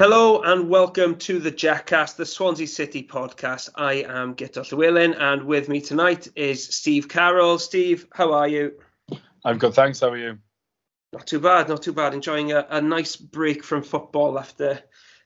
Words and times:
Hello 0.00 0.40
and 0.40 0.70
welcome 0.70 1.14
to 1.16 1.38
the 1.38 1.52
Jackcast, 1.52 2.16
the 2.16 2.24
Swansea 2.24 2.66
City 2.66 3.02
podcast. 3.02 3.68
I 3.74 3.96
am 3.96 4.34
Guto 4.34 4.64
Llewellyn 4.64 5.12
and 5.12 5.44
with 5.44 5.68
me 5.68 5.82
tonight 5.82 6.26
is 6.34 6.64
Steve 6.74 7.06
Carroll. 7.06 7.58
Steve, 7.58 8.06
how 8.14 8.32
are 8.32 8.48
you? 8.48 8.72
I'm 9.44 9.58
good, 9.58 9.74
thanks. 9.74 10.00
How 10.00 10.08
are 10.08 10.16
you? 10.16 10.38
Not 11.12 11.26
too 11.26 11.38
bad, 11.38 11.68
not 11.68 11.82
too 11.82 11.92
bad. 11.92 12.14
Enjoying 12.14 12.50
a, 12.52 12.66
a 12.70 12.80
nice 12.80 13.14
break 13.14 13.62
from 13.62 13.82
football 13.82 14.38
after 14.38 14.80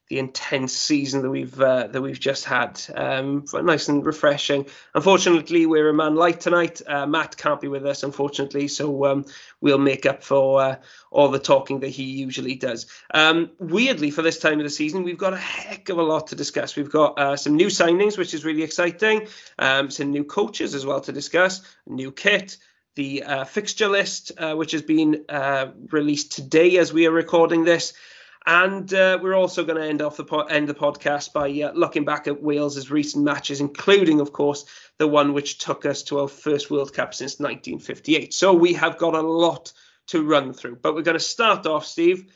the 0.08 0.18
intense 0.18 0.74
season 0.74 1.22
that 1.22 1.30
we've 1.30 1.58
uh, 1.58 1.86
that 1.86 2.02
we've 2.02 2.20
just 2.20 2.44
had. 2.44 2.80
Um, 2.94 3.44
nice 3.54 3.88
and 3.88 4.04
refreshing. 4.04 4.66
Unfortunately, 4.94 5.64
we're 5.64 5.88
a 5.88 5.94
man 5.94 6.14
light 6.14 6.40
tonight. 6.40 6.82
Uh, 6.86 7.06
Matt 7.06 7.36
can't 7.36 7.60
be 7.60 7.68
with 7.68 7.86
us, 7.86 8.02
unfortunately, 8.02 8.68
so 8.68 9.06
um, 9.06 9.24
we'll 9.60 9.78
make 9.78 10.04
up 10.04 10.22
for 10.22 10.60
uh, 10.60 10.76
all 11.10 11.28
the 11.28 11.38
talking 11.38 11.80
that 11.80 11.88
he 11.88 12.04
usually 12.04 12.54
does. 12.54 12.86
Um, 13.12 13.50
weirdly, 13.58 14.10
for 14.10 14.20
this 14.20 14.38
time 14.38 14.58
of 14.60 14.64
the 14.64 14.70
season, 14.70 15.04
we've 15.04 15.18
got 15.18 15.32
a 15.32 15.38
heck 15.38 15.88
of 15.88 15.98
a 15.98 16.02
lot 16.02 16.28
to 16.28 16.36
discuss. 16.36 16.76
We've 16.76 16.90
got 16.90 17.18
uh, 17.18 17.36
some 17.36 17.56
new 17.56 17.68
signings, 17.68 18.18
which 18.18 18.34
is 18.34 18.44
really 18.44 18.62
exciting. 18.62 19.28
Um, 19.58 19.90
some 19.90 20.10
new 20.10 20.24
coaches 20.24 20.74
as 20.74 20.84
well 20.84 21.00
to 21.00 21.12
discuss. 21.12 21.62
New 21.86 22.12
kit 22.12 22.58
the 22.96 23.24
uh, 23.24 23.44
fixture 23.44 23.88
list, 23.88 24.32
uh, 24.38 24.54
which 24.54 24.72
has 24.72 24.82
been 24.82 25.24
uh, 25.28 25.66
released 25.90 26.32
today 26.32 26.76
as 26.78 26.92
we 26.92 27.06
are 27.06 27.10
recording 27.10 27.64
this. 27.64 27.92
And 28.46 28.92
uh, 28.92 29.18
we're 29.22 29.34
also 29.34 29.64
going 29.64 29.80
to 29.80 29.88
end 29.88 30.02
off 30.02 30.18
the 30.18 30.24
po- 30.24 30.42
end 30.42 30.68
the 30.68 30.74
podcast 30.74 31.32
by 31.32 31.48
uh, 31.62 31.72
looking 31.72 32.04
back 32.04 32.26
at 32.26 32.42
Wales's 32.42 32.90
recent 32.90 33.24
matches, 33.24 33.60
including, 33.60 34.20
of 34.20 34.32
course, 34.32 34.66
the 34.98 35.08
one 35.08 35.32
which 35.32 35.58
took 35.58 35.86
us 35.86 36.02
to 36.04 36.20
our 36.20 36.28
first 36.28 36.70
World 36.70 36.92
Cup 36.92 37.14
since 37.14 37.40
1958. 37.40 38.34
So 38.34 38.52
we 38.52 38.74
have 38.74 38.98
got 38.98 39.14
a 39.14 39.22
lot 39.22 39.72
to 40.08 40.22
run 40.22 40.52
through. 40.52 40.76
But 40.76 40.94
we're 40.94 41.02
going 41.02 41.16
to 41.16 41.24
start 41.24 41.66
off, 41.66 41.86
Steve, 41.86 42.30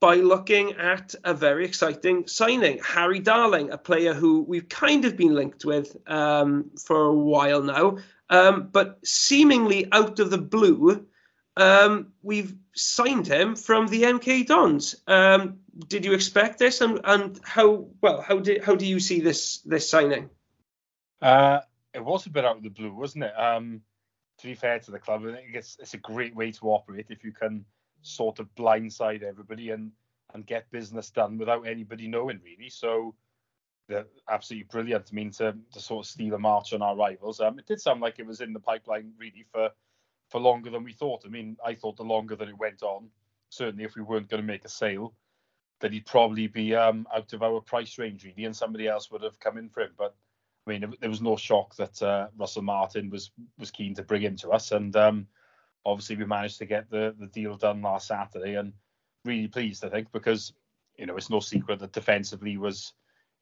by 0.00 0.16
looking 0.16 0.72
at 0.72 1.14
a 1.24 1.32
very 1.32 1.64
exciting 1.64 2.26
signing, 2.26 2.78
Harry 2.84 3.18
Darling, 3.20 3.70
a 3.70 3.78
player 3.78 4.12
who 4.12 4.42
we've 4.42 4.68
kind 4.68 5.04
of 5.04 5.16
been 5.16 5.34
linked 5.34 5.64
with 5.64 5.96
um, 6.06 6.70
for 6.84 7.06
a 7.06 7.14
while 7.14 7.62
now, 7.62 7.98
um, 8.28 8.68
but 8.72 8.98
seemingly 9.04 9.88
out 9.92 10.18
of 10.18 10.30
the 10.30 10.38
blue 10.38 11.06
um, 11.60 12.12
we've 12.22 12.54
signed 12.74 13.26
him 13.26 13.56
from 13.56 13.86
the 13.88 14.02
MK 14.02 14.46
Dons. 14.46 14.96
Um, 15.06 15.58
did 15.88 16.04
you 16.04 16.14
expect 16.14 16.58
this, 16.58 16.80
and, 16.80 17.00
and 17.04 17.38
how 17.42 17.88
well 18.00 18.20
how 18.20 18.38
did 18.38 18.64
how 18.64 18.76
do 18.76 18.86
you 18.86 19.00
see 19.00 19.20
this 19.20 19.58
this 19.58 19.88
signing? 19.88 20.30
Uh, 21.20 21.60
it 21.92 22.04
was 22.04 22.26
a 22.26 22.30
bit 22.30 22.44
out 22.44 22.56
of 22.56 22.62
the 22.62 22.70
blue, 22.70 22.94
wasn't 22.94 23.24
it? 23.24 23.38
Um, 23.38 23.82
to 24.38 24.46
be 24.46 24.54
fair 24.54 24.78
to 24.78 24.90
the 24.90 24.98
club, 24.98 25.22
I 25.26 25.34
think 25.34 25.54
it's 25.54 25.76
it's 25.80 25.94
a 25.94 25.98
great 25.98 26.34
way 26.34 26.50
to 26.52 26.66
operate 26.66 27.06
if 27.10 27.24
you 27.24 27.32
can 27.32 27.64
sort 28.02 28.40
of 28.40 28.54
blindside 28.54 29.22
everybody 29.22 29.70
and 29.70 29.92
and 30.32 30.46
get 30.46 30.70
business 30.70 31.10
done 31.10 31.36
without 31.38 31.66
anybody 31.66 32.08
knowing 32.08 32.40
really. 32.44 32.70
So 32.70 33.14
absolutely 34.28 34.68
brilliant. 34.70 35.10
I 35.10 35.14
mean 35.14 35.30
to 35.32 35.56
to 35.72 35.80
sort 35.80 36.06
of 36.06 36.10
steal 36.10 36.34
a 36.34 36.38
march 36.38 36.72
on 36.72 36.80
our 36.80 36.96
rivals. 36.96 37.40
Um, 37.40 37.58
it 37.58 37.66
did 37.66 37.80
sound 37.80 38.00
like 38.00 38.18
it 38.18 38.26
was 38.26 38.40
in 38.40 38.52
the 38.52 38.60
pipeline 38.60 39.12
really 39.18 39.44
for 39.52 39.70
for 40.30 40.40
longer 40.40 40.70
than 40.70 40.84
we 40.84 40.92
thought. 40.92 41.22
I 41.26 41.28
mean, 41.28 41.56
I 41.64 41.74
thought 41.74 41.96
the 41.96 42.04
longer 42.04 42.36
that 42.36 42.48
it 42.48 42.58
went 42.58 42.82
on, 42.82 43.10
certainly 43.50 43.84
if 43.84 43.96
we 43.96 44.02
weren't 44.02 44.28
going 44.28 44.42
to 44.42 44.46
make 44.46 44.64
a 44.64 44.68
sale, 44.68 45.14
that 45.80 45.92
he'd 45.92 46.06
probably 46.06 46.46
be 46.46 46.74
um, 46.74 47.06
out 47.14 47.32
of 47.32 47.42
our 47.42 47.60
price 47.60 47.98
range 47.98 48.24
really, 48.24 48.44
and 48.44 48.56
somebody 48.56 48.86
else 48.86 49.10
would 49.10 49.22
have 49.22 49.40
come 49.40 49.58
in 49.58 49.68
for 49.68 49.82
him. 49.82 49.92
But 49.98 50.14
I 50.66 50.70
mean, 50.70 50.94
there 51.00 51.10
was 51.10 51.22
no 51.22 51.36
shock 51.36 51.74
that 51.76 52.00
uh, 52.02 52.28
Russell 52.36 52.62
Martin 52.62 53.10
was 53.10 53.30
was 53.58 53.70
keen 53.70 53.94
to 53.94 54.02
bring 54.02 54.22
him 54.22 54.36
to 54.36 54.50
us, 54.50 54.72
and 54.72 54.94
um, 54.94 55.26
obviously 55.84 56.16
we 56.16 56.26
managed 56.26 56.58
to 56.58 56.66
get 56.66 56.90
the 56.90 57.14
the 57.18 57.26
deal 57.26 57.56
done 57.56 57.82
last 57.82 58.08
Saturday, 58.08 58.54
and 58.54 58.72
really 59.24 59.48
pleased 59.48 59.84
I 59.84 59.88
think 59.88 60.12
because 60.12 60.52
you 60.96 61.06
know 61.06 61.16
it's 61.16 61.30
no 61.30 61.40
secret 61.40 61.78
that 61.80 61.92
defensively 61.92 62.56
was 62.56 62.92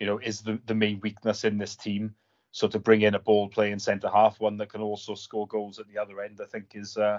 you 0.01 0.07
know 0.07 0.19
is 0.19 0.41
the 0.41 0.61
the 0.67 0.75
main 0.75 1.01
weakness 1.01 1.45
in 1.45 1.59
this 1.59 1.77
team. 1.77 2.15
So 2.53 2.69
to 2.69 2.79
bring 2.79 3.03
in 3.03 3.15
a 3.15 3.19
ball 3.19 3.49
playing 3.49 3.79
centre 3.79 4.09
half, 4.09 4.41
one 4.41 4.57
that 4.57 4.71
can 4.71 4.81
also 4.81 5.15
score 5.15 5.47
goals 5.47 5.79
at 5.79 5.89
the 5.89 5.99
other 5.99 6.21
end, 6.21 6.41
I 6.43 6.47
think 6.47 6.73
is 6.75 6.97
uh, 6.97 7.19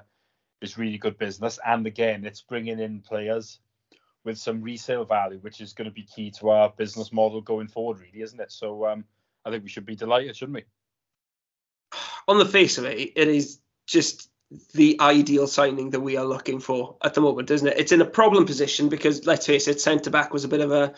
is 0.62 0.78
really 0.78 0.98
good 0.98 1.18
business. 1.18 1.60
And 1.66 1.86
again, 1.86 2.26
it's 2.26 2.42
bringing 2.42 2.80
in 2.80 3.02
players 3.02 3.60
with 4.26 4.38
some 4.38 4.62
resale 4.62 5.06
value, 5.06 5.40
which 5.40 5.62
is 5.62 5.74
going 5.74 5.90
to 5.90 5.94
be 5.94 6.04
key 6.04 6.32
to 6.32 6.50
our 6.50 6.70
business 6.70 7.14
model 7.14 7.42
going 7.42 7.68
forward, 7.68 8.00
really, 8.00 8.22
isn't 8.22 8.40
it? 8.40 8.52
So 8.52 8.86
um, 8.86 9.06
I 9.46 9.50
think 9.50 9.64
we 9.64 9.70
should 9.70 9.86
be 9.86 9.96
delighted, 9.96 10.36
shouldn't 10.36 10.56
we? 10.56 10.64
On 12.28 12.38
the 12.38 12.46
face 12.46 12.78
of 12.78 12.86
it, 12.86 12.98
it 13.16 13.28
is 13.28 13.60
just 13.88 14.30
the 14.74 14.98
ideal 15.00 15.48
signing 15.48 15.92
that 15.92 16.00
we 16.00 16.18
are 16.18 16.26
looking 16.26 16.60
for 16.60 16.98
at 17.04 17.14
the 17.14 17.22
moment, 17.22 17.52
isn't 17.52 17.68
it? 17.68 17.80
It's 17.80 17.92
in 17.92 18.02
a 18.02 18.06
problem 18.06 18.46
position 18.46 18.90
because 18.90 19.26
let's 19.26 19.46
face 19.46 19.68
it, 19.68 19.80
centre 19.80 20.10
back 20.10 20.34
was 20.34 20.44
a 20.44 20.48
bit 20.50 20.62
of 20.62 20.72
a 20.72 20.94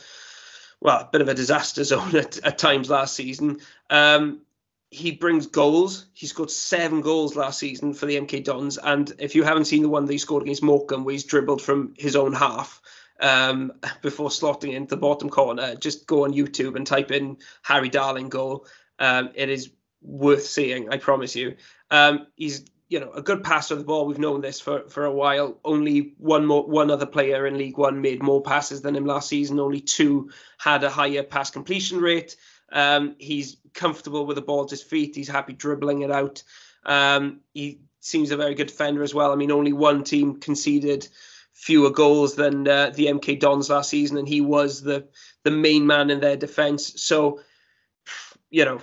well, 0.81 0.99
a 0.99 1.09
bit 1.09 1.21
of 1.21 1.29
a 1.29 1.33
disaster 1.33 1.83
zone 1.85 2.15
at, 2.15 2.37
at 2.43 2.57
times 2.57 2.89
last 2.89 3.15
season. 3.15 3.59
Um, 3.89 4.41
he 4.89 5.11
brings 5.11 5.47
goals. 5.47 6.07
He 6.13 6.27
scored 6.27 6.51
seven 6.51 6.99
goals 6.99 7.37
last 7.37 7.59
season 7.59 7.93
for 7.93 8.07
the 8.07 8.17
MK 8.17 8.43
Dons. 8.43 8.77
And 8.77 9.09
if 9.19 9.35
you 9.35 9.43
haven't 9.43 9.65
seen 9.65 9.83
the 9.83 9.89
one 9.89 10.05
that 10.05 10.11
he 10.11 10.17
scored 10.17 10.43
against 10.43 10.63
Morecambe, 10.63 11.05
where 11.05 11.13
he's 11.13 11.23
dribbled 11.23 11.61
from 11.61 11.93
his 11.97 12.17
own 12.17 12.33
half 12.33 12.81
um, 13.21 13.71
before 14.01 14.29
slotting 14.29 14.73
into 14.73 14.95
the 14.95 15.01
bottom 15.01 15.29
corner, 15.29 15.75
just 15.75 16.07
go 16.07 16.25
on 16.25 16.33
YouTube 16.33 16.75
and 16.75 16.85
type 16.85 17.11
in 17.11 17.37
Harry 17.61 17.87
Darling 17.87 18.27
goal. 18.27 18.65
Um, 18.99 19.29
it 19.33 19.47
is 19.47 19.71
worth 20.01 20.45
seeing, 20.45 20.89
I 20.89 20.97
promise 20.97 21.37
you. 21.37 21.55
Um, 21.89 22.27
he's 22.35 22.65
you 22.91 22.99
know 22.99 23.09
a 23.13 23.21
good 23.21 23.41
passer 23.41 23.73
of 23.73 23.79
the 23.79 23.85
ball. 23.85 24.05
We've 24.05 24.19
known 24.19 24.41
this 24.41 24.59
for 24.59 24.81
for 24.89 25.05
a 25.05 25.13
while. 25.13 25.57
Only 25.63 26.13
one 26.17 26.45
more 26.45 26.67
one 26.67 26.91
other 26.91 27.05
player 27.05 27.47
in 27.47 27.57
League 27.57 27.77
One 27.77 28.01
made 28.01 28.21
more 28.21 28.41
passes 28.41 28.81
than 28.81 28.97
him 28.97 29.05
last 29.05 29.29
season. 29.29 29.61
Only 29.61 29.79
two 29.79 30.29
had 30.57 30.83
a 30.83 30.89
higher 30.89 31.23
pass 31.23 31.49
completion 31.49 32.01
rate. 32.01 32.35
Um, 32.69 33.15
he's 33.17 33.55
comfortable 33.73 34.25
with 34.25 34.35
the 34.35 34.41
ball 34.41 34.65
at 34.65 34.69
his 34.69 34.83
feet. 34.83 35.15
He's 35.15 35.29
happy 35.29 35.53
dribbling 35.53 36.01
it 36.01 36.11
out. 36.11 36.43
Um, 36.85 37.39
he 37.53 37.79
seems 38.01 38.31
a 38.31 38.37
very 38.37 38.55
good 38.55 38.67
defender 38.67 39.03
as 39.03 39.13
well. 39.13 39.31
I 39.31 39.35
mean, 39.35 39.51
only 39.51 39.71
one 39.71 40.03
team 40.03 40.41
conceded 40.41 41.07
fewer 41.53 41.91
goals 41.91 42.35
than 42.35 42.67
uh, 42.67 42.89
the 42.89 43.05
MK 43.05 43.39
Dons 43.39 43.69
last 43.69 43.89
season, 43.89 44.17
and 44.17 44.27
he 44.27 44.41
was 44.41 44.81
the 44.81 45.07
the 45.43 45.51
main 45.51 45.87
man 45.87 46.09
in 46.09 46.19
their 46.19 46.35
defense. 46.35 47.01
So, 47.01 47.39
you 48.49 48.65
know, 48.65 48.81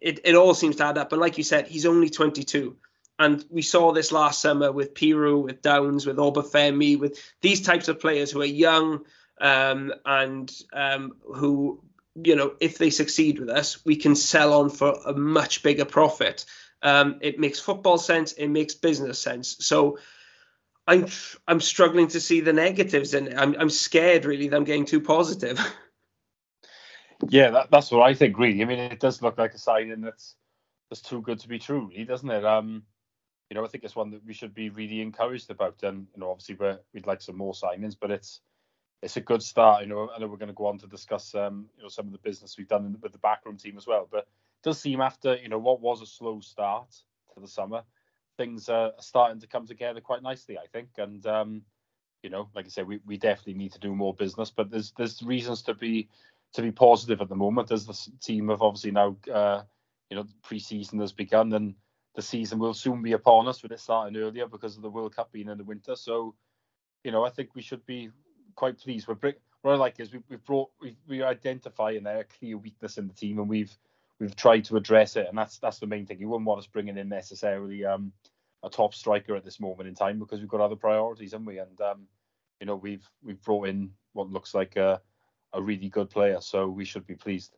it, 0.00 0.20
it 0.24 0.34
all 0.34 0.54
seems 0.54 0.76
to 0.76 0.84
add 0.84 0.98
up. 0.98 1.12
And 1.12 1.20
like 1.20 1.38
you 1.38 1.44
said, 1.44 1.66
he's 1.66 1.86
only 1.86 2.10
22. 2.10 2.76
And 3.18 3.44
we 3.48 3.62
saw 3.62 3.92
this 3.92 4.12
last 4.12 4.40
summer 4.40 4.70
with 4.70 4.94
Piroe, 4.94 5.42
with 5.42 5.62
Downes, 5.62 6.06
with 6.06 6.16
Obafemi, 6.16 6.98
with 6.98 7.18
these 7.40 7.62
types 7.62 7.88
of 7.88 8.00
players 8.00 8.30
who 8.30 8.42
are 8.42 8.44
young 8.44 9.04
um, 9.40 9.92
and 10.04 10.52
um, 10.72 11.16
who, 11.22 11.82
you 12.22 12.36
know, 12.36 12.54
if 12.60 12.76
they 12.76 12.90
succeed 12.90 13.38
with 13.38 13.48
us, 13.48 13.84
we 13.86 13.96
can 13.96 14.14
sell 14.14 14.52
on 14.52 14.68
for 14.68 14.98
a 15.06 15.14
much 15.14 15.62
bigger 15.62 15.86
profit. 15.86 16.44
Um, 16.82 17.16
it 17.22 17.38
makes 17.38 17.58
football 17.58 17.96
sense. 17.96 18.32
It 18.32 18.48
makes 18.48 18.74
business 18.74 19.18
sense. 19.18 19.56
So 19.60 19.98
I'm 20.86 21.06
I'm 21.48 21.60
struggling 21.60 22.08
to 22.08 22.20
see 22.20 22.40
the 22.40 22.52
negatives, 22.52 23.14
and 23.14 23.34
I'm 23.34 23.56
I'm 23.58 23.70
scared 23.70 24.24
really 24.24 24.48
that 24.48 24.56
I'm 24.56 24.64
getting 24.64 24.84
too 24.84 25.00
positive. 25.00 25.58
Yeah, 27.30 27.50
that, 27.52 27.70
that's 27.70 27.90
what 27.92 28.02
I 28.08 28.14
think. 28.14 28.38
Really, 28.38 28.62
I 28.62 28.66
mean, 28.66 28.78
it 28.80 29.00
does 29.00 29.22
look 29.22 29.38
like 29.38 29.54
a 29.54 29.58
signing 29.58 30.00
that's 30.02 30.36
that's 30.90 31.02
too 31.02 31.22
good 31.22 31.40
to 31.40 31.48
be 31.48 31.58
true, 31.58 31.88
really, 31.88 32.04
doesn't 32.04 32.30
it? 32.30 32.44
Um, 32.44 32.84
you 33.50 33.56
know, 33.56 33.64
I 33.64 33.68
think 33.68 33.84
it's 33.84 33.96
one 33.96 34.10
that 34.12 34.24
we 34.26 34.34
should 34.34 34.54
be 34.54 34.70
really 34.70 35.00
encouraged 35.02 35.50
about. 35.50 35.82
And 35.84 36.06
you 36.14 36.20
know, 36.20 36.30
obviously, 36.30 36.56
we 36.60 36.76
would 36.94 37.06
like 37.06 37.22
some 37.22 37.36
more 37.38 37.54
signings, 37.54 37.96
but 38.00 38.10
it's 38.12 38.40
it's 39.02 39.16
a 39.16 39.20
good 39.22 39.42
start. 39.42 39.82
You 39.82 39.88
know, 39.88 40.10
I 40.14 40.18
know 40.20 40.26
we're 40.28 40.36
going 40.38 40.48
to 40.48 40.54
go 40.54 40.66
on 40.66 40.78
to 40.78 40.86
discuss 40.86 41.34
um, 41.34 41.66
you 41.76 41.82
know 41.84 41.88
some 41.88 42.06
of 42.06 42.12
the 42.12 42.18
business 42.18 42.56
we've 42.58 42.68
done 42.68 42.96
with 43.02 43.12
the 43.12 43.18
backroom 43.18 43.56
team 43.58 43.76
as 43.78 43.86
well. 43.86 44.08
But 44.10 44.20
it 44.20 44.28
does 44.64 44.80
seem 44.80 45.00
after 45.00 45.36
you 45.36 45.48
know 45.48 45.58
what 45.58 45.80
was 45.80 46.02
a 46.02 46.06
slow 46.06 46.40
start 46.40 46.90
to 47.34 47.40
the 47.40 47.48
summer, 47.48 47.82
things 48.38 48.68
are 48.68 48.92
starting 49.00 49.40
to 49.40 49.46
come 49.48 49.66
together 49.66 50.00
quite 50.00 50.22
nicely, 50.22 50.58
I 50.58 50.66
think. 50.72 50.90
And 50.98 51.26
um, 51.26 51.62
you 52.22 52.30
know, 52.30 52.48
like 52.54 52.66
I 52.66 52.68
said, 52.70 52.88
we, 52.88 53.00
we 53.06 53.18
definitely 53.18 53.54
need 53.54 53.72
to 53.72 53.80
do 53.80 53.94
more 53.94 54.14
business, 54.14 54.50
but 54.50 54.70
there's 54.70 54.92
there's 54.96 55.22
reasons 55.22 55.62
to 55.64 55.74
be 55.74 56.08
to 56.54 56.62
be 56.62 56.72
positive 56.72 57.20
at 57.20 57.28
the 57.28 57.36
moment 57.36 57.70
as 57.70 57.86
the 57.86 58.10
team 58.22 58.48
have 58.48 58.62
obviously 58.62 58.90
now, 58.90 59.16
uh, 59.32 59.62
you 60.10 60.16
know, 60.16 60.24
pre-season 60.42 61.00
has 61.00 61.12
begun 61.12 61.52
and 61.52 61.74
the 62.14 62.22
season 62.22 62.58
will 62.58 62.74
soon 62.74 63.02
be 63.02 63.12
upon 63.12 63.46
us 63.46 63.62
with 63.62 63.72
it 63.72 63.80
starting 63.80 64.16
earlier 64.16 64.46
because 64.46 64.76
of 64.76 64.82
the 64.82 64.90
World 64.90 65.14
Cup 65.14 65.30
being 65.32 65.48
in 65.48 65.58
the 65.58 65.64
winter. 65.64 65.94
So, 65.94 66.34
you 67.04 67.12
know, 67.12 67.24
I 67.24 67.30
think 67.30 67.54
we 67.54 67.62
should 67.62 67.84
be 67.84 68.10
quite 68.54 68.78
pleased. 68.78 69.06
We're 69.06 69.34
what 69.62 69.72
I 69.72 69.76
like 69.76 70.00
is 70.00 70.12
we, 70.12 70.20
have 70.30 70.44
brought 70.44 70.70
we 70.80 70.96
we 71.08 71.22
identifying 71.22 72.04
there 72.04 72.20
a 72.20 72.24
clear 72.24 72.56
weakness 72.56 72.98
in 72.98 73.08
the 73.08 73.14
team 73.14 73.38
and 73.38 73.48
we've 73.48 73.76
we've 74.20 74.36
tried 74.36 74.64
to 74.66 74.76
address 74.76 75.16
it 75.16 75.26
and 75.28 75.36
that's 75.36 75.58
that's 75.58 75.78
the 75.78 75.86
main 75.86 76.06
thing. 76.06 76.20
You 76.20 76.28
wouldn't 76.28 76.46
want 76.46 76.60
us 76.60 76.66
bringing 76.66 76.96
in 76.96 77.08
necessarily 77.08 77.84
um, 77.84 78.12
a 78.62 78.70
top 78.70 78.94
striker 78.94 79.34
at 79.36 79.44
this 79.44 79.60
moment 79.60 79.88
in 79.88 79.94
time 79.94 80.18
because 80.18 80.40
we've 80.40 80.48
got 80.48 80.60
other 80.60 80.76
priorities, 80.76 81.32
haven't 81.32 81.46
we? 81.46 81.58
And 81.58 81.80
um, 81.80 82.06
you 82.60 82.66
know 82.66 82.76
we've 82.76 83.08
we've 83.22 83.42
brought 83.42 83.68
in 83.68 83.90
what 84.12 84.30
looks 84.30 84.54
like 84.54 84.76
a 84.76 85.00
a 85.56 85.62
really 85.62 85.88
good 85.88 86.10
player. 86.10 86.40
So 86.40 86.68
we 86.68 86.84
should 86.84 87.06
be 87.06 87.16
pleased. 87.16 87.56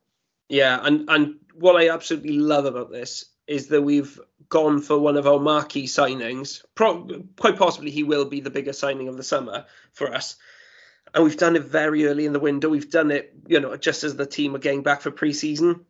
Yeah, 0.49 0.79
and 0.83 1.11
and 1.11 1.35
what 1.55 1.77
I 1.77 1.91
absolutely 1.91 2.39
love 2.39 2.65
about 2.65 2.91
this 2.91 3.27
is 3.47 3.69
that 3.69 3.83
we've 3.83 4.19
gone 4.49 4.81
for 4.81 4.99
one 4.99 5.17
of 5.19 5.27
our 5.27 5.39
marquee 5.39 5.87
signings. 5.87 6.65
Pro- 6.75 7.25
quite 7.37 7.57
possibly, 7.57 7.91
he 7.91 8.05
will 8.05 8.25
be 8.25 8.41
the 8.41 8.51
biggest 8.51 8.81
signing 8.81 9.09
of 9.09 9.17
the 9.17 9.23
summer 9.23 9.67
for 9.93 10.15
us. 10.15 10.37
and 11.15 11.25
we've 11.25 11.37
done 11.37 11.57
it 11.57 11.65
very 11.65 12.07
early 12.07 12.27
in 12.27 12.33
the 12.33 12.41
window. 12.41 12.69
We've 12.69 12.91
done 12.91 13.11
it, 13.11 13.33
you 13.47 13.61
know, 13.61 13.77
just 13.77 14.05
as 14.05 14.17
the 14.17 14.27
team 14.27 14.55
are 14.55 14.61
getting 14.61 14.83
back 14.83 15.01
for 15.01 15.11
preseason. 15.11 15.81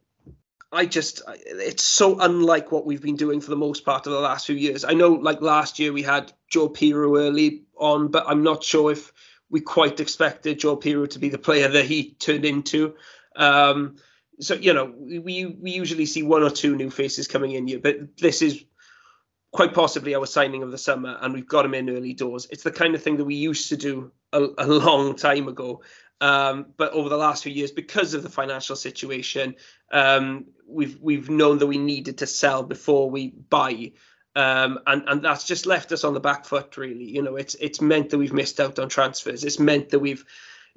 I 0.70 0.84
just, 0.84 1.22
it's 1.46 1.82
so 1.82 2.20
unlike 2.20 2.70
what 2.70 2.84
we've 2.84 3.00
been 3.00 3.16
doing 3.16 3.40
for 3.40 3.50
the 3.50 3.56
most 3.56 3.84
part 3.86 4.06
of 4.06 4.12
the 4.12 4.20
last 4.20 4.46
few 4.46 4.56
years. 4.56 4.84
I 4.84 4.92
know, 4.92 5.12
like 5.12 5.40
last 5.40 5.78
year, 5.78 5.92
we 5.92 6.02
had 6.02 6.32
Joe 6.48 6.68
Piroe 6.68 7.18
early 7.18 7.62
on, 7.76 8.08
but 8.08 8.24
I'm 8.28 8.42
not 8.42 8.62
sure 8.62 8.92
if 8.92 9.12
we 9.50 9.60
quite 9.60 10.00
expected 10.00 10.58
Joe 10.58 10.76
Piroe 10.76 11.08
to 11.10 11.18
be 11.18 11.28
the 11.28 11.38
player 11.38 11.68
that 11.68 11.86
he 11.86 12.12
turned 12.12 12.44
into. 12.44 12.94
Um, 13.36 13.96
so 14.40 14.54
you 14.54 14.72
know, 14.72 14.92
we 14.96 15.46
we 15.46 15.70
usually 15.70 16.06
see 16.06 16.22
one 16.22 16.42
or 16.42 16.50
two 16.50 16.76
new 16.76 16.90
faces 16.90 17.28
coming 17.28 17.52
in 17.52 17.66
here, 17.66 17.78
but 17.78 18.16
this 18.18 18.42
is 18.42 18.64
quite 19.52 19.74
possibly 19.74 20.14
our 20.14 20.26
signing 20.26 20.62
of 20.62 20.70
the 20.70 20.78
summer, 20.78 21.18
and 21.20 21.34
we've 21.34 21.48
got 21.48 21.64
him 21.64 21.74
in 21.74 21.90
early 21.90 22.14
doors. 22.14 22.46
It's 22.50 22.62
the 22.62 22.70
kind 22.70 22.94
of 22.94 23.02
thing 23.02 23.16
that 23.16 23.24
we 23.24 23.34
used 23.34 23.70
to 23.70 23.76
do 23.76 24.12
a, 24.32 24.46
a 24.58 24.66
long 24.66 25.16
time 25.16 25.48
ago. 25.48 25.82
Um, 26.20 26.66
but 26.76 26.92
over 26.92 27.08
the 27.08 27.16
last 27.16 27.44
few 27.44 27.52
years, 27.52 27.70
because 27.70 28.14
of 28.14 28.22
the 28.22 28.28
financial 28.28 28.76
situation, 28.76 29.54
um, 29.92 30.46
we've 30.66 30.98
we've 31.00 31.30
known 31.30 31.58
that 31.58 31.66
we 31.66 31.78
needed 31.78 32.18
to 32.18 32.26
sell 32.26 32.62
before 32.62 33.08
we 33.08 33.28
buy, 33.28 33.92
um, 34.38 34.78
and 34.86 35.02
and 35.08 35.22
that's 35.22 35.44
just 35.44 35.66
left 35.66 35.90
us 35.90 36.04
on 36.04 36.14
the 36.14 36.20
back 36.20 36.44
foot. 36.44 36.76
Really, 36.76 37.04
you 37.04 37.22
know, 37.22 37.36
it's 37.36 37.56
it's 37.56 37.80
meant 37.80 38.10
that 38.10 38.18
we've 38.18 38.32
missed 38.32 38.60
out 38.60 38.78
on 38.78 38.88
transfers. 38.88 39.42
It's 39.44 39.58
meant 39.58 39.90
that 39.90 39.98
we've 39.98 40.24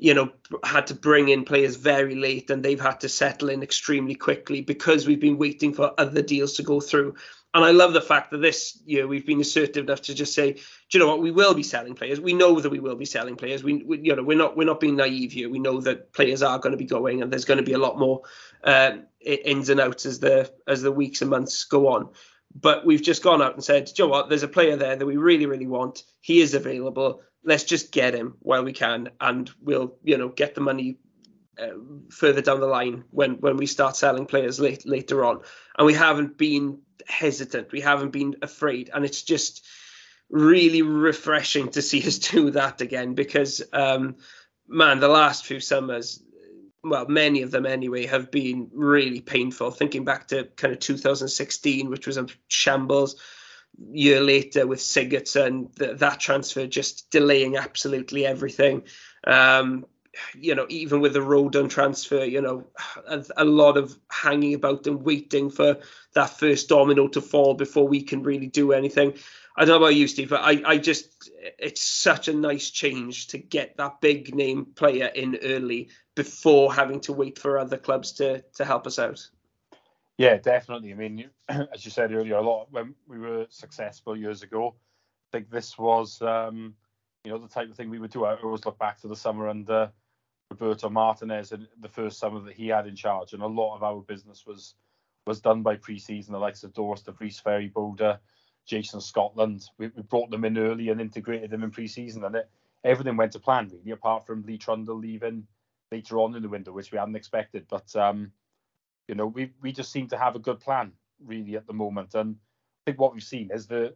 you 0.02 0.16
know, 0.16 0.32
had 0.64 0.88
to 0.88 0.96
bring 0.96 1.30
in 1.30 1.46
players 1.46 1.76
very 1.76 2.16
late 2.16 2.50
and 2.50 2.64
they've 2.64 2.82
had 2.82 3.00
to 3.02 3.08
settle 3.08 3.50
in 3.50 3.62
extremely 3.62 4.16
quickly 4.16 4.62
because 4.62 5.06
we've 5.06 5.20
been 5.20 5.38
waiting 5.38 5.76
for 5.76 5.94
other 5.96 6.24
deals 6.24 6.54
to 6.54 6.64
go 6.64 6.80
through. 6.80 7.14
And 7.54 7.64
I 7.64 7.70
love 7.70 7.94
the 7.94 8.02
fact 8.02 8.32
that 8.32 8.40
this 8.40 8.80
year 8.84 9.06
we've 9.06 9.28
been 9.28 9.42
assertive 9.42 9.86
enough 9.86 10.02
to 10.04 10.16
just 10.16 10.34
say, 10.34 10.54
do 10.54 10.62
you 10.90 11.00
know 11.00 11.08
what, 11.08 11.22
we 11.22 11.30
will 11.30 11.54
be 11.54 11.62
selling 11.62 11.94
players. 11.94 12.20
We 12.20 12.34
know 12.34 12.60
that 12.60 12.72
we 12.72 12.80
will 12.80 12.96
be 12.96 13.06
selling 13.06 13.36
players. 13.36 13.64
We, 13.64 13.84
we 13.84 14.00
you 14.00 14.16
know, 14.16 14.24
we're 14.24 14.38
not 14.38 14.58
we're 14.58 14.66
not 14.66 14.80
being 14.80 14.96
naive 14.96 15.34
here. 15.34 15.50
We 15.50 15.60
know 15.60 15.82
that 15.82 16.14
players 16.14 16.42
are 16.42 16.58
going 16.58 16.72
to 16.72 16.78
be 16.78 16.86
going, 16.86 17.22
and 17.22 17.32
there's 17.32 17.46
going 17.46 17.60
to 17.60 17.64
be 17.64 17.74
a 17.74 17.78
lot 17.78 18.00
more 18.00 18.22
uh, 18.64 18.94
ins 19.20 19.70
and 19.70 19.82
outs 19.82 20.06
as 20.06 20.20
the 20.20 20.52
as 20.66 20.82
the 20.82 20.92
weeks 20.92 21.22
and 21.22 21.30
months 21.30 21.66
go 21.66 21.90
on. 21.90 22.10
But 22.54 22.86
we've 22.86 23.02
just 23.02 23.24
gone 23.24 23.42
out 23.42 23.54
and 23.54 23.64
said, 23.64 23.90
you 23.98 24.06
know 24.06 24.10
what, 24.10 24.30
there's 24.30 24.44
a 24.44 24.48
player 24.48 24.76
there 24.76 24.96
that 24.96 25.06
we 25.06 25.18
really 25.18 25.46
really 25.46 25.68
want. 25.68 26.04
He 26.20 26.42
is 26.42 26.54
available 26.54 27.22
let's 27.44 27.64
just 27.64 27.92
get 27.92 28.14
him 28.14 28.36
while 28.40 28.64
we 28.64 28.74
can, 28.74 29.10
and 29.20 29.50
we'll 29.62 29.96
you 30.04 30.18
know 30.18 30.30
get 30.30 30.56
the 30.56 30.62
money 30.62 30.98
uh, 31.60 31.68
further 32.10 32.42
down 32.42 32.60
the 32.60 32.68
line 32.68 33.04
when 33.12 33.36
when 33.36 33.58
we 33.58 33.66
start 33.66 33.96
selling 33.96 34.26
players 34.26 34.60
late, 34.60 34.88
later 34.88 35.26
on. 35.26 35.42
And 35.78 35.86
we 35.86 35.94
haven't 35.94 36.38
been 36.38 36.82
hesitant, 37.08 37.72
we 37.72 37.82
haven't 37.82 38.12
been 38.12 38.36
afraid, 38.42 38.90
and 38.94 39.06
it's 39.06 39.24
just 39.24 39.66
really 40.30 40.82
refreshing 40.82 41.70
to 41.70 41.82
see 41.82 42.06
us 42.06 42.20
do 42.32 42.52
that 42.52 42.82
again 42.82 43.14
because 43.16 43.62
um, 43.74 44.18
man, 44.68 45.00
the 45.00 45.08
last 45.08 45.46
few 45.46 45.60
summers. 45.60 46.24
Well, 46.84 47.08
many 47.08 47.44
of 47.44 47.52
them 47.52 47.66
anyway 47.66 48.08
have 48.08 48.32
been 48.32 48.70
really 48.74 49.22
painful. 49.22 49.72
Thinking 49.72 50.04
back 50.04 50.28
to 50.30 50.46
kind 50.56 50.74
of 50.74 50.80
2016, 50.80 51.90
which 51.90 52.08
was 52.08 52.18
a 52.18 52.28
shambles 52.48 53.18
year 53.92 54.20
later 54.20 54.66
with 54.68 54.80
Sigurdsson, 54.80 55.76
th- 55.78 55.98
that 56.00 56.20
transfer 56.20 56.68
just 56.68 57.10
delaying 57.12 57.58
absolutely 57.58 58.26
everything. 58.26 58.84
Um, 59.26 59.86
you 60.36 60.56
know, 60.56 60.66
even 60.70 61.00
with 61.00 61.14
the 61.14 61.20
Rodon 61.20 61.70
transfer, 61.70 62.24
you 62.26 62.42
know, 62.42 62.68
a, 63.08 63.24
a, 63.38 63.46
lot 63.46 63.78
of 63.78 63.98
hanging 64.12 64.54
about 64.56 64.86
and 64.88 65.04
waiting 65.04 65.50
for 65.50 65.78
that 66.14 66.38
first 66.38 66.68
domino 66.68 67.08
to 67.10 67.22
fall 67.22 67.54
before 67.54 67.88
we 67.88 68.02
can 68.02 68.22
really 68.24 68.48
do 68.48 68.74
anything. 68.74 69.14
I 69.56 69.62
don't 69.62 69.80
know 69.80 69.86
about 69.86 69.96
you, 69.96 70.08
Steve, 70.08 70.30
but 70.30 70.42
I, 70.42 70.62
I 70.66 70.78
just, 70.78 71.30
it's 71.58 71.82
such 71.82 72.28
a 72.28 72.34
nice 72.34 72.70
change 72.70 73.28
to 73.28 73.38
get 73.38 73.78
that 73.78 74.02
big 74.02 74.36
name 74.36 74.66
player 74.66 75.08
in 75.08 75.38
early 75.44 75.90
before 76.16 76.74
having 76.74 77.00
to 77.02 77.14
wait 77.14 77.40
for 77.40 77.58
other 77.58 77.78
clubs 77.78 78.12
to 78.14 78.42
to 78.56 78.66
help 78.66 78.88
us 78.88 79.00
out. 79.00 79.28
Yeah, 80.18 80.38
definitely. 80.38 80.92
I 80.92 80.96
mean, 80.96 81.30
as 81.50 81.84
you 81.84 81.92
said 81.92 82.12
earlier, 82.12 82.36
a 82.36 82.42
lot 82.42 82.68
when 82.72 82.96
we 83.08 83.18
were 83.18 83.48
successful 83.50 84.16
years 84.16 84.44
ago, 84.44 84.76
I 85.30 85.38
think 85.38 85.50
this 85.50 85.78
was, 85.78 86.22
um, 86.22 86.76
you 87.24 87.32
know, 87.32 87.38
the 87.38 87.48
type 87.48 87.70
of 87.70 87.76
thing 87.76 87.90
we 87.90 88.00
would 88.00 88.12
do. 88.12 88.26
I 88.26 88.36
always 88.36 88.66
look 88.66 88.78
back 88.78 89.00
to 89.02 89.08
the 89.08 89.16
summer 89.16 89.48
under 89.48 89.92
Roberto 90.52 90.90
Martinez 90.90 91.54
and 91.54 91.68
the 91.80 91.88
first 91.90 92.20
summer 92.20 92.42
that 92.42 92.54
he 92.54 92.68
had 92.68 92.88
in 92.88 92.96
charge, 92.96 93.34
and 93.34 93.42
a 93.42 93.48
lot 93.48 93.76
of 93.76 93.84
our 93.84 94.02
business 94.02 94.46
was 94.46 94.76
was 95.26 95.40
done 95.40 95.62
by 95.62 95.76
pre-season. 95.76 96.34
The 96.34 96.40
likes 96.40 96.64
of 96.64 96.74
Dorus 96.74 97.04
de 97.04 97.12
Vries, 97.12 97.40
Ferrie 97.40 97.70
Bodde, 97.70 98.20
Jason 98.66 99.00
Scotland. 99.02 99.70
We, 99.78 99.88
we, 99.88 100.02
brought 100.02 100.32
them 100.32 100.46
in 100.46 100.58
early 100.58 100.90
and 100.90 101.00
integrated 101.00 101.52
them 101.52 101.64
in 101.64 101.72
pre-season, 101.72 102.26
and 102.26 102.36
it, 102.36 102.50
everything 102.84 103.18
went 103.18 103.32
to 103.34 103.40
plan 103.40 103.70
really, 103.72 103.92
apart 103.92 104.26
from 104.26 104.44
Lee 104.44 104.58
Trundle 104.58 104.98
leaving 104.98 105.48
later 105.92 106.20
on 106.20 106.36
in 106.36 106.42
the 106.42 106.50
window, 106.50 106.72
which 106.72 106.92
we 106.92 106.98
hadn't 106.98 107.16
expected. 107.16 107.66
But 107.70 107.96
um, 107.96 108.32
you 109.08 109.16
know, 109.16 109.28
we 109.28 109.52
we 109.62 109.72
just 109.72 109.92
seem 109.92 110.08
to 110.10 110.18
have 110.18 110.36
a 110.36 110.40
good 110.40 110.60
plan 110.60 110.94
really 111.26 111.56
at 111.56 111.68
the 111.68 111.74
moment, 111.74 112.16
and 112.16 112.36
I 112.36 112.92
think 112.92 113.00
what 113.00 113.14
we've 113.14 113.24
seen 113.24 113.50
is 113.54 113.68
the 113.68 113.94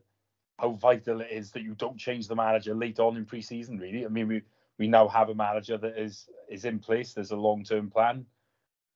how 0.59 0.71
vital 0.71 1.21
it 1.21 1.29
is 1.31 1.51
that 1.51 1.63
you 1.63 1.75
don't 1.75 1.97
change 1.97 2.27
the 2.27 2.35
manager 2.35 2.73
late 2.73 2.99
on 2.99 3.17
in 3.17 3.25
pre-season. 3.25 3.77
Really, 3.77 4.05
I 4.05 4.09
mean, 4.09 4.27
we 4.27 4.41
we 4.77 4.87
now 4.87 5.07
have 5.07 5.29
a 5.29 5.35
manager 5.35 5.77
that 5.77 5.97
is 5.97 6.29
is 6.49 6.65
in 6.65 6.79
place. 6.79 7.13
There's 7.13 7.31
a 7.31 7.35
long-term 7.37 7.89
plan, 7.89 8.25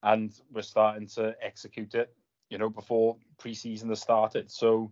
and 0.03 0.31
we're 0.51 0.61
starting 0.61 1.07
to 1.09 1.35
execute 1.41 1.95
it. 1.95 2.13
You 2.49 2.57
know, 2.57 2.69
before 2.69 3.17
pre-season 3.37 3.89
has 3.89 4.01
started. 4.01 4.49
So 4.49 4.91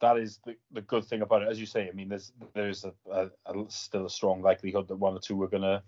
that 0.00 0.16
is 0.18 0.40
the, 0.44 0.56
the 0.72 0.80
good 0.82 1.04
thing 1.04 1.22
about 1.22 1.42
it. 1.42 1.48
As 1.48 1.60
you 1.60 1.66
say, 1.66 1.88
I 1.88 1.92
mean, 1.92 2.08
there's 2.08 2.32
there's 2.54 2.84
a, 2.84 2.92
a, 3.10 3.30
a 3.46 3.64
still 3.68 4.06
a 4.06 4.10
strong 4.10 4.42
likelihood 4.42 4.88
that 4.88 4.96
one 4.96 5.14
or 5.14 5.20
two 5.20 5.40
are 5.42 5.48
gonna 5.48 5.82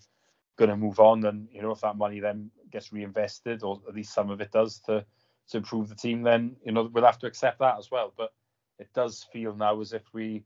going 0.56 0.70
to 0.70 0.76
move 0.76 1.00
on. 1.00 1.24
And 1.24 1.48
you 1.52 1.62
know, 1.62 1.72
if 1.72 1.80
that 1.80 1.96
money 1.96 2.20
then 2.20 2.50
gets 2.70 2.92
reinvested, 2.92 3.62
or 3.62 3.80
at 3.88 3.94
least 3.94 4.14
some 4.14 4.30
of 4.30 4.40
it 4.40 4.52
does, 4.52 4.80
to 4.80 5.04
to 5.50 5.56
improve 5.58 5.88
the 5.88 5.94
team, 5.94 6.22
then 6.22 6.56
you 6.64 6.72
know 6.72 6.90
we'll 6.92 7.04
have 7.04 7.18
to 7.20 7.26
accept 7.26 7.58
that 7.60 7.78
as 7.78 7.90
well. 7.90 8.12
But 8.16 8.32
it 8.78 8.88
does 8.94 9.26
feel 9.32 9.54
now 9.54 9.80
as 9.80 9.92
if 9.92 10.02
we, 10.12 10.44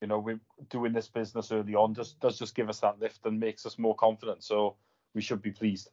you 0.00 0.08
know, 0.08 0.18
we're 0.18 0.40
doing 0.68 0.92
this 0.92 1.08
business 1.08 1.52
early 1.52 1.74
on 1.74 1.94
just 1.94 2.20
does 2.20 2.38
just 2.38 2.54
give 2.54 2.68
us 2.68 2.80
that 2.80 3.00
lift 3.00 3.24
and 3.24 3.40
makes 3.40 3.64
us 3.66 3.78
more 3.78 3.94
confident. 3.94 4.44
So 4.44 4.76
we 5.14 5.22
should 5.22 5.42
be 5.42 5.52
pleased. 5.52 5.88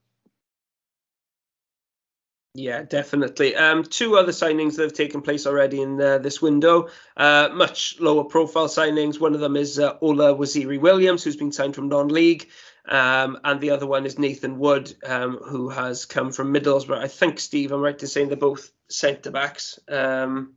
Yeah, 2.55 2.83
definitely. 2.83 3.55
Um, 3.55 3.83
two 3.83 4.15
other 4.15 4.31
signings 4.31 4.75
that 4.75 4.83
have 4.83 4.93
taken 4.93 5.23
place 5.23 5.47
already 5.47 5.81
in 5.81 5.99
uh, 5.99 6.19
this 6.19 6.39
window, 6.39 6.89
uh, 7.17 7.49
much 7.51 7.99
lower 7.99 8.25
profile 8.25 8.67
signings. 8.67 9.19
One 9.19 9.33
of 9.33 9.39
them 9.39 9.55
is 9.55 9.79
uh, 9.79 9.97
Ola 10.01 10.35
Waziri 10.35 10.79
Williams, 10.79 11.23
who's 11.23 11.35
been 11.35 11.51
signed 11.51 11.73
from 11.73 11.89
non-league. 11.89 12.47
Um, 12.87 13.39
and 13.43 13.61
the 13.61 13.71
other 13.71 13.87
one 13.87 14.05
is 14.05 14.19
Nathan 14.19 14.59
Wood, 14.59 14.93
um, 15.05 15.37
who 15.37 15.69
has 15.69 16.05
come 16.05 16.31
from 16.31 16.53
Middlesbrough. 16.53 16.97
I 16.97 17.07
think, 17.07 17.39
Steve, 17.39 17.71
I'm 17.71 17.81
right 17.81 18.01
in 18.01 18.07
saying 18.07 18.27
they're 18.27 18.37
both 18.37 18.71
centre 18.89 19.31
backs. 19.31 19.79
Um, 19.87 20.55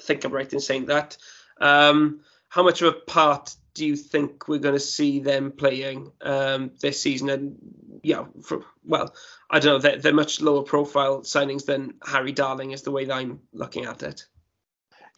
I 0.00 0.04
think 0.04 0.24
I'm 0.24 0.32
right 0.32 0.52
in 0.52 0.60
saying 0.60 0.86
that. 0.86 1.16
Um, 1.60 2.20
how 2.48 2.62
much 2.62 2.82
of 2.82 2.88
a 2.88 2.98
part 2.98 3.54
do 3.74 3.86
you 3.86 3.94
think 3.94 4.48
we're 4.48 4.58
going 4.58 4.74
to 4.74 4.80
see 4.80 5.20
them 5.20 5.52
playing 5.52 6.10
um, 6.22 6.72
this 6.80 7.00
season? 7.00 7.30
And 7.30 7.56
yeah, 8.02 8.24
for, 8.42 8.64
well, 8.84 9.14
I 9.50 9.60
don't 9.60 9.74
know. 9.74 9.78
They're, 9.78 9.98
they're, 9.98 10.14
much 10.14 10.40
lower 10.40 10.62
profile 10.62 11.20
signings 11.20 11.64
than 11.64 11.94
Harry 12.04 12.32
Darling, 12.32 12.72
is 12.72 12.82
the 12.82 12.90
way 12.90 13.04
that 13.04 13.14
I'm 13.14 13.40
looking 13.52 13.84
at 13.84 14.02
it. 14.02 14.24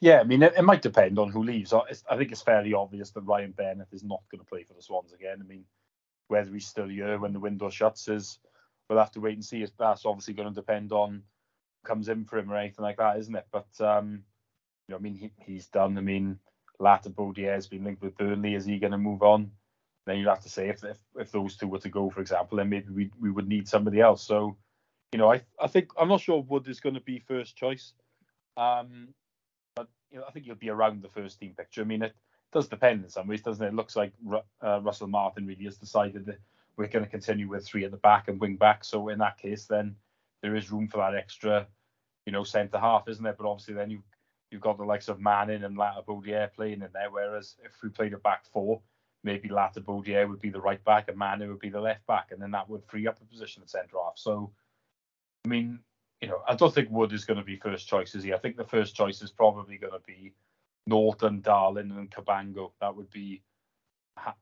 Yeah, 0.00 0.20
I 0.20 0.24
mean, 0.24 0.42
it, 0.42 0.54
it 0.56 0.62
might 0.62 0.82
depend 0.82 1.18
on 1.18 1.30
who 1.30 1.42
leaves. 1.42 1.72
I, 1.72 1.80
I 2.10 2.16
think 2.16 2.32
it's 2.32 2.42
fairly 2.42 2.74
obvious 2.74 3.10
that 3.10 3.22
Ryan 3.22 3.52
Bennett 3.52 3.88
is 3.92 4.02
not 4.02 4.22
going 4.30 4.40
to 4.40 4.46
play 4.46 4.64
for 4.64 4.74
the 4.74 4.82
Swans 4.82 5.12
again. 5.12 5.38
I 5.40 5.46
mean, 5.46 5.64
whether 6.30 6.52
he's 6.52 6.66
still 6.66 6.88
here 6.88 7.18
when 7.18 7.32
the 7.32 7.40
window 7.40 7.70
shuts 7.70 8.08
is 8.08 8.38
we'll 8.88 8.99
have 8.99 9.12
to 9.12 9.20
wait 9.20 9.34
and 9.34 9.44
see. 9.44 9.66
That's 9.78 10.04
obviously 10.04 10.34
going 10.34 10.49
to 10.49 10.54
depend 10.54 10.92
on 10.92 11.22
comes 11.84 12.08
in 12.08 12.25
for 12.25 12.38
him 12.38 12.50
or 12.52 12.56
anything 12.56 12.82
like 12.82 12.99
that, 12.99 13.18
isn't 13.18 13.34
it? 13.34 13.46
But 13.50 13.68
um, 13.80 14.25
you 14.88 14.92
know, 14.92 14.96
I 14.96 15.00
mean, 15.00 15.14
he, 15.14 15.30
he's 15.38 15.66
done. 15.68 15.96
I 15.96 16.00
mean, 16.00 16.38
Latibeaudiere 16.80 17.54
has 17.54 17.66
been 17.66 17.84
linked 17.84 18.02
with 18.02 18.16
Burnley. 18.16 18.54
Is 18.54 18.64
he 18.64 18.78
going 18.78 18.92
to 18.92 18.99
move 18.99 19.22
on? 19.22 19.50
Then 20.06 20.18
you'd 20.18 20.28
have 20.28 20.42
to 20.42 20.49
say 20.49 20.68
if, 20.68 20.82
if 20.82 20.99
if 21.16 21.30
those 21.30 21.56
two 21.56 21.68
were 21.68 21.78
to 21.78 21.88
go, 21.88 22.10
for 22.10 22.20
example, 22.20 22.58
then 22.58 22.68
maybe 22.68 22.92
we 22.92 23.10
we 23.20 23.30
would 23.30 23.49
need 23.49 23.68
somebody 23.68 24.00
else. 24.00 24.22
So, 24.22 24.56
you 25.12 25.18
know, 25.18 25.32
I 25.32 25.42
I 25.60 25.68
think 25.68 25.90
I'm 25.99 26.08
not 26.08 26.20
sure 26.20 26.42
Wood 26.42 26.68
is 26.68 26.80
going 26.80 26.94
to 26.94 27.00
be 27.00 27.18
first 27.20 27.56
choice. 27.56 27.92
Um, 28.56 29.08
but 29.76 29.88
you 30.10 30.18
know, 30.18 30.25
I 30.28 30.32
think 30.32 30.46
he'll 30.46 30.54
be 30.54 30.70
around 30.70 31.02
the 31.02 31.08
first 31.08 31.38
team 31.38 31.54
picture. 31.56 31.82
I 31.82 31.84
mean, 31.84 32.02
it 32.02 32.14
does 32.52 32.69
depend 32.69 33.04
in 33.04 33.11
some 33.11 33.26
ways, 33.26 33.42
doesn't 33.42 33.64
it? 33.64 33.69
It 33.69 33.75
looks 33.75 33.97
like 33.97 34.12
uh, 34.62 34.80
Russell 34.80 35.09
Martin 35.09 35.47
really 35.47 35.64
has 35.64 35.76
decided 35.76 36.26
that 36.26 36.38
we're 36.76 36.88
going 36.88 37.04
to 37.04 37.11
continue 37.11 37.49
with 37.49 37.66
three 37.66 37.85
at 37.85 37.90
the 37.90 37.97
back 37.99 38.28
and 38.28 38.40
wing 38.40 38.57
back. 38.57 38.85
So 38.85 39.09
in 39.09 39.19
that 39.19 39.38
case, 39.38 39.66
then 39.66 39.97
there 40.42 40.57
is 40.57 40.71
room 40.71 40.88
for 40.88 40.99
that 40.99 41.14
extra, 41.14 41.66
you 42.26 42.33
know, 42.33 42.45
centre 42.45 42.78
half, 42.78 43.09
isn't 43.09 43.23
there? 43.23 43.37
But 43.38 43.49
obviously, 43.49 43.75
then 43.75 43.90
you 43.90 44.02
you've 44.50 44.61
got 44.61 44.78
the 44.78 44.85
likes 44.85 45.09
of 45.09 45.21
Manning 45.21 45.62
and 45.62 45.76
Latibeaudiere 45.76 46.52
playing 46.52 46.83
in 46.83 46.88
there. 46.92 47.11
Whereas 47.11 47.57
if 47.64 47.80
we 47.83 47.88
played 47.88 48.14
a 48.14 48.19
back 48.19 48.47
four, 48.47 48.80
maybe 49.23 49.49
Latibeaudiere 49.49 50.28
would 50.28 50.40
be 50.40 50.50
the 50.50 50.61
right 50.61 50.83
back 50.85 51.09
and 51.09 51.16
Manning 51.16 51.49
would 51.49 51.61
be 51.61 51.69
the 51.69 51.80
left 51.80 52.07
back, 52.07 52.33
and 52.33 52.42
then 52.42 52.50
that 52.52 52.69
would 52.69 52.85
free 52.87 53.07
up 53.07 53.21
a 53.21 53.25
position 53.25 53.62
at 53.62 53.71
centre 53.71 53.97
half. 54.02 54.14
So, 54.16 54.50
I 55.45 55.49
mean, 55.49 55.78
you 56.21 56.28
know, 56.28 56.42
I 56.49 56.57
don't 56.57 56.75
think 56.75 56.90
Wood 56.90 57.12
is 57.12 57.25
going 57.25 57.38
to 57.38 57.45
be 57.45 57.57
first 57.57 57.87
choice, 57.87 58.14
is 58.14 58.25
he? 58.25 58.33
I 58.33 58.38
think 58.38 58.57
the 58.57 58.64
first 58.64 58.97
choice 58.97 59.23
is 59.23 59.30
probably 59.30 59.78
going 59.78 59.92
to 59.92 60.00
be 60.07 60.33
Naughton, 60.87 61.40
Darling, 61.40 61.90
and 61.92 62.10
Cabango. 62.10 62.72
That 62.80 62.96
would 62.96 63.10
be 63.10 63.42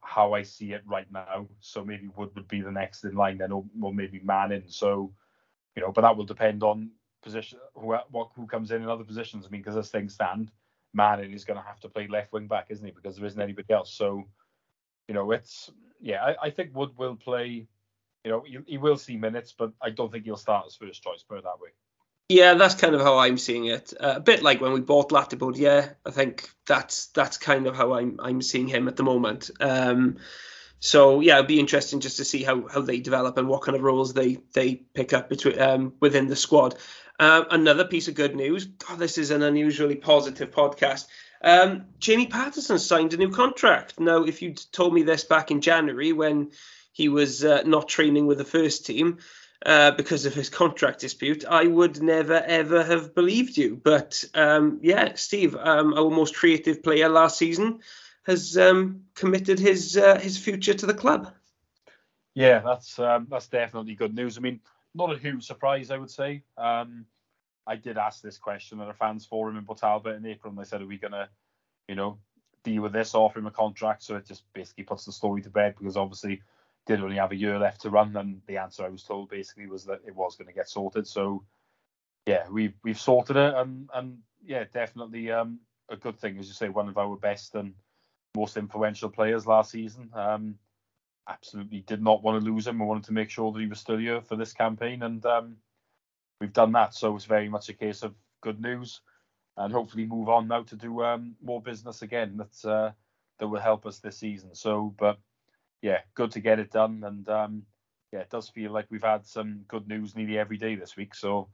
how 0.00 0.32
I 0.32 0.42
see 0.42 0.72
it 0.72 0.82
right 0.86 1.10
now. 1.12 1.46
So 1.60 1.84
maybe 1.84 2.08
Wood 2.16 2.30
would 2.34 2.48
be 2.48 2.60
the 2.60 2.72
next 2.72 3.04
in 3.04 3.14
line, 3.14 3.38
then 3.38 3.52
or, 3.52 3.64
or 3.80 3.94
maybe 3.94 4.20
Manning. 4.24 4.64
So 4.66 5.12
you 5.76 5.82
know, 5.82 5.92
but 5.92 6.02
that 6.02 6.16
will 6.16 6.24
depend 6.24 6.62
on 6.62 6.90
position 7.22 7.58
who 7.74 7.96
what 8.10 8.30
who 8.34 8.46
comes 8.46 8.70
in 8.70 8.82
in 8.82 8.88
other 8.88 9.04
positions. 9.04 9.46
I 9.46 9.50
mean, 9.50 9.62
because 9.62 9.76
as 9.76 9.90
things 9.90 10.14
stand, 10.14 10.50
Manning 10.94 11.32
is 11.32 11.44
going 11.44 11.58
to 11.58 11.66
have 11.66 11.80
to 11.80 11.88
play 11.88 12.08
left 12.08 12.32
wing 12.32 12.48
back, 12.48 12.66
isn't 12.70 12.84
he? 12.84 12.92
Because 12.92 13.16
there 13.16 13.26
isn't 13.26 13.40
anybody 13.40 13.72
else. 13.72 13.92
So 13.92 14.26
you 15.08 15.14
know, 15.14 15.30
it's 15.32 15.70
yeah, 16.00 16.24
I, 16.24 16.46
I 16.46 16.50
think 16.50 16.74
Wood 16.74 16.90
will 16.96 17.16
play. 17.16 17.66
You 18.24 18.30
know, 18.32 18.42
he, 18.46 18.58
he 18.66 18.78
will 18.78 18.96
see 18.96 19.16
minutes, 19.16 19.54
but 19.56 19.72
I 19.80 19.90
don't 19.90 20.10
think 20.10 20.24
he'll 20.24 20.36
start 20.36 20.66
as 20.66 20.74
first 20.74 21.02
choice. 21.02 21.22
Put 21.22 21.38
it 21.38 21.44
that 21.44 21.60
way. 21.60 21.70
Yeah, 22.28 22.54
that's 22.54 22.74
kind 22.74 22.94
of 22.94 23.00
how 23.00 23.18
I'm 23.18 23.38
seeing 23.38 23.66
it. 23.66 23.94
Uh, 23.98 24.14
a 24.16 24.20
bit 24.20 24.42
like 24.42 24.60
when 24.60 24.72
we 24.72 24.80
bought 24.80 25.10
Latibud. 25.10 25.56
Yeah, 25.56 25.90
I 26.04 26.10
think 26.10 26.50
that's 26.66 27.06
that's 27.08 27.38
kind 27.38 27.66
of 27.66 27.74
how 27.74 27.94
I'm 27.94 28.20
I'm 28.22 28.42
seeing 28.42 28.68
him 28.68 28.86
at 28.86 28.96
the 28.96 29.02
moment. 29.02 29.50
Um, 29.60 30.18
so 30.78 31.20
yeah, 31.20 31.36
it'd 31.36 31.48
be 31.48 31.58
interesting 31.58 32.00
just 32.00 32.18
to 32.18 32.26
see 32.26 32.42
how, 32.42 32.68
how 32.68 32.82
they 32.82 33.00
develop 33.00 33.38
and 33.38 33.48
what 33.48 33.62
kind 33.62 33.76
of 33.76 33.82
roles 33.82 34.12
they 34.12 34.38
they 34.52 34.74
pick 34.74 35.14
up 35.14 35.30
between 35.30 35.58
um, 35.58 35.94
within 36.00 36.26
the 36.26 36.36
squad. 36.36 36.76
Um, 37.18 37.46
another 37.50 37.86
piece 37.86 38.08
of 38.08 38.14
good 38.14 38.36
news. 38.36 38.66
God, 38.66 38.98
this 38.98 39.16
is 39.16 39.30
an 39.30 39.42
unusually 39.42 39.96
positive 39.96 40.50
podcast. 40.50 41.06
Um, 41.42 41.86
Jamie 41.98 42.26
Paterson 42.26 42.78
signed 42.78 43.14
a 43.14 43.16
new 43.16 43.30
contract. 43.30 43.98
Now, 43.98 44.24
if 44.24 44.42
you'd 44.42 44.60
told 44.72 44.92
me 44.92 45.02
this 45.02 45.24
back 45.24 45.50
in 45.50 45.60
January 45.60 46.12
when 46.12 46.50
he 46.92 47.08
was 47.08 47.44
uh, 47.44 47.62
not 47.64 47.88
training 47.88 48.26
with 48.26 48.38
the 48.38 48.44
first 48.44 48.86
team, 48.86 49.18
uh, 49.66 49.90
because 49.92 50.24
of 50.24 50.34
his 50.34 50.48
contract 50.48 51.00
dispute, 51.00 51.44
I 51.44 51.66
would 51.66 52.00
never 52.00 52.34
ever 52.34 52.84
have 52.84 53.14
believed 53.14 53.56
you. 53.56 53.76
But 53.76 54.24
um, 54.34 54.78
yeah, 54.82 55.14
Steve, 55.14 55.56
um, 55.56 55.94
our 55.94 56.10
most 56.10 56.36
creative 56.36 56.82
player 56.82 57.08
last 57.08 57.38
season, 57.38 57.80
has 58.24 58.56
um, 58.56 59.02
committed 59.14 59.58
his 59.58 59.96
uh, 59.96 60.18
his 60.18 60.38
future 60.38 60.74
to 60.74 60.86
the 60.86 60.94
club. 60.94 61.32
Yeah, 62.34 62.60
that's 62.60 62.98
um, 62.98 63.26
that's 63.28 63.48
definitely 63.48 63.94
good 63.94 64.14
news. 64.14 64.38
I 64.38 64.40
mean, 64.40 64.60
not 64.94 65.12
a 65.12 65.18
huge 65.18 65.44
surprise, 65.44 65.90
I 65.90 65.98
would 65.98 66.10
say. 66.10 66.44
Um, 66.56 67.06
I 67.66 67.76
did 67.76 67.98
ask 67.98 68.22
this 68.22 68.38
question 68.38 68.80
at 68.80 68.88
a 68.88 68.94
fans 68.94 69.26
forum 69.26 69.56
in 69.56 69.64
Port 69.64 69.78
Talbot 69.78 70.16
in 70.16 70.24
April, 70.24 70.50
and 70.50 70.58
they 70.58 70.64
said, 70.64 70.82
"Are 70.82 70.86
we 70.86 70.98
gonna, 70.98 71.28
you 71.88 71.96
know, 71.96 72.18
deal 72.62 72.82
with 72.82 72.92
this, 72.92 73.14
offer 73.14 73.40
him 73.40 73.46
a 73.46 73.50
contract?" 73.50 74.04
So 74.04 74.14
it 74.16 74.26
just 74.26 74.44
basically 74.52 74.84
puts 74.84 75.04
the 75.04 75.12
story 75.12 75.42
to 75.42 75.50
bed 75.50 75.74
because 75.76 75.96
obviously 75.96 76.42
did 76.88 77.02
only 77.02 77.16
have 77.16 77.32
a 77.32 77.36
year 77.36 77.58
left 77.58 77.82
to 77.82 77.90
run, 77.90 78.16
and 78.16 78.40
the 78.46 78.56
answer 78.56 78.84
I 78.84 78.88
was 78.88 79.04
told 79.04 79.28
basically 79.28 79.66
was 79.66 79.84
that 79.84 80.00
it 80.06 80.16
was 80.16 80.36
going 80.36 80.48
to 80.48 80.54
get 80.54 80.68
sorted. 80.68 81.06
So 81.06 81.44
yeah, 82.26 82.48
we've 82.50 82.74
we've 82.82 82.98
sorted 82.98 83.36
it, 83.36 83.54
and 83.54 83.88
and 83.94 84.18
yeah, 84.44 84.64
definitely 84.72 85.30
um, 85.30 85.60
a 85.90 85.96
good 85.96 86.18
thing, 86.18 86.38
as 86.38 86.48
you 86.48 86.54
say, 86.54 86.70
one 86.70 86.88
of 86.88 86.98
our 86.98 87.16
best 87.16 87.54
and 87.54 87.74
most 88.34 88.56
influential 88.56 89.10
players 89.10 89.46
last 89.46 89.70
season. 89.70 90.10
Um, 90.14 90.56
absolutely 91.28 91.80
did 91.80 92.02
not 92.02 92.22
want 92.22 92.42
to 92.42 92.50
lose 92.50 92.66
him. 92.66 92.78
We 92.78 92.86
wanted 92.86 93.04
to 93.04 93.12
make 93.12 93.28
sure 93.28 93.52
that 93.52 93.60
he 93.60 93.66
was 93.66 93.78
still 93.80 93.98
here 93.98 94.22
for 94.22 94.36
this 94.36 94.54
campaign, 94.54 95.02
and 95.02 95.24
um, 95.26 95.56
we've 96.40 96.52
done 96.52 96.72
that. 96.72 96.94
So 96.94 97.14
it's 97.14 97.26
very 97.26 97.50
much 97.50 97.68
a 97.68 97.74
case 97.74 98.02
of 98.02 98.14
good 98.40 98.60
news, 98.60 99.02
and 99.58 99.72
hopefully 99.72 100.06
move 100.06 100.30
on 100.30 100.48
now 100.48 100.62
to 100.62 100.76
do 100.76 101.02
um, 101.04 101.36
more 101.42 101.60
business 101.60 102.00
again. 102.00 102.38
That 102.38 102.68
uh, 102.68 102.92
that 103.38 103.48
will 103.48 103.60
help 103.60 103.84
us 103.84 103.98
this 103.98 104.18
season. 104.18 104.54
So, 104.54 104.94
but 104.98 105.18
yeah, 105.82 106.00
good 106.14 106.32
to 106.32 106.40
get 106.40 106.58
it 106.58 106.70
done. 106.70 107.02
And 107.04 107.28
um, 107.28 107.62
yeah, 108.12 108.20
it 108.20 108.30
does 108.30 108.48
feel 108.48 108.72
like 108.72 108.86
we've 108.90 109.02
had 109.02 109.26
some 109.26 109.64
good 109.68 109.88
news 109.88 110.16
nearly 110.16 110.38
every 110.38 110.56
day 110.56 110.74
this 110.74 110.96
week. 110.96 111.14
So, 111.14 111.48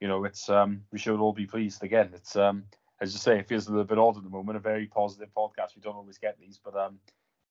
you 0.00 0.08
know, 0.08 0.24
it's 0.24 0.48
um, 0.48 0.82
we 0.92 0.98
should 0.98 1.20
all 1.20 1.32
be 1.32 1.46
pleased 1.46 1.82
again. 1.82 2.10
It's 2.14 2.36
um, 2.36 2.64
as 3.00 3.12
you 3.12 3.18
say, 3.18 3.38
it 3.38 3.48
feels 3.48 3.66
a 3.66 3.70
little 3.70 3.84
bit 3.84 3.98
odd 3.98 4.16
at 4.16 4.22
the 4.22 4.30
moment. 4.30 4.56
A 4.56 4.60
very 4.60 4.86
positive 4.86 5.28
podcast. 5.36 5.74
We 5.76 5.82
don't 5.82 5.96
always 5.96 6.18
get 6.18 6.38
these, 6.38 6.58
but 6.64 6.76
um, 6.76 6.98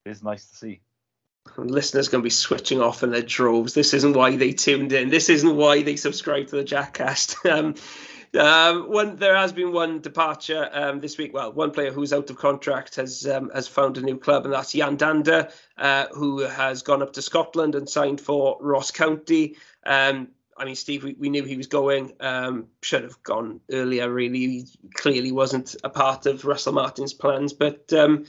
it 0.05 0.11
is 0.11 0.23
nice 0.23 0.45
to 0.45 0.55
see. 0.55 0.81
Listeners 1.57 2.07
going 2.07 2.21
to 2.21 2.25
be 2.25 2.29
switching 2.29 2.81
off 2.81 3.03
in 3.03 3.11
their 3.11 3.23
droves. 3.23 3.73
This 3.73 3.93
isn't 3.95 4.13
why 4.13 4.35
they 4.35 4.53
tuned 4.53 4.93
in. 4.93 5.09
This 5.09 5.29
isn't 5.29 5.55
why 5.55 5.81
they 5.81 5.95
subscribe 5.95 6.47
to 6.47 6.57
the 6.57 6.63
Jackcast. 6.63 7.35
Um, 7.51 7.75
um, 8.37 8.89
one 8.89 9.17
there 9.17 9.35
has 9.35 9.51
been 9.51 9.73
one 9.73 9.99
departure 9.99 10.69
um, 10.71 10.99
this 10.99 11.17
week. 11.17 11.33
Well, 11.33 11.51
one 11.51 11.71
player 11.71 11.91
who's 11.91 12.13
out 12.13 12.29
of 12.29 12.37
contract 12.37 12.95
has 12.95 13.27
um, 13.27 13.51
has 13.53 13.67
found 13.67 13.97
a 13.97 14.01
new 14.01 14.17
club, 14.17 14.45
and 14.45 14.53
that's 14.53 14.73
Yan 14.73 14.97
Dhanda, 14.97 15.51
uh, 15.77 16.05
who 16.13 16.39
has 16.39 16.83
gone 16.83 17.01
up 17.01 17.13
to 17.13 17.21
Scotland 17.21 17.75
and 17.75 17.89
signed 17.89 18.21
for 18.21 18.57
Ross 18.61 18.91
County. 18.91 19.57
Um, 19.85 20.29
I 20.55 20.65
mean, 20.65 20.75
Steve, 20.75 21.03
we, 21.03 21.13
we 21.13 21.29
knew 21.29 21.43
he 21.43 21.57
was 21.57 21.67
going. 21.67 22.13
Um, 22.19 22.67
should 22.81 23.03
have 23.03 23.21
gone 23.23 23.61
earlier. 23.71 24.09
Really, 24.09 24.39
he 24.39 24.65
clearly 24.93 25.31
wasn't 25.31 25.75
a 25.83 25.89
part 25.89 26.25
of 26.25 26.45
Russell 26.45 26.73
Martin's 26.73 27.13
plans. 27.13 27.51
But 27.51 27.91
um, 27.91 28.25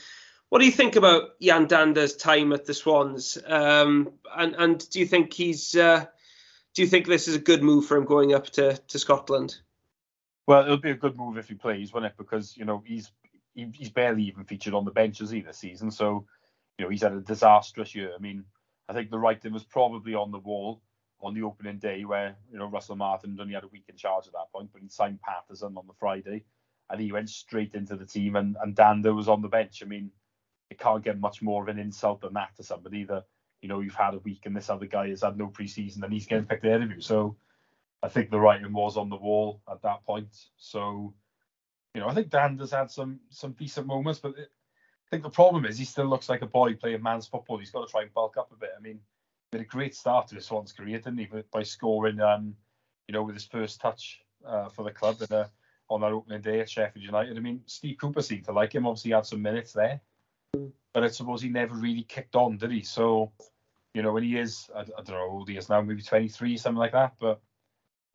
what 0.48 0.58
do 0.58 0.64
you 0.64 0.72
think 0.72 0.96
about 0.96 1.30
Yan 1.38 1.68
Dhanda's 1.68 2.16
time 2.16 2.52
at 2.52 2.64
the 2.64 2.74
Swans? 2.74 3.36
and 3.36 4.08
and 4.34 4.90
do 4.90 4.98
you 4.98 5.06
think 5.06 5.32
he's 5.32 5.76
uh, 5.76 6.06
do 6.74 6.82
you 6.82 6.88
think 6.88 7.06
this 7.06 7.28
is 7.28 7.36
a 7.36 7.40
good 7.40 7.62
move 7.62 7.86
for 7.86 7.96
him 7.96 8.04
going 8.04 8.34
up 8.34 8.46
to, 8.50 8.76
to 8.88 8.98
Scotland? 8.98 9.56
Well, 10.46 10.64
it'll 10.64 10.78
be 10.78 10.92
a 10.92 10.96
good 10.96 11.16
move 11.16 11.38
if 11.38 11.48
he 11.48 11.56
plays, 11.56 11.94
won't 11.94 12.06
it? 12.06 12.14
Because 12.18 12.56
you 12.56 12.66
know 12.66 12.82
he's 12.86 13.12
he, 13.54 13.70
he's 13.74 13.90
barely 13.90 14.24
even 14.24 14.44
featured 14.44 14.74
on 14.74 14.84
the 14.86 14.92
benches 14.92 15.34
either 15.34 15.54
season. 15.54 15.90
So 15.90 16.26
you 16.78 16.84
know 16.84 16.90
he's 16.90 17.02
had 17.02 17.14
a 17.14 17.20
disastrous 17.22 17.94
year. 17.94 18.12
I 18.16 18.20
mean, 18.20 18.44
I 18.90 18.94
think 18.94 19.10
the 19.10 19.18
writing 19.20 19.54
was 19.54 19.64
probably 19.64 20.14
on 20.14 20.32
the 20.32 20.40
wall 20.40 20.82
on 21.22 21.34
the 21.34 21.44
opening 21.44 21.78
day 21.78 22.04
where 22.04 22.36
you 22.52 22.58
know 22.58 22.66
Russell 22.68 22.96
Martin 22.96 23.38
only 23.40 23.54
had 23.54 23.64
a 23.64 23.68
week 23.68 23.86
in 23.88 23.96
charge 23.96 24.28
at 24.28 24.34
that 24.34 24.52
point, 24.54 24.70
but 24.74 24.82
he 24.82 24.88
signed 24.88 25.20
Paterson 25.22 25.76
on 25.78 25.86
the 25.88 25.94
Friday, 26.00 26.44
and 26.90 27.00
he 27.00 27.12
went 27.12 27.30
straight 27.30 27.74
into 27.74 27.96
the 27.96 28.06
team, 28.06 28.36
and 28.36 28.56
and 28.62 28.76
Dhanda 28.76 29.16
was 29.16 29.28
on 29.30 29.42
the 29.42 29.48
bench. 29.48 29.82
I 29.82 29.86
mean, 29.86 30.10
it 30.70 30.78
can't 30.78 31.04
get 31.04 31.20
much 31.20 31.42
more 31.42 31.62
of 31.62 31.68
an 31.68 31.78
insult 31.78 32.22
than 32.22 32.34
that 32.34 32.56
to 32.56 32.64
somebody 32.64 33.04
that 33.04 33.24
you 33.62 33.68
know 33.68 33.80
you've 33.80 33.94
had 33.94 34.14
a 34.14 34.18
week 34.20 34.42
and 34.46 34.56
this 34.56 34.70
other 34.70 34.86
guy 34.86 35.08
has 35.10 35.22
had 35.22 35.38
no 35.38 35.48
preseason 35.48 36.02
and 36.02 36.12
he's 36.12 36.26
getting 36.26 36.46
picked 36.46 36.64
ahead 36.66 36.82
of 36.82 36.90
you. 36.90 37.00
So 37.00 37.36
I 38.02 38.08
think 38.08 38.30
the 38.30 38.40
writing 38.40 38.72
was 38.72 38.96
on 38.96 39.08
the 39.08 39.16
wall 39.16 39.62
at 39.70 39.82
that 39.82 40.04
point. 40.04 40.34
So, 40.56 41.14
you 41.94 42.00
know, 42.00 42.08
I 42.08 42.14
think 42.14 42.30
Dhanda's 42.30 42.72
had 42.72 42.90
some 42.90 43.20
some 43.30 43.52
decent 43.52 43.86
moments, 43.86 44.18
but 44.18 44.36
it, 44.38 44.50
I 45.06 45.10
think 45.10 45.22
the 45.22 45.30
problem 45.30 45.66
is 45.66 45.78
he 45.78 45.84
still 45.84 46.06
looks 46.06 46.28
like 46.28 46.42
a 46.42 46.46
boy 46.46 46.74
playing 46.74 47.02
man's 47.02 47.26
football. 47.26 47.58
He's 47.58 47.70
got 47.70 47.86
to 47.86 47.90
try 47.90 48.02
and 48.02 48.14
bulk 48.14 48.36
up 48.36 48.50
a 48.52 48.56
bit. 48.56 48.70
I 48.76 48.80
mean, 48.80 48.98
he 49.50 49.58
had 49.58 49.66
a 49.66 49.68
great 49.68 49.94
start 49.94 50.28
to 50.28 50.34
his 50.34 50.46
Swans 50.46 50.72
career, 50.72 50.98
didn't 50.98 51.18
he? 51.18 51.28
By 51.52 51.62
scoring, 51.62 52.20
um, 52.20 52.56
you 53.06 53.12
know, 53.12 53.22
with 53.22 53.34
his 53.34 53.44
first 53.44 53.80
touch 53.80 54.20
uh, 54.46 54.68
for 54.70 54.84
the 54.84 54.90
club 54.90 55.20
a, 55.30 55.48
on 55.88 56.00
that 56.00 56.12
opening 56.12 56.40
day 56.40 56.60
at 56.60 56.70
Sheffield 56.70 57.04
United. 57.04 57.36
I 57.36 57.40
mean, 57.40 57.60
Steve 57.66 57.98
Cooper 58.00 58.22
seemed 58.22 58.44
to 58.46 58.52
like 58.52 58.74
him. 58.74 58.86
Obviously, 58.86 59.10
he 59.10 59.14
had 59.14 59.26
some 59.26 59.42
minutes 59.42 59.72
there, 59.72 60.00
but 60.92 61.04
I 61.04 61.08
suppose 61.08 61.42
he 61.42 61.50
never 61.50 61.74
really 61.74 62.02
kicked 62.02 62.34
on, 62.34 62.56
did 62.56 62.70
he? 62.70 62.82
So, 62.82 63.32
you 63.94 64.02
know, 64.02 64.12
when 64.12 64.22
he 64.22 64.38
is, 64.38 64.70
I, 64.74 64.80
I 64.80 64.84
don't 64.84 65.10
know 65.10 65.28
how 65.28 65.28
old 65.28 65.48
he 65.48 65.56
is 65.56 65.68
now, 65.68 65.82
maybe 65.82 66.02
23, 66.02 66.56
something 66.56 66.78
like 66.78 66.92
that, 66.92 67.14
but 67.20 67.40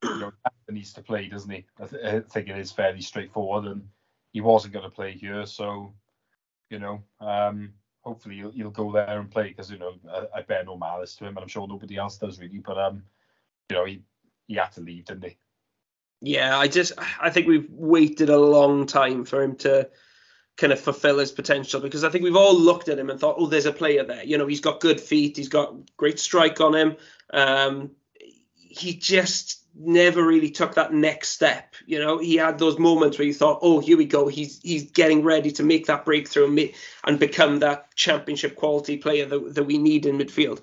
you 0.03 0.19
know, 0.19 0.31
needs 0.69 0.93
to 0.93 1.01
play, 1.01 1.27
doesn't 1.27 1.49
he? 1.49 1.65
I, 1.81 1.85
th- 1.85 2.03
I, 2.03 2.19
think 2.19 2.49
it 2.49 2.57
is 2.57 2.71
fairly 2.71 3.01
straightforward, 3.01 3.65
and 3.65 3.87
he 4.33 4.41
wasn't 4.41 4.73
going 4.73 4.85
to 4.85 4.91
play 4.91 5.13
here, 5.13 5.45
so 5.45 5.93
you 6.69 6.79
know, 6.79 7.01
um, 7.21 7.73
hopefully 8.01 8.35
he'll, 8.35 8.51
he'll, 8.51 8.69
go 8.69 8.91
there 8.91 9.19
and 9.19 9.31
play 9.31 9.49
because 9.49 9.71
you 9.71 9.77
know 9.77 9.93
I, 10.11 10.39
I, 10.39 10.41
bear 10.41 10.63
no 10.63 10.77
malice 10.77 11.15
to 11.15 11.25
him, 11.25 11.35
and 11.35 11.39
I'm 11.39 11.47
sure 11.47 11.67
nobody 11.67 11.97
else 11.97 12.17
does 12.17 12.39
really. 12.39 12.59
But 12.59 12.77
um, 12.77 13.03
you 13.69 13.75
know, 13.75 13.85
he 13.85 14.01
he 14.47 14.55
had 14.55 14.71
to 14.73 14.81
leave, 14.81 15.05
didn't 15.05 15.25
he? 15.25 15.37
Yeah, 16.21 16.57
I 16.57 16.67
just 16.67 16.93
I 17.21 17.29
think 17.29 17.47
we've 17.47 17.69
waited 17.69 18.29
a 18.29 18.37
long 18.37 18.85
time 18.85 19.25
for 19.25 19.41
him 19.41 19.55
to 19.57 19.89
kind 20.57 20.73
of 20.73 20.79
fulfill 20.79 21.19
his 21.19 21.31
potential 21.31 21.79
because 21.79 22.03
I 22.03 22.09
think 22.09 22.23
we've 22.23 22.35
all 22.35 22.59
looked 22.59 22.89
at 22.89 22.97
him 22.97 23.11
and 23.11 23.19
thought, 23.19 23.35
oh, 23.37 23.45
there's 23.45 23.67
a 23.67 23.71
player 23.71 24.03
there. 24.03 24.23
You 24.23 24.39
know, 24.39 24.47
he's 24.47 24.61
got 24.61 24.79
good 24.79 24.99
feet, 24.99 25.37
he's 25.37 25.49
got 25.49 25.75
great 25.97 26.19
strike 26.19 26.59
on 26.59 26.73
him. 26.73 26.97
Um, 27.31 27.91
he 28.55 28.95
just 28.95 29.63
never 29.79 30.23
really 30.23 30.49
took 30.49 30.75
that 30.75 30.93
next 30.93 31.29
step. 31.29 31.75
You 31.85 31.99
know, 31.99 32.17
he 32.17 32.35
had 32.35 32.59
those 32.59 32.79
moments 32.79 33.17
where 33.17 33.27
you 33.27 33.33
thought, 33.33 33.59
"Oh, 33.61 33.79
here 33.79 33.97
we 33.97 34.05
go. 34.05 34.27
He's 34.27 34.59
he's 34.61 34.91
getting 34.91 35.23
ready 35.23 35.51
to 35.51 35.63
make 35.63 35.85
that 35.87 36.05
breakthrough 36.05 36.45
and, 36.45 36.55
make, 36.55 36.75
and 37.03 37.19
become 37.19 37.59
that 37.59 37.95
championship 37.95 38.55
quality 38.55 38.97
player 38.97 39.25
that, 39.25 39.55
that 39.55 39.63
we 39.63 39.77
need 39.77 40.05
in 40.05 40.17
midfield." 40.17 40.61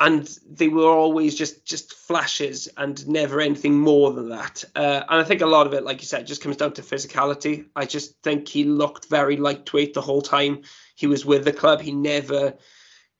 And 0.00 0.26
they 0.48 0.68
were 0.68 0.88
always 0.88 1.34
just 1.34 1.64
just 1.64 1.94
flashes 1.94 2.68
and 2.76 3.06
never 3.08 3.40
anything 3.40 3.78
more 3.78 4.12
than 4.12 4.28
that. 4.28 4.64
Uh, 4.76 5.02
and 5.08 5.20
I 5.20 5.24
think 5.24 5.40
a 5.40 5.46
lot 5.46 5.66
of 5.66 5.74
it, 5.74 5.82
like 5.82 6.00
you 6.00 6.06
said, 6.06 6.26
just 6.26 6.40
comes 6.40 6.56
down 6.56 6.72
to 6.74 6.82
physicality. 6.82 7.66
I 7.74 7.84
just 7.84 8.22
think 8.22 8.46
he 8.46 8.62
looked 8.62 9.08
very 9.08 9.36
lightweight 9.36 9.94
the 9.94 10.00
whole 10.00 10.22
time 10.22 10.62
he 10.94 11.08
was 11.08 11.26
with 11.26 11.44
the 11.44 11.52
club. 11.52 11.80
He 11.80 11.92
never 11.92 12.54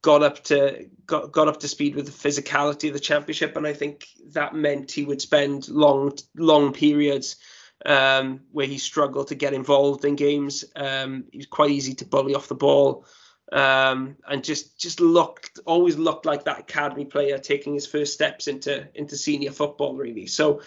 got 0.02 0.22
up 0.22 0.44
to 0.44 0.88
got, 1.06 1.32
got 1.32 1.48
up 1.48 1.60
to 1.60 1.68
speed 1.68 1.94
with 1.94 2.06
the 2.06 2.28
physicality 2.28 2.88
of 2.88 2.94
the 2.94 3.00
championship, 3.00 3.56
and 3.56 3.66
I 3.66 3.72
think 3.72 4.06
that 4.32 4.54
meant 4.54 4.92
he 4.92 5.04
would 5.04 5.20
spend 5.20 5.68
long 5.68 6.12
long 6.36 6.72
periods 6.72 7.36
um, 7.84 8.40
where 8.52 8.66
he 8.66 8.78
struggled 8.78 9.28
to 9.28 9.34
get 9.34 9.54
involved 9.54 10.04
in 10.04 10.16
games. 10.16 10.64
Um, 10.76 11.24
he 11.32 11.38
was 11.38 11.46
quite 11.46 11.70
easy 11.70 11.94
to 11.94 12.04
bully 12.04 12.34
off 12.34 12.48
the 12.48 12.54
ball, 12.54 13.06
um, 13.52 14.16
and 14.26 14.44
just 14.44 14.78
just 14.78 15.00
looked 15.00 15.58
always 15.66 15.96
looked 15.96 16.26
like 16.26 16.44
that 16.44 16.60
academy 16.60 17.04
player 17.04 17.38
taking 17.38 17.74
his 17.74 17.86
first 17.86 18.12
steps 18.14 18.46
into 18.46 18.88
into 18.94 19.16
senior 19.16 19.52
football, 19.52 19.94
really. 19.94 20.26
So. 20.26 20.62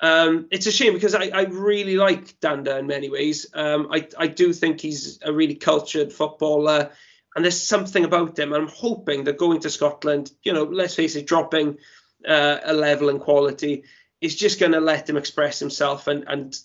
Um, 0.00 0.48
it's 0.50 0.66
a 0.66 0.72
shame 0.72 0.92
because 0.92 1.14
I, 1.14 1.30
I 1.32 1.42
really 1.44 1.96
like 1.96 2.38
Dhanda 2.40 2.80
in 2.80 2.88
many 2.88 3.08
ways. 3.08 3.46
Um, 3.54 3.88
I, 3.92 4.06
I 4.18 4.26
do 4.26 4.52
think 4.52 4.80
he's 4.80 5.20
a 5.22 5.32
really 5.32 5.54
cultured 5.54 6.12
footballer 6.12 6.90
and 7.34 7.44
there's 7.44 7.60
something 7.60 8.04
about 8.04 8.38
him. 8.38 8.52
I'm 8.52 8.68
hoping 8.68 9.24
that 9.24 9.38
going 9.38 9.60
to 9.60 9.70
Scotland, 9.70 10.30
you 10.42 10.52
know, 10.52 10.64
let's 10.64 10.94
face 10.94 11.16
it, 11.16 11.26
dropping 11.26 11.78
uh, 12.26 12.58
a 12.64 12.72
level 12.72 13.08
in 13.08 13.18
quality 13.18 13.84
is 14.20 14.36
just 14.36 14.60
going 14.60 14.72
to 14.72 14.80
let 14.80 15.08
him 15.08 15.16
express 15.16 15.58
himself 15.58 16.06
and 16.06 16.24
and 16.28 16.56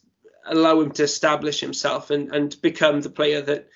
allow 0.45 0.79
him 0.79 0.91
to 0.91 1.03
establish 1.03 1.59
himself 1.59 2.11
and 2.11 2.33
and 2.33 2.61
become 2.61 3.01
the 3.01 3.09
player 3.09 3.41
that 3.41 3.67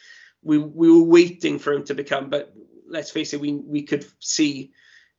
we 0.43 0.57
we 0.57 0.91
were 0.91 1.03
waiting 1.03 1.59
for 1.59 1.73
him 1.73 1.83
to 1.85 1.95
become. 1.95 2.29
But 2.29 2.53
let's 2.87 3.11
face 3.11 3.33
it, 3.33 3.41
we 3.41 3.53
we 3.53 3.83
could 3.83 4.05
see 4.19 4.71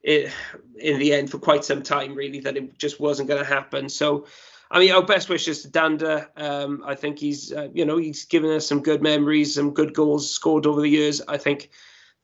it 0.02 0.32
in 0.78 0.98
the 0.98 1.14
end 1.14 1.30
for 1.30 1.38
quite 1.38 1.64
some 1.64 1.82
time 1.82 2.14
really 2.14 2.40
that 2.40 2.56
it 2.56 2.78
just 2.78 3.00
wasn't 3.00 3.28
going 3.28 3.42
to 3.42 3.48
happen. 3.48 3.88
So. 3.88 4.26
I 4.74 4.80
mean, 4.80 4.90
our 4.90 5.04
best 5.04 5.28
wishes 5.28 5.62
to 5.62 5.68
Dhanda. 5.68 6.26
Um, 6.36 6.82
I 6.84 6.96
think 6.96 7.20
he's, 7.20 7.52
uh, 7.52 7.68
you 7.72 7.84
know, 7.84 7.96
he's 7.96 8.24
given 8.24 8.50
us 8.50 8.66
some 8.66 8.82
good 8.82 9.02
memories, 9.02 9.54
some 9.54 9.72
good 9.72 9.94
goals 9.94 10.28
scored 10.34 10.66
over 10.66 10.80
the 10.80 10.88
years. 10.88 11.22
I 11.28 11.38
think 11.38 11.70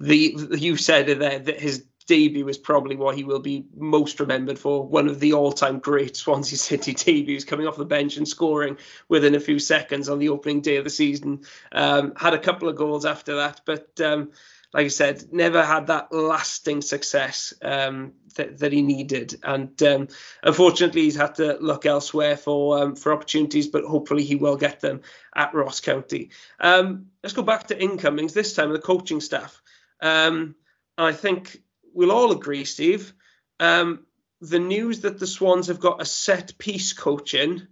the 0.00 0.34
you 0.58 0.76
said 0.76 1.06
there 1.06 1.38
that 1.38 1.60
his 1.60 1.84
debut 2.06 2.44
was 2.44 2.58
probably 2.58 2.96
what 2.96 3.14
he 3.14 3.22
will 3.22 3.38
be 3.38 3.66
most 3.76 4.18
remembered 4.18 4.58
for. 4.58 4.84
One 4.84 5.06
of 5.06 5.20
the 5.20 5.32
all-time 5.32 5.78
great 5.78 6.16
Swansea 6.16 6.58
City 6.70 6.92
debuts, 6.92 7.44
coming 7.44 7.68
off 7.68 7.76
the 7.76 7.84
bench 7.84 8.16
and 8.16 8.26
scoring 8.26 8.78
within 9.08 9.36
a 9.36 9.40
few 9.40 9.60
seconds 9.60 10.08
on 10.08 10.18
the 10.18 10.30
opening 10.30 10.60
day 10.60 10.74
of 10.74 10.82
the 10.82 10.90
season. 10.90 11.42
Um, 11.70 12.14
had 12.16 12.34
a 12.34 12.38
couple 12.38 12.68
of 12.68 12.74
goals 12.74 13.04
after 13.04 13.36
that, 13.36 13.60
but 13.64 14.00
um, 14.00 14.32
like 14.72 14.84
I 14.84 14.88
said, 14.88 15.32
never 15.32 15.64
had 15.64 15.88
that 15.88 16.12
lasting 16.12 16.82
success 16.82 17.52
um, 17.62 18.12
that, 18.36 18.58
that, 18.58 18.72
he 18.72 18.82
needed. 18.82 19.34
And 19.42 19.82
um, 19.82 20.08
unfortunately, 20.42 21.02
he's 21.02 21.16
had 21.16 21.34
to 21.36 21.58
look 21.60 21.86
elsewhere 21.86 22.36
for 22.36 22.78
um, 22.78 22.94
for 22.94 23.12
opportunities, 23.12 23.66
but 23.66 23.84
hopefully 23.84 24.22
he 24.22 24.36
will 24.36 24.56
get 24.56 24.80
them 24.80 25.00
at 25.34 25.54
Ross 25.54 25.80
County. 25.80 26.30
Um, 26.60 27.06
let's 27.22 27.34
go 27.34 27.42
back 27.42 27.66
to 27.68 27.82
incomings, 27.82 28.32
this 28.32 28.54
time 28.54 28.72
the 28.72 28.78
coaching 28.78 29.20
staff. 29.20 29.60
Um, 30.00 30.54
I 30.96 31.12
think 31.12 31.62
we'll 31.92 32.12
all 32.12 32.30
agree, 32.30 32.64
Steve, 32.64 33.12
um, 33.58 34.06
the 34.40 34.58
news 34.58 35.00
that 35.00 35.18
the 35.18 35.26
Swans 35.26 35.66
have 35.66 35.80
got 35.80 36.00
a 36.00 36.06
set 36.06 36.56
piece 36.58 36.92
coach 36.92 37.34
in 37.34 37.68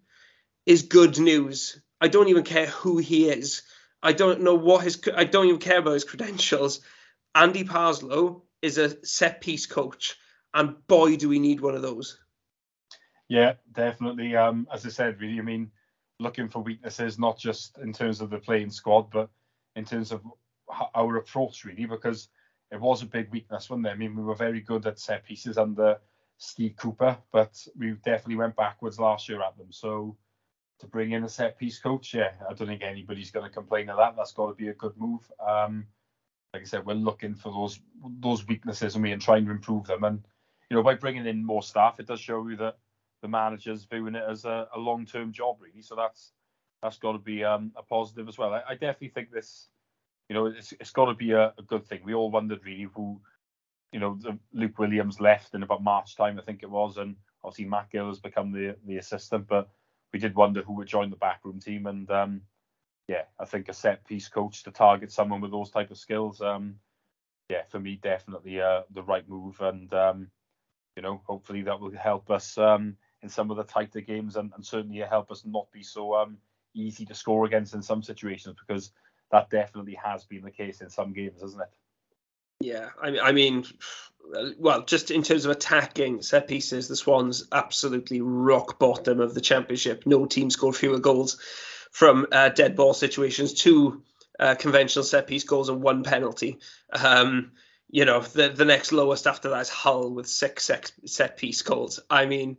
is 0.67 0.83
good 0.83 1.19
news. 1.19 1.81
I 2.01 2.09
don't 2.09 2.29
even 2.29 2.45
care 2.45 2.67
who 2.67 2.99
he 2.99 3.29
is. 3.29 3.63
I 4.03 4.13
don't 4.13 4.43
know 4.43 4.55
what 4.55 4.85
his. 4.85 5.01
I 5.17 5.25
don't 5.25 5.47
even 5.47 5.61
care 5.61 5.79
about 5.79 5.95
his 5.95 6.05
credentials. 6.05 6.81
Andy 7.35 7.65
Parslow 7.65 8.43
is 8.63 8.79
a 8.79 9.05
set 9.05 9.41
piece 9.41 9.67
coach, 9.67 10.17
and 10.55 10.75
boy, 10.87 11.17
do 11.17 11.29
we 11.29 11.39
need 11.39 11.61
one 11.61 11.75
of 11.75 11.83
those. 11.83 12.19
Yeah, 13.29 13.55
definitely. 13.73 14.35
Um, 14.37 14.67
as 14.73 14.87
I 14.87 14.89
said, 14.89 15.21
really, 15.21 15.39
I 15.39 15.43
mean, 15.43 15.71
looking 16.19 16.49
for 16.49 16.63
weaknesses, 16.63 17.19
not 17.19 17.39
just 17.39 17.79
in 17.79 17.93
terms 17.93 18.21
of 18.21 18.31
the 18.31 18.39
playing 18.39 18.71
squad, 18.71 19.11
but 19.11 19.29
in 19.77 19.85
terms 19.85 20.13
of 20.13 20.23
our 20.95 21.17
approach, 21.17 21.65
really, 21.65 21.85
because 21.85 22.29
it 22.71 22.81
was 22.81 23.03
a 23.03 23.07
big 23.07 23.31
weakness, 23.31 23.71
wasn't 23.71 23.87
it? 23.87 23.91
I 23.91 23.95
mean, 23.97 24.17
we 24.17 24.23
were 24.23 24.35
very 24.35 24.61
good 24.61 24.87
at 24.87 24.99
set 24.99 25.25
pieces 25.25 25.59
under 25.59 25.99
Steve 26.39 26.75
Cooper, 26.77 27.17
but 27.33 27.67
we 27.77 27.93
definitely 28.05 28.37
went 28.37 28.57
backwards 28.57 28.99
last 28.99 29.29
year 29.29 29.43
at 29.43 29.57
them. 29.57 29.71
So 29.71 30.17
to 30.81 30.87
bring 30.87 31.13
in 31.13 31.25
a 31.25 31.29
set 31.29 31.59
piece 31.59 31.79
coach, 31.79 32.15
yeah, 32.15 32.31
I 32.49 32.55
don't 32.55 32.69
think 32.69 32.83
anybody's 32.83 33.31
going 33.31 33.47
to 33.49 33.55
complain 33.55 33.89
of 33.89 33.99
that. 33.99 34.15
That's 34.17 34.33
got 34.33 34.49
to 34.49 34.55
be 34.55 34.69
a 34.69 34.75
good 34.75 34.97
move. 34.97 35.31
Um, 35.47 35.87
like 36.55 36.63
I 36.63 36.67
said, 36.67 36.87
we're 36.87 36.95
looking 36.95 37.35
for 37.35 37.53
those 37.53 37.81
those 38.21 38.47
weaknesses 38.47 38.95
and 38.95 39.03
we 39.03 39.13
and 39.13 39.21
trying 39.21 39.45
to 39.45 39.51
improve 39.51 39.87
them. 39.87 40.05
And 40.05 40.25
you 40.71 40.77
know, 40.77 40.83
by 40.83 40.95
bringing 40.95 41.27
in 41.27 41.45
more 41.45 41.63
staff, 41.63 42.01
it 42.01 42.07
does 42.07 42.21
show 42.21 42.47
you 42.49 42.57
that 42.57 42.79
the 43.23 43.29
manager's 43.29 43.85
viewing 43.85 44.15
it 44.15 44.25
as 44.29 44.45
a, 44.45 44.69
a 44.75 44.79
long 44.79 45.05
term 45.05 45.33
job, 45.33 45.57
really. 45.61 45.83
So 45.83 45.97
that's 45.97 46.33
that's 46.83 46.99
got 46.99 47.13
to 47.13 47.19
be 47.19 47.45
um, 47.45 47.73
a 47.77 47.83
positive 47.83 48.29
as 48.29 48.39
well. 48.39 48.55
I, 48.55 48.63
I, 48.69 48.75
definitely 48.75 49.09
think 49.09 49.33
this, 49.33 49.69
you 50.29 50.35
know, 50.35 50.47
it's 50.47 50.73
it's 50.73 50.93
got 50.93 51.07
to 51.07 51.15
be 51.15 51.33
a, 51.33 51.53
a, 51.59 51.63
good 51.67 51.85
thing. 51.85 52.01
We 52.05 52.15
all 52.15 52.31
wondered 52.31 52.65
really 52.65 52.87
who, 52.95 53.21
you 53.93 53.99
know, 53.99 54.17
the, 54.21 54.39
Luke 54.53 54.79
Williams 54.79 55.21
left 55.21 55.55
in 55.55 55.65
about 55.65 55.83
March 55.83 56.17
time, 56.17 56.39
I 56.39 56.43
think 56.43 56.63
it 56.63 56.71
was, 56.71 56.97
and 56.97 57.17
obviously 57.43 57.65
Matt 57.65 57.91
Gill 57.91 58.09
has 58.09 58.21
become 58.21 58.53
the 58.53 58.77
the 58.87 58.99
assistant, 58.99 59.49
but 59.49 59.69
we 60.13 60.19
did 60.19 60.35
wonder 60.35 60.63
who 60.63 60.75
would 60.75 60.89
join 60.89 61.11
the 61.11 61.17
backroom 61.17 61.61
team, 61.61 61.87
and 61.87 62.11
um, 62.11 62.43
yeah, 63.09 63.23
I 63.39 63.45
think 63.45 63.69
a 63.69 63.73
set 63.73 64.05
piece 64.05 64.29
coach 64.29 64.63
to 64.65 64.71
target 64.71 65.13
someone 65.13 65.41
with 65.41 65.51
those 65.51 65.71
type 65.71 65.91
of 65.91 65.99
skills, 65.99 66.41
um, 66.41 66.77
yeah, 67.49 67.63
for 67.65 67.81
me 67.81 67.99
definitely 68.03 68.61
uh, 68.61 68.83
the 68.91 69.03
right 69.03 69.29
move, 69.29 69.61
and 69.61 69.93
um, 69.95 70.31
you 70.97 71.03
know, 71.03 71.21
hopefully 71.27 71.63
that 71.63 71.81
will 71.81 71.93
help 71.93 72.31
us 72.31 72.59
um, 72.59 72.97
in 73.23 73.29
some 73.29 73.51
of 73.51 73.57
the 73.57 73.65
tighter 73.65 74.01
games, 74.01 74.37
and, 74.37 74.53
and 74.55 74.65
certainly 74.65 74.99
help 75.01 75.31
us 75.31 75.45
not 75.45 75.71
be 75.73 75.83
so 75.83 76.15
um, 76.15 76.39
easy 76.75 77.05
to 77.05 77.15
score 77.15 77.47
against 77.47 77.75
in 77.75 77.83
some 77.83 78.03
situations, 78.03 78.57
because 78.59 78.93
that 79.31 79.51
definitely 79.51 79.97
has 80.03 80.25
been 80.25 80.43
the 80.43 80.51
case 80.51 80.81
in 80.81 80.91
some 80.91 81.13
games, 81.13 81.41
hasn't 81.41 81.63
it? 81.63 81.69
Yeah, 82.61 82.89
I, 83.01 83.19
I 83.19 83.33
mean, 83.33 83.65
well, 84.59 84.83
just 84.83 85.11
in 85.11 85.23
terms 85.23 85.45
of 85.45 85.53
attacking 85.53 86.23
set 86.23 86.49
pieces, 86.49 86.89
the 86.89 86.97
Swans 86.97 87.47
absolutely 87.53 88.21
rock 88.21 88.79
bottom 88.79 89.21
of 89.21 89.35
the 89.35 89.41
championship. 89.41 90.05
No 90.07 90.27
team 90.27 90.51
scored 90.51 90.77
fewer 90.77 90.99
goals 90.99 91.39
from 91.93 92.27
uh, 92.33 92.49
dead 92.51 92.77
ball 92.77 92.95
situations, 92.95 93.55
two 93.55 94.03
uh, 94.39 94.55
conventional 94.57 95.05
set 95.05 95.27
piece 95.27 95.45
goals 95.45 95.69
and 95.69 95.83
one 95.83 96.03
penalty. 96.03 96.59
Um, 96.93 97.53
you 97.91 98.05
know, 98.05 98.21
the 98.21 98.49
the 98.49 98.65
next 98.65 98.93
lowest 98.93 99.27
after 99.27 99.51
that 99.51 99.61
is 99.63 99.69
Hull 99.69 100.11
with 100.11 100.27
six 100.27 100.65
set, 100.65 100.93
set 101.07 101.37
piece 101.37 101.63
goals. 101.63 102.01
I 102.11 102.27
mean, 102.27 102.59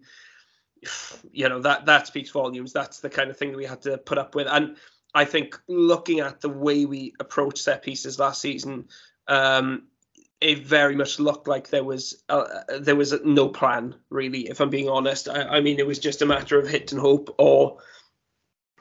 you 1.31 1.49
know 1.49 1.61
that 1.61 1.85
that 1.85 2.07
speaks 2.07 2.31
volumes. 2.31 2.73
That's 2.73 3.01
the 3.01 3.09
kind 3.09 3.29
of 3.29 3.37
thing 3.37 3.51
that 3.51 3.57
we 3.57 3.65
had 3.65 3.83
to 3.83 3.97
put 3.97 4.17
up 4.17 4.33
with. 4.33 4.47
And 4.47 4.77
I 5.13 5.25
think 5.25 5.59
looking 5.67 6.21
at 6.21 6.41
the 6.41 6.49
way 6.49 6.85
we 6.85 7.13
approached 7.19 7.59
set 7.59 7.83
pieces 7.83 8.17
last 8.17 8.41
season, 8.41 8.87
um, 9.27 9.83
it 10.41 10.65
very 10.65 10.95
much 10.95 11.19
looked 11.19 11.47
like 11.47 11.69
there 11.69 11.83
was 11.83 12.23
uh, 12.29 12.45
there 12.79 12.95
was 12.95 13.13
no 13.23 13.49
plan 13.49 13.95
really. 14.09 14.49
If 14.49 14.61
I'm 14.61 14.69
being 14.69 14.89
honest, 14.89 15.27
I, 15.27 15.43
I, 15.43 15.61
mean 15.61 15.79
it 15.79 15.87
was 15.87 15.99
just 15.99 16.21
a 16.21 16.25
matter 16.25 16.57
of 16.57 16.67
hit 16.67 16.91
and 16.91 17.01
hope 17.01 17.35
or 17.37 17.79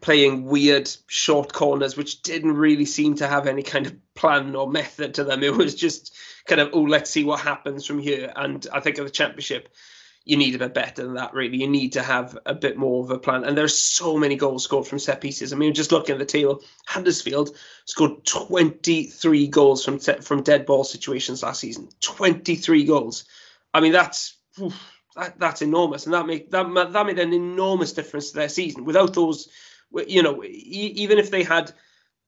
playing 0.00 0.44
weird 0.44 0.88
short 1.08 1.52
corners, 1.52 1.96
which 1.96 2.22
didn't 2.22 2.54
really 2.54 2.84
seem 2.84 3.16
to 3.16 3.26
have 3.26 3.48
any 3.48 3.62
kind 3.62 3.86
of 3.86 4.14
plan 4.14 4.54
or 4.54 4.70
method 4.70 5.14
to 5.14 5.24
them. 5.24 5.42
It 5.42 5.56
was 5.56 5.74
just 5.74 6.16
kind 6.46 6.60
of 6.60 6.70
oh 6.72 6.82
let's 6.82 7.10
see 7.10 7.24
what 7.24 7.40
happens 7.40 7.84
from 7.84 7.98
here. 7.98 8.32
And 8.36 8.64
I 8.72 8.80
think 8.80 8.98
of 8.98 9.04
the 9.04 9.10
championship, 9.10 9.68
you 10.28 10.36
need 10.36 10.54
a 10.54 10.58
bit 10.58 10.74
better 10.74 11.02
than 11.02 11.14
that, 11.14 11.32
really. 11.32 11.56
You 11.56 11.68
need 11.68 11.94
to 11.94 12.02
have 12.02 12.36
a 12.44 12.54
bit 12.54 12.76
more 12.76 13.02
of 13.02 13.10
a 13.10 13.18
plan. 13.18 13.44
And 13.44 13.56
there's 13.56 13.78
so 13.78 14.18
many 14.18 14.36
goals 14.36 14.62
scored 14.62 14.86
from 14.86 14.98
set 14.98 15.22
pieces. 15.22 15.54
I 15.54 15.56
mean, 15.56 15.72
just 15.72 15.90
looking 15.90 16.12
at 16.12 16.18
the 16.18 16.26
table, 16.26 16.62
Huddersfield 16.86 17.56
scored 17.86 18.26
23 18.26 19.48
goals 19.48 19.82
from 19.82 19.98
from 19.98 20.42
dead 20.42 20.66
ball 20.66 20.84
situations 20.84 21.42
last 21.42 21.60
season. 21.60 21.88
23 22.02 22.84
goals. 22.84 23.24
I 23.72 23.80
mean, 23.80 23.92
that's 23.92 24.36
oof, 24.60 24.78
that, 25.16 25.40
that's 25.40 25.62
enormous, 25.62 26.04
and 26.04 26.12
that 26.12 26.26
make 26.26 26.50
that 26.50 26.92
that 26.92 27.06
made 27.06 27.18
an 27.18 27.32
enormous 27.32 27.94
difference 27.94 28.30
to 28.30 28.36
their 28.36 28.50
season. 28.50 28.84
Without 28.84 29.14
those, 29.14 29.48
you 30.06 30.22
know, 30.22 30.44
even 30.44 31.16
if 31.18 31.30
they 31.30 31.42
had 31.42 31.72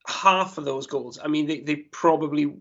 half 0.07 0.57
of 0.57 0.65
those 0.65 0.87
goals, 0.87 1.19
I 1.23 1.27
mean, 1.27 1.45
they, 1.45 1.59
they 1.59 1.75
probably 1.75 2.51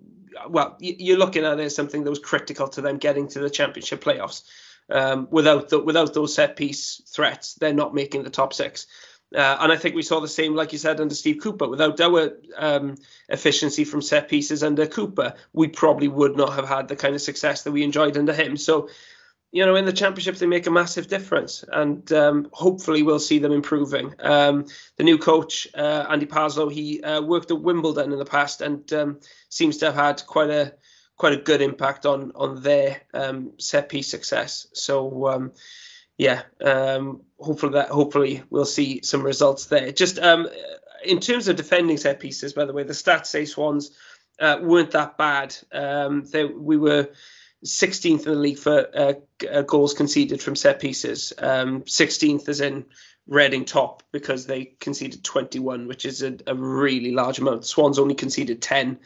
well, 0.50 0.76
you're 0.80 1.18
looking 1.18 1.46
at 1.46 1.58
it 1.58 1.64
as 1.64 1.74
something 1.74 2.04
that 2.04 2.10
was 2.10 2.18
critical 2.18 2.68
to 2.68 2.82
them 2.82 2.98
getting 2.98 3.26
to 3.28 3.40
the 3.40 3.48
championship 3.48 4.04
playoffs. 4.04 4.42
Um, 4.90 5.28
without 5.30 5.68
the, 5.68 5.78
without 5.78 6.14
those 6.14 6.34
set 6.34 6.56
piece 6.56 7.02
threats, 7.06 7.54
they're 7.54 7.72
not 7.72 7.94
making 7.94 8.24
the 8.24 8.30
top 8.30 8.52
six. 8.52 8.86
Uh, 9.34 9.58
and 9.60 9.70
I 9.70 9.76
think 9.76 9.94
we 9.94 10.02
saw 10.02 10.20
the 10.20 10.28
same, 10.28 10.56
like 10.56 10.72
you 10.72 10.78
said, 10.78 11.00
under 11.00 11.14
Steve 11.14 11.38
Cooper. 11.40 11.68
Without 11.68 12.00
our 12.00 12.32
um, 12.56 12.96
efficiency 13.28 13.84
from 13.84 14.02
set 14.02 14.28
pieces 14.28 14.64
under 14.64 14.86
Cooper, 14.86 15.34
we 15.52 15.68
probably 15.68 16.08
would 16.08 16.36
not 16.36 16.54
have 16.54 16.68
had 16.68 16.88
the 16.88 16.96
kind 16.96 17.14
of 17.14 17.20
success 17.20 17.62
that 17.62 17.72
we 17.72 17.84
enjoyed 17.84 18.16
under 18.16 18.32
him. 18.32 18.56
So, 18.56 18.88
you 19.52 19.64
know, 19.66 19.76
in 19.76 19.84
the 19.84 19.92
championship, 19.92 20.36
they 20.36 20.46
make 20.46 20.66
a 20.66 20.70
massive 20.72 21.06
difference, 21.06 21.64
and 21.72 22.12
um, 22.12 22.48
hopefully 22.52 23.02
we'll 23.02 23.20
see 23.20 23.38
them 23.38 23.52
improving. 23.52 24.14
Um, 24.18 24.66
the 24.96 25.04
new 25.04 25.18
coach, 25.18 25.68
uh, 25.74 26.06
Andy 26.08 26.26
Parslow, 26.26 26.68
he 26.68 27.00
uh, 27.02 27.20
worked 27.22 27.50
at 27.50 27.60
Wimbledon 27.60 28.12
in 28.12 28.18
the 28.18 28.24
past 28.24 28.60
and 28.60 28.92
um, 28.92 29.20
seems 29.48 29.78
to 29.78 29.86
have 29.86 29.94
had 29.94 30.26
quite 30.26 30.50
a 30.50 30.74
quite 31.20 31.34
a 31.34 31.48
good 31.50 31.60
impact 31.60 32.06
on 32.06 32.32
on 32.34 32.62
their 32.62 33.02
um, 33.12 33.52
set 33.58 33.90
piece 33.90 34.08
success. 34.08 34.66
So 34.72 35.28
um, 35.28 35.52
yeah, 36.16 36.42
um, 36.64 37.20
hopefully 37.38 37.74
that 37.74 37.90
hopefully 37.90 38.42
we'll 38.48 38.64
see 38.64 39.02
some 39.02 39.22
results 39.22 39.66
there. 39.66 39.92
Just 39.92 40.18
um, 40.18 40.48
in 41.04 41.20
terms 41.20 41.46
of 41.48 41.56
defending 41.56 41.98
set 41.98 42.20
pieces, 42.20 42.54
by 42.54 42.64
the 42.64 42.72
way, 42.72 42.84
the 42.84 42.94
stats 42.94 43.26
say 43.26 43.44
Swans 43.44 43.90
uh, 44.40 44.60
weren't 44.62 44.92
that 44.92 45.18
bad. 45.18 45.54
Um, 45.70 46.24
they, 46.24 46.46
we 46.46 46.78
were 46.78 47.10
16th 47.66 48.24
in 48.24 48.32
the 48.32 48.38
league 48.38 48.58
for 48.58 48.88
uh, 48.96 49.12
uh 49.52 49.60
goals 49.60 49.92
conceded 49.92 50.40
from 50.40 50.56
set 50.56 50.80
pieces. 50.80 51.34
16th 51.38 52.40
um, 52.40 52.44
is 52.48 52.60
in 52.62 52.86
Reading 53.26 53.66
top 53.66 54.02
because 54.10 54.46
they 54.46 54.72
conceded 54.80 55.22
21, 55.22 55.86
which 55.86 56.06
is 56.06 56.22
a, 56.22 56.36
a 56.46 56.54
really 56.54 57.12
large 57.12 57.38
amount. 57.38 57.66
Swans 57.66 57.98
only 57.98 58.14
conceded 58.14 58.62
10. 58.62 58.98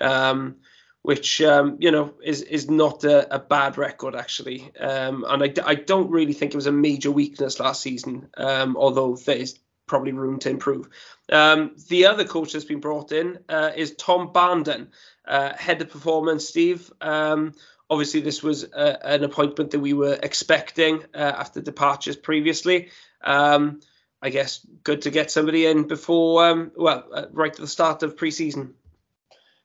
Um, 0.00 0.56
which 1.02 1.42
um, 1.42 1.76
you 1.80 1.90
know 1.90 2.14
is 2.22 2.42
is 2.42 2.70
not 2.70 3.04
a, 3.04 3.34
a 3.34 3.38
bad 3.38 3.76
record 3.76 4.14
actually. 4.14 4.72
Um, 4.78 5.24
and 5.28 5.42
I, 5.42 5.52
I 5.64 5.74
don't 5.74 6.10
really 6.10 6.32
think 6.32 6.52
it 6.52 6.56
was 6.56 6.66
a 6.66 6.72
major 6.72 7.10
weakness 7.10 7.60
last 7.60 7.82
season, 7.82 8.28
um, 8.36 8.76
although 8.76 9.16
there 9.16 9.36
is 9.36 9.58
probably 9.86 10.12
room 10.12 10.38
to 10.38 10.48
improve. 10.48 10.88
Um, 11.30 11.76
the 11.88 12.06
other 12.06 12.24
coach 12.24 12.52
that's 12.52 12.64
been 12.64 12.80
brought 12.80 13.12
in 13.12 13.40
uh, 13.48 13.72
is 13.76 13.94
Tom 13.96 14.32
Barnden. 14.32 14.88
uh, 15.26 15.54
head 15.54 15.80
of 15.82 15.90
performance, 15.90 16.48
Steve. 16.48 16.90
Um, 17.00 17.52
obviously, 17.88 18.20
this 18.20 18.42
was 18.42 18.64
uh, 18.64 18.96
an 19.02 19.24
appointment 19.24 19.70
that 19.70 19.80
we 19.80 19.92
were 19.92 20.18
expecting 20.22 21.04
uh, 21.14 21.18
after 21.18 21.60
departures 21.60 22.16
previously. 22.16 22.90
Um, 23.22 23.80
I 24.20 24.30
guess 24.30 24.64
good 24.84 25.02
to 25.02 25.10
get 25.10 25.30
somebody 25.30 25.66
in 25.66 25.88
before, 25.88 26.70
well, 26.76 27.04
uh, 27.12 27.26
right 27.32 27.52
at 27.52 27.56
the 27.56 27.66
start 27.66 28.02
of 28.02 28.16
preseason. 28.16 28.74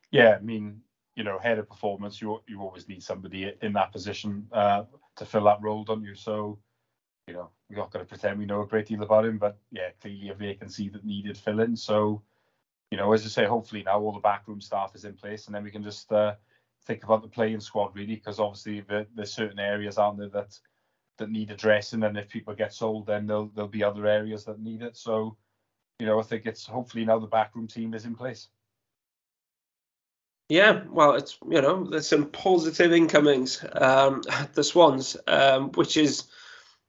Yeah, 0.09 0.35
I 0.35 0.41
mean, 0.41 0.81
you 1.17 1.23
know, 1.23 1.39
head 1.39 1.57
of 1.57 1.67
performance, 1.67 2.21
you 2.21 2.39
you 2.47 2.61
always 2.61 2.87
need 2.87 3.01
somebody 3.01 3.51
in 3.63 3.73
that 3.73 3.91
position 3.91 4.47
uh, 4.53 4.83
to 5.15 5.25
fill 5.25 5.45
that 5.45 5.61
role, 5.61 5.83
don't 5.83 6.03
you? 6.03 6.13
So, 6.13 6.59
you 7.27 7.33
know, 7.33 7.49
we're 7.67 7.77
not 7.77 7.91
going 7.91 8.05
to 8.05 8.09
pretend 8.09 8.37
we 8.37 8.45
know 8.45 8.61
a 8.61 8.67
great 8.67 8.85
deal 8.85 9.01
about 9.01 9.25
him, 9.25 9.39
but 9.39 9.57
yeah, 9.71 9.89
clearly 9.99 10.29
a 10.29 10.35
vacancy 10.35 10.89
that 10.89 11.03
needed 11.03 11.35
filling. 11.35 11.75
So, 11.75 12.21
you 12.91 12.97
know, 12.97 13.11
as 13.13 13.25
I 13.25 13.29
say, 13.29 13.45
hopefully 13.45 13.81
now 13.83 13.99
all 13.99 14.13
the 14.13 14.19
backroom 14.19 14.61
staff 14.61 14.95
is 14.95 15.05
in 15.05 15.15
place, 15.15 15.47
and 15.47 15.55
then 15.55 15.63
we 15.63 15.71
can 15.71 15.83
just 15.83 16.11
uh, 16.13 16.35
think 16.85 17.03
about 17.03 17.23
the 17.23 17.27
playing 17.27 17.61
squad 17.61 17.95
really, 17.95 18.15
because 18.15 18.39
obviously 18.39 18.85
there's 19.15 19.33
certain 19.33 19.59
areas 19.59 19.97
aren't 19.97 20.19
there 20.19 20.29
that 20.29 20.57
that 21.17 21.31
need 21.31 21.49
addressing, 21.49 22.03
and 22.03 22.15
if 22.15 22.29
people 22.29 22.53
get 22.53 22.73
sold, 22.73 23.07
then 23.07 23.25
there'll 23.25 23.49
there'll 23.55 23.67
be 23.67 23.83
other 23.83 24.05
areas 24.05 24.45
that 24.45 24.59
need 24.59 24.83
it. 24.83 24.95
So, 24.95 25.35
you 25.97 26.05
know, 26.05 26.19
I 26.19 26.23
think 26.23 26.45
it's 26.45 26.67
hopefully 26.67 27.05
now 27.05 27.17
the 27.17 27.25
backroom 27.25 27.67
team 27.67 27.95
is 27.95 28.05
in 28.05 28.15
place. 28.15 28.49
Yeah, 30.49 30.83
well, 30.89 31.15
it's 31.15 31.37
you 31.49 31.61
know 31.61 31.83
there's 31.83 32.07
some 32.07 32.27
positive 32.27 32.93
incomings 32.93 33.63
um, 33.73 34.21
at 34.29 34.53
the 34.53 34.63
Swans, 34.63 35.17
um, 35.27 35.71
which 35.71 35.97
is 35.97 36.23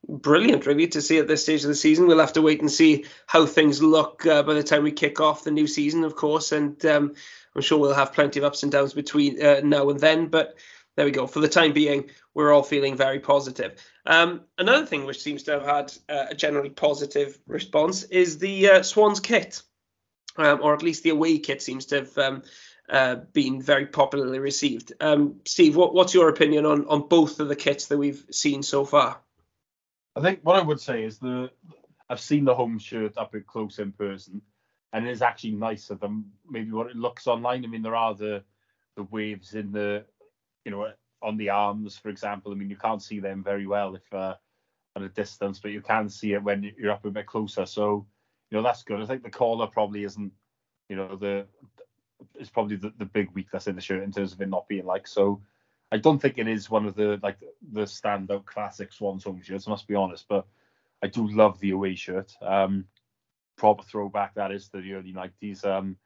brilliant, 0.07 0.65
really, 0.65 0.87
to 0.87 1.01
see 1.01 1.17
at 1.17 1.27
this 1.27 1.43
stage 1.43 1.63
of 1.63 1.67
the 1.67 1.75
season. 1.75 2.07
We'll 2.07 2.19
have 2.19 2.33
to 2.33 2.41
wait 2.41 2.61
and 2.61 2.71
see 2.71 3.05
how 3.27 3.45
things 3.45 3.83
look 3.83 4.25
uh, 4.25 4.43
by 4.43 4.53
the 4.53 4.63
time 4.63 4.83
we 4.83 4.93
kick 4.93 5.19
off 5.19 5.43
the 5.43 5.51
new 5.51 5.67
season, 5.67 6.05
of 6.05 6.15
course, 6.15 6.53
and 6.53 6.83
um, 6.85 7.13
I'm 7.55 7.61
sure 7.61 7.79
we'll 7.79 7.93
have 7.93 8.13
plenty 8.13 8.39
of 8.39 8.45
ups 8.45 8.63
and 8.63 8.71
downs 8.71 8.93
between 8.93 9.43
uh, 9.43 9.59
now 9.63 9.89
and 9.89 9.99
then. 9.99 10.27
But 10.27 10.55
there 10.95 11.05
we 11.05 11.11
go. 11.11 11.27
For 11.27 11.41
the 11.41 11.49
time 11.49 11.73
being, 11.73 12.09
we're 12.33 12.53
all 12.53 12.63
feeling 12.63 12.95
very 12.95 13.19
positive. 13.19 13.81
Um, 14.05 14.41
another 14.57 14.85
thing 14.85 15.05
which 15.05 15.21
seems 15.21 15.43
to 15.43 15.51
have 15.51 15.65
had 15.65 15.93
uh, 16.07 16.27
a 16.29 16.35
generally 16.35 16.69
positive 16.69 17.37
response 17.45 18.03
is 18.03 18.37
the 18.37 18.69
uh, 18.69 18.83
Swans 18.83 19.19
kit, 19.19 19.61
um, 20.37 20.61
or 20.61 20.73
at 20.73 20.83
least 20.83 21.03
the 21.03 21.09
away 21.09 21.39
kit 21.39 21.61
seems 21.61 21.87
to 21.87 21.95
have 21.97 22.17
um, 22.17 22.43
uh, 22.89 23.15
been 23.33 23.61
very 23.61 23.85
popularly 23.85 24.39
received. 24.39 24.93
Um, 24.99 25.41
Steve, 25.45 25.75
what, 25.75 25.93
what's 25.93 26.13
your 26.13 26.29
opinion 26.29 26.65
on, 26.65 26.85
on 26.87 27.07
both 27.07 27.39
of 27.39 27.47
the 27.47 27.55
kits 27.55 27.87
that 27.87 27.97
we've 27.97 28.23
seen 28.31 28.63
so 28.63 28.85
far? 28.85 29.19
I 30.15 30.21
think 30.21 30.39
what 30.43 30.55
I 30.55 30.61
would 30.61 30.81
say 30.81 31.03
is 31.03 31.19
the 31.19 31.51
I've 32.09 32.19
seen 32.19 32.45
the 32.45 32.55
home 32.55 32.79
shirt 32.79 33.17
up 33.17 33.35
close 33.45 33.77
in 33.77 33.91
person, 33.91 34.41
and 34.91 35.07
it 35.07 35.11
is 35.11 35.21
actually 35.21 35.51
nicer 35.51 35.95
than 35.95 36.25
maybe 36.49 36.71
what 36.71 36.87
it 36.87 36.95
looks 36.95 37.27
online. 37.27 37.63
I 37.63 37.67
mean, 37.67 37.83
there 37.83 37.95
are 37.95 38.15
the 38.15 38.43
the 38.95 39.03
waves 39.03 39.53
in 39.53 39.71
the 39.71 40.03
you 40.65 40.71
know 40.71 40.91
on 41.21 41.37
the 41.37 41.51
arms, 41.51 41.97
for 41.97 42.09
example. 42.09 42.51
I 42.51 42.55
mean, 42.55 42.69
you 42.69 42.75
can't 42.75 43.03
see 43.03 43.19
them 43.19 43.43
very 43.43 43.67
well 43.67 43.95
if 43.95 44.13
uh, 44.13 44.35
at 44.95 45.03
a 45.03 45.09
distance, 45.09 45.59
but 45.59 45.71
you 45.71 45.81
can 45.81 46.09
see 46.09 46.33
it 46.33 46.43
when 46.43 46.71
you're 46.77 46.91
up 46.91 47.05
a 47.05 47.11
bit 47.11 47.27
closer. 47.27 47.65
So 47.65 48.07
you 48.49 48.57
know 48.57 48.63
that's 48.63 48.83
good. 48.83 49.01
I 49.01 49.05
think 49.05 49.23
the 49.23 49.29
collar 49.29 49.67
probably 49.67 50.03
isn't 50.03 50.33
you 50.89 50.95
know 50.95 51.15
the 51.15 51.45
is 52.39 52.49
probably 52.49 52.75
the, 52.75 52.93
the 52.97 53.05
big 53.05 53.29
weakness 53.33 53.67
in 53.67 53.75
the 53.75 53.81
shirt 53.81 54.03
in 54.03 54.11
terms 54.11 54.33
of 54.33 54.41
it 54.41 54.49
not 54.49 54.67
being 54.67 54.85
like 54.85 55.07
so. 55.07 55.41
I 55.91 55.97
don't 55.97 56.19
think 56.19 56.37
it 56.37 56.47
is 56.47 56.69
one 56.69 56.85
of 56.85 56.95
the 56.95 57.19
like 57.23 57.37
the 57.71 57.81
standout 57.81 58.45
classic 58.45 58.93
Swans 58.93 59.23
home 59.23 59.41
shirts. 59.41 59.67
I 59.67 59.71
must 59.71 59.87
be 59.87 59.95
honest, 59.95 60.25
but 60.27 60.45
I 61.01 61.07
do 61.07 61.27
love 61.27 61.59
the 61.59 61.71
away 61.71 61.95
shirt. 61.95 62.31
Um, 62.41 62.85
proper 63.57 63.83
throwback 63.83 64.35
that 64.35 64.51
is 64.51 64.69
to 64.69 64.81
the 64.81 64.93
early 64.93 65.11
nineties. 65.11 65.65
Um, 65.65 65.97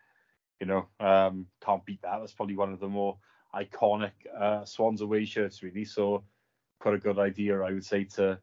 you 0.60 0.68
know, 0.68 0.88
um, 1.00 1.48
can't 1.64 1.86
beat 1.86 2.02
that. 2.04 2.20
That's 2.20 2.34
probably 2.34 2.56
one 2.56 2.72
of 2.72 2.80
the 2.80 2.88
more 2.88 3.18
iconic 3.54 4.12
uh, 4.38 4.64
Swans 4.66 5.02
away 5.02 5.26
shirts, 5.26 5.62
really. 5.62 5.86
So, 5.86 6.24
quite 6.80 6.96
a 6.96 7.00
good 7.00 7.20
idea, 7.20 7.62
I 7.62 7.72
would 7.72 7.86
say, 7.86 8.06
to 8.16 8.40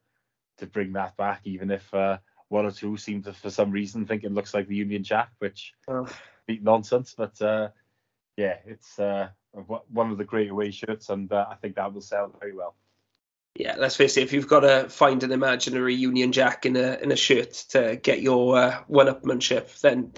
to 0.57 0.67
bring 0.67 0.93
that 0.93 1.17
back, 1.17 1.41
even 1.45 1.71
if 1.71 1.91
uh, 1.93 2.17
one 2.49 2.65
or 2.65 2.71
two 2.71 2.97
seem 2.97 3.23
to, 3.23 3.33
for 3.33 3.49
some 3.49 3.71
reason, 3.71 4.05
think 4.05 4.23
it 4.23 4.31
looks 4.31 4.53
like 4.53 4.67
the 4.67 4.75
Union 4.75 5.03
Jack, 5.03 5.31
which 5.39 5.73
oh. 5.87 6.07
Beat 6.51 6.63
nonsense. 6.63 7.13
But 7.17 7.41
uh, 7.41 7.69
yeah, 8.37 8.57
it's 8.65 8.99
uh, 8.99 9.29
one 9.53 10.11
of 10.11 10.17
the 10.17 10.23
great 10.23 10.49
away 10.49 10.71
shirts, 10.71 11.09
and 11.09 11.31
uh, 11.31 11.47
I 11.49 11.55
think 11.55 11.75
that 11.75 11.93
will 11.93 12.01
sell 12.01 12.33
very 12.39 12.53
well. 12.53 12.75
Yeah, 13.55 13.75
let's 13.77 13.97
face 13.97 14.15
it. 14.15 14.23
If 14.23 14.33
you've 14.33 14.47
got 14.47 14.61
to 14.61 14.87
find 14.89 15.23
an 15.23 15.31
imaginary 15.31 15.95
Union 15.95 16.31
Jack 16.31 16.65
in 16.65 16.75
a 16.75 16.97
in 17.01 17.11
a 17.11 17.15
shirt 17.15 17.53
to 17.69 17.97
get 18.01 18.21
your 18.21 18.57
uh, 18.57 18.83
one-upmanship, 18.87 19.81
then 19.81 20.13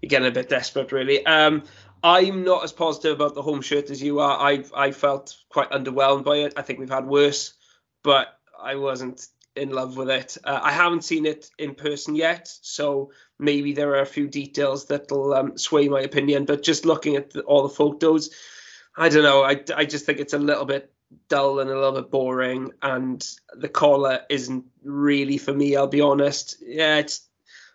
you're 0.00 0.08
getting 0.08 0.28
a 0.28 0.32
bit 0.32 0.48
desperate, 0.48 0.90
really. 0.92 1.24
Um, 1.26 1.64
I'm 2.02 2.44
not 2.44 2.64
as 2.64 2.72
positive 2.72 3.12
about 3.12 3.34
the 3.34 3.42
home 3.42 3.62
shirt 3.62 3.90
as 3.90 4.02
you 4.02 4.20
are. 4.20 4.38
I 4.38 4.64
I 4.74 4.92
felt 4.92 5.36
quite 5.48 5.70
underwhelmed 5.70 6.24
by 6.24 6.36
it. 6.38 6.54
I 6.56 6.62
think 6.62 6.78
we've 6.78 6.88
had 6.88 7.06
worse, 7.06 7.54
but 8.02 8.28
I 8.62 8.76
wasn't 8.76 9.26
in 9.56 9.70
love 9.70 9.96
with 9.96 10.10
it. 10.10 10.36
Uh, 10.44 10.60
I 10.62 10.72
haven't 10.72 11.04
seen 11.04 11.26
it 11.26 11.50
in 11.58 11.74
person 11.74 12.14
yet, 12.14 12.48
so 12.62 13.12
maybe 13.38 13.72
there 13.72 13.90
are 13.90 14.02
a 14.02 14.06
few 14.06 14.26
details 14.28 14.86
that'll 14.86 15.34
um, 15.34 15.58
sway 15.58 15.88
my 15.88 16.00
opinion. 16.00 16.44
But 16.44 16.62
just 16.62 16.84
looking 16.84 17.16
at 17.16 17.30
the, 17.30 17.42
all 17.42 17.62
the 17.62 17.74
photos, 17.74 18.30
I 18.96 19.08
don't 19.08 19.22
know. 19.22 19.42
I, 19.42 19.62
I 19.76 19.84
just 19.84 20.06
think 20.06 20.18
it's 20.20 20.32
a 20.34 20.38
little 20.38 20.64
bit 20.64 20.92
dull 21.28 21.60
and 21.60 21.70
a 21.70 21.74
little 21.74 22.00
bit 22.00 22.10
boring, 22.10 22.72
and 22.82 23.26
the 23.54 23.68
collar 23.68 24.20
isn't 24.28 24.64
really 24.82 25.38
for 25.38 25.52
me. 25.52 25.76
I'll 25.76 25.86
be 25.86 26.00
honest. 26.00 26.56
Yeah, 26.60 26.98
it's. 26.98 27.28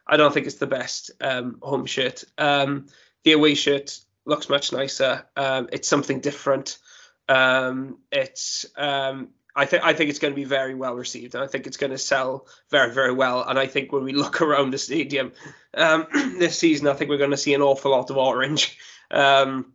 I 0.05 0.17
don't 0.17 0.33
think 0.33 0.47
it's 0.47 0.55
the 0.55 0.67
best 0.67 1.11
um, 1.21 1.59
home 1.61 1.85
shirt. 1.85 2.23
Um, 2.37 2.87
the 3.23 3.33
away 3.33 3.53
shirt 3.53 3.99
looks 4.25 4.49
much 4.49 4.71
nicer. 4.71 5.25
Um, 5.35 5.69
it's 5.71 5.87
something 5.87 6.19
different. 6.19 6.79
Um, 7.27 7.99
it's 8.11 8.65
um, 8.75 9.29
I 9.55 9.65
think 9.65 9.83
I 9.83 9.93
think 9.93 10.09
it's 10.09 10.19
going 10.19 10.33
to 10.33 10.35
be 10.35 10.45
very 10.45 10.75
well 10.75 10.95
received, 10.95 11.35
and 11.35 11.43
I 11.43 11.47
think 11.47 11.67
it's 11.67 11.77
going 11.77 11.91
to 11.91 11.97
sell 11.97 12.47
very 12.69 12.93
very 12.93 13.13
well. 13.13 13.43
And 13.43 13.57
I 13.57 13.67
think 13.67 13.91
when 13.91 14.03
we 14.03 14.13
look 14.23 14.41
around 14.41 14.71
the 14.71 14.77
stadium 14.77 15.33
um, 15.73 16.07
this 16.13 16.57
season, 16.57 16.87
I 16.87 16.93
think 16.93 17.09
we're 17.09 17.17
going 17.17 17.31
to 17.31 17.37
see 17.37 17.53
an 17.53 17.61
awful 17.61 17.91
lot 17.91 18.09
of 18.09 18.17
orange, 18.17 18.77
um, 19.11 19.73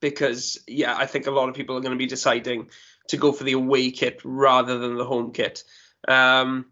because 0.00 0.58
yeah, 0.66 0.96
I 0.96 1.06
think 1.06 1.26
a 1.26 1.32
lot 1.32 1.48
of 1.48 1.54
people 1.54 1.76
are 1.76 1.80
going 1.80 1.92
to 1.92 1.98
be 1.98 2.06
deciding 2.06 2.68
to 3.08 3.16
go 3.16 3.32
for 3.32 3.44
the 3.44 3.52
away 3.52 3.90
kit 3.90 4.20
rather 4.24 4.78
than 4.78 4.96
the 4.96 5.04
home 5.04 5.32
kit. 5.32 5.64
Um, 6.06 6.66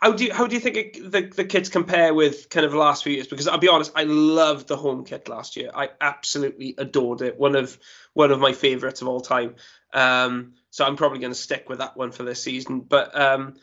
how 0.00 0.12
do 0.12 0.24
you 0.24 0.32
how 0.32 0.46
do 0.46 0.54
you 0.54 0.60
think 0.60 0.76
it, 0.76 1.10
the 1.10 1.22
the 1.22 1.44
kits 1.44 1.68
compare 1.68 2.14
with 2.14 2.48
kind 2.50 2.64
of 2.64 2.72
last 2.72 3.02
few 3.02 3.12
years? 3.12 3.26
Because 3.26 3.48
I'll 3.48 3.58
be 3.58 3.68
honest, 3.68 3.92
I 3.96 4.04
loved 4.04 4.68
the 4.68 4.76
home 4.76 5.04
kit 5.04 5.28
last 5.28 5.56
year. 5.56 5.70
I 5.74 5.90
absolutely 6.00 6.74
adored 6.78 7.22
it. 7.22 7.38
One 7.38 7.56
of 7.56 7.78
one 8.14 8.30
of 8.30 8.38
my 8.38 8.52
favourites 8.52 9.02
of 9.02 9.08
all 9.08 9.20
time. 9.20 9.56
Um, 9.92 10.54
so 10.70 10.84
I'm 10.84 10.96
probably 10.96 11.18
going 11.18 11.32
to 11.32 11.38
stick 11.38 11.68
with 11.68 11.78
that 11.78 11.96
one 11.96 12.12
for 12.12 12.22
this 12.22 12.42
season. 12.42 12.80
But 12.80 13.18
um, 13.18 13.56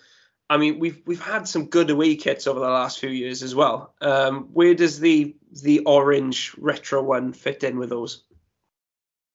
I 0.49 0.57
mean, 0.57 0.79
we've 0.79 1.01
we've 1.05 1.21
had 1.21 1.47
some 1.47 1.65
good 1.65 1.89
away 1.89 2.15
kits 2.15 2.47
over 2.47 2.59
the 2.59 2.69
last 2.69 2.99
few 2.99 3.09
years 3.09 3.43
as 3.43 3.55
well. 3.55 3.93
Um, 4.01 4.49
where 4.53 4.75
does 4.75 4.99
the 4.99 5.35
the 5.51 5.79
orange 5.79 6.55
retro 6.57 7.01
one 7.01 7.33
fit 7.33 7.63
in 7.63 7.77
with 7.77 7.89
those? 7.89 8.23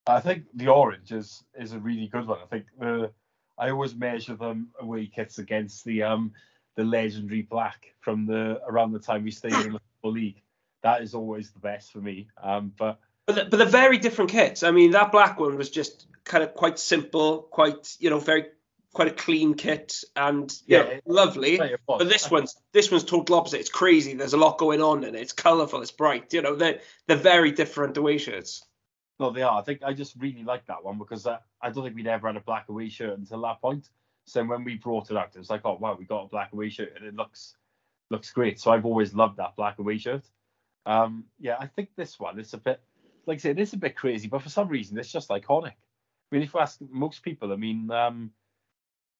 I 0.06 0.20
think 0.20 0.44
the 0.54 0.68
orange 0.68 1.12
is 1.12 1.42
is 1.58 1.72
a 1.72 1.78
really 1.78 2.06
good 2.06 2.26
one. 2.26 2.38
I 2.42 2.46
think 2.46 2.66
the 2.78 3.10
I 3.58 3.70
always 3.70 3.94
measure 3.94 4.34
them 4.34 4.68
away 4.80 5.06
kits 5.06 5.38
against 5.38 5.84
the 5.84 6.02
um 6.02 6.32
the 6.76 6.84
legendary 6.84 7.42
black 7.42 7.94
from 8.00 8.26
the 8.26 8.60
around 8.66 8.92
the 8.92 8.98
time 8.98 9.24
we 9.24 9.30
stayed 9.30 9.52
in 9.52 9.78
the 10.02 10.08
league. 10.08 10.42
That 10.82 11.02
is 11.02 11.14
always 11.14 11.50
the 11.50 11.60
best 11.60 11.92
for 11.92 11.98
me. 11.98 12.28
Um, 12.42 12.72
but 12.76 12.98
but, 13.26 13.34
the, 13.34 13.44
but 13.44 13.56
they're 13.56 13.66
very 13.66 13.98
different 13.98 14.30
kits. 14.30 14.62
I 14.62 14.70
mean, 14.70 14.92
that 14.92 15.12
black 15.12 15.38
one 15.38 15.56
was 15.56 15.70
just 15.70 16.06
kind 16.24 16.42
of 16.42 16.54
quite 16.54 16.78
simple, 16.78 17.42
quite 17.42 17.96
you 17.98 18.10
know 18.10 18.18
very 18.18 18.46
quite 18.92 19.08
a 19.08 19.12
clean 19.12 19.54
kit 19.54 20.04
and 20.14 20.52
yeah, 20.66 20.82
know, 20.82 21.00
lovely. 21.06 21.60
But 21.86 22.08
this 22.08 22.30
one's 22.30 22.56
this 22.72 22.90
one's 22.90 23.04
total 23.04 23.36
opposite. 23.36 23.60
It's 23.60 23.70
crazy. 23.70 24.14
There's 24.14 24.34
a 24.34 24.38
lot 24.38 24.58
going 24.58 24.82
on 24.82 25.04
in 25.04 25.14
it. 25.14 25.20
It's 25.20 25.32
colourful. 25.32 25.82
It's 25.82 25.90
bright. 25.90 26.32
You 26.32 26.42
know, 26.42 26.56
they're 26.56 26.80
they're 27.06 27.16
very 27.16 27.52
different 27.52 27.96
away 27.96 28.18
shirts. 28.18 28.64
No, 29.18 29.30
they 29.30 29.42
are. 29.42 29.58
I 29.58 29.62
think 29.62 29.82
I 29.84 29.92
just 29.92 30.16
really 30.18 30.42
like 30.42 30.66
that 30.66 30.84
one 30.84 30.98
because 30.98 31.26
I, 31.26 31.38
I 31.60 31.70
don't 31.70 31.84
think 31.84 31.94
we'd 31.94 32.06
ever 32.06 32.26
had 32.26 32.36
a 32.36 32.40
black 32.40 32.68
away 32.68 32.88
shirt 32.88 33.18
until 33.18 33.42
that 33.42 33.60
point. 33.60 33.88
So 34.26 34.44
when 34.44 34.64
we 34.64 34.76
brought 34.76 35.10
it 35.10 35.16
out, 35.16 35.34
it 35.34 35.38
was 35.38 35.50
like, 35.50 35.62
oh 35.64 35.76
wow, 35.80 35.96
we 35.98 36.04
got 36.04 36.24
a 36.24 36.28
black 36.28 36.52
away 36.52 36.70
shirt 36.70 36.94
and 36.96 37.06
it 37.06 37.14
looks 37.14 37.56
looks 38.10 38.30
great. 38.32 38.60
So 38.60 38.70
I've 38.70 38.84
always 38.84 39.14
loved 39.14 39.38
that 39.38 39.56
black 39.56 39.78
away 39.78 39.98
shirt. 39.98 40.24
Um, 40.84 41.24
yeah, 41.38 41.56
I 41.58 41.66
think 41.66 41.90
this 41.96 42.18
one 42.18 42.38
is 42.38 42.54
a 42.54 42.58
bit, 42.58 42.80
like 43.26 43.36
I 43.36 43.38
said, 43.38 43.58
it's 43.58 43.72
a 43.72 43.78
bit 43.78 43.96
crazy, 43.96 44.28
but 44.28 44.42
for 44.42 44.48
some 44.48 44.68
reason 44.68 44.98
it's 44.98 45.12
just 45.12 45.28
iconic. 45.28 45.72
I 45.72 46.34
mean, 46.34 46.42
if 46.42 46.54
you 46.54 46.60
ask 46.60 46.78
most 46.90 47.22
people, 47.22 47.52
I 47.52 47.56
mean, 47.56 47.90
um, 47.90 48.30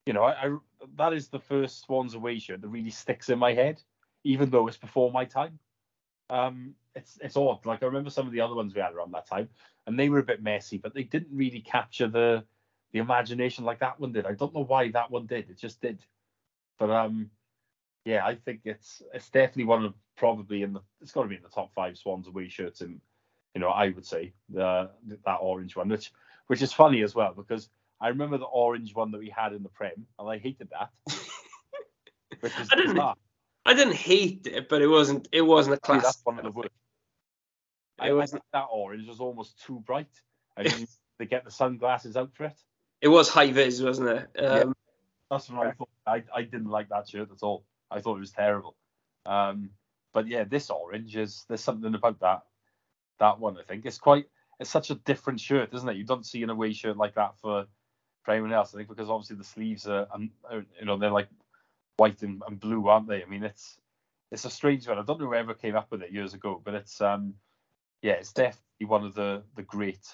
you 0.05 0.13
know, 0.13 0.23
I, 0.23 0.47
I, 0.47 0.57
that 0.97 1.13
is 1.13 1.27
the 1.27 1.39
first 1.39 1.85
Swans 1.85 2.13
away 2.13 2.39
shirt 2.39 2.61
that 2.61 2.67
really 2.67 2.89
sticks 2.89 3.29
in 3.29 3.39
my 3.39 3.53
head, 3.53 3.81
even 4.23 4.49
though 4.49 4.67
it's 4.67 4.77
before 4.77 5.11
my 5.11 5.25
time. 5.25 5.59
Um, 6.29 6.75
it's 6.95 7.17
it's 7.21 7.37
odd. 7.37 7.65
Like 7.65 7.83
I 7.83 7.87
remember 7.87 8.09
some 8.09 8.27
of 8.27 8.33
the 8.33 8.41
other 8.41 8.55
ones 8.55 8.73
we 8.73 8.81
had 8.81 8.93
around 8.93 9.13
that 9.13 9.27
time, 9.27 9.49
and 9.87 9.99
they 9.99 10.09
were 10.09 10.19
a 10.19 10.23
bit 10.23 10.43
messy, 10.43 10.77
but 10.77 10.93
they 10.93 11.03
didn't 11.03 11.35
really 11.35 11.61
capture 11.61 12.07
the 12.07 12.43
the 12.91 12.99
imagination 12.99 13.65
like 13.65 13.79
that 13.79 13.99
one 13.99 14.11
did. 14.11 14.25
I 14.25 14.33
don't 14.33 14.53
know 14.53 14.63
why 14.63 14.89
that 14.91 15.11
one 15.11 15.25
did. 15.25 15.49
It 15.49 15.57
just 15.57 15.81
did. 15.81 16.03
But 16.77 16.89
um, 16.91 17.29
yeah, 18.05 18.25
I 18.25 18.35
think 18.35 18.61
it's 18.65 19.01
it's 19.13 19.29
definitely 19.29 19.65
one 19.65 19.85
of 19.85 19.93
probably 20.15 20.61
in 20.61 20.73
the 20.73 20.81
it's 21.01 21.11
got 21.11 21.23
to 21.23 21.29
be 21.29 21.35
in 21.35 21.43
the 21.43 21.49
top 21.49 21.73
five 21.73 21.97
Swans 21.97 22.27
away 22.27 22.49
shirts 22.49 22.81
in 22.81 23.01
you 23.53 23.61
know, 23.61 23.69
I 23.69 23.89
would 23.89 24.05
say 24.05 24.33
the 24.49 24.89
that 25.25 25.37
orange 25.41 25.75
one, 25.75 25.89
which 25.89 26.11
which 26.47 26.61
is 26.61 26.73
funny 26.73 27.03
as 27.03 27.15
well 27.15 27.33
because 27.35 27.69
I 28.01 28.09
remember 28.09 28.37
the 28.37 28.45
orange 28.45 28.93
one 28.93 29.11
that 29.11 29.19
we 29.19 29.29
had 29.29 29.53
in 29.53 29.63
the 29.63 29.69
Prem, 29.69 30.05
and 30.19 30.29
I 30.29 30.37
hated 30.37 30.69
that. 30.71 30.89
I 32.43 32.75
didn't. 32.75 32.95
Bizarre. 32.95 33.15
I 33.65 33.73
didn't 33.73 33.95
hate 33.95 34.47
it, 34.47 34.67
but 34.67 34.81
it 34.81 34.87
wasn't. 34.87 35.29
It 35.31 35.41
wasn't 35.41 35.77
a 35.77 35.79
classic. 35.79 36.03
That's 36.03 36.21
one 36.25 36.37
of 36.37 36.43
the 36.43 36.51
worst. 36.51 36.69
I, 37.99 38.11
I 38.11 38.25
think 38.25 38.43
that 38.51 38.65
orange 38.71 39.07
was 39.07 39.19
almost 39.19 39.63
too 39.65 39.81
bright. 39.85 40.09
I 40.57 40.63
mean, 40.77 40.87
to 41.19 41.25
get 41.25 41.45
the 41.45 41.51
sunglasses 41.51 42.17
out 42.17 42.33
for 42.33 42.45
it. 42.45 42.59
It 43.01 43.07
was 43.07 43.29
high 43.29 43.51
vis, 43.51 43.81
wasn't 43.81 44.09
it? 44.09 44.43
Um, 44.43 44.57
yeah, 44.57 44.73
that's 45.29 45.49
what 45.49 45.67
I 45.67 45.71
thought. 45.71 45.89
I, 46.05 46.23
I 46.33 46.41
didn't 46.41 46.69
like 46.69 46.89
that 46.89 47.07
shirt 47.07 47.31
at 47.31 47.43
all. 47.43 47.63
I 47.89 48.01
thought 48.01 48.17
it 48.17 48.21
was 48.21 48.31
terrible. 48.31 48.75
Um, 49.25 49.69
but 50.13 50.27
yeah, 50.27 50.43
this 50.43 50.69
orange 50.69 51.15
is 51.15 51.45
there's 51.47 51.63
something 51.63 51.93
about 51.95 52.19
that 52.19 52.43
that 53.19 53.39
one. 53.39 53.57
I 53.57 53.63
think 53.63 53.85
it's 53.85 53.97
quite 53.97 54.25
it's 54.59 54.69
such 54.69 54.89
a 54.89 54.95
different 54.95 55.39
shirt, 55.39 55.73
isn't 55.73 55.89
it? 55.89 55.97
You 55.97 56.03
don't 56.03 56.25
see 56.25 56.43
an 56.43 56.49
away 56.49 56.73
shirt 56.73 56.97
like 56.97 57.15
that 57.15 57.37
for 57.41 57.65
for 58.23 58.31
anyone 58.31 58.53
else. 58.53 58.73
I 58.73 58.77
think 58.77 58.89
because 58.89 59.09
obviously 59.09 59.35
the 59.35 59.43
sleeves 59.43 59.87
are, 59.87 60.07
um, 60.13 60.31
you 60.51 60.85
know, 60.85 60.97
they're 60.97 61.11
like 61.11 61.29
white 61.97 62.21
and, 62.21 62.41
and, 62.47 62.59
blue, 62.59 62.87
aren't 62.87 63.07
they? 63.07 63.21
I 63.21 63.25
mean, 63.25 63.43
it's 63.43 63.77
it's 64.31 64.45
a 64.45 64.49
strange 64.49 64.87
one. 64.87 64.97
I 64.97 65.03
don't 65.03 65.19
know 65.19 65.27
whoever 65.27 65.53
came 65.53 65.75
up 65.75 65.91
with 65.91 66.01
it 66.01 66.11
years 66.11 66.33
ago, 66.33 66.61
but 66.63 66.73
it's 66.73 67.01
um 67.01 67.35
yeah, 68.01 68.13
it's 68.13 68.33
definitely 68.33 68.87
one 68.87 69.05
of 69.05 69.13
the 69.15 69.43
the 69.55 69.63
great 69.63 70.05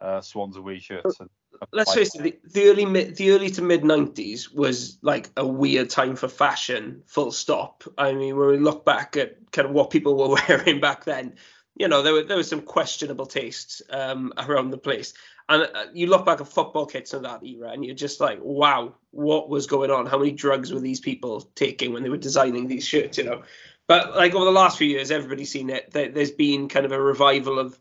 uh, 0.00 0.20
Swans 0.20 0.56
away 0.56 0.78
shirts. 0.78 1.20
And, 1.20 1.30
Let's 1.72 1.92
face 1.92 2.14
it, 2.14 2.22
the, 2.22 2.38
the 2.52 2.68
early 2.68 2.84
mid, 2.84 3.16
the 3.16 3.30
early 3.30 3.50
to 3.50 3.62
mid 3.62 3.82
'90s 3.82 4.54
was 4.54 4.98
like 5.02 5.30
a 5.36 5.46
weird 5.46 5.90
time 5.90 6.14
for 6.14 6.28
fashion. 6.28 7.02
Full 7.06 7.32
stop. 7.32 7.84
I 7.96 8.12
mean, 8.12 8.36
when 8.36 8.48
we 8.48 8.58
look 8.58 8.84
back 8.84 9.16
at 9.16 9.50
kind 9.50 9.66
of 9.66 9.74
what 9.74 9.90
people 9.90 10.16
were 10.16 10.36
wearing 10.48 10.80
back 10.80 11.04
then, 11.04 11.36
you 11.78 11.86
know, 11.88 12.02
there 12.02 12.12
were 12.12 12.24
there 12.24 12.36
was 12.36 12.48
some 12.48 12.62
questionable 12.62 13.26
tastes 13.26 13.80
um, 13.90 14.32
around 14.36 14.70
the 14.70 14.78
place. 14.78 15.14
And 15.48 15.62
uh, 15.62 15.84
you 15.94 16.08
look 16.08 16.26
back 16.26 16.40
at 16.40 16.48
football 16.48 16.84
kits 16.84 17.14
of 17.14 17.22
that 17.22 17.42
era, 17.42 17.70
and 17.70 17.84
you're 17.84 17.94
just 17.94 18.20
like, 18.20 18.38
wow, 18.42 18.94
what 19.12 19.48
was 19.48 19.66
going 19.66 19.90
on? 19.90 20.04
How 20.04 20.18
many 20.18 20.32
drugs 20.32 20.72
were 20.72 20.80
these 20.80 21.00
people 21.00 21.40
taking 21.54 21.92
when 21.92 22.02
they 22.02 22.10
were 22.10 22.18
designing 22.18 22.66
these 22.66 22.86
shirts? 22.86 23.16
You 23.16 23.24
know, 23.24 23.42
but 23.86 24.14
like 24.14 24.34
over 24.34 24.44
the 24.44 24.50
last 24.50 24.76
few 24.76 24.88
years, 24.88 25.10
everybody's 25.10 25.50
seen 25.50 25.70
it. 25.70 25.90
There's 25.92 26.32
been 26.32 26.68
kind 26.68 26.84
of 26.84 26.92
a 26.92 27.00
revival 27.00 27.58
of, 27.58 27.78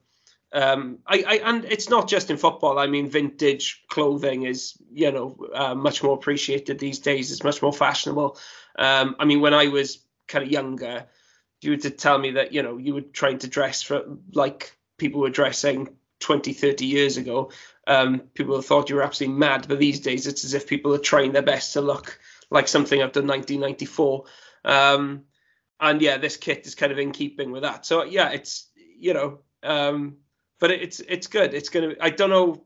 um, 0.53 0.99
I, 1.05 1.23
I 1.27 1.33
and 1.43 1.65
it's 1.65 1.89
not 1.89 2.07
just 2.07 2.29
in 2.29 2.37
football. 2.37 2.79
I 2.79 2.87
mean, 2.87 3.09
vintage 3.09 3.83
clothing 3.89 4.43
is 4.43 4.75
you 4.93 5.11
know 5.11 5.37
uh, 5.53 5.75
much 5.75 6.03
more 6.03 6.13
appreciated 6.13 6.79
these 6.79 6.99
days. 6.99 7.31
It's 7.31 7.43
much 7.43 7.61
more 7.61 7.73
fashionable. 7.73 8.37
Um, 8.77 9.15
I 9.19 9.25
mean, 9.25 9.41
when 9.41 9.55
I 9.55 9.67
was 9.67 9.99
kind 10.27 10.45
of 10.45 10.51
younger, 10.51 11.07
you 11.61 11.71
were 11.71 11.77
to 11.77 11.89
tell 11.89 12.17
me 12.17 12.31
that 12.31 12.53
you 12.53 12.63
know 12.63 12.77
you 12.77 12.93
were 12.93 13.01
trying 13.01 13.39
to 13.39 13.47
dress 13.47 13.81
for 13.81 14.03
like 14.33 14.77
people 14.97 15.21
were 15.21 15.29
dressing 15.29 15.89
20, 16.19 16.53
30 16.53 16.85
years 16.85 17.17
ago, 17.17 17.51
um, 17.85 18.19
people 18.33 18.59
thought 18.61 18.89
you 18.89 18.95
were 18.95 19.03
absolutely 19.03 19.37
mad. 19.37 19.67
But 19.67 19.79
these 19.79 19.99
days, 19.99 20.27
it's 20.27 20.43
as 20.43 20.53
if 20.53 20.67
people 20.67 20.93
are 20.93 20.99
trying 20.99 21.31
their 21.31 21.41
best 21.41 21.73
to 21.73 21.81
look 21.81 22.19
like 22.49 22.67
something 22.67 22.99
after 22.99 23.21
1994. 23.21 24.23
Um, 24.65 25.23
and 25.79 26.01
yeah, 26.01 26.17
this 26.17 26.37
kit 26.37 26.65
is 26.65 26.75
kind 26.75 26.91
of 26.91 26.97
in 26.97 27.11
keeping 27.11 27.51
with 27.51 27.63
that. 27.63 27.85
So 27.85 28.03
yeah, 28.03 28.29
it's 28.31 28.67
you 28.75 29.13
know, 29.13 29.39
um, 29.63 30.17
but 30.59 30.71
it's 30.71 30.99
it's 30.99 31.27
good. 31.27 31.53
It's 31.53 31.69
gonna. 31.69 31.93
I 32.01 32.09
don't 32.09 32.31
know 32.31 32.63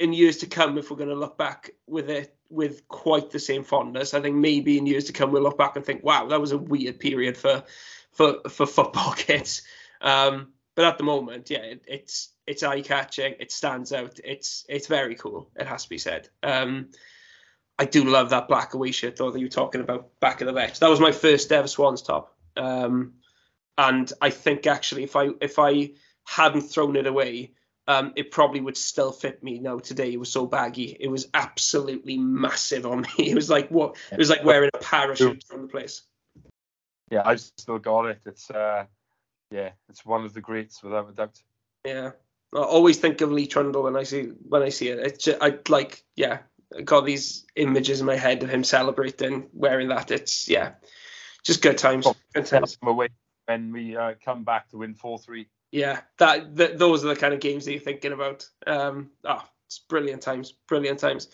in 0.00 0.12
years 0.12 0.38
to 0.38 0.46
come 0.46 0.78
if 0.78 0.90
we're 0.90 0.96
going 0.96 1.08
to 1.08 1.14
look 1.14 1.36
back 1.36 1.70
with 1.86 2.08
it 2.08 2.34
with 2.50 2.86
quite 2.88 3.30
the 3.30 3.38
same 3.38 3.64
fondness. 3.64 4.14
I 4.14 4.20
think 4.20 4.36
maybe 4.36 4.78
in 4.78 4.86
years 4.86 5.04
to 5.04 5.12
come 5.12 5.32
we'll 5.32 5.42
look 5.42 5.58
back 5.58 5.76
and 5.76 5.84
think, 5.84 6.04
wow, 6.04 6.26
that 6.26 6.40
was 6.40 6.52
a 6.52 6.58
weird 6.58 7.00
period 7.00 7.36
for 7.36 7.64
for 8.18 8.40
for 8.50 8.66
football 8.66 9.12
kits. 9.16 9.62
Um, 10.02 10.52
but 10.74 10.84
at 10.84 10.98
the 10.98 11.04
moment, 11.04 11.48
yeah, 11.48 11.60
it, 11.60 11.82
it's 11.86 12.32
it's 12.46 12.62
eye 12.62 12.82
catching. 12.82 13.34
It 13.40 13.50
stands 13.50 13.92
out. 13.92 14.20
It's 14.22 14.66
it's 14.68 14.88
very 14.88 15.14
cool. 15.14 15.50
It 15.56 15.66
has 15.66 15.84
to 15.84 15.88
be 15.88 15.98
said. 15.98 16.28
Um, 16.42 16.90
I 17.78 17.84
do 17.84 18.04
love 18.04 18.30
that 18.30 18.48
black 18.48 18.74
away 18.74 18.90
shirt 18.90 19.16
though 19.16 19.30
that 19.30 19.38
you 19.38 19.46
were 19.46 19.50
talking 19.50 19.80
about 19.80 20.20
back 20.20 20.40
of 20.40 20.46
the 20.46 20.52
vet. 20.52 20.74
That 20.80 20.90
was 20.90 21.00
my 21.00 21.12
first 21.12 21.50
ever 21.52 21.68
Swans 21.68 22.02
top. 22.02 22.36
Um, 22.56 23.14
and 23.78 24.12
I 24.20 24.30
think 24.30 24.66
actually 24.66 25.04
if 25.04 25.14
I 25.14 25.28
if 25.40 25.58
I 25.58 25.92
hadn't 26.26 26.62
thrown 26.62 26.96
it 26.96 27.06
away, 27.06 27.52
um, 27.86 28.12
it 28.16 28.32
probably 28.32 28.60
would 28.60 28.76
still 28.76 29.12
fit 29.12 29.44
me 29.44 29.60
now 29.60 29.78
today. 29.78 30.12
It 30.12 30.18
was 30.18 30.30
so 30.30 30.46
baggy. 30.46 30.96
It 30.98 31.08
was 31.08 31.28
absolutely 31.32 32.18
massive 32.18 32.84
on 32.84 33.02
me. 33.02 33.08
It 33.30 33.34
was 33.36 33.48
like 33.48 33.68
what 33.68 33.96
it 34.10 34.18
was 34.18 34.30
like 34.30 34.44
wearing 34.44 34.70
a 34.74 34.78
parachute 34.78 35.44
from 35.44 35.62
the 35.62 35.68
place. 35.68 36.02
Yeah, 37.10 37.22
I've 37.24 37.40
still 37.40 37.78
got 37.78 38.06
it. 38.06 38.20
It's 38.26 38.50
uh 38.50 38.84
yeah, 39.50 39.70
it's 39.88 40.04
one 40.04 40.24
of 40.24 40.34
the 40.34 40.40
greats 40.40 40.82
without 40.82 41.08
a 41.08 41.12
doubt. 41.12 41.40
Yeah, 41.84 42.10
I 42.54 42.58
always 42.58 42.98
think 42.98 43.20
of 43.20 43.32
Lee 43.32 43.46
Trundle 43.46 43.84
when 43.84 43.96
I 43.96 44.02
see 44.02 44.24
when 44.48 44.62
I 44.62 44.68
see 44.68 44.88
it. 44.88 44.98
It's 44.98 45.24
just, 45.24 45.38
I 45.42 45.58
like 45.68 46.04
yeah, 46.16 46.40
I 46.76 46.82
got 46.82 47.06
these 47.06 47.46
images 47.56 48.00
in 48.00 48.06
my 48.06 48.16
head 48.16 48.42
of 48.42 48.50
him 48.50 48.64
celebrating 48.64 49.48
wearing 49.52 49.88
that. 49.88 50.10
It's 50.10 50.48
yeah, 50.48 50.72
just 51.44 51.62
good 51.62 51.78
times. 51.78 52.06
Good 52.34 52.46
times. 52.46 52.76
Away 52.82 53.08
when 53.46 53.72
we 53.72 53.96
uh, 53.96 54.14
come 54.22 54.44
back 54.44 54.68
to 54.70 54.78
win 54.78 54.94
four 54.94 55.18
three. 55.18 55.48
Yeah, 55.70 56.00
that, 56.18 56.56
that 56.56 56.78
those 56.78 57.04
are 57.04 57.08
the 57.08 57.16
kind 57.16 57.34
of 57.34 57.40
games 57.40 57.64
that 57.64 57.72
you're 57.72 57.80
thinking 57.80 58.12
about. 58.12 58.48
Um, 58.66 59.10
oh, 59.24 59.44
it's 59.66 59.78
brilliant 59.78 60.22
times, 60.22 60.52
brilliant 60.66 60.98
times. 60.98 61.28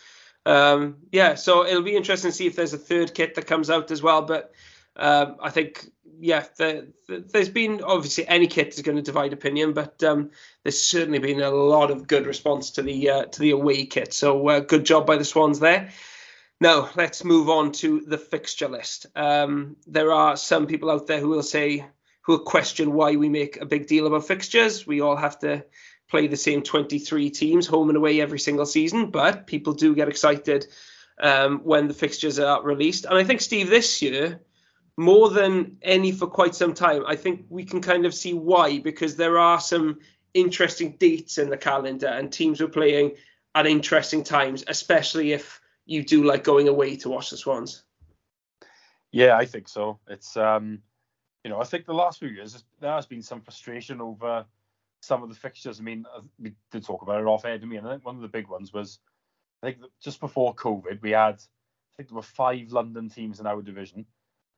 Um, 0.44 0.96
yeah, 1.12 1.34
so 1.34 1.64
it'll 1.64 1.82
be 1.82 1.96
interesting 1.96 2.30
to 2.30 2.36
see 2.36 2.46
if 2.46 2.56
there's 2.56 2.74
a 2.74 2.78
third 2.78 3.14
kit 3.14 3.36
that 3.36 3.46
comes 3.46 3.70
out 3.70 3.90
as 3.90 4.02
well. 4.02 4.22
But 4.22 4.52
um, 4.96 5.36
I 5.40 5.50
think 5.50 5.86
yeah, 6.20 6.44
the, 6.56 6.88
the, 7.08 7.24
there's 7.28 7.48
been 7.48 7.82
obviously 7.82 8.26
any 8.26 8.46
kit 8.46 8.74
is 8.74 8.82
going 8.82 8.96
to 8.96 9.02
divide 9.02 9.32
opinion, 9.32 9.72
but 9.72 10.02
um, 10.02 10.30
there's 10.62 10.80
certainly 10.80 11.18
been 11.18 11.40
a 11.40 11.50
lot 11.50 11.90
of 11.90 12.06
good 12.06 12.26
response 12.26 12.70
to 12.72 12.82
the 12.82 13.10
uh, 13.10 13.24
to 13.26 13.40
the 13.40 13.50
away 13.50 13.86
kit. 13.86 14.14
So 14.14 14.48
uh, 14.48 14.60
good 14.60 14.84
job 14.84 15.06
by 15.06 15.16
the 15.16 15.24
Swans 15.24 15.60
there. 15.60 15.90
Now 16.60 16.88
let's 16.94 17.24
move 17.24 17.50
on 17.50 17.72
to 17.72 18.00
the 18.00 18.18
fixture 18.18 18.68
list. 18.68 19.06
Um, 19.16 19.76
there 19.86 20.12
are 20.12 20.36
some 20.36 20.66
people 20.66 20.90
out 20.90 21.06
there 21.06 21.20
who 21.20 21.28
will 21.28 21.42
say 21.42 21.84
who 22.22 22.32
will 22.32 22.44
question 22.44 22.92
why 22.92 23.16
we 23.16 23.28
make 23.28 23.60
a 23.60 23.66
big 23.66 23.86
deal 23.86 24.06
about 24.06 24.26
fixtures. 24.26 24.86
We 24.86 25.00
all 25.00 25.16
have 25.16 25.38
to 25.40 25.64
play 26.08 26.26
the 26.26 26.36
same 26.36 26.62
23 26.62 27.30
teams 27.30 27.66
home 27.66 27.88
and 27.88 27.96
away 27.96 28.20
every 28.20 28.38
single 28.38 28.66
season, 28.66 29.10
but 29.10 29.46
people 29.46 29.72
do 29.72 29.94
get 29.94 30.08
excited 30.08 30.66
um, 31.20 31.60
when 31.64 31.88
the 31.88 31.94
fixtures 31.94 32.38
are 32.38 32.62
released. 32.62 33.04
And 33.04 33.18
I 33.18 33.24
think 33.24 33.40
Steve 33.40 33.68
this 33.68 34.00
year 34.00 34.40
more 34.96 35.30
than 35.30 35.76
any 35.82 36.12
for 36.12 36.26
quite 36.26 36.54
some 36.54 36.74
time. 36.74 37.04
I 37.06 37.16
think 37.16 37.46
we 37.48 37.64
can 37.64 37.80
kind 37.80 38.06
of 38.06 38.14
see 38.14 38.32
why 38.32 38.78
because 38.78 39.16
there 39.16 39.38
are 39.38 39.60
some 39.60 39.98
interesting 40.34 40.96
dates 40.98 41.38
in 41.38 41.50
the 41.50 41.56
calendar 41.56 42.08
and 42.08 42.32
teams 42.32 42.60
are 42.60 42.68
playing 42.68 43.12
at 43.54 43.66
interesting 43.66 44.24
times, 44.24 44.64
especially 44.66 45.32
if 45.32 45.60
you 45.86 46.02
do 46.02 46.24
like 46.24 46.44
going 46.44 46.68
away 46.68 46.96
to 46.96 47.08
watch 47.08 47.30
the 47.30 47.36
Swans. 47.36 47.82
Yeah, 49.12 49.36
I 49.36 49.44
think 49.44 49.68
so. 49.68 49.98
It's 50.08 50.36
um, 50.36 50.80
you 51.44 51.50
know, 51.50 51.60
I 51.60 51.64
think 51.64 51.86
the 51.86 51.94
last 51.94 52.18
few 52.18 52.28
years 52.28 52.64
there 52.80 52.92
has 52.92 53.06
been 53.06 53.22
some 53.22 53.40
frustration 53.40 54.00
over 54.00 54.44
some 55.00 55.22
of 55.22 55.28
the 55.28 55.34
fixtures. 55.34 55.78
I 55.78 55.82
mean, 55.82 56.04
uh, 56.16 56.22
we 56.40 56.52
did 56.72 56.84
talk 56.84 57.02
about 57.02 57.20
it 57.20 57.26
off 57.26 57.44
air 57.44 57.58
to 57.58 57.66
me, 57.66 57.76
and 57.76 57.86
I 57.86 57.92
think 57.92 58.04
one 58.04 58.16
of 58.16 58.22
the 58.22 58.28
big 58.28 58.48
ones 58.48 58.72
was 58.72 58.98
I 59.62 59.66
think 59.66 59.78
just 60.02 60.20
before 60.20 60.54
COVID 60.54 61.00
we 61.02 61.10
had 61.12 61.34
I 61.34 61.92
think 61.96 62.08
there 62.08 62.16
were 62.16 62.22
five 62.22 62.72
London 62.72 63.08
teams 63.08 63.40
in 63.40 63.46
our 63.46 63.62
division 63.62 64.06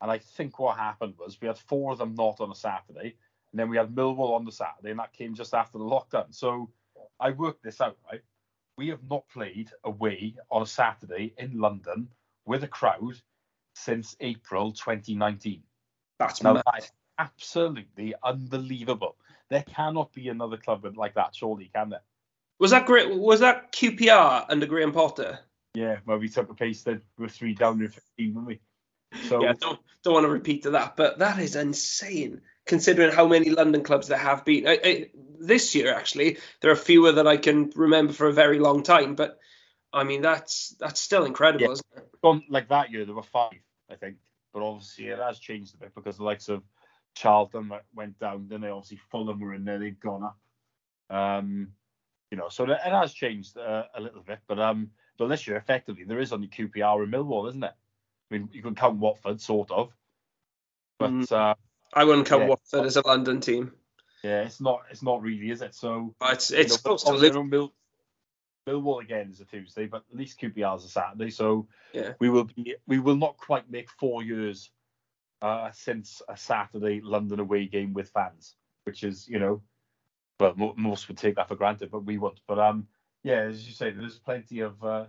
and 0.00 0.10
I 0.10 0.18
think 0.18 0.58
what 0.58 0.76
happened 0.76 1.14
was 1.18 1.40
we 1.40 1.48
had 1.48 1.58
four 1.58 1.92
of 1.92 1.98
them 1.98 2.14
not 2.14 2.40
on 2.40 2.50
a 2.50 2.54
Saturday, 2.54 3.16
and 3.52 3.60
then 3.60 3.68
we 3.68 3.76
had 3.76 3.94
Millwall 3.94 4.34
on 4.34 4.44
the 4.44 4.52
Saturday, 4.52 4.90
and 4.90 4.98
that 4.98 5.12
came 5.12 5.34
just 5.34 5.54
after 5.54 5.78
the 5.78 5.84
lockdown. 5.84 6.34
So 6.34 6.70
I 7.18 7.30
worked 7.30 7.62
this 7.62 7.80
out, 7.80 7.96
right? 8.10 8.20
We 8.76 8.88
have 8.88 9.02
not 9.08 9.28
played 9.28 9.70
away 9.84 10.34
on 10.50 10.62
a 10.62 10.66
Saturday 10.66 11.34
in 11.38 11.58
London 11.58 12.08
with 12.44 12.62
a 12.64 12.68
crowd 12.68 13.14
since 13.74 14.16
April 14.20 14.72
2019. 14.72 15.62
That's 16.18 16.42
now, 16.42 16.54
that 16.54 16.90
absolutely 17.18 18.14
unbelievable. 18.22 19.16
There 19.48 19.62
cannot 19.62 20.12
be 20.12 20.28
another 20.28 20.56
club 20.56 20.86
like 20.96 21.14
that, 21.14 21.34
surely, 21.34 21.70
can 21.74 21.90
there? 21.90 22.02
Was 22.58 22.70
that 22.70 22.86
great? 22.86 23.14
Was 23.14 23.40
that 23.40 23.72
QPR 23.72 24.46
under 24.48 24.66
Graham 24.66 24.92
Potter? 24.92 25.38
Yeah, 25.74 25.98
well, 26.06 26.18
we 26.18 26.28
took 26.28 26.50
a 26.50 26.54
pace 26.54 26.82
that 26.84 27.02
we 27.18 27.28
three 27.28 27.54
down 27.54 27.82
in 27.82 27.88
15, 27.88 28.28
didn't 28.28 28.46
we? 28.46 28.60
So 29.28 29.42
yeah, 29.42 29.54
don't 29.58 29.78
don't 30.02 30.14
want 30.14 30.24
to 30.24 30.30
repeat 30.30 30.64
to 30.64 30.70
that, 30.70 30.96
but 30.96 31.18
that 31.18 31.38
is 31.38 31.56
insane 31.56 32.42
considering 32.66 33.12
how 33.12 33.26
many 33.26 33.50
London 33.50 33.82
clubs 33.82 34.08
there 34.08 34.18
have 34.18 34.44
been. 34.44 34.66
I, 34.66 34.78
I, 34.84 35.06
this 35.38 35.74
year, 35.74 35.94
actually, 35.94 36.38
there 36.60 36.70
are 36.70 36.76
fewer 36.76 37.12
that 37.12 37.26
I 37.26 37.36
can 37.36 37.72
remember 37.74 38.12
for 38.12 38.26
a 38.26 38.32
very 38.32 38.58
long 38.58 38.82
time. 38.82 39.14
But 39.14 39.38
I 39.92 40.04
mean, 40.04 40.20
that's 40.20 40.70
that's 40.78 41.00
still 41.00 41.24
incredible, 41.24 41.66
yeah. 41.66 41.72
isn't 41.72 41.86
it? 41.96 42.42
Like 42.50 42.68
that 42.68 42.90
year, 42.90 43.04
there 43.04 43.14
were 43.14 43.22
five, 43.22 43.60
I 43.90 43.94
think. 43.94 44.16
But 44.52 44.62
obviously, 44.62 45.08
it 45.08 45.18
has 45.18 45.38
changed 45.38 45.74
a 45.74 45.78
bit 45.78 45.94
because 45.94 46.16
the 46.16 46.24
likes 46.24 46.48
of 46.48 46.62
Charlton 47.14 47.70
went 47.94 48.18
down. 48.18 48.46
Then 48.48 48.60
they 48.60 48.68
obviously 48.68 48.98
Fulham 49.10 49.40
were 49.40 49.54
in 49.54 49.64
there; 49.64 49.78
they've 49.78 49.98
gone 49.98 50.24
up. 50.24 50.38
Um, 51.08 51.68
you 52.30 52.36
know, 52.36 52.48
so 52.48 52.64
it 52.64 52.78
has 52.82 53.14
changed 53.14 53.56
uh, 53.56 53.84
a 53.94 54.00
little 54.00 54.22
bit. 54.22 54.40
But 54.48 54.58
um, 54.58 54.90
but 55.18 55.28
this 55.28 55.46
year, 55.46 55.56
effectively, 55.56 56.04
there 56.04 56.20
is 56.20 56.32
only 56.32 56.48
QPR 56.48 57.04
and 57.04 57.12
Millwall, 57.12 57.48
isn't 57.48 57.64
it? 57.64 57.74
I 58.30 58.34
mean, 58.34 58.48
you 58.52 58.62
can 58.62 58.74
count 58.74 58.98
Watford, 58.98 59.40
sort 59.40 59.70
of. 59.70 59.92
But 60.98 61.10
mm. 61.10 61.32
uh, 61.32 61.54
I 61.92 62.04
wouldn't 62.04 62.26
count 62.26 62.42
yeah. 62.42 62.48
Watford 62.48 62.86
as 62.86 62.96
a 62.96 63.06
London 63.06 63.40
team. 63.40 63.72
Yeah, 64.22 64.42
it's 64.42 64.60
not. 64.60 64.82
It's 64.90 65.02
not 65.02 65.22
really, 65.22 65.50
is 65.50 65.62
it? 65.62 65.74
So 65.74 66.14
but 66.18 66.34
it's 66.34 66.50
it's 66.50 66.72
you 66.72 66.76
know, 66.76 66.82
close 66.82 67.04
to 67.04 67.12
Liverpool. 67.12 67.44
Mill, 67.44 67.72
Millwall 68.66 69.02
again 69.02 69.30
is 69.30 69.40
a 69.40 69.44
Tuesday, 69.44 69.86
but 69.86 70.02
at 70.10 70.16
least 70.16 70.40
QPR 70.40 70.78
is 70.78 70.84
a 70.84 70.88
Saturday. 70.88 71.30
So 71.30 71.68
Yeah. 71.92 72.14
we 72.18 72.28
will 72.28 72.44
be. 72.44 72.76
We 72.86 72.98
will 72.98 73.16
not 73.16 73.36
quite 73.36 73.70
make 73.70 73.90
four 73.90 74.22
years 74.22 74.70
uh, 75.42 75.70
since 75.72 76.22
a 76.28 76.36
Saturday 76.36 77.00
London 77.00 77.38
away 77.38 77.66
game 77.66 77.92
with 77.92 78.08
fans, 78.08 78.56
which 78.84 79.04
is 79.04 79.28
you 79.28 79.38
know, 79.38 79.62
well, 80.40 80.54
mo- 80.56 80.74
most 80.76 81.08
would 81.08 81.18
take 81.18 81.36
that 81.36 81.48
for 81.48 81.54
granted, 81.54 81.90
but 81.90 82.04
we 82.04 82.18
won't. 82.18 82.40
But 82.48 82.58
um, 82.58 82.88
yeah, 83.22 83.42
as 83.42 83.66
you 83.66 83.72
say, 83.72 83.90
there's 83.90 84.18
plenty 84.18 84.60
of 84.60 84.82
uh, 84.82 85.06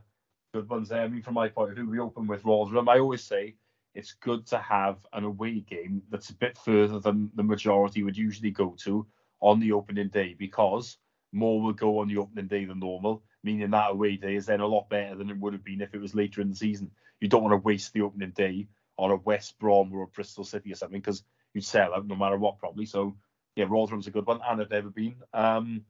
good 0.57 0.69
ones 0.69 0.89
there. 0.89 1.03
I 1.03 1.07
mean, 1.07 1.21
from 1.21 1.35
my 1.35 1.49
point 1.49 1.69
of 1.69 1.75
view, 1.75 1.87
we 1.87 1.99
open 1.99 2.25
with 2.25 2.43
Rotherham. 2.43 2.89
I 2.89 2.97
always 2.97 3.23
say 3.23 3.55
it's 3.93 4.13
good 4.13 4.47
to 4.47 4.57
have 4.57 4.97
an 5.13 5.23
away 5.23 5.59
game 5.59 6.01
that's 6.09 6.31
a 6.31 6.35
bit 6.35 6.57
further 6.57 6.99
than 6.99 7.29
the 7.35 7.43
majority 7.43 8.01
would 8.01 8.17
usually 8.17 8.49
go 8.49 8.75
to 8.79 9.05
on 9.39 9.59
the 9.59 9.71
opening 9.71 10.09
day 10.09 10.35
because 10.37 10.97
more 11.31 11.61
will 11.61 11.73
go 11.73 11.99
on 11.99 12.07
the 12.07 12.17
opening 12.17 12.47
day 12.47 12.65
than 12.65 12.79
normal, 12.79 13.23
meaning 13.43 13.69
that 13.69 13.91
away 13.91 14.17
day 14.17 14.35
is 14.35 14.47
then 14.47 14.61
a 14.61 14.65
lot 14.65 14.89
better 14.89 15.15
than 15.15 15.29
it 15.29 15.37
would 15.37 15.53
have 15.53 15.63
been 15.63 15.81
if 15.81 15.93
it 15.93 16.01
was 16.01 16.15
later 16.15 16.41
in 16.41 16.49
the 16.49 16.55
season. 16.55 16.89
You 17.19 17.27
don't 17.27 17.43
want 17.43 17.53
to 17.53 17.65
waste 17.65 17.93
the 17.93 18.01
opening 18.01 18.31
day 18.31 18.67
on 18.97 19.11
a 19.11 19.15
West 19.15 19.59
Brom 19.59 19.93
or 19.93 20.03
a 20.03 20.07
Bristol 20.07 20.43
City 20.43 20.71
or 20.71 20.75
something 20.75 20.99
because 20.99 21.23
you'd 21.53 21.65
sell 21.65 21.93
out 21.93 22.07
no 22.07 22.15
matter 22.15 22.37
what 22.37 22.57
probably. 22.57 22.87
So 22.87 23.15
yeah, 23.55 23.65
Rotherham's 23.69 24.07
a 24.07 24.11
good 24.11 24.25
one 24.25 24.39
and 24.47 24.59
I've 24.59 24.71
never 24.71 24.89
been. 24.89 25.17
Um, 25.33 25.85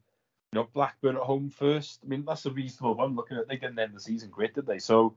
you 0.52 0.60
know, 0.60 0.68
Blackburn 0.72 1.16
at 1.16 1.22
home 1.22 1.50
first. 1.50 2.00
I 2.04 2.08
mean, 2.08 2.24
that's 2.26 2.46
a 2.46 2.50
reasonable 2.50 2.94
one. 2.94 3.14
Looking 3.14 3.36
at 3.36 3.48
they 3.48 3.56
didn't 3.56 3.78
end 3.78 3.94
the 3.94 4.00
season 4.00 4.30
great, 4.30 4.54
did 4.54 4.66
they? 4.66 4.78
So 4.78 5.14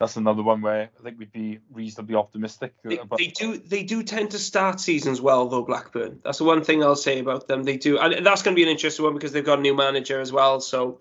that's 0.00 0.16
another 0.16 0.42
one 0.42 0.62
where 0.62 0.90
I 0.98 1.02
think 1.02 1.18
we'd 1.18 1.30
be 1.30 1.60
reasonably 1.72 2.16
optimistic. 2.16 2.74
They, 2.82 2.98
about. 2.98 3.18
they 3.18 3.28
do 3.28 3.56
they 3.56 3.84
do 3.84 4.02
tend 4.02 4.32
to 4.32 4.38
start 4.38 4.80
seasons 4.80 5.20
well 5.20 5.48
though 5.48 5.62
Blackburn. 5.62 6.20
That's 6.24 6.38
the 6.38 6.44
one 6.44 6.64
thing 6.64 6.82
I'll 6.82 6.96
say 6.96 7.20
about 7.20 7.46
them. 7.46 7.62
They 7.62 7.76
do, 7.76 7.98
and 7.98 8.26
that's 8.26 8.42
going 8.42 8.54
to 8.54 8.58
be 8.58 8.64
an 8.64 8.68
interesting 8.68 9.04
one 9.04 9.14
because 9.14 9.30
they've 9.30 9.44
got 9.44 9.60
a 9.60 9.62
new 9.62 9.74
manager 9.74 10.20
as 10.20 10.32
well. 10.32 10.60
So 10.60 11.00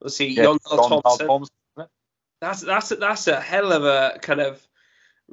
we'll 0.00 0.10
see. 0.10 0.28
Yeah, 0.28 0.44
John 0.44 0.58
Tomasson. 0.58 1.02
Tomasson? 1.02 1.88
That's 2.40 2.62
that's 2.62 2.88
that's 2.88 3.28
a 3.28 3.40
hell 3.40 3.72
of 3.72 3.84
a 3.84 4.18
kind 4.20 4.40
of. 4.40 4.66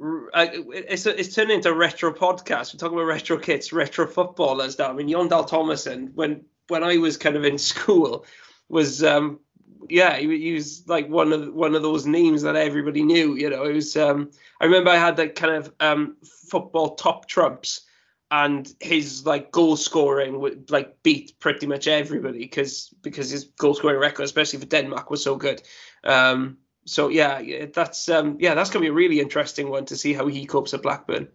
uh, 0.00 0.46
It's 0.52 1.04
it's 1.06 1.34
turning 1.34 1.56
into 1.56 1.70
a 1.70 1.74
retro 1.74 2.12
podcast. 2.14 2.72
We're 2.72 2.78
talking 2.78 2.96
about 2.96 3.06
retro 3.06 3.36
kits, 3.36 3.72
retro 3.72 4.06
footballers 4.06 4.78
now. 4.78 4.90
I 4.90 4.92
mean, 4.92 5.08
Jon 5.08 5.26
Dahl 5.26 5.44
Tomasson, 5.44 6.14
when 6.14 6.44
when 6.70 6.84
I 6.84 6.96
was 6.98 7.16
kind 7.16 7.36
of 7.36 7.44
in 7.44 7.58
school, 7.72 8.24
was 8.68 9.02
um 9.02 9.40
yeah, 9.88 10.16
he, 10.16 10.38
he 10.38 10.52
was 10.54 10.86
like 10.86 11.08
one 11.08 11.32
of 11.32 11.52
one 11.54 11.74
of 11.74 11.82
those 11.82 12.06
names 12.06 12.42
that 12.42 12.56
everybody 12.56 13.02
knew. 13.02 13.34
You 13.34 13.50
know, 13.50 13.64
it 13.64 13.74
was. 13.74 13.96
Um, 13.96 14.30
I 14.60 14.66
remember 14.66 14.90
I 14.90 14.96
had 14.96 15.16
that 15.16 15.34
kind 15.34 15.54
of 15.54 15.72
um 15.80 16.16
football 16.22 16.94
top 16.94 17.26
trumps, 17.26 17.82
and 18.30 18.72
his 18.80 19.26
like 19.26 19.50
goal 19.50 19.76
scoring 19.76 20.40
would 20.40 20.70
like 20.70 21.02
beat 21.02 21.38
pretty 21.40 21.66
much 21.66 21.88
everybody 21.88 22.38
because 22.38 22.94
because 23.02 23.30
his 23.30 23.44
goal 23.44 23.74
scoring 23.74 23.98
record, 23.98 24.24
especially 24.24 24.60
for 24.60 24.66
Denmark, 24.66 25.10
was 25.10 25.22
so 25.22 25.36
good. 25.36 25.62
Um, 26.04 26.58
so 26.84 27.08
yeah, 27.08 27.66
that's 27.72 28.08
um, 28.08 28.36
yeah, 28.40 28.54
that's 28.54 28.70
gonna 28.70 28.82
be 28.82 28.88
a 28.88 28.92
really 28.92 29.20
interesting 29.20 29.70
one 29.70 29.86
to 29.86 29.96
see 29.96 30.12
how 30.12 30.26
he 30.26 30.46
copes 30.46 30.74
at 30.74 30.82
Blackburn. 30.82 31.28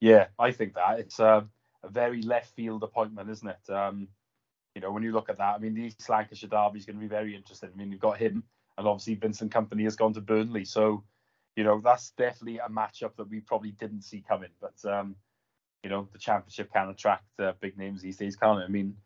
Yeah, 0.00 0.26
I 0.38 0.52
think 0.52 0.74
that 0.74 0.98
it's 1.00 1.20
um, 1.20 1.50
a 1.84 1.88
very 1.90 2.22
left 2.22 2.54
field 2.54 2.82
appointment, 2.82 3.30
isn't 3.30 3.48
it? 3.48 3.70
Um, 3.72 4.08
you 4.74 4.80
know, 4.80 4.90
when 4.90 5.02
you 5.02 5.12
look 5.12 5.28
at 5.28 5.38
that, 5.38 5.54
I 5.54 5.58
mean, 5.58 5.74
the 5.74 5.82
East 5.82 6.08
Lancashire 6.08 6.48
derby 6.48 6.78
is 6.78 6.86
going 6.86 6.96
to 6.96 7.00
be 7.00 7.06
very 7.08 7.36
interesting. 7.36 7.70
I 7.72 7.76
mean, 7.76 7.92
you've 7.92 8.00
got 8.00 8.18
him, 8.18 8.42
and 8.76 8.86
obviously 8.88 9.14
Vincent 9.14 9.52
Kompany 9.52 9.84
has 9.84 9.96
gone 9.96 10.12
to 10.14 10.20
Burnley, 10.20 10.64
so 10.64 11.04
you 11.56 11.62
know 11.62 11.80
that's 11.80 12.10
definitely 12.12 12.58
a 12.58 12.68
matchup 12.68 13.14
that 13.16 13.28
we 13.30 13.40
probably 13.40 13.70
didn't 13.70 14.02
see 14.02 14.24
coming. 14.28 14.50
But 14.60 14.84
um, 14.90 15.14
you 15.84 15.90
know, 15.90 16.08
the 16.12 16.18
Championship 16.18 16.72
can 16.72 16.88
attract 16.88 17.24
uh, 17.38 17.52
big 17.60 17.78
names 17.78 18.02
these 18.02 18.16
days, 18.16 18.34
can't 18.36 18.60
it? 18.60 18.64
I 18.64 18.68
mean, 18.68 18.96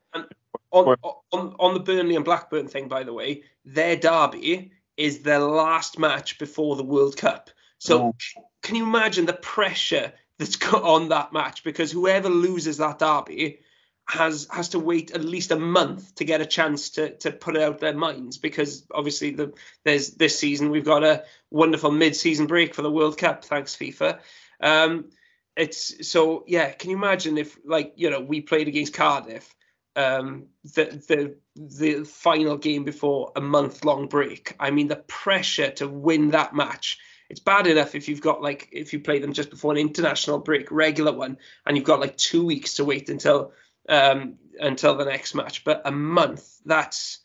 On, 0.73 0.97
on 1.33 1.55
on 1.59 1.75
the 1.75 1.81
Burnley 1.81 2.17
and 2.17 2.25
Blackburn 2.25 2.69
thing, 2.69 2.88
by 2.88 3.03
the 3.03 3.12
way, 3.12 3.43
their 3.64 3.97
derby 3.97 4.71
is 4.97 5.21
their 5.23 5.38
last 5.38 5.99
match 5.99 6.38
before 6.38 6.77
the 6.77 6.85
World 6.85 7.17
Cup. 7.17 7.51
So 7.79 8.03
Oh. 8.03 8.14
can 8.62 8.75
you 8.75 8.85
imagine 8.85 9.27
the 9.27 9.35
pressure 9.35 10.12
that's 10.38 10.57
got 10.57 10.83
on 10.83 11.09
that 11.09 11.33
match? 11.33 11.64
Because 11.64 11.92
whoever 11.92 12.29
loses 12.29 12.79
that 12.79 12.98
derby 12.98 13.61
has 14.09 14.48
has 14.51 14.70
to 14.70 14.79
wait 14.79 15.11
at 15.11 15.22
least 15.22 15.51
a 15.51 15.59
month 15.59 16.14
to 16.14 16.24
get 16.24 16.40
a 16.40 16.46
chance 16.46 16.90
to 16.90 17.11
to 17.16 17.31
put 17.31 17.57
out 17.57 17.79
their 17.79 17.94
minds. 17.94 18.38
Because 18.38 18.87
obviously 18.92 19.31
the 19.31 19.53
there's 19.85 20.12
this 20.12 20.38
season 20.38 20.70
we've 20.70 20.85
got 20.85 21.05
a 21.05 21.24
wonderful 21.51 21.90
mid-season 21.90 22.46
break 22.46 22.74
for 22.74 22.83
the 22.83 22.90
World 22.90 23.18
Cup, 23.18 23.44
thanks 23.44 23.77
FIFA. 23.77 24.20
Um, 24.61 25.11
it's 25.57 26.09
so 26.09 26.44
yeah. 26.46 26.70
Can 26.70 26.90
you 26.90 26.96
imagine 26.96 27.37
if 27.37 27.59
like 27.64 27.94
you 27.96 28.11
know 28.11 28.20
we 28.20 28.40
played 28.40 28.68
against 28.68 28.94
Cardiff, 28.94 29.55
um, 29.96 30.46
the 30.62 30.85
the 31.09 31.37
the 31.57 32.05
final 32.05 32.57
game 32.57 32.85
before 32.85 33.33
a 33.37 33.40
month 33.40 33.85
long 33.85 34.07
break? 34.07 34.55
I 34.59 34.70
mean 34.70 34.88
the 34.88 34.96
pressure 34.96 35.70
to 35.72 35.88
win 35.88 36.31
that 36.31 36.55
match. 36.55 36.98
It's 37.31 37.41
bad 37.41 37.67
enough 37.67 37.95
if 37.95 38.09
you've 38.09 38.23
got 38.23 38.43
like 38.43 38.69
if 38.73 38.93
you 38.93 39.01
play 39.01 39.19
them 39.19 39.35
just 39.35 39.51
before 39.51 39.73
an 39.73 39.79
international 39.79 40.38
break, 40.38 40.71
regular 40.71 41.12
one, 41.12 41.38
and 41.67 41.77
you've 41.77 41.87
got 41.87 42.01
like 42.01 42.17
two 42.17 42.45
weeks 42.45 42.75
to 42.75 42.85
wait 42.85 43.11
until 43.11 43.53
um 43.88 44.37
until 44.59 44.97
the 44.97 45.05
next 45.05 45.35
match. 45.35 45.64
But 45.64 45.83
a 45.85 45.93
month, 45.93 46.59
that's 46.64 47.19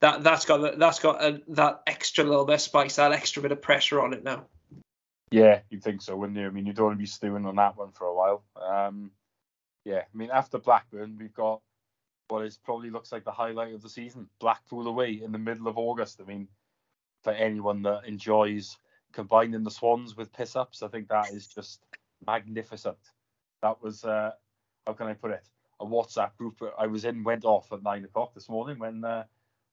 that 0.00 0.22
that's 0.22 0.44
got 0.44 0.78
that's 0.78 0.98
got 0.98 1.22
a, 1.22 1.40
that 1.48 1.82
extra 1.86 2.24
little 2.24 2.44
bit 2.44 2.54
of 2.54 2.60
spice, 2.60 2.96
that 2.96 3.12
extra 3.12 3.42
bit 3.42 3.52
of 3.52 3.62
pressure 3.62 4.00
on 4.00 4.12
it 4.12 4.24
now. 4.24 4.46
yeah, 5.30 5.60
you'd 5.70 5.84
think 5.84 6.02
so, 6.02 6.16
wouldn't 6.16 6.38
you? 6.38 6.46
I 6.46 6.50
mean, 6.50 6.66
you 6.66 6.72
don't 6.72 6.86
want 6.86 6.98
to 6.98 7.02
be 7.02 7.06
stewing 7.06 7.46
on 7.46 7.56
that 7.56 7.76
one 7.76 7.92
for 7.92 8.06
a 8.06 8.14
while. 8.14 8.44
Um, 8.60 9.12
yeah, 9.84 10.02
I 10.02 10.16
mean, 10.16 10.30
after 10.32 10.58
Blackburn, 10.58 11.16
we've 11.18 11.34
got 11.34 11.60
what 12.28 12.44
is 12.44 12.56
probably 12.56 12.90
looks 12.90 13.12
like 13.12 13.24
the 13.24 13.30
highlight 13.30 13.74
of 13.74 13.82
the 13.82 13.88
season, 13.88 14.28
Blackpool 14.40 14.88
away 14.88 15.20
in 15.22 15.32
the 15.32 15.38
middle 15.38 15.68
of 15.68 15.78
August. 15.78 16.20
I 16.20 16.24
mean, 16.24 16.48
for 17.22 17.32
anyone 17.32 17.82
that 17.82 18.06
enjoys 18.06 18.76
combining 19.14 19.64
the 19.64 19.70
Swans 19.70 20.16
with 20.16 20.32
piss 20.32 20.56
ups, 20.56 20.82
I 20.82 20.88
think 20.88 21.08
that 21.08 21.32
is 21.32 21.46
just 21.46 21.82
magnificent. 22.26 22.98
That 23.62 23.82
was, 23.82 24.04
uh, 24.04 24.32
how 24.86 24.92
can 24.92 25.06
I 25.06 25.14
put 25.14 25.30
it? 25.30 25.42
A 25.80 25.86
WhatsApp 25.86 26.36
group 26.36 26.60
I 26.78 26.86
was 26.86 27.04
in 27.04 27.24
went 27.24 27.44
off 27.44 27.72
at 27.72 27.82
nine 27.82 28.04
o'clock 28.04 28.34
this 28.34 28.48
morning 28.48 28.78
when 28.78 29.04
uh, 29.04 29.24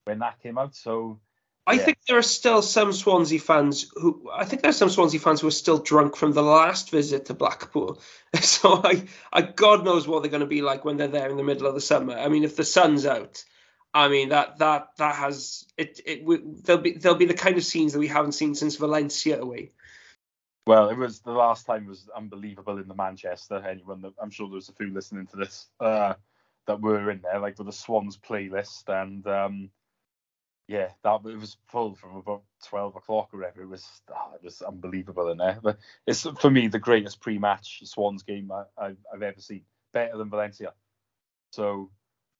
when 0.06 0.20
that 0.20 0.42
came 0.42 0.58
out. 0.58 0.76
So 0.76 1.20
I 1.68 1.78
Yeah. 1.78 1.86
think 1.86 2.00
there 2.08 2.18
are 2.18 2.24
still 2.24 2.62
some 2.62 2.92
Swansea 2.92 3.40
fans 3.40 3.90
who 3.96 4.30
I 4.34 4.46
think 4.46 4.62
there 4.62 4.70
are 4.70 4.74
some 4.74 4.90
Swansea 4.90 5.20
fans 5.20 5.42
who 5.42 5.48
are 5.48 5.52
still 5.52 5.78
drunk 5.78 6.16
from 6.16 6.32
the 6.34 6.42
last 6.42 6.90
visit 6.90 7.26
to 7.26 7.34
Blackpool. 7.34 8.02
So 8.42 8.82
I, 8.84 9.04
I 9.32 9.42
God 9.42 9.86
knows 9.86 10.08
what 10.08 10.24
they're 10.24 10.32
going 10.32 10.42
to 10.42 10.48
be 10.48 10.62
like 10.62 10.86
when 10.86 10.98
they're 10.98 11.08
there 11.08 11.30
in 11.30 11.38
the 11.38 11.44
middle 11.44 11.68
of 11.68 11.76
the 11.76 11.82
summer. 11.82 12.14
I 12.18 12.30
mean, 12.30 12.44
if 12.44 12.56
the 12.56 12.64
sun's 12.64 13.06
out, 13.06 13.44
I 13.94 14.08
mean 14.08 14.30
that 14.30 14.60
that 14.60 14.90
that 14.98 15.16
has 15.16 15.66
it. 15.78 16.00
It 16.06 16.22
w- 16.22 16.56
there'll 16.64 16.82
be 16.82 16.94
there'll 16.94 17.18
be 17.18 17.26
the 17.26 17.34
kind 17.34 17.58
of 17.58 17.64
scenes 17.64 17.94
that 17.94 18.00
we 18.00 18.08
haven't 18.08 18.34
seen 18.34 18.56
since 18.56 18.78
Valencia 18.78 19.40
away. 19.42 19.72
Well, 20.68 20.90
it 20.90 20.98
was 20.98 21.20
the 21.20 21.32
last 21.32 21.66
time 21.66 21.88
was 21.88 22.08
unbelievable 22.16 22.78
in 22.78 22.88
the 22.88 22.96
Manchester. 22.96 23.64
Anyone 23.68 24.02
that 24.02 24.14
I'm 24.22 24.30
sure 24.30 24.50
there's 24.50 24.70
a 24.70 24.74
few 24.74 24.94
listening 24.94 25.28
to 25.28 25.38
this 25.38 25.68
uh, 25.80 26.14
that 26.68 26.82
were 26.82 27.10
in 27.12 27.22
there, 27.22 27.40
like 27.40 27.58
with 27.58 27.68
the 27.68 27.74
Swans 27.74 28.18
playlist, 28.18 28.88
and 28.88 29.26
um, 29.28 29.72
yeah, 30.68 30.90
that 31.04 31.20
it 31.26 31.38
was 31.38 31.58
full 31.68 31.96
from 31.96 32.16
about 32.16 32.44
twelve 32.64 32.96
o'clock 32.96 33.30
or 33.34 33.40
whatever. 33.40 33.64
It 33.64 33.70
was 33.70 33.86
oh, 34.10 34.34
it 34.36 34.44
was 34.44 34.62
unbelievable 34.62 35.30
in 35.32 35.38
there. 35.38 35.60
But 35.62 35.80
it's 36.08 36.22
for 36.40 36.50
me 36.50 36.68
the 36.68 36.80
greatest 36.80 37.20
pre-match 37.20 37.82
Swans 37.86 38.24
game 38.24 38.52
I, 38.52 38.96
I've 39.14 39.22
ever 39.22 39.42
seen, 39.42 39.64
better 39.92 40.18
than 40.18 40.30
Valencia. 40.30 40.74
So, 41.52 41.90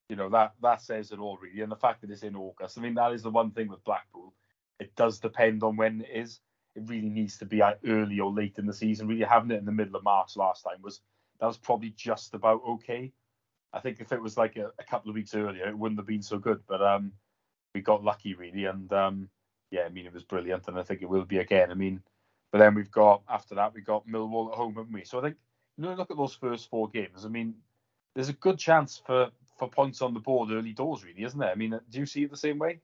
you 0.08 0.16
know 0.16 0.28
that 0.30 0.54
that 0.62 0.82
says 0.82 1.12
it 1.12 1.18
all 1.18 1.38
really, 1.38 1.62
and 1.62 1.72
the 1.72 1.76
fact 1.76 2.00
that 2.00 2.10
it's 2.10 2.22
in 2.22 2.36
August. 2.36 2.78
I 2.78 2.80
mean, 2.80 2.94
that 2.94 3.12
is 3.12 3.22
the 3.22 3.30
one 3.30 3.50
thing 3.50 3.68
with 3.68 3.84
Blackpool. 3.84 4.34
It 4.78 4.94
does 4.96 5.18
depend 5.20 5.62
on 5.62 5.76
when 5.76 6.02
it 6.02 6.10
is 6.12 6.40
it 6.74 6.84
really 6.86 7.08
needs 7.08 7.36
to 7.38 7.44
be 7.44 7.62
early 7.86 8.20
or 8.20 8.30
late 8.30 8.58
in 8.58 8.66
the 8.66 8.72
season. 8.72 9.06
Really 9.06 9.24
having 9.24 9.50
it 9.50 9.58
in 9.58 9.64
the 9.64 9.72
middle 9.72 9.96
of 9.96 10.04
March 10.04 10.36
last 10.36 10.62
time 10.62 10.80
was 10.82 11.00
that 11.40 11.46
was 11.46 11.58
probably 11.58 11.90
just 11.90 12.34
about 12.34 12.62
okay. 12.66 13.12
I 13.72 13.80
think 13.80 14.00
if 14.00 14.12
it 14.12 14.20
was 14.20 14.36
like 14.36 14.56
a, 14.56 14.70
a 14.78 14.84
couple 14.84 15.10
of 15.10 15.14
weeks 15.14 15.34
earlier, 15.34 15.68
it 15.68 15.76
wouldn't 15.76 15.98
have 15.98 16.06
been 16.06 16.22
so 16.22 16.38
good. 16.38 16.60
But 16.66 16.82
um, 16.82 17.12
we 17.74 17.80
got 17.80 18.04
lucky 18.04 18.34
really, 18.34 18.64
and 18.66 18.92
um, 18.92 19.28
yeah, 19.70 19.82
I 19.82 19.88
mean 19.88 20.06
it 20.06 20.14
was 20.14 20.24
brilliant, 20.24 20.68
and 20.68 20.78
I 20.78 20.82
think 20.82 21.02
it 21.02 21.08
will 21.08 21.24
be 21.24 21.38
again. 21.38 21.70
I 21.70 21.74
mean, 21.74 22.02
but 22.52 22.58
then 22.58 22.74
we've 22.74 22.90
got 22.90 23.22
after 23.28 23.54
that 23.56 23.74
we 23.74 23.80
got 23.80 24.06
Millwall 24.06 24.50
at 24.50 24.56
home, 24.56 24.74
haven't 24.74 24.92
we? 24.92 25.04
So 25.04 25.18
I 25.18 25.22
think 25.22 25.36
you 25.76 25.84
know 25.84 25.94
look 25.94 26.10
at 26.10 26.16
those 26.16 26.34
first 26.34 26.70
four 26.70 26.88
games. 26.88 27.24
I 27.24 27.28
mean, 27.28 27.54
there's 28.14 28.28
a 28.28 28.34
good 28.34 28.58
chance 28.58 29.02
for 29.04 29.30
for 29.62 29.68
points 29.68 30.02
on 30.02 30.12
the 30.12 30.18
board 30.18 30.50
early 30.50 30.72
doors, 30.72 31.04
really, 31.04 31.22
isn't 31.22 31.38
there? 31.38 31.50
I 31.50 31.54
mean, 31.54 31.78
do 31.88 31.98
you 32.00 32.06
see 32.06 32.24
it 32.24 32.30
the 32.32 32.36
same 32.36 32.58
way? 32.58 32.80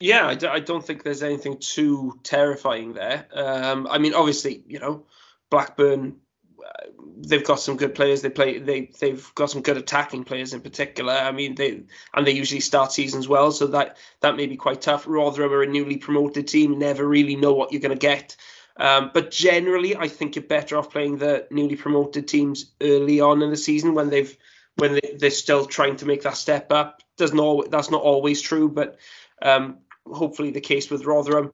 Yeah, 0.00 0.26
I, 0.26 0.34
d- 0.34 0.48
I 0.48 0.58
don't 0.58 0.84
think 0.84 1.04
there's 1.04 1.22
anything 1.22 1.58
too 1.58 2.18
terrifying 2.24 2.94
there. 2.94 3.26
Um, 3.32 3.86
I 3.88 3.98
mean, 3.98 4.12
obviously, 4.12 4.64
you 4.66 4.80
know, 4.80 5.06
Blackburn, 5.50 6.16
uh, 6.58 6.86
they've 7.18 7.44
got 7.44 7.60
some 7.60 7.76
good 7.76 7.94
players. 7.94 8.22
They 8.22 8.30
play, 8.30 8.58
they 8.58 8.90
they've 8.98 9.32
got 9.36 9.50
some 9.50 9.62
good 9.62 9.76
attacking 9.76 10.24
players 10.24 10.52
in 10.52 10.62
particular. 10.62 11.12
I 11.12 11.30
mean, 11.30 11.54
they 11.54 11.82
and 12.12 12.26
they 12.26 12.32
usually 12.32 12.60
start 12.60 12.92
seasons 12.92 13.28
well, 13.28 13.52
so 13.52 13.68
that 13.68 13.98
that 14.20 14.36
may 14.36 14.46
be 14.46 14.56
quite 14.56 14.80
tough. 14.80 15.04
Rotherham 15.06 15.52
are 15.52 15.62
a 15.62 15.66
newly 15.66 15.98
promoted 15.98 16.48
team, 16.48 16.80
never 16.80 17.06
really 17.06 17.36
know 17.36 17.52
what 17.52 17.70
you're 17.70 17.80
going 17.80 17.96
to 17.96 18.06
get. 18.06 18.36
Um, 18.76 19.12
but 19.14 19.30
generally, 19.30 19.96
I 19.96 20.08
think 20.08 20.34
you're 20.34 20.44
better 20.44 20.76
off 20.76 20.90
playing 20.90 21.18
the 21.18 21.46
newly 21.52 21.76
promoted 21.76 22.26
teams 22.26 22.72
early 22.80 23.20
on 23.20 23.42
in 23.42 23.50
the 23.50 23.56
season 23.56 23.94
when 23.94 24.10
they've 24.10 24.36
when 24.78 24.94
they, 24.94 25.16
they're 25.18 25.30
still 25.30 25.66
trying 25.66 25.96
to 25.96 26.06
make 26.06 26.22
that 26.22 26.36
step 26.36 26.72
up. 26.72 27.02
Doesn't 27.16 27.38
always, 27.38 27.68
that's 27.70 27.90
not 27.90 28.02
always 28.02 28.40
true, 28.40 28.68
but 28.68 28.98
um, 29.42 29.78
hopefully 30.06 30.50
the 30.50 30.60
case 30.60 30.90
with 30.90 31.04
Rotherham. 31.04 31.52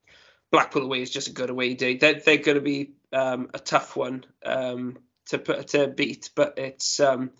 Blackpool 0.50 0.82
away 0.82 1.02
is 1.02 1.10
just 1.10 1.28
a 1.28 1.32
good 1.32 1.50
away 1.50 1.74
day. 1.74 1.96
They're, 1.96 2.20
they're 2.20 2.36
going 2.36 2.56
to 2.56 2.60
be 2.60 2.92
um, 3.12 3.50
a 3.54 3.58
tough 3.58 3.96
one 3.96 4.24
um, 4.44 4.98
to 5.26 5.38
to 5.38 5.88
beat, 5.88 6.30
but 6.36 6.58
it's 6.58 7.00
um, 7.00 7.30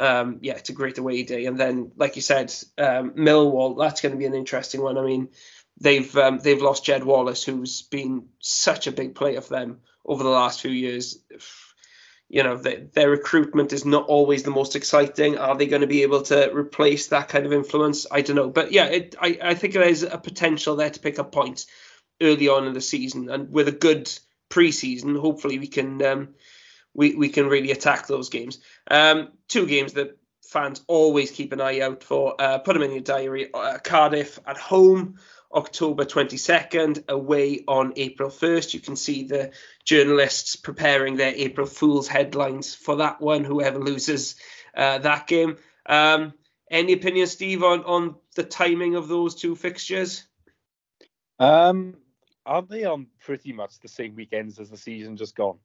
um, 0.00 0.38
yeah, 0.42 0.54
it's 0.54 0.70
a 0.70 0.74
great 0.74 0.98
away 0.98 1.22
day. 1.22 1.46
And 1.46 1.58
then, 1.58 1.92
like 1.96 2.16
you 2.16 2.22
said, 2.22 2.52
um, 2.76 3.10
Millwall, 3.10 3.78
that's 3.78 4.00
going 4.00 4.12
to 4.12 4.18
be 4.18 4.26
an 4.26 4.34
interesting 4.34 4.82
one. 4.82 4.98
I 4.98 5.02
mean, 5.02 5.28
they've 5.80 6.16
um, 6.16 6.38
they've 6.38 6.62
lost 6.62 6.84
Jed 6.84 7.04
Wallace, 7.04 7.44
who's 7.44 7.82
been 7.82 8.28
such 8.40 8.86
a 8.86 8.92
big 8.92 9.14
player 9.14 9.40
for 9.40 9.54
them 9.54 9.80
over 10.04 10.22
the 10.22 10.30
last 10.30 10.60
few 10.60 10.70
years. 10.70 11.18
You 12.28 12.42
know, 12.42 12.56
their 12.56 13.08
recruitment 13.08 13.72
is 13.72 13.86
not 13.86 14.06
always 14.06 14.42
the 14.42 14.50
most 14.50 14.76
exciting. 14.76 15.38
Are 15.38 15.56
they 15.56 15.66
going 15.66 15.80
to 15.80 15.86
be 15.86 16.02
able 16.02 16.22
to 16.22 16.54
replace 16.54 17.06
that 17.06 17.28
kind 17.28 17.46
of 17.46 17.54
influence? 17.54 18.06
I 18.10 18.20
don't 18.20 18.36
know. 18.36 18.50
But 18.50 18.70
yeah, 18.70 18.84
it, 18.84 19.14
I, 19.18 19.38
I 19.42 19.54
think 19.54 19.72
there's 19.72 20.02
a 20.02 20.18
potential 20.18 20.76
there 20.76 20.90
to 20.90 21.00
pick 21.00 21.18
up 21.18 21.32
points 21.32 21.66
early 22.20 22.48
on 22.48 22.66
in 22.66 22.74
the 22.74 22.82
season, 22.82 23.30
and 23.30 23.50
with 23.50 23.68
a 23.68 23.72
good 23.72 24.12
pre-season, 24.50 25.14
hopefully 25.14 25.58
we 25.58 25.68
can 25.68 26.02
um, 26.04 26.28
we 26.94 27.14
we 27.14 27.28
can 27.30 27.46
really 27.46 27.70
attack 27.70 28.06
those 28.06 28.28
games. 28.28 28.58
Um, 28.90 29.32
two 29.48 29.66
games 29.66 29.94
that 29.94 30.18
fans 30.42 30.82
always 30.86 31.30
keep 31.30 31.52
an 31.52 31.60
eye 31.60 31.80
out 31.80 32.02
for. 32.02 32.34
Uh, 32.38 32.58
put 32.58 32.74
them 32.74 32.82
in 32.82 32.92
your 32.92 33.00
diary. 33.00 33.52
Uh, 33.52 33.78
Cardiff 33.78 34.38
at 34.46 34.56
home. 34.56 35.16
October 35.52 36.04
22nd, 36.04 37.08
away 37.08 37.64
on 37.66 37.94
April 37.96 38.28
1st. 38.28 38.74
You 38.74 38.80
can 38.80 38.96
see 38.96 39.24
the 39.24 39.52
journalists 39.84 40.56
preparing 40.56 41.16
their 41.16 41.32
April 41.34 41.66
Fool's 41.66 42.08
headlines 42.08 42.74
for 42.74 42.96
that 42.96 43.20
one, 43.20 43.44
whoever 43.44 43.78
loses 43.78 44.36
uh, 44.76 44.98
that 44.98 45.26
game. 45.26 45.56
Um, 45.86 46.34
any 46.70 46.92
opinion, 46.92 47.26
Steve, 47.26 47.62
on, 47.62 47.84
on 47.84 48.16
the 48.36 48.44
timing 48.44 48.94
of 48.94 49.08
those 49.08 49.34
two 49.34 49.56
fixtures? 49.56 50.24
Um, 51.38 51.96
aren't 52.44 52.68
they 52.68 52.84
on 52.84 53.06
pretty 53.20 53.52
much 53.52 53.78
the 53.80 53.88
same 53.88 54.14
weekends 54.14 54.58
as 54.58 54.70
the 54.70 54.76
season 54.76 55.16
just 55.16 55.34
gone? 55.34 55.58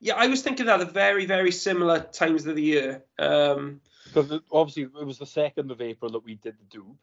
Yeah, 0.00 0.14
I 0.14 0.26
was 0.26 0.42
thinking 0.42 0.66
that 0.66 0.80
at 0.80 0.92
very, 0.92 1.26
very 1.26 1.52
similar 1.52 2.00
times 2.00 2.46
of 2.46 2.56
the 2.56 2.62
year. 2.62 3.04
Um, 3.18 3.80
because 4.04 4.40
obviously 4.50 4.84
it 4.84 5.06
was 5.06 5.18
the 5.18 5.26
second 5.26 5.70
of 5.70 5.80
April 5.80 6.12
that 6.12 6.24
we 6.24 6.34
did 6.34 6.56
the 6.58 6.78
Doob, 6.78 6.96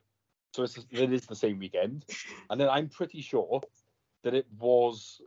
so 0.55 0.63
it's, 0.63 0.77
it 0.91 1.11
is 1.11 1.25
the 1.25 1.35
same 1.35 1.59
weekend. 1.59 2.05
And 2.49 2.59
then 2.59 2.69
I'm 2.69 2.87
pretty 2.87 3.21
sure 3.21 3.61
that 4.23 4.33
it 4.33 4.47
was 4.57 5.21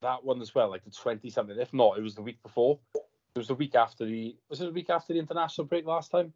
that 0.00 0.24
one 0.24 0.40
as 0.40 0.54
well, 0.54 0.70
like 0.70 0.84
the 0.84 0.90
20 0.90 1.28
something. 1.30 1.58
If 1.58 1.74
not, 1.74 1.98
it 1.98 2.02
was 2.02 2.14
the 2.14 2.22
week 2.22 2.42
before. 2.42 2.78
It 2.94 3.38
was 3.38 3.48
the 3.48 3.54
week 3.54 3.74
after 3.74 4.06
the 4.06 4.36
was 4.48 4.60
it 4.60 4.66
the 4.66 4.72
week 4.72 4.90
after 4.90 5.12
the 5.12 5.18
international 5.18 5.66
break 5.66 5.86
last 5.86 6.10
time, 6.10 6.32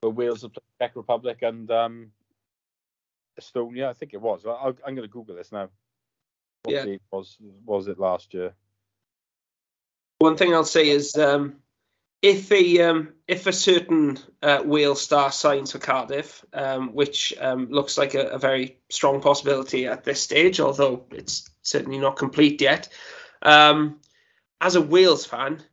where 0.00 0.10
Wales 0.10 0.42
had 0.42 0.52
played 0.52 0.62
Czech 0.80 0.96
Republic 0.96 1.42
and 1.42 1.70
um, 1.70 2.12
Estonia. 3.40 3.88
I 3.88 3.92
think 3.92 4.14
it 4.14 4.20
was. 4.20 4.46
I, 4.46 4.68
am 4.68 4.94
going 4.94 5.02
to 5.02 5.08
Google 5.08 5.34
this 5.34 5.52
now. 5.52 5.68
What 6.62 6.86
yeah. 6.86 6.96
was 7.10 7.36
was 7.66 7.88
it 7.88 7.98
last 7.98 8.32
year? 8.32 8.54
One 10.20 10.36
thing 10.36 10.54
I'll 10.54 10.64
say 10.64 10.88
is 10.88 11.16
um, 11.16 11.56
if 12.22 12.52
a 12.52 12.80
um, 12.80 13.12
if 13.26 13.48
a 13.48 13.52
certain 13.52 14.18
uh, 14.42 14.62
Wales 14.64 15.02
star 15.02 15.32
signs 15.32 15.72
for 15.72 15.78
Cardiff, 15.78 16.44
um, 16.52 16.94
which 16.94 17.34
um, 17.40 17.68
looks 17.68 17.98
like 17.98 18.14
a, 18.14 18.28
a, 18.28 18.38
very 18.38 18.78
strong 18.88 19.20
possibility 19.20 19.86
at 19.86 20.04
this 20.04 20.22
stage, 20.22 20.60
although 20.60 21.04
it's 21.10 21.50
certainly 21.62 21.98
not 21.98 22.16
complete 22.16 22.60
yet. 22.60 22.88
Um, 23.42 23.98
as 24.60 24.76
a 24.76 24.80
Wales 24.80 25.26
fan, 25.26 25.64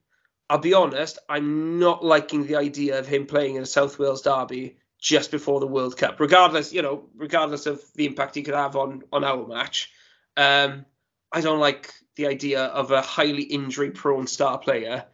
I'll 0.49 0.57
be 0.57 0.73
honest, 0.73 1.19
I'm 1.29 1.77
not 1.77 2.03
liking 2.03 2.47
the 2.47 2.55
idea 2.55 2.97
of 2.97 3.07
him 3.07 3.27
playing 3.27 3.55
in 3.55 3.63
a 3.63 3.67
South 3.67 3.99
Wales 3.99 4.23
derby 4.23 4.77
just 4.99 5.29
before 5.29 5.59
the 5.59 5.67
World 5.67 5.97
Cup, 5.97 6.19
regardless, 6.19 6.73
you 6.73 6.81
know, 6.81 7.03
regardless 7.15 7.67
of 7.67 7.81
the 7.93 8.07
impact 8.07 8.33
he 8.35 8.41
could 8.41 8.55
have 8.55 8.75
on 8.75 9.03
on 9.13 9.23
our 9.23 9.45
match. 9.47 9.91
Um, 10.35 10.85
I 11.31 11.41
don't 11.41 11.59
like 11.59 11.93
the 12.15 12.25
idea 12.25 12.63
of 12.63 12.89
a 12.89 13.03
highly 13.03 13.43
injury-prone 13.43 14.25
star 14.25 14.57
player 14.57 15.05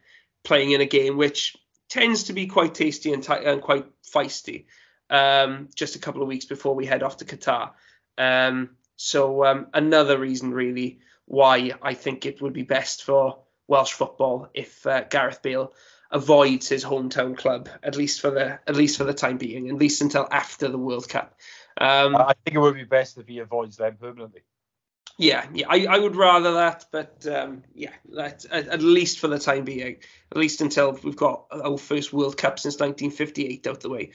playing 0.46 0.70
in 0.70 0.80
a 0.80 0.86
game 0.86 1.16
which 1.16 1.56
tends 1.88 2.24
to 2.24 2.32
be 2.32 2.46
quite 2.46 2.74
tasty 2.74 3.12
and, 3.12 3.22
t- 3.22 3.44
and 3.44 3.60
quite 3.60 3.86
feisty. 4.02 4.66
Um, 5.10 5.68
just 5.74 5.96
a 5.96 5.98
couple 5.98 6.22
of 6.22 6.28
weeks 6.28 6.44
before 6.44 6.74
we 6.74 6.86
head 6.86 7.02
off 7.02 7.18
to 7.18 7.24
Qatar. 7.24 7.72
Um, 8.16 8.70
so 8.96 9.44
um, 9.44 9.66
another 9.74 10.18
reason, 10.18 10.52
really, 10.52 11.00
why 11.26 11.72
I 11.82 11.94
think 11.94 12.24
it 12.24 12.40
would 12.40 12.52
be 12.52 12.62
best 12.62 13.04
for 13.04 13.40
Welsh 13.66 13.92
football 13.92 14.48
if 14.54 14.86
uh, 14.86 15.02
Gareth 15.02 15.42
Bale 15.42 15.72
avoids 16.12 16.68
his 16.68 16.84
hometown 16.84 17.36
club 17.36 17.68
at 17.82 17.96
least 17.96 18.20
for 18.20 18.30
the 18.30 18.60
at 18.68 18.76
least 18.76 18.96
for 18.96 19.04
the 19.04 19.12
time 19.12 19.38
being, 19.38 19.68
at 19.68 19.74
least 19.74 20.00
until 20.00 20.28
after 20.30 20.68
the 20.68 20.78
World 20.78 21.08
Cup. 21.08 21.34
Um, 21.78 22.14
I 22.14 22.34
think 22.44 22.54
it 22.54 22.60
would 22.60 22.74
be 22.74 22.84
best 22.84 23.18
if 23.18 23.26
he 23.26 23.40
avoids 23.40 23.76
them 23.76 23.96
permanently. 24.00 24.42
Yeah, 25.18 25.46
yeah, 25.54 25.66
I, 25.70 25.86
I 25.86 25.98
would 25.98 26.14
rather 26.14 26.52
that, 26.54 26.86
but 26.92 27.26
um, 27.26 27.62
yeah, 27.74 27.92
that 28.12 28.44
at, 28.50 28.68
at, 28.68 28.82
least 28.82 29.18
for 29.18 29.28
the 29.28 29.38
time 29.38 29.64
being, 29.64 29.96
at 30.30 30.36
least 30.36 30.60
until 30.60 30.92
we've 31.02 31.16
got 31.16 31.46
our 31.50 31.78
first 31.78 32.12
World 32.12 32.36
Cup 32.36 32.58
since 32.58 32.74
1958 32.74 33.66
out 33.66 33.80
the 33.80 33.88
way, 33.88 34.10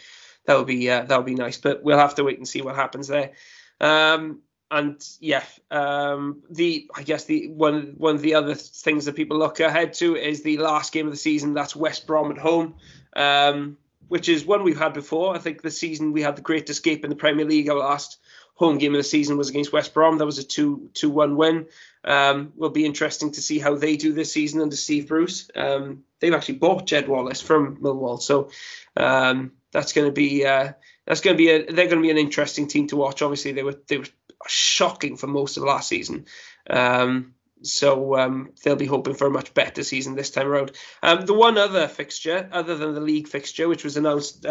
that 0.45 0.57
would 0.57 0.67
be 0.67 0.87
uh, 0.91 1.03
that 1.03 1.17
would 1.17 1.25
be 1.25 1.33
nice. 1.33 1.57
But 1.57 1.81
we'll 1.81 1.97
have 1.97 2.15
to 2.15 2.23
wait 2.23 2.37
and 2.37 2.47
see 2.47 2.61
what 2.61 2.75
happens 2.75 3.07
there. 3.07 3.31
Um, 3.79 4.41
and 4.69 5.03
yeah, 5.19 5.43
um, 5.71 6.43
the 6.51 6.87
I 6.95 7.01
guess 7.01 7.25
the 7.25 7.47
one 7.47 7.95
one 7.97 8.15
of 8.15 8.21
the 8.21 8.35
other 8.35 8.53
things 8.53 9.05
that 9.05 9.15
people 9.15 9.39
look 9.39 9.59
ahead 9.59 9.93
to 9.95 10.15
is 10.15 10.43
the 10.43 10.59
last 10.59 10.93
game 10.93 11.07
of 11.07 11.13
the 11.13 11.17
season. 11.17 11.53
That's 11.53 11.75
West 11.75 12.05
Brom 12.05 12.31
at 12.31 12.37
home, 12.37 12.75
um, 13.15 13.77
which 14.07 14.29
is 14.29 14.45
one 14.45 14.63
we've 14.63 14.79
had 14.79 14.93
before. 14.93 15.35
I 15.35 15.39
think 15.39 15.63
the 15.63 15.71
season 15.71 16.13
we 16.13 16.21
had 16.21 16.35
the 16.35 16.43
Great 16.43 16.69
Escape 16.69 17.03
in 17.03 17.09
the 17.09 17.15
Premier 17.15 17.45
League. 17.45 17.69
Our 17.69 17.79
last 17.79 18.19
home 18.61 18.77
game 18.77 18.93
of 18.93 18.99
the 18.99 19.03
season 19.03 19.37
was 19.37 19.49
against 19.49 19.73
West 19.73 19.91
Brom. 19.91 20.19
That 20.19 20.25
was 20.25 20.37
a 20.37 20.43
2 20.43 20.91
2 20.93 21.09
1 21.09 21.35
win. 21.35 21.65
Um, 22.05 22.53
will 22.55 22.69
be 22.69 22.85
interesting 22.85 23.31
to 23.31 23.41
see 23.41 23.57
how 23.57 23.75
they 23.75 23.97
do 23.97 24.13
this 24.13 24.31
season 24.31 24.61
under 24.61 24.75
Steve 24.75 25.07
Bruce. 25.07 25.49
Um, 25.55 26.03
they've 26.19 26.33
actually 26.33 26.59
bought 26.59 26.85
Jed 26.85 27.07
Wallace 27.07 27.41
from 27.41 27.77
Millwall, 27.77 28.21
so 28.21 28.51
um, 28.95 29.53
that's 29.71 29.93
going 29.93 30.07
to 30.07 30.13
be 30.13 30.45
uh, 30.45 30.73
that's 31.07 31.21
going 31.21 31.35
to 31.35 31.43
be 31.43 31.49
a, 31.49 31.65
they're 31.65 31.87
going 31.87 32.01
to 32.01 32.07
be 32.07 32.11
an 32.11 32.17
interesting 32.17 32.67
team 32.67 32.87
to 32.87 32.97
watch. 32.97 33.23
Obviously, 33.23 33.51
they 33.51 33.63
were 33.63 33.81
they 33.87 33.97
were 33.97 34.05
shocking 34.47 35.17
for 35.17 35.27
most 35.27 35.57
of 35.57 35.63
last 35.63 35.89
season. 35.89 36.25
Um, 36.69 37.33
so 37.63 38.15
um, 38.17 38.51
they'll 38.63 38.75
be 38.75 38.85
hoping 38.85 39.15
for 39.15 39.27
a 39.27 39.31
much 39.31 39.53
better 39.55 39.83
season 39.83 40.15
this 40.15 40.31
time 40.31 40.47
around. 40.47 40.71
Um, 41.01 41.25
the 41.25 41.33
one 41.33 41.57
other 41.57 41.87
fixture, 41.87 42.47
other 42.51 42.75
than 42.75 42.93
the 42.93 43.01
league 43.01 43.27
fixture, 43.27 43.67
which 43.67 43.83
was 43.83 43.97
announced 43.97 44.45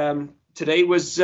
today, 0.54 0.82
was 0.82 1.20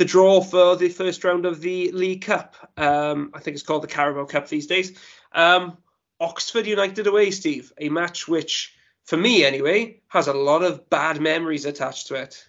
the 0.00 0.06
draw 0.06 0.40
for 0.40 0.76
the 0.76 0.88
first 0.88 1.22
round 1.24 1.44
of 1.44 1.60
the 1.60 1.92
League 1.92 2.22
Cup. 2.22 2.56
Um, 2.78 3.32
I 3.34 3.38
think 3.38 3.54
it's 3.54 3.62
called 3.62 3.82
the 3.82 3.86
Carabao 3.86 4.24
Cup 4.24 4.48
these 4.48 4.66
days. 4.66 4.98
Um, 5.32 5.76
Oxford 6.18 6.66
United 6.66 7.06
away, 7.06 7.30
Steve. 7.30 7.70
A 7.76 7.90
match 7.90 8.26
which, 8.26 8.74
for 9.04 9.18
me 9.18 9.44
anyway, 9.44 10.00
has 10.08 10.26
a 10.26 10.32
lot 10.32 10.62
of 10.62 10.88
bad 10.88 11.20
memories 11.20 11.66
attached 11.66 12.06
to 12.06 12.14
it. 12.14 12.42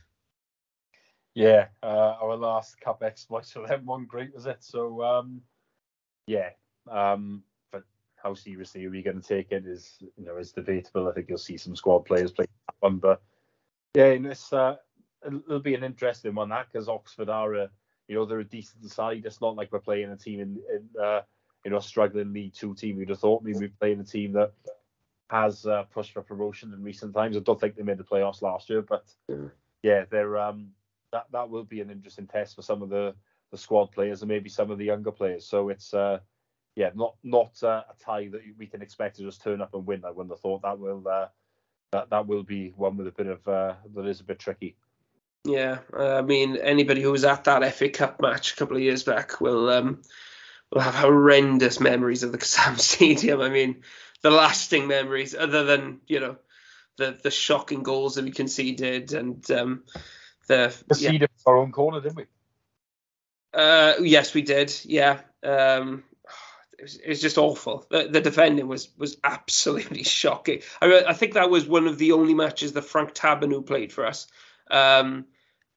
Yeah, 1.34 1.68
uh, 1.84 2.16
our 2.22 2.38
last 2.38 2.80
cup 2.80 3.04
exploits 3.04 3.52
for 3.52 3.68
them 3.68 3.86
one 3.86 4.06
great 4.06 4.34
was 4.34 4.46
it. 4.46 4.64
So 4.64 5.04
um, 5.04 5.42
yeah, 6.28 6.52
um, 6.90 7.44
but 7.70 7.84
how 8.16 8.34
seriously 8.34 8.86
are 8.86 8.92
we 8.92 9.02
going 9.02 9.22
to 9.22 9.28
take 9.28 9.52
it 9.52 9.66
is 9.66 9.98
you 10.00 10.26
know 10.26 10.38
is 10.38 10.54
debatable. 10.54 11.10
I 11.10 11.12
think 11.12 11.28
you'll 11.28 11.38
see 11.38 11.58
some 11.58 11.76
squad 11.76 12.06
players 12.06 12.32
play 12.32 12.46
that 12.68 12.76
one, 12.80 12.98
but 12.98 13.22
yeah, 13.94 14.12
in 14.12 14.24
this 14.24 14.54
uh, 14.54 14.78
it'll 15.26 15.60
be 15.60 15.76
an 15.76 15.84
interesting 15.84 16.36
one 16.36 16.50
that 16.50 16.68
because 16.72 16.88
Oxford 16.88 17.30
are 17.30 17.54
a 17.56 17.70
you 18.08 18.16
know 18.16 18.26
they're 18.26 18.40
a 18.40 18.46
decent 18.46 18.90
side. 18.92 19.24
It's 19.26 19.42
not 19.42 19.56
like 19.56 19.72
we're 19.72 19.80
playing 19.80 20.12
a 20.12 20.18
team 20.18 20.40
in, 20.40 20.60
in 20.74 21.02
uh, 21.02 21.22
you 21.64 21.72
know 21.72 21.80
struggling 21.80 22.34
League 22.34 22.54
Two 22.54 22.74
team. 22.74 23.00
You'd 23.00 23.10
have 23.10 23.20
thought 23.20 23.44
maybe 23.44 23.60
we're 23.60 23.72
playing 23.80 24.00
a 24.00 24.04
team 24.04 24.34
that 24.34 24.52
has 25.30 25.66
uh, 25.66 25.84
pushed 25.84 26.12
for 26.12 26.22
promotion 26.22 26.74
in 26.74 26.84
recent 26.84 27.14
times. 27.14 27.38
I 27.38 27.40
don't 27.40 27.60
think 27.60 27.76
they 27.76 27.84
made 27.84 27.98
the 27.98 28.04
playoffs 28.04 28.42
last 28.42 28.70
year, 28.70 28.82
but 28.82 29.06
yeah, 29.84 30.06
they're 30.10 30.38
um 30.38 30.72
that 31.12 31.26
that 31.32 31.50
will 31.50 31.64
be 31.64 31.82
an 31.82 31.90
interesting 31.90 32.28
test 32.28 32.56
for 32.56 32.62
some 32.62 32.82
of 32.82 32.90
the 32.90 33.16
the 33.52 33.58
squad 33.58 33.92
players 33.92 34.22
and 34.22 34.30
maybe 34.30 34.50
some 34.50 34.72
of 34.72 34.78
the 34.78 34.86
younger 34.86 35.12
players. 35.12 35.46
So 35.46 35.70
it's 35.70 35.94
uh 35.94 36.20
yeah 36.76 36.92
not 36.96 37.16
not 37.24 37.62
uh, 37.64 37.84
a 37.90 38.04
tie 38.04 38.28
that 38.30 38.42
we 38.58 38.68
can 38.68 38.82
expect 38.82 39.18
to 39.18 39.24
just 39.24 39.42
turn 39.42 39.62
up 39.62 39.74
and 39.74 39.86
win. 39.86 40.04
I 40.06 40.12
wouldn't 40.12 40.34
have 40.34 40.40
thought 40.42 40.62
that 40.64 40.80
will 40.80 41.08
uh, 41.08 41.28
that 41.92 42.10
that 42.10 42.28
will 42.28 42.44
be 42.44 42.74
one 42.76 42.98
with 42.98 43.08
a 43.08 43.12
bit 43.12 43.28
of 43.28 43.48
uh, 43.48 43.76
that 43.96 44.06
is 44.08 44.22
a 44.22 44.26
bit 44.26 44.40
tricky. 44.40 44.76
Yeah, 45.44 45.80
uh, 45.94 46.18
I 46.18 46.22
mean 46.22 46.58
anybody 46.58 47.02
who 47.02 47.12
was 47.12 47.26
at 47.26 47.46
that 47.46 47.74
FA 47.74 47.90
Cup 47.90 48.22
match 48.22 48.54
a 48.54 48.56
couple 48.56 48.78
of 48.78 48.84
years 48.84 49.04
back 49.04 49.42
will 49.42 49.70
um, 49.70 50.02
will 50.72 50.82
have 50.82 50.96
horrendous 50.96 51.80
memories 51.80 52.24
of 52.24 52.32
the 52.32 52.38
Kassam 52.40 52.80
Stadium. 52.80 53.42
I 53.42 53.50
mean, 53.50 53.82
the 54.22 54.32
lasting 54.32 54.88
memories, 54.88 55.34
other 55.36 55.64
than 55.64 56.02
you 56.08 56.20
know 56.20 56.36
the 56.98 57.18
the 57.24 57.32
shocking 57.32 57.84
goals 57.84 58.16
that 58.16 58.26
we 58.26 58.32
conceded 58.32 59.14
and 59.14 59.50
um, 59.52 59.84
the 60.48 60.76
conceded 60.88 61.22
yeah. 61.22 61.28
our 61.48 61.58
own 61.58 61.72
corner, 61.72 62.02
didn't 62.02 62.18
we? 62.18 62.26
Uh, 63.54 63.94
yes, 64.02 64.34
we 64.34 64.42
did. 64.44 64.74
Yeah. 64.86 65.20
Um, 65.44 66.04
it 66.78 66.84
was, 66.84 66.96
it 66.98 67.10
was 67.10 67.22
just 67.22 67.38
awful. 67.38 67.86
The, 67.90 68.08
the, 68.08 68.22
defending 68.22 68.68
was 68.68 68.90
was 68.98 69.18
absolutely 69.24 70.04
shocking. 70.20 70.62
I, 70.82 71.04
I 71.08 71.14
think 71.14 71.34
that 71.34 71.50
was 71.50 71.66
one 71.66 71.88
of 71.88 71.98
the 71.98 72.14
only 72.14 72.34
matches 72.34 72.74
that 72.74 72.84
Franck 72.84 73.14
Tabanou 73.14 73.66
played 73.66 73.92
for 73.92 74.06
us. 74.06 74.28
Um, 74.70 75.26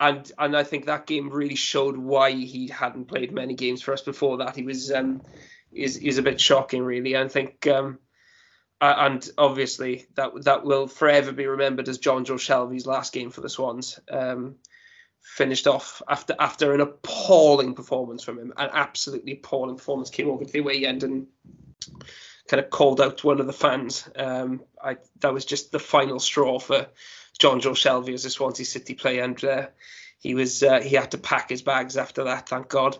and 0.00 0.30
and 0.38 0.56
I 0.56 0.64
think 0.64 0.86
that 0.86 1.06
game 1.06 1.30
really 1.30 1.54
showed 1.54 1.96
why 1.96 2.32
he 2.32 2.68
hadn't 2.68 3.06
played 3.06 3.32
many 3.32 3.54
games 3.54 3.82
for 3.82 3.92
us 3.92 4.02
before 4.02 4.38
that. 4.38 4.56
He 4.56 4.62
was 4.62 4.90
um, 4.90 5.22
is 5.72 5.96
is 5.98 6.18
a 6.18 6.22
bit 6.22 6.40
shocking, 6.40 6.82
really. 6.82 7.16
I 7.16 7.28
think, 7.28 7.66
um, 7.66 7.98
and 8.80 9.28
obviously 9.38 10.06
that 10.14 10.44
that 10.44 10.64
will 10.64 10.88
forever 10.88 11.32
be 11.32 11.46
remembered 11.46 11.88
as 11.88 11.98
Jonjo 11.98 12.38
Shelvey's 12.38 12.86
last 12.86 13.12
game 13.12 13.30
for 13.30 13.40
the 13.40 13.48
Swans. 13.48 14.00
Um, 14.10 14.56
finished 15.22 15.66
off 15.66 16.02
after 16.06 16.34
after 16.38 16.74
an 16.74 16.80
appalling 16.80 17.74
performance 17.74 18.22
from 18.22 18.38
him, 18.38 18.52
an 18.56 18.70
absolutely 18.72 19.32
appalling 19.32 19.76
performance. 19.76 20.10
Came 20.10 20.28
over 20.28 20.44
to 20.44 20.52
the 20.52 20.58
away 20.58 20.84
end 20.84 21.02
and 21.02 21.28
kind 22.48 22.62
of 22.62 22.70
called 22.70 23.00
out 23.00 23.24
one 23.24 23.40
of 23.40 23.46
the 23.46 23.52
fans. 23.52 24.08
Um, 24.16 24.62
I 24.82 24.98
that 25.20 25.32
was 25.32 25.44
just 25.44 25.72
the 25.72 25.78
final 25.78 26.18
straw 26.18 26.58
for 26.58 26.86
Jonjo 27.38 27.72
Shelvey 27.72 28.14
as 28.14 28.24
a 28.24 28.30
Swansea 28.30 28.66
City 28.66 28.94
player, 28.94 29.24
and 29.24 29.42
uh, 29.44 29.66
he 30.18 30.34
was 30.34 30.62
uh, 30.62 30.80
he 30.80 30.96
had 30.96 31.10
to 31.12 31.18
pack 31.18 31.50
his 31.50 31.62
bags 31.62 31.96
after 31.96 32.24
that. 32.24 32.48
Thank 32.48 32.68
God. 32.68 32.96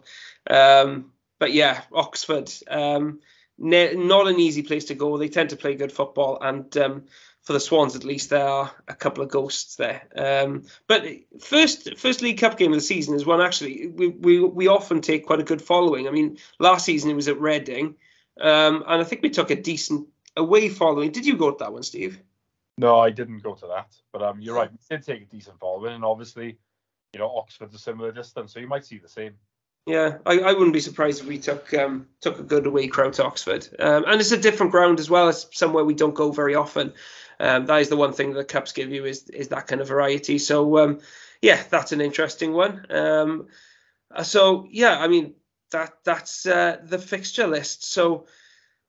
Um, 0.49 1.13
but 1.39 1.53
yeah, 1.53 1.83
Oxford, 1.93 2.53
um, 2.69 3.21
ne- 3.59 3.95
not 3.95 4.29
an 4.29 4.41
easy 4.41 4.63
place 4.63 4.87
to 4.87 4.95
go. 4.95 5.17
They 5.17 5.29
tend 5.29 5.51
to 5.51 5.57
play 5.57 5.75
good 5.75 5.93
football, 5.93 6.39
and 6.41 6.77
um, 6.77 7.05
for 7.43 7.53
the 7.53 7.61
Swans 7.61 7.95
at 7.95 8.05
least, 8.05 8.31
there 8.31 8.47
are 8.47 8.71
a 8.89 8.95
couple 8.95 9.23
of 9.23 9.31
ghosts 9.31 9.77
there. 9.77 10.09
Um, 10.17 10.65
but 10.87 11.05
first, 11.41 11.97
first 11.99 12.23
League 12.23 12.39
Cup 12.39 12.59
game 12.59 12.73
of 12.73 12.79
the 12.79 12.83
season 12.83 13.15
is 13.15 13.27
one 13.27 13.41
actually 13.41 13.89
we, 13.89 14.09
we 14.09 14.41
we 14.41 14.69
often 14.69 15.01
take 15.01 15.27
quite 15.27 15.41
a 15.41 15.45
good 15.45 15.63
following. 15.63 16.09
I 16.09 16.11
mean, 16.11 16.39
last 16.59 16.85
season 16.85 17.11
it 17.11 17.15
was 17.15 17.29
at 17.29 17.41
Reading, 17.41 17.97
um, 18.41 18.85
and 18.87 19.01
I 19.01 19.05
think 19.05 19.23
we 19.23 19.31
took 19.31 19.51
a 19.51 19.57
decent 19.61 20.09
away 20.37 20.69
following. 20.69 21.13
Did 21.13 21.27
you 21.27 21.37
go 21.37 21.51
to 21.51 21.57
that 21.61 21.73
one, 21.73 21.83
Steve? 21.83 22.19
No, 22.77 22.99
I 22.99 23.11
didn't 23.11 23.43
go 23.43 23.55
to 23.55 23.67
that. 23.69 23.95
But 24.13 24.23
um, 24.23 24.41
you're 24.41 24.55
right. 24.57 24.71
We 24.71 24.79
did 24.89 25.05
take 25.05 25.23
a 25.23 25.27
decent 25.27 25.61
following, 25.61 25.95
and 25.95 26.05
obviously, 26.05 26.59
you 27.13 27.21
know, 27.21 27.31
Oxford's 27.37 27.75
a 27.75 27.79
similar 27.79 28.13
distance, 28.13 28.53
so 28.53 28.61
you 28.61 28.67
might 28.67 28.85
see 28.85 28.99
the 28.99 29.09
same. 29.09 29.35
Yeah, 29.87 30.19
I, 30.25 30.39
I 30.39 30.53
wouldn't 30.53 30.73
be 30.73 30.81
surprised 30.81 31.21
if 31.21 31.27
we 31.27 31.39
took 31.39 31.75
um, 31.75 32.09
took 32.21 32.39
a 32.39 32.43
good 32.43 32.67
away 32.67 32.89
crowd 32.89 33.13
to 33.15 33.25
Oxford, 33.25 33.69
um, 33.79 34.05
and 34.07 34.21
it's 34.21 34.33
a 34.33 34.39
different 34.39 34.73
ground 34.73 34.99
as 34.99 35.11
well. 35.11 35.29
It's 35.29 35.47
somewhere 35.53 35.85
we 35.85 35.95
don't 35.95 36.15
go 36.15 36.33
very 36.33 36.55
often. 36.55 36.95
Um, 37.39 37.67
that 37.67 37.81
is 37.81 37.91
the 37.91 37.97
one 37.97 38.13
thing 38.15 38.33
that 38.33 38.49
cups 38.49 38.73
give 38.73 38.91
you 38.91 39.05
is 39.05 39.29
is 39.29 39.49
that 39.49 39.67
kind 39.67 39.83
of 39.83 39.89
variety. 39.89 40.39
So 40.39 40.79
um, 40.79 41.01
yeah, 41.43 41.63
that's 41.69 41.93
an 41.93 42.01
interesting 42.01 42.55
one. 42.55 42.87
Um, 42.91 43.49
uh, 44.11 44.23
so 44.23 44.67
yeah, 44.71 44.99
I 44.99 45.09
mean 45.09 45.35
that 45.71 45.99
that's 46.03 46.47
uh, 46.47 46.79
the 46.83 46.99
fixture 46.99 47.47
list. 47.47 47.85
So 47.85 48.27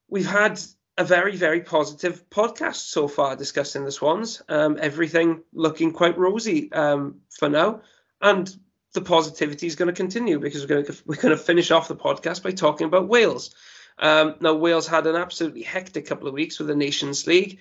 we've 0.08 0.30
had 0.30 0.62
a 0.98 1.04
very 1.04 1.36
very 1.36 1.62
positive 1.62 2.30
podcast 2.30 2.76
so 2.76 3.08
far 3.08 3.36
discussing 3.36 3.84
the 3.84 3.92
Swans. 3.92 4.42
Um, 4.48 4.78
everything 4.80 5.44
looking 5.54 5.92
quite 5.92 6.18
rosy 6.18 6.72
um, 6.72 7.22
for 7.30 7.50
now, 7.50 7.82
and 8.22 8.54
the 8.94 9.02
positivity 9.02 9.68
is 9.68 9.76
going 9.76 9.88
to 9.88 9.94
continue 9.94 10.40
because 10.40 10.62
we're 10.62 10.68
going 10.68 10.86
to 10.86 10.96
we're 11.06 11.22
going 11.22 11.38
to 11.38 11.44
finish 11.44 11.72
off 11.72 11.88
the 11.88 11.96
podcast 11.96 12.44
by 12.44 12.52
talking 12.52 12.88
about 12.88 13.08
Wales. 13.08 13.54
Um, 14.00 14.36
now 14.42 14.54
Wales 14.54 14.88
had 14.88 15.08
an 15.08 15.16
absolutely 15.16 15.64
hectic 15.64 16.06
couple 16.08 16.28
of 16.28 16.34
weeks 16.34 16.60
with 16.60 16.68
the 16.68 16.76
Nations 16.76 17.28
League. 17.28 17.60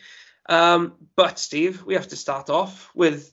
Um, 0.49 0.95
but 1.17 1.39
Steve, 1.39 1.85
we 1.85 1.95
have 1.95 2.09
to 2.09 2.17
start 2.17 2.51
off 2.51 2.91
with 2.95 3.33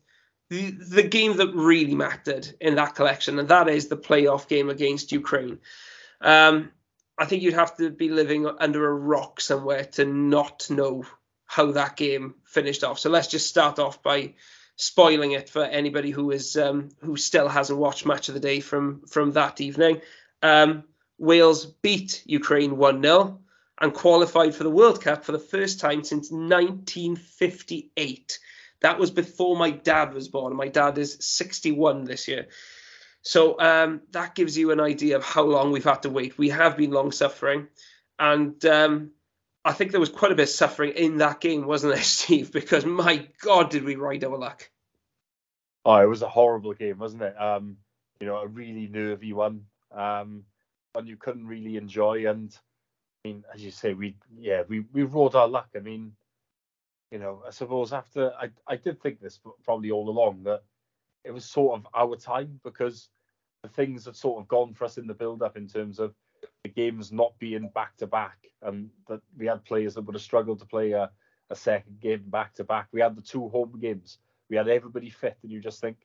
the, 0.50 0.72
the 0.72 1.04
game 1.04 1.38
that 1.38 1.54
really 1.54 1.96
mattered 1.96 2.48
in 2.60 2.76
that 2.76 2.96
collection, 2.96 3.40
and 3.40 3.48
that 3.50 3.70
is 3.70 3.88
the 3.88 3.98
playoff 3.98 4.48
game 4.48 4.70
against 4.70 5.12
Ukraine. 5.12 5.60
Um, 6.20 6.72
I 7.18 7.26
think 7.26 7.44
you'd 7.44 7.54
have 7.54 7.76
to 7.78 7.90
be 7.90 8.10
living 8.10 8.48
under 8.48 8.88
a 8.88 8.94
rock 8.94 9.42
somewhere 9.42 9.84
to 9.84 10.06
not 10.06 10.70
know 10.70 11.04
how 11.46 11.74
that 11.74 11.98
game 11.98 12.36
finished 12.46 12.84
off. 12.84 13.00
So 13.00 13.10
let's 13.10 13.28
just 13.28 13.48
start 13.48 13.78
off 13.78 14.02
by 14.02 14.34
spoiling 14.78 15.34
it 15.34 15.50
for 15.50 15.64
anybody 15.64 16.12
who 16.12 16.32
is 16.32 16.58
um, 16.58 16.90
who 17.02 17.18
still 17.18 17.48
hasn't 17.48 17.78
watched 17.78 18.06
match 18.06 18.30
of 18.30 18.34
the 18.34 18.40
day 18.40 18.62
from 18.62 19.02
from 19.08 19.34
that 19.34 19.62
evening. 19.62 20.02
Um, 20.42 20.86
Wales 21.18 21.66
beat 21.66 22.24
Ukraine 22.26 22.78
one 22.78 23.04
0 23.04 23.42
and 23.80 23.94
qualified 23.94 24.56
for 24.56 24.64
the 24.64 24.72
World 24.72 25.02
Cup 25.02 25.24
for 25.24 25.34
the 25.34 25.40
first 25.40 25.80
time 25.80 26.04
since 26.04 26.32
1958. 26.32 28.40
That 28.82 28.98
was 28.98 29.12
before 29.12 29.56
my 29.56 29.72
dad 29.72 30.14
was 30.14 30.30
born. 30.30 30.56
My 30.56 30.68
dad 30.68 30.98
is 30.98 31.18
61 31.20 32.06
this 32.06 32.28
year. 32.28 32.48
So 33.22 33.60
um, 33.60 34.02
that 34.12 34.36
gives 34.36 34.58
you 34.58 34.72
an 34.72 34.80
idea 34.80 35.16
of 35.16 35.24
how 35.24 35.44
long 35.44 35.72
we've 35.72 35.84
had 35.84 36.04
to 36.04 36.10
wait. 36.10 36.38
We 36.38 36.50
have 36.50 36.78
been 36.78 36.92
long 36.92 37.12
suffering. 37.12 37.68
And 38.18 38.64
um, 38.66 39.12
I 39.64 39.74
think 39.74 39.92
there 39.92 40.00
was 40.00 40.10
quite 40.10 40.32
a 40.32 40.36
bit 40.36 40.44
of 40.44 40.50
suffering 40.50 40.94
in 40.94 41.18
that 41.18 41.40
game, 41.40 41.66
wasn't 41.66 41.94
there, 41.94 42.04
Steve? 42.04 42.52
Because 42.52 42.86
my 42.86 43.28
God, 43.42 43.70
did 43.70 43.84
we 43.84 43.96
ride 43.96 44.24
our 44.24 44.38
luck. 44.38 44.70
Oh, 45.86 45.96
it 45.96 46.06
was 46.10 46.22
a 46.22 46.30
horrible 46.30 46.74
game, 46.74 47.00
wasn't 47.00 47.24
it? 47.24 47.40
Um, 47.40 47.78
you 48.20 48.28
know, 48.28 48.38
a 48.38 48.48
really 48.48 48.88
nervy 48.88 49.34
one, 49.34 49.66
um, 49.92 50.44
one 50.94 51.08
you 51.08 51.18
couldn't 51.18 51.48
really 51.48 51.78
enjoy. 51.78 52.30
And 52.30 52.56
I 53.24 53.28
mean, 53.28 53.44
as 53.54 53.64
you 53.64 53.72
say, 53.72 53.94
we 53.94 54.16
yeah 54.38 54.62
we 54.68 54.82
we 54.94 55.04
rode 55.04 55.34
our 55.34 55.48
luck. 55.48 55.70
I 55.76 55.80
mean, 55.80 56.14
you 57.12 57.18
know, 57.18 57.42
I 57.48 57.50
suppose 57.50 57.94
after 57.94 58.32
I 58.40 58.50
I 58.68 58.76
did 58.76 59.02
think 59.02 59.20
this 59.20 59.40
probably 59.64 59.90
all 59.90 60.08
along 60.08 60.44
that 60.44 60.62
it 61.24 61.32
was 61.32 61.46
sort 61.46 61.80
of 61.80 61.88
our 61.94 62.16
time 62.16 62.60
because 62.64 63.10
the 63.64 63.70
things 63.70 64.06
had 64.06 64.16
sort 64.16 64.42
of 64.42 64.48
gone 64.48 64.74
for 64.74 64.86
us 64.86 64.98
in 64.98 65.08
the 65.08 65.14
build 65.14 65.42
up 65.42 65.58
in 65.58 65.68
terms 65.68 66.00
of 66.00 66.14
the 66.64 66.70
games 66.70 67.12
not 67.12 67.38
being 67.40 67.70
back 67.70 67.96
to 67.98 68.08
back 68.08 68.48
and 68.62 68.90
that 69.08 69.22
we 69.38 69.46
had 69.46 69.64
players 69.64 69.96
that 69.96 70.02
would 70.02 70.16
have 70.16 70.22
struggled 70.22 70.60
to 70.60 70.66
play 70.66 70.92
a, 70.92 71.10
a 71.50 71.56
second 71.56 72.00
game 72.00 72.24
back 72.28 72.54
to 72.56 72.64
back. 72.64 72.88
We 72.92 73.02
had 73.02 73.16
the 73.16 73.22
two 73.22 73.50
home 73.50 73.78
games. 73.80 74.18
We 74.50 74.58
had 74.58 74.68
everybody 74.68 75.10
fit, 75.10 75.38
and 75.44 75.52
you 75.52 75.62
just 75.62 75.80
think 75.80 75.98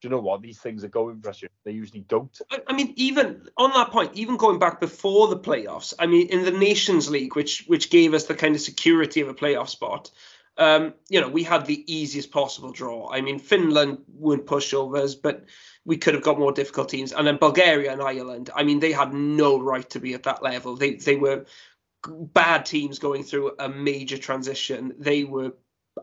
do 0.00 0.06
you 0.06 0.10
know 0.10 0.20
what? 0.20 0.42
These 0.42 0.60
things 0.60 0.84
are 0.84 0.88
going 0.88 1.20
for 1.20 1.30
us. 1.30 1.42
They 1.64 1.72
usually 1.72 2.02
don't. 2.02 2.40
I 2.68 2.72
mean, 2.72 2.92
even 2.96 3.48
on 3.56 3.70
that 3.72 3.90
point, 3.90 4.12
even 4.14 4.36
going 4.36 4.60
back 4.60 4.78
before 4.78 5.26
the 5.26 5.38
playoffs, 5.38 5.92
I 5.98 6.06
mean, 6.06 6.28
in 6.28 6.44
the 6.44 6.52
Nations 6.52 7.10
League, 7.10 7.34
which 7.34 7.64
which 7.66 7.90
gave 7.90 8.14
us 8.14 8.26
the 8.26 8.34
kind 8.34 8.54
of 8.54 8.60
security 8.60 9.20
of 9.22 9.28
a 9.28 9.34
playoff 9.34 9.68
spot, 9.68 10.10
um, 10.58 10.94
you 11.08 11.20
know, 11.20 11.28
we 11.28 11.44
had 11.44 11.66
the 11.66 11.84
easiest 11.92 12.30
possible 12.32 12.72
draw. 12.72 13.08
I 13.10 13.20
mean, 13.20 13.38
Finland 13.38 13.98
weren't 14.08 14.46
pushovers, 14.46 15.14
but 15.20 15.44
we 15.84 15.96
could 15.96 16.14
have 16.14 16.24
got 16.24 16.38
more 16.38 16.52
difficult 16.52 16.88
teams. 16.88 17.12
And 17.12 17.26
then 17.26 17.36
Bulgaria 17.36 17.92
and 17.92 18.02
Ireland, 18.02 18.50
I 18.54 18.64
mean, 18.64 18.80
they 18.80 18.92
had 18.92 19.14
no 19.14 19.60
right 19.60 19.88
to 19.90 20.00
be 20.00 20.14
at 20.14 20.24
that 20.24 20.42
level. 20.42 20.76
They 20.76 20.94
they 20.94 21.16
were 21.16 21.46
bad 22.06 22.66
teams 22.66 22.98
going 22.98 23.22
through 23.22 23.52
a 23.58 23.68
major 23.68 24.18
transition. 24.18 24.94
They 24.98 25.24
were 25.24 25.52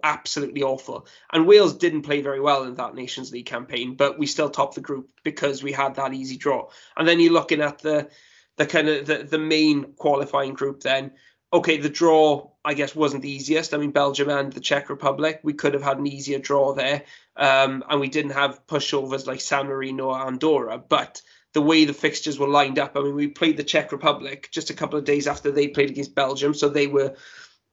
absolutely 0.03 0.63
awful. 0.63 1.07
And 1.31 1.47
Wales 1.47 1.73
didn't 1.73 2.03
play 2.03 2.21
very 2.21 2.39
well 2.39 2.63
in 2.63 2.75
that 2.75 2.95
Nations 2.95 3.31
League 3.31 3.45
campaign, 3.45 3.95
but 3.95 4.17
we 4.17 4.25
still 4.25 4.49
topped 4.49 4.75
the 4.75 4.81
group 4.81 5.09
because 5.23 5.63
we 5.63 5.71
had 5.71 5.95
that 5.95 6.13
easy 6.13 6.37
draw. 6.37 6.69
And 6.97 7.07
then 7.07 7.19
you're 7.19 7.33
looking 7.33 7.61
at 7.61 7.79
the 7.79 8.09
the 8.57 8.65
kind 8.65 8.87
of 8.87 9.05
the, 9.05 9.17
the 9.23 9.37
main 9.37 9.93
qualifying 9.93 10.53
group 10.53 10.81
then. 10.81 11.11
Okay, 11.55 11.77
the 11.77 11.87
draw 11.87 12.49
I 12.65 12.73
guess 12.73 12.93
wasn't 12.93 13.21
the 13.21 13.31
easiest. 13.31 13.73
I 13.73 13.77
mean, 13.77 13.91
Belgium 13.91 14.29
and 14.29 14.51
the 14.51 14.59
Czech 14.59 14.89
Republic, 14.89 15.39
we 15.41 15.53
could 15.53 15.73
have 15.73 15.83
had 15.83 15.99
an 15.99 16.05
easier 16.05 16.37
draw 16.37 16.73
there, 16.73 17.03
um, 17.37 17.81
and 17.89 18.01
we 18.01 18.09
didn't 18.09 18.31
have 18.31 18.67
pushovers 18.67 19.25
like 19.25 19.39
San 19.39 19.67
Marino 19.67 20.09
or 20.09 20.19
Andorra. 20.19 20.77
But 20.77 21.21
the 21.53 21.61
way 21.61 21.85
the 21.85 21.93
fixtures 21.93 22.37
were 22.37 22.49
lined 22.49 22.77
up, 22.77 22.97
I 22.97 23.01
mean, 23.01 23.15
we 23.15 23.27
played 23.29 23.55
the 23.55 23.63
Czech 23.63 23.93
Republic 23.93 24.49
just 24.51 24.69
a 24.69 24.73
couple 24.73 24.99
of 24.99 25.05
days 25.05 25.27
after 25.27 25.49
they 25.49 25.69
played 25.69 25.91
against 25.91 26.13
Belgium, 26.13 26.53
so 26.53 26.67
they 26.67 26.87
were 26.87 27.15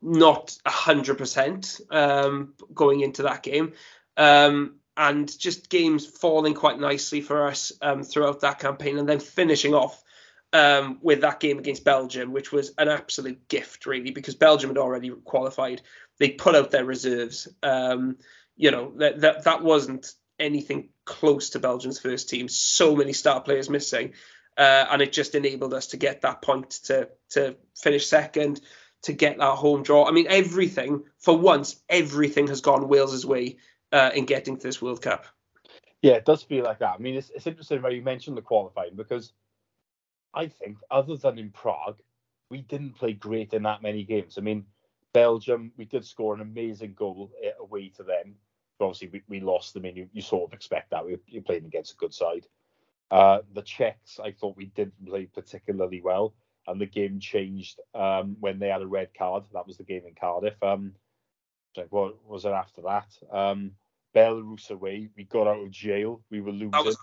not 0.01 0.57
100% 0.65 1.81
um, 1.91 2.55
going 2.73 3.01
into 3.01 3.23
that 3.23 3.43
game. 3.43 3.73
Um, 4.17 4.77
and 4.97 5.37
just 5.39 5.71
games 5.71 6.07
falling 6.07 6.55
quite 6.55 6.79
nicely 6.79 7.21
for 7.21 7.49
us 7.49 7.73
um, 7.83 8.05
throughout 8.05 8.41
that 8.41 8.61
campaign, 8.61 8.99
and 8.99 9.09
then 9.09 9.19
finishing 9.19 9.75
off 9.75 10.05
um, 10.53 10.99
with 11.01 11.23
that 11.23 11.41
game 11.41 11.59
against 11.59 11.85
Belgium, 11.85 12.33
which 12.33 12.53
was 12.53 12.73
an 12.79 12.89
absolute 12.89 13.49
gift, 13.49 13.87
really, 13.87 14.11
because 14.11 14.35
Belgium 14.35 14.71
had 14.71 14.79
already 14.79 15.11
qualified. 15.25 15.83
They 16.19 16.31
put 16.31 16.55
out 16.55 16.71
their 16.71 16.85
reserves. 16.85 17.49
Um, 17.63 18.19
you 18.57 18.71
know 18.71 18.93
that, 18.97 19.21
that 19.21 19.45
that 19.45 19.63
wasn't 19.63 20.13
anything 20.39 20.91
close 21.05 21.51
to 21.51 21.59
Belgium's 21.59 21.99
first 21.99 22.29
team. 22.29 22.49
So 22.49 22.95
many 22.95 23.13
star 23.13 23.41
players 23.41 23.71
missing, 23.71 24.13
uh, 24.59 24.87
and 24.91 25.01
it 25.01 25.13
just 25.13 25.35
enabled 25.35 25.75
us 25.75 25.89
to 25.89 25.97
get 25.97 26.21
that 26.23 26.43
point 26.43 26.71
to 26.85 27.09
to 27.31 27.57
finish 27.75 28.07
second 28.07 28.61
to 29.03 29.13
get 29.13 29.39
that 29.39 29.57
home 29.57 29.83
draw. 29.83 30.07
I 30.07 30.13
mean, 30.13 30.27
everything 30.29 31.05
for 31.19 31.37
once, 31.37 31.83
everything 31.89 32.47
has 32.49 32.61
gone 32.61 32.89
Wales's 32.89 33.27
way 33.27 33.59
uh, 33.91 34.11
in 34.15 34.27
getting 34.27 34.57
to 34.57 34.63
this 34.63 34.81
World 34.81 35.03
Cup. 35.03 35.27
Yeah, 36.03 36.15
it 36.15 36.25
does 36.25 36.43
feel 36.43 36.65
like 36.65 36.81
that. 36.81 36.95
I 36.95 36.99
mean, 36.99 37.15
it's, 37.15 37.31
it's 37.31 37.47
interesting 37.47 37.83
when 37.83 37.93
you 37.93 38.03
mentioned 38.03 38.37
the 38.37 38.43
qualifying 38.43 38.95
because 38.97 39.33
I 40.35 40.49
think, 40.49 40.79
other 40.91 41.17
than 41.17 41.39
in 41.39 41.51
Prague, 41.51 41.99
we 42.51 42.63
didn't 42.63 42.97
play 42.97 43.13
great 43.13 43.53
in 43.53 43.63
that 43.65 43.83
many 43.83 44.05
games. 44.05 44.39
I 44.39 44.41
mean, 44.41 44.65
Belgium, 45.13 45.73
we 45.77 45.85
did 45.85 46.05
score 46.05 46.35
an 46.35 46.41
amazing 46.41 46.95
goal 46.95 47.31
eh, 47.43 47.51
away 47.61 47.89
to 47.97 48.03
them. 48.03 48.37
But 48.79 48.87
obviously, 48.87 49.09
we, 49.09 49.23
we 49.29 49.41
lost. 49.41 49.77
I 49.77 49.81
mean, 49.81 49.97
you, 49.97 50.09
you 50.13 50.23
sort 50.23 50.51
of 50.51 50.55
expect 50.55 50.91
that. 50.91 51.05
We, 51.05 51.19
you're 51.27 51.43
playing 51.43 51.67
against 51.67 51.93
a 51.93 51.97
good 51.97 52.15
side. 52.15 52.47
Uh, 53.11 53.41
the 53.53 53.63
Czechs, 53.63 54.19
I 54.19 54.33
thought 54.33 54.57
we 54.57 54.67
didn't 54.67 55.07
play 55.07 55.27
particularly 55.27 56.01
well. 56.01 56.35
and 56.67 56.81
the 56.81 56.87
game 56.87 57.19
changed 57.21 57.81
um, 57.95 58.37
when 58.41 58.59
they 58.59 58.69
had 58.69 58.83
a 58.83 58.87
red 58.87 59.11
card. 59.17 59.45
That 59.53 59.67
was 59.67 59.77
the 59.77 59.85
game 59.85 60.03
in 60.07 60.15
Cardiff. 60.15 60.61
Um, 60.63 60.93
like 61.77 61.91
what 61.91 62.25
was 62.27 62.45
it 62.45 62.53
after 62.53 62.83
that? 62.83 63.09
Um, 63.31 63.73
Belarus 64.15 64.71
away. 64.71 65.09
We 65.17 65.25
got 65.25 65.47
out 65.47 65.63
of 65.63 65.71
jail. 65.71 66.23
We 66.31 66.41
were 66.41 66.53
losing. 66.53 66.71
That 66.71 66.85
was 66.85 66.99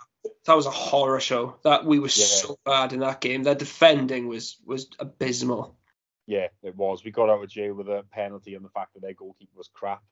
that 0.46 0.56
was 0.56 0.66
a 0.66 0.72
horror 0.72 1.20
show. 1.20 1.58
That 1.64 1.86
we 1.86 2.00
were 2.00 2.08
yeah. 2.08 2.26
so 2.26 2.60
bad 2.66 2.94
in 2.94 3.00
that 3.02 3.22
game. 3.22 3.44
Their 3.44 3.56
defending 3.56 4.28
was 4.28 4.58
was 4.66 4.88
abysmal. 5.00 5.78
Yeah, 6.28 6.48
it 6.62 6.76
was. 6.76 7.04
We 7.04 7.12
got 7.12 7.30
out 7.30 7.44
of 7.44 7.50
jail 7.50 7.74
with 7.74 7.88
a 7.88 8.06
penalty 8.12 8.56
and 8.56 8.64
the 8.64 8.70
fact 8.70 8.94
that 8.94 9.02
their 9.02 9.14
goalkeeper 9.14 9.58
was 9.58 9.70
crap. 9.74 10.04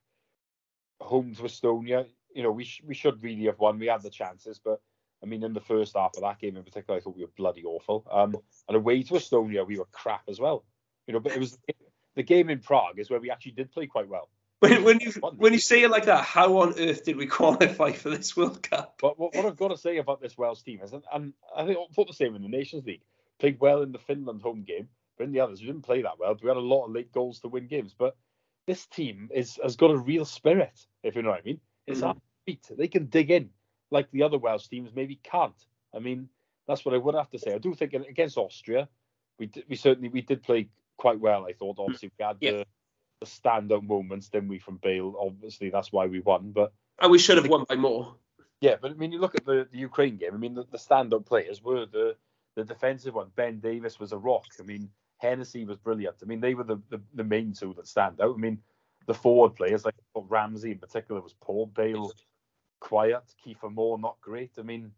Home 1.00 1.36
to 1.36 1.44
Estonia, 1.44 2.08
you 2.34 2.44
know, 2.44 2.52
we 2.52 2.64
sh- 2.64 2.82
we 2.86 2.96
should 2.96 3.22
really 3.24 3.46
have 3.46 3.60
won. 3.60 3.80
We 3.80 3.88
had 3.88 4.02
the 4.02 4.10
chances, 4.10 4.60
but 4.64 4.82
I 5.24 5.26
mean, 5.26 5.44
in 5.44 5.54
the 5.54 5.62
first 5.62 5.96
half 5.96 6.12
of 6.16 6.22
that 6.22 6.40
game 6.40 6.58
in 6.58 6.64
particular, 6.64 6.98
I 6.98 7.02
thought 7.02 7.16
we 7.16 7.24
were 7.24 7.32
bloody 7.38 7.64
awful. 7.64 8.06
Um, 8.12 8.36
and 8.68 8.78
away 8.78 9.04
to 9.04 9.14
Estonia, 9.16 9.66
we 9.66 9.78
were 9.78 9.88
crap 9.92 10.24
as 10.28 10.40
well. 10.40 10.64
You 11.08 11.14
know, 11.14 11.20
but 11.20 11.32
it 11.32 11.40
was 11.40 11.58
the 12.16 12.24
game 12.24 12.50
in 12.50 12.60
Prague 12.60 13.00
is 13.00 13.10
where 13.10 13.20
we 13.20 13.32
actually 13.32 13.54
did 13.54 13.72
play 13.72 13.88
quite 13.88 14.08
well. 14.08 14.30
When, 14.60 14.84
when 14.84 15.00
you 15.00 15.12
when 15.12 15.54
you 15.54 15.60
say 15.60 15.84
it 15.84 15.92
like 15.92 16.06
that, 16.06 16.24
how 16.24 16.58
on 16.58 16.80
earth 16.80 17.04
did 17.06 17.16
we 17.16 17.28
qualify 17.28 17.92
for 17.92 18.10
this 18.10 18.36
World 18.36 18.64
Cup? 18.64 18.96
But 19.00 19.20
what, 19.20 19.36
what 19.36 19.46
I've 19.46 19.58
got 19.58 19.68
to 19.68 19.78
say 19.78 19.98
about 19.98 20.20
this 20.20 20.38
Welsh 20.38 20.64
team 20.64 20.82
is, 20.82 20.94
and 20.94 21.34
I 21.56 21.66
think 21.66 21.78
I 21.78 21.94
thought 21.94 22.08
the 22.08 22.14
same 22.14 22.36
in 22.36 22.42
the 22.42 22.48
Nations 22.48 22.84
League, 22.86 23.04
played 23.40 23.60
well 23.60 23.84
in 23.84 23.92
the 23.92 24.00
Finland 24.00 24.42
home 24.42 24.64
game, 24.64 24.90
but 25.16 25.26
in 25.26 25.32
the 25.32 25.42
others 25.42 25.62
we 25.62 25.68
didn't 25.68 25.84
play 25.84 26.02
that 26.02 26.18
well. 26.20 26.36
We 26.42 26.48
had 26.48 26.58
a 26.58 26.62
lot 26.62 26.86
of 26.86 26.92
late 26.92 27.12
goals 27.12 27.40
to 27.42 27.50
win 27.50 27.68
games, 27.68 27.94
but 27.98 28.16
this 28.66 28.88
team 28.88 29.30
is 29.32 29.60
has 29.62 29.76
got 29.76 29.92
a 29.92 29.98
real 29.98 30.26
spirit, 30.26 30.86
if 31.04 31.16
you 31.16 31.22
know 31.22 31.30
what 31.30 31.42
I 31.42 31.46
mean. 31.46 31.60
It's 31.86 32.02
mm. 32.02 32.18
beat. 32.46 32.68
They 32.76 32.88
can 32.88 33.06
dig 33.06 33.30
in 33.30 33.52
like 33.92 34.10
the 34.12 34.24
other 34.24 34.40
Welsh 34.40 34.68
teams 34.68 34.90
maybe 34.96 35.20
can't. 35.22 35.66
I 35.96 36.00
mean, 36.00 36.30
that's 36.68 36.84
what 36.84 36.96
I 36.96 36.98
would 36.98 37.16
have 37.16 37.30
to 37.30 37.40
say. 37.40 37.54
I 37.54 37.60
do 37.60 37.76
think 37.76 37.94
against 37.94 38.38
Austria, 38.38 38.90
we 39.38 39.46
did, 39.46 39.66
we 39.70 39.76
certainly 39.76 40.10
we 40.10 40.22
did 40.22 40.42
play 40.42 40.68
quite 40.98 41.20
well. 41.20 41.46
I 41.46 41.54
thought 41.54 41.78
obviously 41.80 42.12
we 42.18 42.26
had 42.26 42.38
yeah. 42.42 42.52
the 42.52 42.66
standout 43.26 43.84
moments, 43.84 44.30
didn't 44.30 44.50
we, 44.50 44.60
from 44.60 44.78
Bale? 44.78 45.16
Obviously, 45.20 45.70
that's 45.70 45.92
why 45.92 46.06
we 46.06 46.20
won. 46.20 46.52
But 46.52 46.74
and 47.00 47.12
we 47.12 47.20
should 47.20 47.38
have 47.38 47.48
won 47.48 47.66
by 47.68 47.76
more. 47.76 48.16
Yeah, 48.62 48.76
but 48.82 48.92
I 48.92 48.94
mean, 48.96 49.12
you 49.12 49.20
look 49.20 49.36
at 49.36 49.46
the, 49.46 49.68
the 49.72 49.78
Ukraine 49.78 50.18
game. 50.18 50.34
I 50.34 50.38
mean, 50.38 50.56
the, 50.56 50.66
the 50.72 50.78
standout 50.78 51.26
players 51.26 51.64
were 51.64 51.86
the 51.86 52.16
the 52.56 52.64
defensive 52.64 53.14
one. 53.14 53.28
Ben 53.36 53.60
Davies 53.60 54.00
was 54.00 54.12
a 54.12 54.18
rock. 54.18 54.46
I 54.60 54.64
mean, 54.64 54.90
Hennessy 55.20 55.64
was 55.64 55.78
brilliant. 55.78 56.18
I 56.22 56.26
mean, 56.26 56.42
they 56.42 56.56
were 56.56 56.64
the, 56.64 56.82
the, 56.90 57.02
the 57.14 57.24
main 57.24 57.54
two 57.54 57.74
that 57.76 57.88
stand 57.88 58.20
out. 58.20 58.36
I 58.36 58.40
mean, 58.40 58.60
the 59.06 59.14
forward 59.14 59.56
players 59.56 59.86
like 59.86 59.96
Ramsey 60.16 60.72
in 60.72 60.80
particular 60.80 61.22
was 61.22 61.36
poor. 61.40 61.68
Bale 61.68 62.12
quiet. 62.80 63.24
Kiefer 63.46 63.72
Moore 63.72 64.00
not 64.00 64.18
great. 64.22 64.52
I 64.58 64.64
mean, 64.64 64.92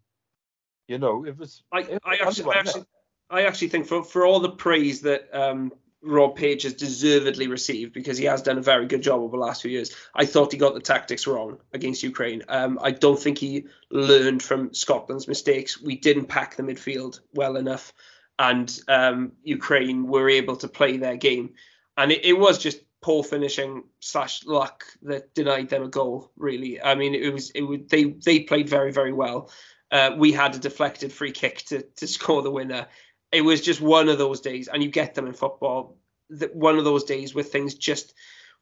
you 0.88 0.98
know, 0.98 1.26
it 1.26 1.38
was. 1.38 1.64
I, 1.72 1.80
it, 1.82 2.02
I 2.06 2.16
actually, 2.16 2.54
I 2.54 2.60
actually, 2.60 2.86
I 3.30 3.44
actually 3.44 3.70
think 3.70 3.88
for 3.88 4.04
for 4.04 4.26
all 4.26 4.40
the 4.40 4.50
praise 4.50 5.02
that 5.02 5.30
um, 5.34 5.72
Rob 6.02 6.36
Page 6.36 6.64
has 6.64 6.74
deservedly 6.74 7.48
received 7.48 7.94
because 7.94 8.18
he 8.18 8.26
has 8.26 8.42
done 8.42 8.58
a 8.58 8.62
very 8.62 8.86
good 8.86 9.02
job 9.02 9.20
over 9.20 9.36
the 9.36 9.44
last 9.44 9.62
few 9.62 9.72
years. 9.72 9.94
I 10.16 10.26
thought 10.26 10.52
he 10.52 10.58
got 10.58 10.74
the 10.74 10.80
tactics 10.80 11.28
wrong 11.28 11.58
against 11.74 12.04
Ukraine. 12.04 12.44
Um, 12.48 12.80
I 12.82 12.92
don't 12.92 13.20
think 13.20 13.38
he 13.38 13.66
learned 13.92 14.42
from 14.42 14.74
Scotland's 14.74 15.28
mistakes. 15.28 15.82
We 15.82 15.98
didn't 15.98 16.28
pack 16.28 16.56
the 16.56 16.64
midfield 16.64 17.20
well 17.34 17.58
enough, 17.58 17.94
and 18.38 18.80
um, 18.88 19.34
Ukraine 19.44 20.08
were 20.08 20.30
able 20.30 20.56
to 20.58 20.70
play 20.70 20.98
their 20.98 21.18
game. 21.18 21.56
And 21.98 22.12
it, 22.14 22.24
it, 22.24 22.34
was 22.34 22.58
just 22.58 22.80
poor 23.02 23.24
finishing 23.24 23.84
slash 24.00 24.46
luck 24.46 24.86
that 25.02 25.34
denied 25.34 25.68
them 25.68 25.84
a 25.84 25.90
goal. 25.90 26.32
Really, 26.38 26.82
I 26.82 26.96
mean, 26.96 27.14
it 27.14 27.34
was 27.34 27.52
it 27.52 27.64
would 27.64 27.90
they 27.90 28.06
they 28.06 28.40
played 28.42 28.70
very 28.70 28.94
very 28.94 29.12
well. 29.12 29.52
Uh, 29.92 30.12
we 30.18 30.32
had 30.32 30.56
a 30.56 30.60
deflected 30.60 31.12
free 31.12 31.34
kick 31.34 31.64
to 31.66 31.82
to 31.98 32.08
score 32.16 32.42
the 32.42 32.52
winner 32.52 32.88
it 33.32 33.42
was 33.42 33.62
just 33.62 33.82
one 33.82 34.10
of 34.10 34.18
those 34.18 34.42
days, 34.42 34.68
and 34.68 34.84
you 34.84 34.90
get 34.90 35.16
them 35.16 35.28
in 35.28 35.34
football. 35.34 35.98
That 36.32 36.56
one 36.56 36.78
of 36.78 36.84
those 36.84 37.04
days 37.04 37.34
where 37.34 37.44
things 37.44 37.76
just 37.76 38.14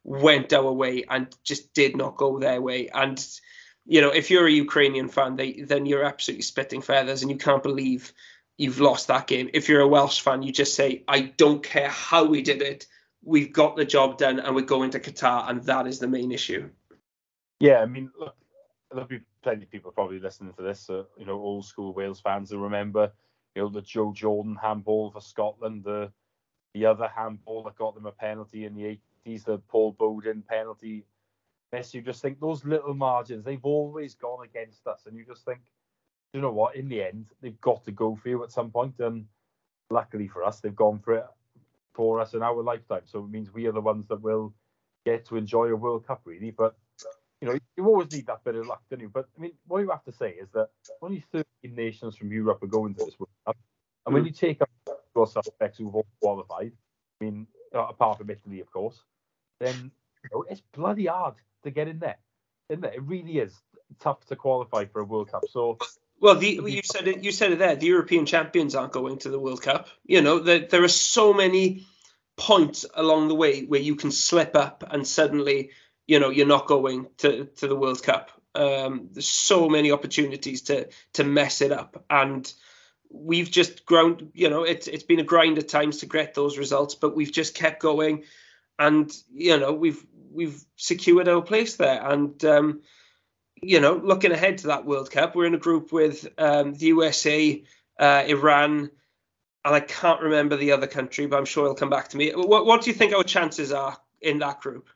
went 0.04 0.52
our 0.52 0.72
way 0.72 1.04
and 1.08 1.34
just 1.44 1.74
did 1.74 1.96
not 1.96 2.16
go 2.16 2.38
their 2.38 2.62
way. 2.62 2.88
And 2.88 3.24
you 3.84 4.00
know, 4.00 4.10
if 4.10 4.30
you're 4.30 4.46
a 4.46 4.50
Ukrainian 4.52 5.08
fan, 5.08 5.36
they, 5.36 5.52
then 5.52 5.86
you're 5.86 6.04
absolutely 6.04 6.42
spitting 6.42 6.82
feathers, 6.82 7.22
and 7.22 7.30
you 7.30 7.38
can't 7.38 7.62
believe 7.62 8.12
you've 8.56 8.80
lost 8.80 9.08
that 9.08 9.26
game. 9.26 9.50
If 9.54 9.68
you're 9.68 9.80
a 9.80 9.88
Welsh 9.88 10.20
fan, 10.20 10.42
you 10.42 10.52
just 10.52 10.74
say, 10.74 11.04
"I 11.08 11.20
don't 11.20 11.62
care 11.62 11.88
how 11.88 12.24
we 12.24 12.42
did 12.42 12.62
it. 12.62 12.86
We've 13.22 13.52
got 13.52 13.76
the 13.76 13.84
job 13.84 14.18
done, 14.18 14.40
and 14.40 14.54
we're 14.54 14.62
going 14.62 14.90
to 14.90 15.00
Qatar, 15.00 15.48
and 15.48 15.62
that 15.64 15.86
is 15.86 15.98
the 15.98 16.08
main 16.08 16.32
issue." 16.32 16.68
Yeah, 17.60 17.80
I 17.80 17.86
mean, 17.86 18.10
look, 18.18 18.36
there'll 18.90 19.06
be 19.06 19.20
plenty 19.42 19.64
of 19.64 19.70
people 19.70 19.90
probably 19.90 20.20
listening 20.20 20.52
to 20.54 20.62
this, 20.62 20.88
uh, 20.90 21.04
you 21.16 21.26
know, 21.26 21.34
old 21.40 21.64
school 21.64 21.92
Wales 21.92 22.20
fans 22.20 22.50
who 22.50 22.58
remember 22.58 23.12
you 23.58 23.64
know, 23.64 23.70
the 23.70 23.82
Joe 23.82 24.12
Jordan 24.12 24.56
handball 24.62 25.10
for 25.10 25.20
Scotland, 25.20 25.82
the 25.82 26.12
the 26.74 26.86
other 26.86 27.08
handball 27.08 27.64
that 27.64 27.74
got 27.74 27.96
them 27.96 28.06
a 28.06 28.12
penalty 28.12 28.66
in 28.66 28.76
the 28.76 29.00
80s, 29.26 29.44
the 29.44 29.58
Paul 29.58 29.96
Bowden 29.98 30.44
penalty. 30.48 31.04
Yes, 31.72 31.92
you 31.92 32.00
just 32.00 32.22
think 32.22 32.38
those 32.38 32.64
little 32.64 32.94
margins, 32.94 33.44
they've 33.44 33.64
always 33.64 34.14
gone 34.14 34.44
against 34.44 34.86
us. 34.86 35.06
And 35.06 35.16
you 35.16 35.24
just 35.24 35.44
think, 35.44 35.58
you 36.32 36.40
know 36.40 36.52
what, 36.52 36.76
in 36.76 36.88
the 36.88 37.02
end, 37.02 37.26
they've 37.42 37.60
got 37.60 37.84
to 37.86 37.90
go 37.90 38.14
for 38.14 38.28
you 38.28 38.44
at 38.44 38.52
some 38.52 38.70
point. 38.70 38.94
And 39.00 39.24
luckily 39.90 40.28
for 40.28 40.44
us, 40.44 40.60
they've 40.60 40.76
gone 40.76 41.00
for 41.00 41.14
it 41.14 41.26
for 41.94 42.20
us 42.20 42.34
in 42.34 42.42
our 42.44 42.62
lifetime. 42.62 43.02
So 43.06 43.24
it 43.24 43.30
means 43.30 43.52
we 43.52 43.66
are 43.66 43.72
the 43.72 43.80
ones 43.80 44.06
that 44.06 44.22
will 44.22 44.54
get 45.04 45.26
to 45.26 45.36
enjoy 45.36 45.66
a 45.66 45.74
World 45.74 46.06
Cup, 46.06 46.20
really. 46.24 46.52
But 46.52 46.76
you 47.40 47.48
know, 47.48 47.58
you 47.76 47.86
always 47.86 48.10
need 48.12 48.26
that 48.26 48.42
bit 48.44 48.56
of 48.56 48.66
luck, 48.66 48.82
don't 48.90 49.00
you? 49.00 49.08
But 49.08 49.28
I 49.36 49.40
mean, 49.40 49.52
what 49.66 49.80
you 49.80 49.90
have 49.90 50.04
to 50.04 50.12
say 50.12 50.30
is 50.30 50.48
that 50.54 50.68
only 51.02 51.24
13 51.32 51.44
nations 51.74 52.16
from 52.16 52.32
Europe 52.32 52.62
are 52.62 52.68
going 52.68 52.94
to 52.94 53.04
this 53.04 53.18
World 53.18 53.30
Cup, 53.46 53.56
and 54.06 54.14
when 54.14 54.24
you 54.24 54.32
take 54.32 54.60
up 54.60 54.70
your 55.14 55.26
suspects 55.26 55.78
who've 55.78 55.94
all 55.94 56.06
qualified, 56.20 56.72
I 57.20 57.24
mean, 57.24 57.46
uh, 57.74 57.86
apart 57.88 58.18
from 58.18 58.30
Italy, 58.30 58.60
of 58.60 58.70
course, 58.72 59.02
then 59.60 59.90
you 60.24 60.30
know, 60.32 60.44
it's 60.48 60.62
bloody 60.72 61.06
hard 61.06 61.34
to 61.62 61.70
get 61.70 61.88
in 61.88 61.98
there, 61.98 62.18
isn't 62.68 62.84
it? 62.84 62.94
It 62.94 63.02
really 63.02 63.38
is 63.38 63.54
tough 64.00 64.24
to 64.26 64.36
qualify 64.36 64.86
for 64.86 65.00
a 65.00 65.04
World 65.04 65.30
Cup. 65.30 65.44
So. 65.50 65.78
Well, 66.20 66.34
the, 66.34 66.60
you 66.66 66.82
said 66.82 67.06
it. 67.06 67.22
You 67.22 67.30
said 67.30 67.52
it 67.52 67.60
there. 67.60 67.76
The 67.76 67.86
European 67.86 68.26
champions 68.26 68.74
aren't 68.74 68.92
going 68.92 69.18
to 69.18 69.30
the 69.30 69.38
World 69.38 69.62
Cup. 69.62 69.86
You 70.04 70.20
know, 70.20 70.40
there, 70.40 70.58
there 70.58 70.82
are 70.82 70.88
so 70.88 71.32
many 71.32 71.86
points 72.36 72.84
along 72.94 73.28
the 73.28 73.34
way 73.34 73.64
where 73.64 73.80
you 73.80 73.94
can 73.94 74.10
slip 74.10 74.56
up 74.56 74.82
and 74.90 75.06
suddenly 75.06 75.70
you 76.08 76.18
know 76.18 76.30
you're 76.30 76.46
not 76.46 76.66
going 76.66 77.06
to 77.18 77.44
to 77.44 77.68
the 77.68 77.76
World 77.76 78.02
Cup. 78.02 78.32
Um, 78.54 79.10
there's 79.12 79.28
so 79.28 79.68
many 79.68 79.92
opportunities 79.92 80.62
to 80.62 80.88
to 81.12 81.22
mess 81.22 81.60
it 81.60 81.70
up, 81.70 82.04
and 82.10 82.52
we've 83.10 83.50
just 83.50 83.86
ground. 83.86 84.30
You 84.34 84.50
know, 84.50 84.64
it's 84.64 84.88
it's 84.88 85.04
been 85.04 85.20
a 85.20 85.24
grind 85.24 85.58
at 85.58 85.68
times 85.68 85.98
to 85.98 86.06
get 86.06 86.34
those 86.34 86.58
results, 86.58 86.96
but 86.96 87.14
we've 87.14 87.30
just 87.30 87.54
kept 87.54 87.80
going, 87.80 88.24
and 88.78 89.14
you 89.32 89.58
know 89.58 89.72
we've 89.74 90.04
we've 90.32 90.60
secured 90.74 91.28
our 91.28 91.42
place 91.42 91.76
there, 91.76 92.02
and. 92.02 92.44
Um, 92.44 92.80
you 93.60 93.80
know, 93.80 93.94
looking 93.94 94.30
ahead 94.30 94.58
to 94.58 94.68
that 94.68 94.84
World 94.84 95.10
Cup, 95.10 95.34
we're 95.34 95.46
in 95.46 95.52
a 95.52 95.58
group 95.58 95.90
with 95.90 96.28
um, 96.38 96.74
the 96.74 96.86
USA, 96.86 97.60
uh, 97.98 98.22
Iran, 98.28 98.88
and 99.64 99.74
I 99.74 99.80
can't 99.80 100.22
remember 100.22 100.56
the 100.56 100.70
other 100.70 100.86
country, 100.86 101.26
but 101.26 101.38
I'm 101.38 101.44
sure 101.44 101.64
it'll 101.64 101.74
come 101.74 101.90
back 101.90 102.06
to 102.10 102.16
me. 102.16 102.30
What, 102.30 102.66
what 102.66 102.82
do 102.82 102.90
you 102.90 102.94
think 102.94 103.12
our 103.12 103.24
chances 103.24 103.72
are 103.72 103.96
in 104.20 104.38
that 104.38 104.60
group? 104.60 104.88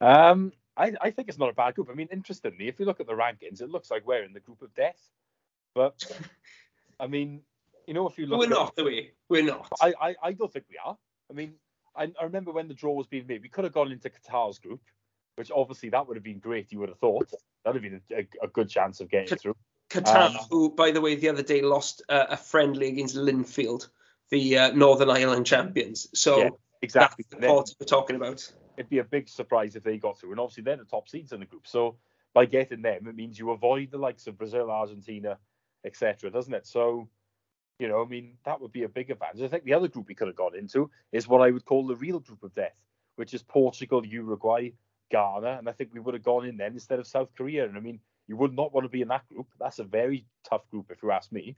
Um, 0.00 0.52
I, 0.76 0.92
I 1.00 1.10
think 1.10 1.28
it's 1.28 1.38
not 1.38 1.48
a 1.48 1.54
bad 1.54 1.74
group. 1.74 1.88
I 1.90 1.94
mean, 1.94 2.08
interestingly, 2.12 2.68
if 2.68 2.78
you 2.78 2.86
look 2.86 3.00
at 3.00 3.06
the 3.06 3.14
rankings, 3.14 3.62
it 3.62 3.70
looks 3.70 3.90
like 3.90 4.06
we're 4.06 4.24
in 4.24 4.32
the 4.32 4.40
group 4.40 4.62
of 4.62 4.74
death. 4.74 5.00
But 5.74 6.04
I 7.00 7.06
mean, 7.06 7.40
you 7.86 7.94
know, 7.94 8.06
if 8.08 8.18
you 8.18 8.26
look, 8.26 8.40
we're 8.40 8.48
not, 8.48 8.74
are 8.78 8.84
we? 8.84 9.12
We're 9.28 9.44
not. 9.44 9.68
I, 9.80 9.94
I, 10.00 10.14
I 10.22 10.32
don't 10.32 10.52
think 10.52 10.66
we 10.68 10.76
are. 10.84 10.96
I 11.30 11.34
mean, 11.34 11.54
I, 11.96 12.04
I 12.20 12.24
remember 12.24 12.52
when 12.52 12.68
the 12.68 12.74
draw 12.74 12.92
was 12.92 13.06
being 13.06 13.26
made, 13.26 13.42
we 13.42 13.48
could 13.48 13.64
have 13.64 13.72
gone 13.72 13.90
into 13.90 14.10
Qatar's 14.10 14.58
group, 14.58 14.82
which 15.36 15.50
obviously 15.54 15.88
that 15.90 16.06
would 16.06 16.16
have 16.16 16.24
been 16.24 16.38
great. 16.38 16.72
You 16.72 16.80
would 16.80 16.90
have 16.90 16.98
thought 16.98 17.30
that 17.64 17.72
would 17.72 17.82
have 17.82 17.92
been 17.92 18.00
a, 18.12 18.44
a 18.44 18.48
good 18.48 18.68
chance 18.68 19.00
of 19.00 19.10
getting 19.10 19.38
through. 19.38 19.56
Qatar, 19.88 20.30
um, 20.30 20.36
who, 20.50 20.70
by 20.70 20.90
the 20.90 21.00
way, 21.00 21.14
the 21.14 21.28
other 21.28 21.42
day 21.42 21.62
lost 21.62 22.02
uh, 22.08 22.26
a 22.30 22.36
friendly 22.36 22.88
against 22.88 23.14
Linfield, 23.14 23.88
the 24.30 24.58
uh, 24.58 24.72
Northern 24.72 25.10
Ireland 25.10 25.46
champions. 25.46 26.08
So 26.12 26.38
yeah, 26.38 26.48
exactly 26.82 27.24
that's 27.30 27.40
the 27.40 27.46
party 27.46 27.72
we're 27.80 27.86
talking 27.86 28.16
about 28.16 28.50
it'd 28.76 28.90
be 28.90 28.98
a 28.98 29.04
big 29.04 29.28
surprise 29.28 29.76
if 29.76 29.82
they 29.82 29.98
got 29.98 30.18
through. 30.18 30.32
And 30.32 30.40
obviously, 30.40 30.64
they're 30.64 30.76
the 30.76 30.84
top 30.84 31.08
seeds 31.08 31.32
in 31.32 31.40
the 31.40 31.46
group. 31.46 31.66
So 31.66 31.96
by 32.34 32.44
getting 32.44 32.82
them, 32.82 33.06
it 33.06 33.16
means 33.16 33.38
you 33.38 33.50
avoid 33.50 33.90
the 33.90 33.98
likes 33.98 34.26
of 34.26 34.38
Brazil, 34.38 34.70
Argentina, 34.70 35.38
etc., 35.84 36.30
doesn't 36.30 36.52
it? 36.54 36.66
So, 36.66 37.08
you 37.78 37.88
know, 37.88 38.02
I 38.02 38.06
mean, 38.06 38.34
that 38.44 38.60
would 38.60 38.72
be 38.72 38.82
a 38.82 38.88
big 38.88 39.10
advantage. 39.10 39.42
I 39.42 39.48
think 39.48 39.64
the 39.64 39.74
other 39.74 39.88
group 39.88 40.08
we 40.08 40.14
could 40.14 40.28
have 40.28 40.36
got 40.36 40.56
into 40.56 40.90
is 41.12 41.28
what 41.28 41.40
I 41.40 41.50
would 41.50 41.64
call 41.64 41.86
the 41.86 41.96
real 41.96 42.20
group 42.20 42.42
of 42.42 42.54
death, 42.54 42.76
which 43.16 43.34
is 43.34 43.42
Portugal, 43.42 44.04
Uruguay, 44.04 44.70
Ghana. 45.10 45.56
And 45.58 45.68
I 45.68 45.72
think 45.72 45.90
we 45.92 46.00
would 46.00 46.14
have 46.14 46.22
gone 46.22 46.46
in 46.46 46.56
then 46.56 46.72
instead 46.72 46.98
of 46.98 47.06
South 47.06 47.30
Korea. 47.36 47.64
And 47.64 47.76
I 47.76 47.80
mean, 47.80 48.00
you 48.26 48.36
would 48.36 48.54
not 48.54 48.72
want 48.72 48.84
to 48.84 48.90
be 48.90 49.02
in 49.02 49.08
that 49.08 49.28
group. 49.28 49.46
That's 49.58 49.78
a 49.78 49.84
very 49.84 50.26
tough 50.48 50.68
group, 50.70 50.90
if 50.90 51.02
you 51.02 51.10
ask 51.12 51.32
me. 51.32 51.56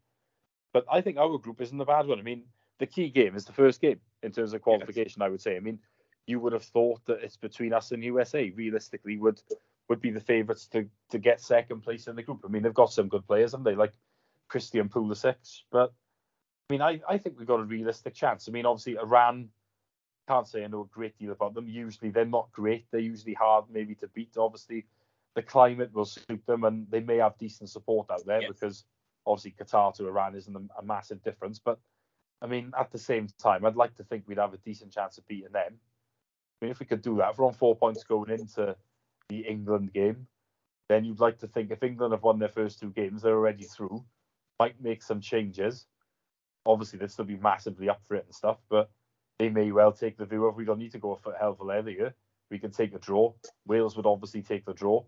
But 0.73 0.85
I 0.91 1.01
think 1.01 1.17
our 1.17 1.39
group 1.39 1.61
isn't 1.61 1.81
a 1.81 1.85
bad 1.85 2.07
one. 2.07 2.19
I 2.19 2.23
mean, 2.23 2.45
the 2.79 2.87
key 2.87 3.09
game 3.09 3.35
is 3.35 3.45
the 3.45 3.53
first 3.53 3.81
game 3.81 4.01
in 4.23 4.33
terms 4.33 4.53
of 4.53 4.63
qualification, 4.63 5.21
yes. 5.21 5.27
I 5.27 5.29
would 5.29 5.41
say. 5.41 5.57
I 5.57 5.61
mean, 5.61 5.79
you 6.29 6.39
would 6.41 6.53
have 6.53 6.65
thought 6.65 7.05
that 7.07 7.23
it's 7.23 7.37
between 7.37 7.73
us 7.73 7.93
and 7.93 8.05
USA. 8.05 8.51
Realistically, 8.51 9.17
would 9.17 9.41
would 9.89 10.01
be 10.01 10.11
the 10.11 10.21
favourites 10.21 10.67
to 10.69 10.87
to 11.11 11.19
get 11.19 11.41
second 11.41 11.81
place 11.81 12.07
in 12.07 12.17
the 12.17 12.23
group. 12.23 12.41
I 12.45 12.49
mean, 12.49 12.63
they've 12.63 12.75
got 12.75 12.93
some 12.93 13.09
good 13.09 13.27
players, 13.27 13.53
haven't 13.53 13.65
they? 13.65 13.75
Like 13.75 13.95
Christian 14.49 14.89
Pulisic, 14.89 15.63
but 15.71 15.93
I 16.69 16.75
mean, 16.75 16.83
I, 16.83 17.01
I 17.09 17.17
think 17.17 17.39
we've 17.39 17.49
got 17.49 17.61
a 17.61 17.65
realistic 17.65 18.15
chance. 18.15 18.47
I 18.47 18.53
mean, 18.53 18.67
obviously, 18.67 18.97
Iran 18.99 19.49
can't 20.29 20.47
say 20.47 20.63
I 20.63 20.67
know 20.67 20.83
a 20.83 20.95
great 20.95 21.19
deal 21.19 21.33
about 21.33 21.55
them. 21.55 21.67
Usually, 21.67 22.11
they're 22.11 22.27
not 22.27 22.53
great. 22.53 22.85
They're 22.91 23.01
usually 23.01 23.33
hard, 23.33 23.65
maybe 23.73 23.95
to 23.97 24.09
beat. 24.09 24.37
Obviously, 24.37 24.85
the 25.35 25.43
climate 25.43 25.95
will 25.95 26.05
suit 26.05 26.45
them, 26.47 26.65
and 26.65 26.87
they 26.91 27.01
may 27.01 27.17
have 27.17 27.39
decent 27.39 27.71
support 27.71 28.11
out 28.11 28.27
there 28.27 28.43
because 28.47 28.85
obviously 29.25 29.55
Qatar 29.59 29.95
to 29.95 30.07
Iran 30.07 30.35
isn't 30.35 30.55
a, 30.55 30.81
a, 30.81 30.83
massive 30.83 31.23
difference. 31.23 31.59
But 31.59 31.79
I 32.43 32.47
mean, 32.47 32.73
at 32.79 32.91
the 32.93 32.99
same 32.99 33.29
time, 33.39 33.65
I'd 33.65 33.77
like 33.77 33.95
to 33.97 34.05
think 34.05 34.25
we'd 34.27 34.39
have 34.39 34.53
a 34.53 34.59
decent 34.59 34.93
chance 34.93 35.17
of 35.17 35.27
beating 35.27 35.53
them. 35.53 35.75
I 36.61 36.65
mean, 36.65 36.71
if 36.73 36.81
we 36.81 36.87
could 36.87 37.03
do 37.03 37.17
that, 37.19 37.39
we're 37.39 37.47
on 37.47 37.55
four 37.55 37.77
points 37.77 38.05
going 38.05 38.31
into 38.31 38.77
the 39.29 39.41
England 39.41 39.93
game, 39.93 40.27
then 40.89 41.05
you'd 41.05 41.21
like 41.21 41.39
to 41.39 41.47
think 41.47 41.71
if 41.71 41.83
England 41.83 42.13
have 42.13 42.23
won 42.23 42.39
their 42.39 42.49
first 42.49 42.81
two 42.81 42.91
games, 42.91 43.23
they're 43.23 43.35
already 43.35 43.65
through. 43.65 44.05
Might 44.59 44.81
make 44.83 45.03
some 45.03 45.21
changes. 45.21 45.87
Obviously, 46.67 46.99
they'd 46.99 47.11
still 47.11 47.25
be 47.25 47.37
massively 47.37 47.89
up 47.89 48.01
for 48.07 48.17
it 48.17 48.25
and 48.25 48.35
stuff, 48.35 48.59
but 48.69 48.91
they 49.39 49.49
may 49.49 49.71
well 49.71 49.93
take 49.93 50.17
the 50.17 50.27
view 50.27 50.47
of 50.47 50.57
we 50.57 50.65
don't 50.65 50.79
need 50.79 50.93
to 50.93 50.99
go 50.99 51.15
for 51.23 51.35
hell 51.39 51.55
for 51.55 51.65
leather 51.65 51.91
here. 51.91 52.15
We 52.51 52.59
can 52.59 52.71
take 52.71 52.95
a 52.95 52.99
draw. 52.99 53.33
Wales 53.67 53.97
would 53.97 54.07
obviously 54.07 54.43
take 54.43 54.65
the 54.65 54.73
draw. 54.73 55.05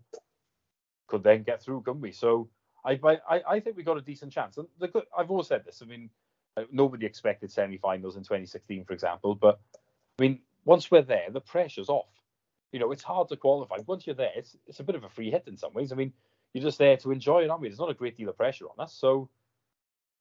Could 1.07 1.23
then 1.23 1.43
get 1.43 1.61
through, 1.61 1.81
couldn't 1.81 2.01
we? 2.01 2.11
So 2.11 2.49
I 2.85 2.99
I, 3.03 3.41
I 3.49 3.59
think 3.59 3.75
we 3.75 3.83
got 3.83 3.97
a 3.97 4.01
decent 4.01 4.31
chance. 4.31 4.57
And 4.57 4.67
the 4.79 5.03
I've 5.17 5.29
always 5.29 5.47
said 5.47 5.65
this. 5.65 5.81
I 5.81 5.85
mean, 5.85 6.09
uh, 6.55 6.63
nobody 6.71 7.05
expected 7.05 7.51
semi-finals 7.51 8.15
in 8.15 8.23
2016, 8.23 8.85
for 8.85 8.93
example. 8.93 9.35
But 9.35 9.59
I 9.75 10.21
mean, 10.21 10.39
once 10.65 10.89
we're 10.91 11.01
there, 11.01 11.27
the 11.31 11.41
pressure's 11.41 11.89
off. 11.89 12.09
You 12.71 12.79
know, 12.79 12.91
it's 12.91 13.03
hard 13.03 13.29
to 13.29 13.37
qualify. 13.37 13.77
Once 13.85 14.07
you're 14.07 14.15
there, 14.15 14.31
it's 14.35 14.55
it's 14.67 14.79
a 14.79 14.83
bit 14.83 14.95
of 14.95 15.03
a 15.03 15.09
free 15.09 15.31
hit 15.31 15.43
in 15.47 15.57
some 15.57 15.73
ways. 15.73 15.91
I 15.91 15.95
mean, 15.95 16.13
you're 16.53 16.63
just 16.63 16.77
there 16.77 16.97
to 16.97 17.11
enjoy 17.11 17.43
it, 17.43 17.49
aren't 17.49 17.61
we? 17.61 17.67
There's 17.67 17.79
not 17.79 17.89
a 17.89 17.95
great 17.95 18.17
deal 18.17 18.29
of 18.29 18.37
pressure 18.37 18.65
on 18.65 18.83
us. 18.83 18.93
So 18.93 19.29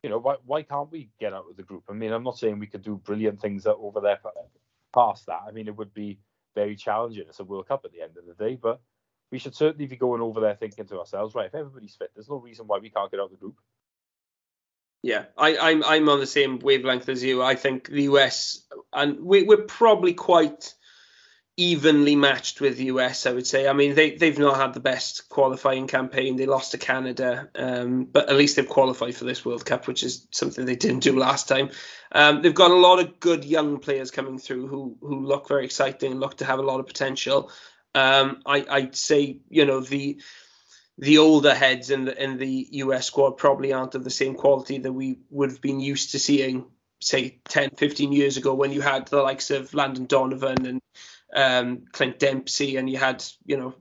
you 0.02 0.10
know, 0.10 0.18
why 0.18 0.36
why 0.44 0.62
can't 0.62 0.90
we 0.90 1.10
get 1.18 1.32
out 1.32 1.46
of 1.50 1.56
the 1.56 1.62
group? 1.62 1.84
I 1.88 1.92
mean, 1.92 2.12
I'm 2.12 2.24
not 2.24 2.38
saying 2.38 2.58
we 2.58 2.66
could 2.66 2.82
do 2.82 2.96
brilliant 2.96 3.40
things 3.40 3.66
over 3.66 4.00
there 4.00 4.18
past 4.94 5.26
that. 5.26 5.42
I 5.46 5.52
mean, 5.52 5.68
it 5.68 5.76
would 5.76 5.94
be 5.94 6.18
very 6.54 6.76
challenging. 6.76 7.24
It's 7.28 7.40
a 7.40 7.44
World 7.44 7.68
Cup 7.68 7.82
at 7.84 7.92
the 7.92 8.02
end 8.02 8.16
of 8.16 8.26
the 8.26 8.44
day, 8.44 8.58
but 8.60 8.80
we 9.30 9.38
should 9.38 9.54
certainly 9.54 9.86
be 9.86 9.96
going 9.96 10.22
over 10.22 10.40
there 10.40 10.56
thinking 10.56 10.86
to 10.86 10.98
ourselves, 10.98 11.34
right? 11.34 11.46
If 11.46 11.54
everybody's 11.54 11.94
fit, 11.94 12.10
there's 12.14 12.28
no 12.28 12.36
reason 12.36 12.66
why 12.66 12.78
we 12.78 12.90
can't 12.90 13.10
get 13.10 13.20
out 13.20 13.26
of 13.26 13.30
the 13.30 13.36
group. 13.36 13.56
Yeah, 15.02 15.24
I, 15.36 15.56
I'm 15.56 15.82
I'm 15.82 16.08
on 16.08 16.20
the 16.20 16.26
same 16.26 16.58
wavelength 16.58 17.08
as 17.08 17.24
you. 17.24 17.42
I 17.42 17.54
think 17.54 17.88
the 17.88 18.02
US 18.02 18.62
and 18.92 19.20
we, 19.20 19.44
we're 19.44 19.64
probably 19.64 20.12
quite 20.12 20.74
evenly 21.56 22.16
matched 22.16 22.60
with 22.60 22.78
the 22.78 22.84
US, 22.84 23.26
I 23.26 23.32
would 23.32 23.46
say. 23.46 23.68
I 23.68 23.72
mean, 23.72 23.94
they 23.94 24.12
they've 24.12 24.38
not 24.38 24.56
had 24.56 24.74
the 24.74 24.80
best 24.80 25.28
qualifying 25.28 25.86
campaign. 25.86 26.36
They 26.36 26.46
lost 26.46 26.72
to 26.72 26.78
Canada, 26.78 27.48
um, 27.54 28.04
but 28.04 28.28
at 28.28 28.36
least 28.36 28.56
they've 28.56 28.68
qualified 28.68 29.14
for 29.14 29.24
this 29.24 29.44
World 29.44 29.64
Cup, 29.64 29.86
which 29.86 30.02
is 30.02 30.26
something 30.32 30.64
they 30.64 30.76
didn't 30.76 31.02
do 31.02 31.18
last 31.18 31.48
time. 31.48 31.70
Um, 32.12 32.42
they've 32.42 32.54
got 32.54 32.70
a 32.70 32.74
lot 32.74 32.98
of 32.98 33.20
good 33.20 33.44
young 33.44 33.78
players 33.78 34.10
coming 34.10 34.38
through 34.38 34.66
who 34.66 34.96
who 35.00 35.26
look 35.26 35.48
very 35.48 35.64
exciting 35.64 36.12
and 36.12 36.20
look 36.20 36.38
to 36.38 36.44
have 36.44 36.58
a 36.58 36.62
lot 36.62 36.80
of 36.80 36.86
potential. 36.86 37.50
Um, 37.94 38.42
I 38.44 38.66
I'd 38.68 38.96
say 38.96 39.40
you 39.48 39.64
know 39.64 39.80
the 39.80 40.20
the 41.00 41.18
older 41.18 41.54
heads 41.54 41.90
in 41.90 42.04
the 42.04 42.22
in 42.22 42.36
the 42.36 42.68
US 42.72 43.06
squad 43.06 43.32
probably 43.32 43.72
aren't 43.72 43.94
of 43.94 44.04
the 44.04 44.10
same 44.10 44.34
quality 44.34 44.78
that 44.78 44.92
we 44.92 45.18
would 45.30 45.50
have 45.50 45.60
been 45.60 45.80
used 45.80 46.12
to 46.12 46.18
seeing 46.18 46.66
say 47.00 47.40
10 47.48 47.70
15 47.70 48.12
years 48.12 48.36
ago 48.36 48.54
when 48.54 48.70
you 48.70 48.82
had 48.82 49.08
the 49.08 49.22
likes 49.22 49.50
of 49.50 49.72
Landon 49.72 50.04
Donovan 50.04 50.66
and 50.66 50.80
um, 51.34 51.84
Clint 51.92 52.18
Dempsey, 52.18 52.76
and 52.76 52.90
you 52.90 52.98
had 52.98 53.24
you 53.44 53.56
know 53.56 53.74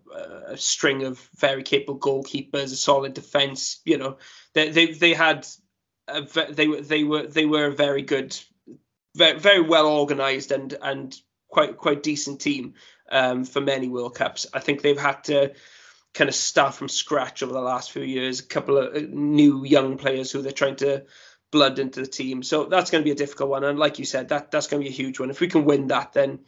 a 0.47 0.57
string 0.57 1.03
of 1.03 1.19
very 1.37 1.63
capable 1.63 1.99
goalkeepers, 1.99 2.71
a 2.71 2.75
solid 2.75 3.13
defense. 3.13 3.81
You 3.85 3.97
know, 3.97 4.17
they 4.53 4.69
they, 4.69 4.91
they 4.93 5.13
had 5.13 5.47
a, 6.07 6.21
they 6.51 6.67
were 6.67 6.81
they 6.81 7.03
were 7.03 7.27
they 7.27 7.45
were 7.45 7.65
a 7.65 7.75
very 7.75 8.03
good, 8.03 8.37
very, 9.15 9.39
very 9.39 9.61
well 9.61 9.87
organized 9.87 10.51
and 10.51 10.75
and 10.81 11.19
quite 11.47 11.77
quite 11.77 12.03
decent 12.03 12.39
team 12.39 12.75
um, 13.11 13.43
for 13.45 13.61
many 13.61 13.87
World 13.87 14.15
Cups. 14.15 14.45
I 14.53 14.59
think 14.59 14.81
they've 14.81 14.99
had 14.99 15.23
to 15.25 15.53
kind 16.13 16.29
of 16.29 16.35
start 16.35 16.75
from 16.75 16.89
scratch 16.89 17.43
over 17.43 17.53
the 17.53 17.61
last 17.61 17.91
few 17.91 18.03
years. 18.03 18.39
A 18.39 18.45
couple 18.45 18.77
of 18.77 18.95
uh, 18.95 19.07
new 19.09 19.65
young 19.65 19.97
players 19.97 20.31
who 20.31 20.41
they're 20.41 20.51
trying 20.51 20.77
to 20.77 21.05
blood 21.51 21.79
into 21.79 22.01
the 22.01 22.07
team. 22.07 22.43
So 22.43 22.65
that's 22.65 22.91
going 22.91 23.03
to 23.03 23.05
be 23.05 23.11
a 23.11 23.15
difficult 23.15 23.49
one. 23.49 23.63
And 23.63 23.79
like 23.79 23.99
you 23.99 24.05
said, 24.05 24.29
that 24.29 24.51
that's 24.51 24.67
going 24.67 24.83
to 24.83 24.89
be 24.89 24.93
a 24.93 24.95
huge 24.95 25.19
one. 25.19 25.29
If 25.29 25.39
we 25.39 25.47
can 25.47 25.65
win 25.65 25.87
that, 25.87 26.13
then 26.13 26.39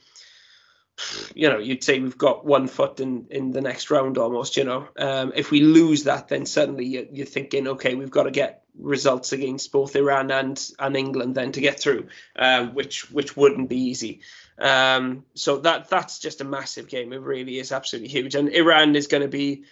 you 1.33 1.49
know, 1.49 1.57
you'd 1.57 1.83
say 1.83 1.99
we've 1.99 2.17
got 2.17 2.45
one 2.45 2.67
foot 2.67 2.99
in 2.99 3.27
in 3.29 3.51
the 3.51 3.61
next 3.61 3.89
round 3.89 4.17
almost. 4.17 4.57
You 4.57 4.65
know, 4.65 4.87
um, 4.97 5.31
if 5.35 5.51
we 5.51 5.61
lose 5.61 6.03
that, 6.03 6.27
then 6.27 6.45
suddenly 6.45 6.85
you're, 6.85 7.05
you're, 7.11 7.25
thinking, 7.25 7.67
okay, 7.69 7.95
we've 7.95 8.11
got 8.11 8.23
to 8.23 8.31
get 8.31 8.63
results 8.77 9.31
against 9.31 9.71
both 9.71 9.95
Iran 9.95 10.31
and 10.31 10.69
and 10.79 10.95
England 10.95 11.35
then 11.35 11.51
to 11.53 11.61
get 11.61 11.79
through, 11.79 12.07
um, 12.35 12.73
which 12.73 13.09
which 13.11 13.35
wouldn't 13.35 13.69
be 13.69 13.79
easy. 13.79 14.21
Um, 14.61 15.25
so 15.33 15.57
that 15.59 15.89
that's 15.89 16.19
just 16.19 16.41
a 16.41 16.45
massive 16.45 16.87
game. 16.87 17.13
It 17.13 17.21
really 17.21 17.57
is 17.59 17.71
absolutely 17.71 18.09
huge, 18.09 18.35
and 18.35 18.49
Iran 18.49 18.95
is 18.95 19.07
going 19.07 19.23
to 19.23 19.29
be 19.29 19.63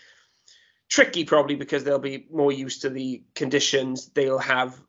tricky 0.90 1.24
probably 1.24 1.56
because 1.56 1.84
they'll 1.84 2.00
be 2.00 2.26
more 2.32 2.52
used 2.52 2.82
to 2.82 2.90
the 2.90 3.22
conditions. 3.36 4.08
They'll 4.10 4.40
have 4.40 4.80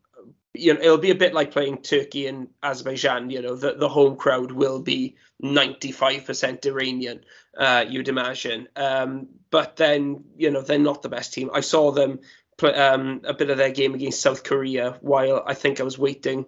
you 0.52 0.74
know, 0.74 0.80
it'll 0.80 0.98
be 0.98 1.10
a 1.10 1.16
bit 1.16 1.34
like 1.34 1.52
playing 1.52 1.78
Turkey 1.78 2.26
and 2.26 2.48
Azerbaijan. 2.62 3.30
You 3.30 3.42
know, 3.42 3.54
the, 3.54 3.74
the 3.74 3.88
home 3.88 4.16
crowd 4.16 4.50
will 4.50 4.80
be 4.80 5.16
95% 5.42 6.66
Iranian, 6.66 7.24
uh, 7.56 7.84
you'd 7.88 8.08
imagine. 8.08 8.68
Um, 8.74 9.28
but 9.50 9.76
then, 9.76 10.24
you 10.36 10.50
know, 10.50 10.60
they're 10.60 10.78
not 10.78 11.02
the 11.02 11.08
best 11.08 11.32
team. 11.32 11.50
I 11.52 11.60
saw 11.60 11.92
them 11.92 12.20
play 12.56 12.74
um, 12.74 13.20
a 13.24 13.32
bit 13.32 13.50
of 13.50 13.58
their 13.58 13.70
game 13.70 13.94
against 13.94 14.20
South 14.20 14.42
Korea 14.42 14.98
while 15.00 15.42
I 15.46 15.54
think 15.54 15.80
I 15.80 15.84
was 15.84 15.98
waiting 15.98 16.46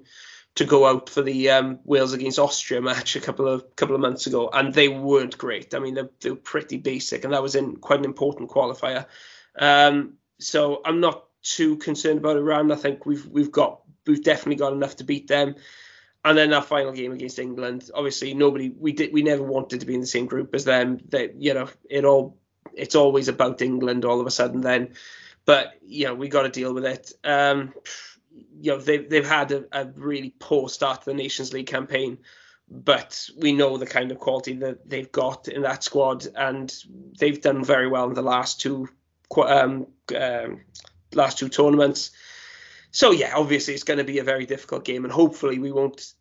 to 0.55 0.65
go 0.65 0.87
out 0.87 1.09
for 1.09 1.23
the 1.23 1.51
um, 1.51 1.79
Wales 1.85 2.13
against 2.13 2.39
Austria 2.39 2.83
match 2.83 3.17
a 3.17 3.21
couple 3.21 3.49
of 3.49 3.75
couple 3.77 3.95
of 3.95 4.01
months 4.01 4.27
ago, 4.27 4.51
and 4.53 4.75
they 4.75 4.89
weren't 4.89 5.39
great. 5.39 5.75
I 5.75 5.79
mean, 5.79 5.95
they're, 5.95 6.11
they're 6.21 6.35
pretty 6.35 6.77
basic, 6.77 7.25
and 7.25 7.33
that 7.33 7.43
was 7.43 7.55
in 7.55 7.77
quite 7.77 8.01
an 8.01 8.05
important 8.05 8.51
qualifier. 8.51 9.07
Um, 9.59 10.15
so 10.39 10.83
I'm 10.85 11.01
not 11.01 11.25
too 11.43 11.77
concerned 11.77 12.19
about 12.19 12.37
Iran. 12.37 12.71
I 12.71 12.77
think 12.77 13.07
we've 13.07 13.27
we've 13.27 13.53
got 13.53 13.81
we've 14.07 14.23
definitely 14.23 14.57
got 14.57 14.73
enough 14.73 14.97
to 14.97 15.05
beat 15.05 15.29
them. 15.29 15.57
And 16.25 16.39
then 16.39 16.53
our 16.53 16.63
final 16.63 16.93
game 16.93 17.13
against 17.13 17.41
England, 17.41 17.91
obviously 17.93 18.33
nobody 18.35 18.71
we 18.71 18.93
did 18.93 19.13
we 19.13 19.23
never 19.23 19.43
wanted 19.43 19.81
to 19.81 19.87
be 19.87 19.95
in 19.95 20.01
the 20.01 20.07
same 20.07 20.27
group 20.27 20.55
as 20.55 20.65
them. 20.65 21.01
That 21.09 21.41
you 21.41 21.55
know 21.55 21.69
it 21.89 22.05
all 22.05 22.39
it's 22.75 22.95
always 22.95 23.29
about 23.29 23.63
England 23.63 24.05
all 24.05 24.21
of 24.21 24.27
a 24.27 24.31
sudden 24.31 24.61
then, 24.61 24.95
but 25.45 25.73
you 25.85 26.07
know 26.07 26.15
we 26.15 26.29
got 26.29 26.43
to 26.43 26.49
deal 26.49 26.75
with 26.75 26.85
it. 26.85 27.13
Um, 27.25 27.73
you 28.61 28.73
know 28.73 28.79
they've 28.79 29.09
they've 29.09 29.29
had 29.29 29.53
a, 29.53 29.65
a 29.73 29.87
really 29.87 30.35
poor 30.39 30.69
start 30.69 31.01
to 31.01 31.07
the 31.07 31.15
Nations 31.15 31.53
League 31.53 31.67
campaign, 31.67 32.19
but 32.69 33.29
we 33.37 33.53
know 33.53 33.77
the 33.77 33.87
kind 33.87 34.11
of 34.11 34.19
quality 34.19 34.55
that 34.55 34.89
they've 34.89 35.13
got 35.13 35.49
in 35.49 35.63
that 35.63 35.85
squad, 35.85 36.27
and 36.35 36.75
they've 37.19 37.41
done 37.41 37.65
very 37.65 37.89
well 37.89 38.09
in 38.09 38.15
the 38.15 38.23
last 38.23 38.61
two 38.61 38.89
um, 39.37 39.87
um, 40.15 40.61
last 41.15 41.39
two 41.39 41.49
tournaments 41.49 42.11
so 42.93 43.11
yeah, 43.11 43.33
obviously 43.35 43.75
it's 43.75 43.85
going 43.85 43.99
to 43.99 44.05
be 44.05 44.19
a 44.19 44.25
very 44.25 44.47
difficult 44.47 44.85
game, 44.85 45.05
and 45.05 45.13
hopefully 45.13 45.59
we 45.59 45.73
won't. 45.73 46.13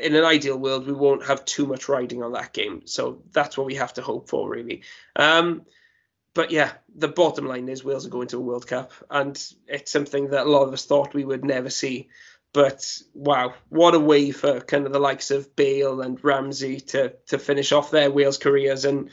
In 0.00 0.14
an 0.14 0.24
ideal 0.24 0.58
world, 0.58 0.86
we 0.86 0.92
won't 0.92 1.26
have 1.26 1.44
too 1.44 1.66
much 1.66 1.88
riding 1.88 2.22
on 2.22 2.32
that 2.32 2.52
game. 2.52 2.82
So 2.86 3.22
that's 3.32 3.56
what 3.56 3.66
we 3.66 3.76
have 3.76 3.94
to 3.94 4.02
hope 4.02 4.28
for, 4.28 4.48
really. 4.48 4.82
Um, 5.16 5.62
but 6.34 6.50
yeah, 6.50 6.72
the 6.94 7.08
bottom 7.08 7.46
line 7.46 7.68
is 7.68 7.84
Wales 7.84 8.06
are 8.06 8.10
going 8.10 8.28
to 8.28 8.38
a 8.38 8.40
World 8.40 8.66
Cup, 8.66 8.92
and 9.10 9.40
it's 9.66 9.92
something 9.92 10.30
that 10.30 10.46
a 10.46 10.50
lot 10.50 10.66
of 10.66 10.72
us 10.72 10.86
thought 10.86 11.14
we 11.14 11.24
would 11.24 11.44
never 11.44 11.70
see. 11.70 12.08
But 12.52 13.00
wow, 13.14 13.54
what 13.68 13.94
a 13.94 14.00
way 14.00 14.30
for 14.30 14.60
kind 14.60 14.86
of 14.86 14.92
the 14.92 14.98
likes 14.98 15.30
of 15.30 15.56
Bale 15.56 16.00
and 16.00 16.22
Ramsey 16.22 16.80
to 16.80 17.14
to 17.26 17.38
finish 17.38 17.72
off 17.72 17.90
their 17.90 18.10
Wales 18.10 18.38
careers, 18.38 18.84
and 18.84 19.10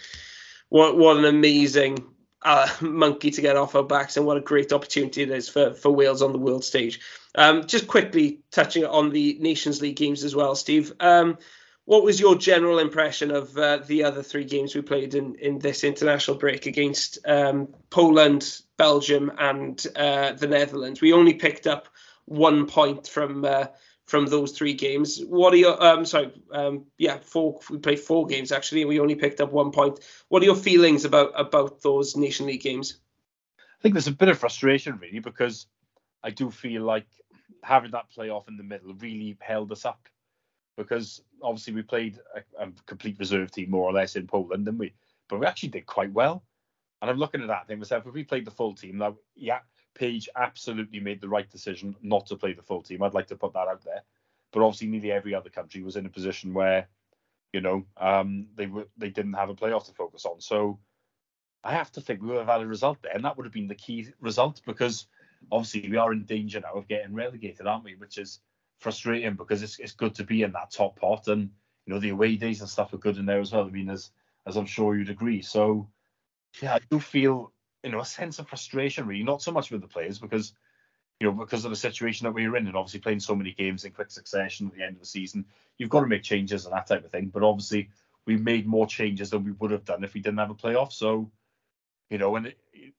what 0.69 0.97
what 0.97 1.17
an 1.17 1.25
amazing 1.25 2.05
uh, 2.41 2.69
monkey 2.81 3.31
to 3.31 3.41
get 3.41 3.57
off 3.57 3.75
our 3.75 3.83
backs, 3.83 4.17
and 4.17 4.25
what 4.25 4.37
a 4.37 4.41
great 4.41 4.71
opportunity 4.71 5.23
it 5.23 5.31
is 5.31 5.49
for, 5.49 5.73
for 5.73 5.91
Wales 5.91 6.21
on 6.21 6.31
the 6.31 6.39
world 6.39 6.63
stage. 6.63 6.99
Um, 7.35 7.67
just 7.67 7.87
quickly 7.87 8.39
touching 8.51 8.85
on 8.85 9.09
the 9.09 9.37
Nations 9.39 9.81
League 9.81 9.97
games 9.97 10.23
as 10.23 10.35
well, 10.35 10.55
Steve. 10.55 10.93
Um, 10.99 11.37
what 11.89 12.03
was 12.03 12.19
your 12.19 12.35
general 12.35 12.77
impression 12.77 13.31
of 13.31 13.57
uh, 13.57 13.77
the 13.77 14.03
other 14.03 14.21
three 14.21 14.43
games 14.43 14.75
we 14.75 14.81
played 14.83 15.15
in, 15.15 15.33
in 15.39 15.57
this 15.57 15.83
international 15.83 16.37
break 16.37 16.67
against 16.67 17.17
um, 17.25 17.67
Poland, 17.89 18.61
Belgium, 18.77 19.31
and 19.39 19.83
uh, 19.95 20.33
the 20.33 20.45
Netherlands? 20.45 21.01
We 21.01 21.13
only 21.13 21.33
picked 21.33 21.65
up 21.65 21.87
one 22.25 22.67
point 22.67 23.07
from 23.07 23.43
uh, 23.43 23.65
from 24.05 24.27
those 24.27 24.51
three 24.51 24.75
games. 24.75 25.19
What 25.19 25.51
are 25.51 25.57
your 25.57 25.83
um 25.83 26.05
sorry 26.05 26.31
um 26.51 26.85
yeah 26.99 27.17
four 27.17 27.59
we 27.71 27.79
played 27.79 27.99
four 27.99 28.27
games 28.27 28.51
actually 28.51 28.81
and 28.81 28.89
we 28.89 28.99
only 28.99 29.15
picked 29.15 29.41
up 29.41 29.51
one 29.51 29.71
point. 29.71 29.99
What 30.27 30.43
are 30.43 30.45
your 30.45 30.55
feelings 30.55 31.05
about 31.05 31.31
about 31.33 31.81
those 31.81 32.15
Nation 32.15 32.45
League 32.45 32.61
games? 32.61 32.99
I 33.57 33.81
think 33.81 33.95
there's 33.95 34.05
a 34.05 34.11
bit 34.11 34.29
of 34.29 34.37
frustration 34.37 34.99
really 35.01 35.21
because 35.21 35.65
I 36.23 36.29
do 36.29 36.51
feel 36.51 36.83
like 36.83 37.07
having 37.63 37.91
that 37.91 38.11
playoff 38.15 38.47
in 38.47 38.57
the 38.57 38.63
middle 38.63 38.93
really 38.93 39.37
held 39.41 39.71
us 39.71 39.85
up 39.85 40.07
because 40.79 41.21
obviously 41.43 41.73
we 41.73 41.81
played 41.81 42.17
a, 42.33 42.63
a 42.63 42.71
complete 42.85 43.19
reserve 43.19 43.51
team 43.51 43.69
more 43.69 43.83
or 43.83 43.91
less 43.91 44.15
in 44.15 44.25
Poland, 44.25 44.63
didn't 44.63 44.79
we? 44.79 44.93
But 45.27 45.41
we 45.41 45.45
actually 45.45 45.69
did 45.69 45.85
quite 45.85 46.13
well. 46.13 46.41
And 47.01 47.11
I'm 47.11 47.17
looking 47.17 47.41
at 47.41 47.47
that 47.47 47.67
thing 47.67 47.79
myself. 47.79 48.07
If 48.07 48.13
we 48.13 48.23
played 48.23 48.45
the 48.45 48.51
full 48.51 48.73
team, 48.73 48.97
now 48.97 49.17
yeah, 49.35 49.59
Page 49.93 50.29
absolutely 50.37 51.01
made 51.01 51.19
the 51.19 51.27
right 51.27 51.49
decision 51.49 51.97
not 52.01 52.27
to 52.27 52.37
play 52.37 52.53
the 52.53 52.61
full 52.61 52.81
team. 52.81 53.03
I'd 53.03 53.13
like 53.13 53.27
to 53.27 53.35
put 53.35 53.53
that 53.53 53.67
out 53.67 53.83
there. 53.83 54.03
But 54.53 54.63
obviously, 54.63 54.87
nearly 54.87 55.11
every 55.11 55.35
other 55.35 55.49
country 55.49 55.83
was 55.83 55.97
in 55.97 56.05
a 56.05 56.09
position 56.09 56.53
where, 56.53 56.87
you 57.51 57.59
know, 57.59 57.85
um, 57.97 58.47
they 58.55 58.67
were 58.67 58.87
they 58.97 59.09
didn't 59.09 59.33
have 59.33 59.49
a 59.49 59.55
playoff 59.55 59.85
to 59.87 59.93
focus 59.93 60.25
on. 60.25 60.39
So 60.39 60.79
I 61.61 61.73
have 61.73 61.91
to 61.93 62.01
think 62.01 62.21
we 62.21 62.29
would 62.29 62.37
have 62.37 62.47
had 62.47 62.61
a 62.61 62.67
result 62.67 63.01
there, 63.01 63.11
and 63.13 63.25
that 63.25 63.35
would 63.35 63.45
have 63.45 63.53
been 63.53 63.67
the 63.67 63.75
key 63.75 64.07
result 64.21 64.61
because 64.65 65.07
obviously 65.51 65.89
we 65.89 65.97
are 65.97 66.13
in 66.13 66.23
danger 66.23 66.61
now 66.61 66.73
of 66.73 66.87
getting 66.87 67.13
relegated, 67.13 67.67
aren't 67.67 67.83
we? 67.83 67.95
Which 67.95 68.17
is 68.17 68.39
frustrating 68.79 69.35
because 69.35 69.61
it's 69.63 69.79
it's 69.79 69.93
good 69.93 70.15
to 70.15 70.23
be 70.23 70.43
in 70.43 70.51
that 70.53 70.71
top 70.71 70.99
pot, 70.99 71.27
and 71.27 71.49
you 71.85 71.93
know 71.93 71.99
the 71.99 72.09
away 72.09 72.35
days 72.35 72.61
and 72.61 72.69
stuff 72.69 72.93
are 72.93 72.97
good 72.97 73.17
in 73.17 73.25
there 73.25 73.39
as 73.39 73.51
well. 73.51 73.65
I 73.65 73.69
mean, 73.69 73.89
as 73.89 74.11
as 74.45 74.57
I'm 74.57 74.65
sure 74.65 74.97
you'd 74.97 75.09
agree. 75.09 75.41
So 75.41 75.89
yeah, 76.61 76.75
I 76.75 76.79
do 76.89 76.99
feel 76.99 77.51
you 77.83 77.91
know 77.91 77.99
a 77.99 78.05
sense 78.05 78.39
of 78.39 78.47
frustration 78.47 79.07
really, 79.07 79.23
not 79.23 79.41
so 79.41 79.51
much 79.51 79.71
with 79.71 79.81
the 79.81 79.87
players 79.87 80.19
because 80.19 80.53
you 81.19 81.27
know 81.27 81.33
because 81.33 81.65
of 81.65 81.71
the 81.71 81.77
situation 81.77 82.25
that 82.25 82.33
we 82.33 82.45
are 82.45 82.57
in, 82.57 82.67
and 82.67 82.75
obviously 82.75 83.01
playing 83.01 83.19
so 83.19 83.35
many 83.35 83.53
games 83.53 83.85
in 83.85 83.91
quick 83.91 84.11
succession 84.11 84.67
at 84.67 84.75
the 84.75 84.83
end 84.83 84.95
of 84.95 85.01
the 85.01 85.05
season, 85.07 85.45
you've 85.77 85.89
got 85.89 86.01
to 86.01 86.07
make 86.07 86.23
changes 86.23 86.65
and 86.65 86.73
that 86.73 86.87
type 86.87 87.05
of 87.05 87.11
thing. 87.11 87.27
But 87.27 87.43
obviously 87.43 87.89
we 88.25 88.37
made 88.37 88.67
more 88.67 88.87
changes 88.87 89.29
than 89.29 89.43
we 89.43 89.51
would 89.51 89.71
have 89.71 89.85
done 89.85 90.03
if 90.03 90.13
we 90.13 90.21
didn't 90.21 90.39
have 90.39 90.51
a 90.51 90.55
playoff. 90.55 90.91
So 90.91 91.31
you 92.09 92.17
know, 92.17 92.35
and 92.35 92.53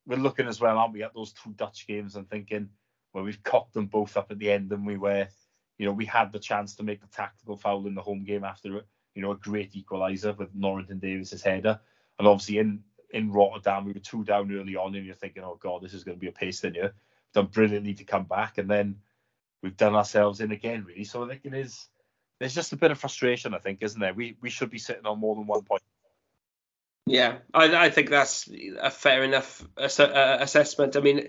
we're 0.07 0.17
looking 0.17 0.47
as 0.47 0.61
well, 0.61 0.79
aren't 0.79 0.93
we, 0.93 1.03
at 1.03 1.15
those 1.15 1.33
two 1.33 1.51
Dutch 1.51 1.87
games 1.87 2.17
and 2.17 2.29
thinking, 2.29 2.69
well, 3.13 3.25
we've 3.25 3.43
cocked 3.43 3.75
them 3.75 3.87
both 3.87 4.17
up 4.17 4.31
at 4.31 4.39
the 4.39 4.51
end, 4.51 4.73
and 4.73 4.87
we 4.87 4.97
were, 4.97 5.29
you 5.81 5.87
know, 5.87 5.93
we 5.93 6.05
had 6.05 6.31
the 6.31 6.39
chance 6.39 6.75
to 6.75 6.83
make 6.83 7.01
the 7.01 7.07
tactical 7.07 7.57
foul 7.57 7.87
in 7.87 7.95
the 7.95 8.03
home 8.03 8.23
game 8.23 8.45
after, 8.45 8.85
you 9.15 9.23
know, 9.23 9.31
a 9.31 9.37
great 9.37 9.73
equaliser 9.73 10.37
with 10.37 10.55
Norrington-Davies's 10.55 11.43
header, 11.43 11.81
and 12.19 12.29
obviously 12.29 12.59
in 12.59 12.85
in 13.13 13.33
Rotterdam 13.33 13.87
we 13.87 13.95
were 13.95 14.01
two 14.01 14.23
down 14.23 14.55
early 14.55 14.77
on, 14.77 14.95
and 14.95 15.07
you're 15.07 15.15
thinking, 15.15 15.43
oh 15.43 15.59
god, 15.59 15.81
this 15.81 15.95
is 15.95 16.05
going 16.05 16.19
to 16.19 16.21
be 16.21 16.29
a 16.29 16.33
pace 16.33 16.63
in 16.65 16.75
here. 16.75 16.93
Done 17.33 17.47
brilliantly 17.47 17.95
to 17.95 18.05
come 18.05 18.25
back, 18.25 18.59
and 18.59 18.69
then 18.69 18.97
we've 19.63 19.77
done 19.77 19.95
ourselves 19.95 20.43
in 20.43 20.53
again, 20.53 20.85
really. 20.85 21.05
So 21.05 21.25
I 21.25 21.29
think 21.29 21.47
it 21.47 21.55
is. 21.55 21.89
There's 22.39 22.55
just 22.55 22.75
a 22.75 22.77
bit 22.77 22.91
of 22.91 22.99
frustration, 22.99 23.55
I 23.55 23.59
think, 23.59 23.79
isn't 23.81 23.99
there? 23.99 24.13
We 24.13 24.37
we 24.43 24.51
should 24.51 24.69
be 24.69 24.79
sitting 24.79 25.07
on 25.07 25.19
more 25.19 25.35
than 25.35 25.47
one 25.47 25.63
point 25.63 25.83
yeah, 27.07 27.39
I, 27.53 27.87
I 27.87 27.91
think 27.91 28.11
that's 28.11 28.49
a 28.81 28.91
fair 28.91 29.25
enough 29.25 29.67
ass- 29.77 29.99
uh, 29.99 30.39
assessment. 30.41 30.97
I 30.97 31.01
mean, 31.01 31.29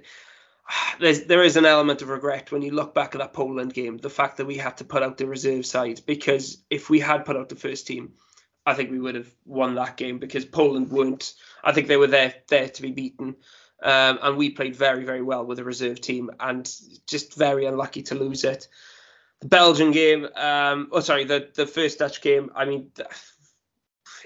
there's 0.99 1.25
there 1.25 1.43
is 1.43 1.57
an 1.57 1.65
element 1.65 2.01
of 2.01 2.09
regret 2.09 2.51
when 2.51 2.61
you 2.61 2.71
look 2.71 2.93
back 2.93 3.15
at 3.15 3.19
that 3.19 3.33
Poland 3.33 3.73
game, 3.73 3.97
the 3.97 4.09
fact 4.09 4.37
that 4.37 4.45
we 4.45 4.57
had 4.57 4.77
to 4.77 4.83
put 4.83 5.03
out 5.03 5.17
the 5.17 5.27
reserve 5.27 5.65
side 5.65 6.01
because 6.05 6.57
if 6.69 6.89
we 6.89 6.99
had 6.99 7.25
put 7.25 7.35
out 7.35 7.49
the 7.49 7.55
first 7.55 7.87
team, 7.87 8.13
I 8.65 8.73
think 8.73 8.91
we 8.91 8.99
would 8.99 9.15
have 9.15 9.29
won 9.45 9.75
that 9.75 9.97
game 9.97 10.19
because 10.19 10.45
Poland 10.45 10.89
weren't. 10.91 11.33
I 11.63 11.71
think 11.71 11.87
they 11.87 11.97
were 11.97 12.07
there 12.07 12.33
there 12.49 12.69
to 12.69 12.81
be 12.81 12.91
beaten, 12.91 13.35
um, 13.81 14.19
and 14.21 14.37
we 14.37 14.51
played 14.51 14.75
very 14.75 15.03
very 15.03 15.21
well 15.21 15.45
with 15.45 15.57
the 15.57 15.63
reserve 15.63 16.01
team 16.01 16.29
and 16.39 16.69
just 17.07 17.35
very 17.35 17.65
unlucky 17.65 18.03
to 18.03 18.15
lose 18.15 18.43
it. 18.43 18.67
The 19.41 19.47
Belgian 19.47 19.91
game, 19.91 20.27
um, 20.35 20.89
oh 20.91 20.99
sorry, 20.99 21.23
the 21.25 21.49
the 21.53 21.67
first 21.67 21.99
Dutch 21.99 22.21
game. 22.21 22.51
I 22.55 22.65
mean 22.65 22.91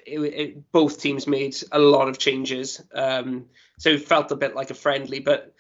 it, 0.06 0.20
it, 0.20 0.72
both 0.72 1.02
teams 1.02 1.28
made 1.28 1.56
a 1.72 1.80
lot 1.80 2.08
of 2.08 2.18
changes. 2.18 2.82
Um, 2.94 3.46
so 3.80 3.90
it 3.90 4.08
felt 4.08 4.32
a 4.32 4.36
bit 4.36 4.56
like 4.56 4.70
a 4.70 4.76
friendly. 4.76 5.20
But, 5.20 5.55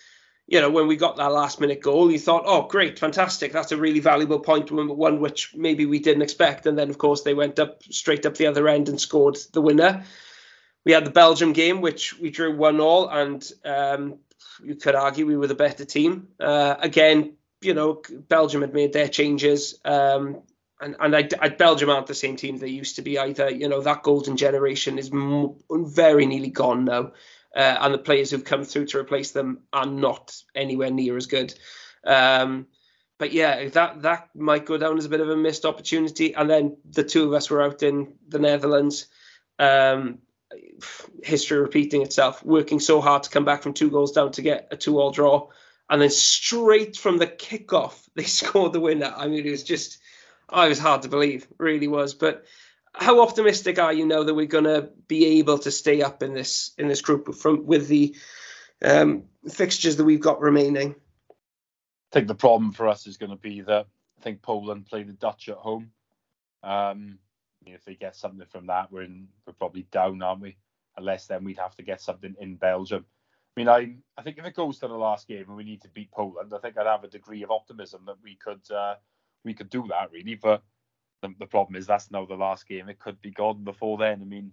you 0.47 0.61
know, 0.61 0.69
when 0.69 0.87
we 0.87 0.95
got 0.95 1.17
that 1.17 1.31
last 1.31 1.59
minute 1.59 1.81
goal, 1.81 2.11
you 2.11 2.19
thought, 2.19 2.43
oh, 2.45 2.67
great, 2.67 2.99
fantastic. 2.99 3.51
That's 3.51 3.71
a 3.71 3.77
really 3.77 3.99
valuable 3.99 4.39
point, 4.39 4.71
one 4.71 5.19
which 5.19 5.55
maybe 5.55 5.85
we 5.85 5.99
didn't 5.99 6.21
expect. 6.21 6.67
And 6.67 6.77
then, 6.77 6.89
of 6.89 6.97
course, 6.97 7.23
they 7.23 7.33
went 7.33 7.57
up 7.57 7.81
straight 7.83 8.25
up 8.25 8.35
the 8.35 8.47
other 8.47 8.67
end 8.67 8.87
and 8.87 9.01
scored 9.01 9.37
the 9.53 9.61
winner. 9.61 10.03
We 10.85 10.91
had 10.91 11.05
the 11.05 11.11
Belgium 11.11 11.53
game, 11.53 11.81
which 11.81 12.17
we 12.19 12.29
drew 12.29 12.55
1 12.55 12.79
all, 12.79 13.09
and 13.09 13.43
um, 13.63 14.19
you 14.63 14.75
could 14.75 14.93
argue 14.93 15.25
we 15.25 15.37
were 15.37 15.47
the 15.47 15.55
better 15.55 15.83
team. 15.83 16.27
Uh, 16.39 16.75
again, 16.79 17.37
you 17.61 17.73
know, 17.73 18.03
Belgium 18.29 18.61
had 18.61 18.73
made 18.73 18.93
their 18.93 19.07
changes. 19.07 19.79
Um, 19.83 20.43
and 20.79 20.95
and 20.99 21.15
I, 21.15 21.27
I, 21.39 21.49
Belgium 21.49 21.89
aren't 21.89 22.07
the 22.07 22.13
same 22.13 22.35
team 22.35 22.57
they 22.57 22.67
used 22.67 22.97
to 22.97 23.01
be 23.01 23.17
either. 23.17 23.49
You 23.49 23.69
know 23.69 23.81
that 23.81 24.03
golden 24.03 24.37
generation 24.37 24.99
is 24.99 25.09
m- 25.11 25.55
very 25.71 26.25
nearly 26.25 26.49
gone 26.49 26.85
now, 26.85 27.13
uh, 27.55 27.77
and 27.81 27.93
the 27.93 27.99
players 27.99 28.31
who've 28.31 28.43
come 28.43 28.63
through 28.63 28.87
to 28.87 28.99
replace 28.99 29.31
them 29.31 29.61
are 29.71 29.85
not 29.85 30.35
anywhere 30.53 30.91
near 30.91 31.15
as 31.15 31.25
good. 31.27 31.53
Um, 32.05 32.67
but 33.17 33.31
yeah, 33.31 33.69
that 33.69 34.01
that 34.01 34.29
might 34.35 34.65
go 34.65 34.77
down 34.77 34.97
as 34.97 35.05
a 35.05 35.09
bit 35.09 35.21
of 35.21 35.29
a 35.29 35.37
missed 35.37 35.65
opportunity. 35.65 36.35
And 36.35 36.49
then 36.49 36.77
the 36.89 37.03
two 37.03 37.25
of 37.25 37.33
us 37.33 37.49
were 37.49 37.61
out 37.61 37.81
in 37.81 38.13
the 38.27 38.39
Netherlands. 38.39 39.07
Um, 39.57 40.19
history 41.23 41.59
repeating 41.59 42.01
itself, 42.01 42.43
working 42.43 42.79
so 42.79 43.01
hard 43.01 43.23
to 43.23 43.29
come 43.29 43.45
back 43.45 43.63
from 43.63 43.73
two 43.73 43.89
goals 43.89 44.11
down 44.11 44.31
to 44.33 44.41
get 44.41 44.67
a 44.71 44.77
two-all 44.77 45.11
draw, 45.11 45.49
and 45.89 46.01
then 46.01 46.09
straight 46.09 46.97
from 46.97 47.17
the 47.17 47.27
kickoff 47.27 48.07
they 48.15 48.23
scored 48.23 48.73
the 48.73 48.79
winner. 48.79 49.13
I 49.15 49.27
mean, 49.27 49.45
it 49.45 49.51
was 49.51 49.63
just 49.63 49.99
I 50.49 50.67
was 50.67 50.79
hard 50.79 51.01
to 51.03 51.09
believe, 51.09 51.47
really 51.57 51.87
was. 51.87 52.13
But 52.13 52.45
how 52.97 53.21
optimistic 53.21 53.79
are 53.79 53.93
you 53.93 54.05
now 54.05 54.23
that 54.23 54.33
we're 54.33 54.45
going 54.45 54.65
to 54.65 54.89
be 55.07 55.39
able 55.39 55.59
to 55.59 55.71
stay 55.71 56.01
up 56.01 56.23
in 56.23 56.33
this 56.33 56.71
in 56.77 56.87
this 56.87 57.01
group 57.01 57.35
from 57.35 57.65
with 57.65 57.87
the 57.87 58.15
um, 58.83 59.23
fixtures 59.49 59.97
that 59.97 60.05
we've 60.05 60.21
got 60.21 60.41
remaining? 60.41 60.95
I 61.29 62.13
think 62.13 62.27
the 62.27 62.35
problem 62.35 62.71
for 62.71 62.87
us 62.87 63.07
is 63.07 63.17
going 63.17 63.31
to 63.31 63.35
be 63.35 63.61
that 63.61 63.87
I 64.17 64.21
think 64.21 64.41
Poland 64.41 64.85
play 64.85 65.03
the 65.03 65.13
Dutch 65.13 65.49
at 65.49 65.57
home. 65.57 65.91
Um, 66.63 67.19
if 67.65 67.83
they 67.83 67.95
get 67.95 68.15
something 68.15 68.45
from 68.47 68.67
that, 68.67 68.91
we're 68.91 69.03
in, 69.03 69.27
we're 69.45 69.53
probably 69.53 69.87
down, 69.91 70.21
aren't 70.21 70.41
we? 70.41 70.57
Unless 70.97 71.27
then 71.27 71.43
we'd 71.43 71.57
have 71.57 71.75
to 71.75 71.83
get 71.83 72.01
something 72.01 72.35
in 72.39 72.55
Belgium. 72.55 73.05
I 73.55 73.59
mean, 73.59 73.69
I 73.69 73.95
I 74.17 74.21
think 74.21 74.37
if 74.37 74.45
it 74.45 74.55
goes 74.55 74.79
to 74.79 74.87
the 74.87 74.95
last 74.95 75.27
game 75.27 75.45
and 75.47 75.57
we 75.57 75.63
need 75.63 75.81
to 75.81 75.89
beat 75.89 76.11
Poland, 76.11 76.53
I 76.53 76.59
think 76.59 76.77
I'd 76.77 76.85
have 76.85 77.03
a 77.03 77.09
degree 77.09 77.43
of 77.43 77.51
optimism 77.51 78.03
that 78.05 78.17
we 78.23 78.35
could 78.35 78.69
uh, 78.71 78.95
we 79.43 79.53
could 79.53 79.69
do 79.69 79.85
that 79.89 80.11
really. 80.11 80.35
But 80.35 80.63
the, 81.21 81.33
the, 81.39 81.45
problem 81.45 81.75
is 81.75 81.87
that's 81.87 82.11
now 82.11 82.25
the 82.25 82.35
last 82.35 82.67
game. 82.67 82.89
It 82.89 82.99
could 82.99 83.21
be 83.21 83.31
gone 83.31 83.63
before 83.63 83.97
then. 83.97 84.21
I 84.21 84.25
mean, 84.25 84.51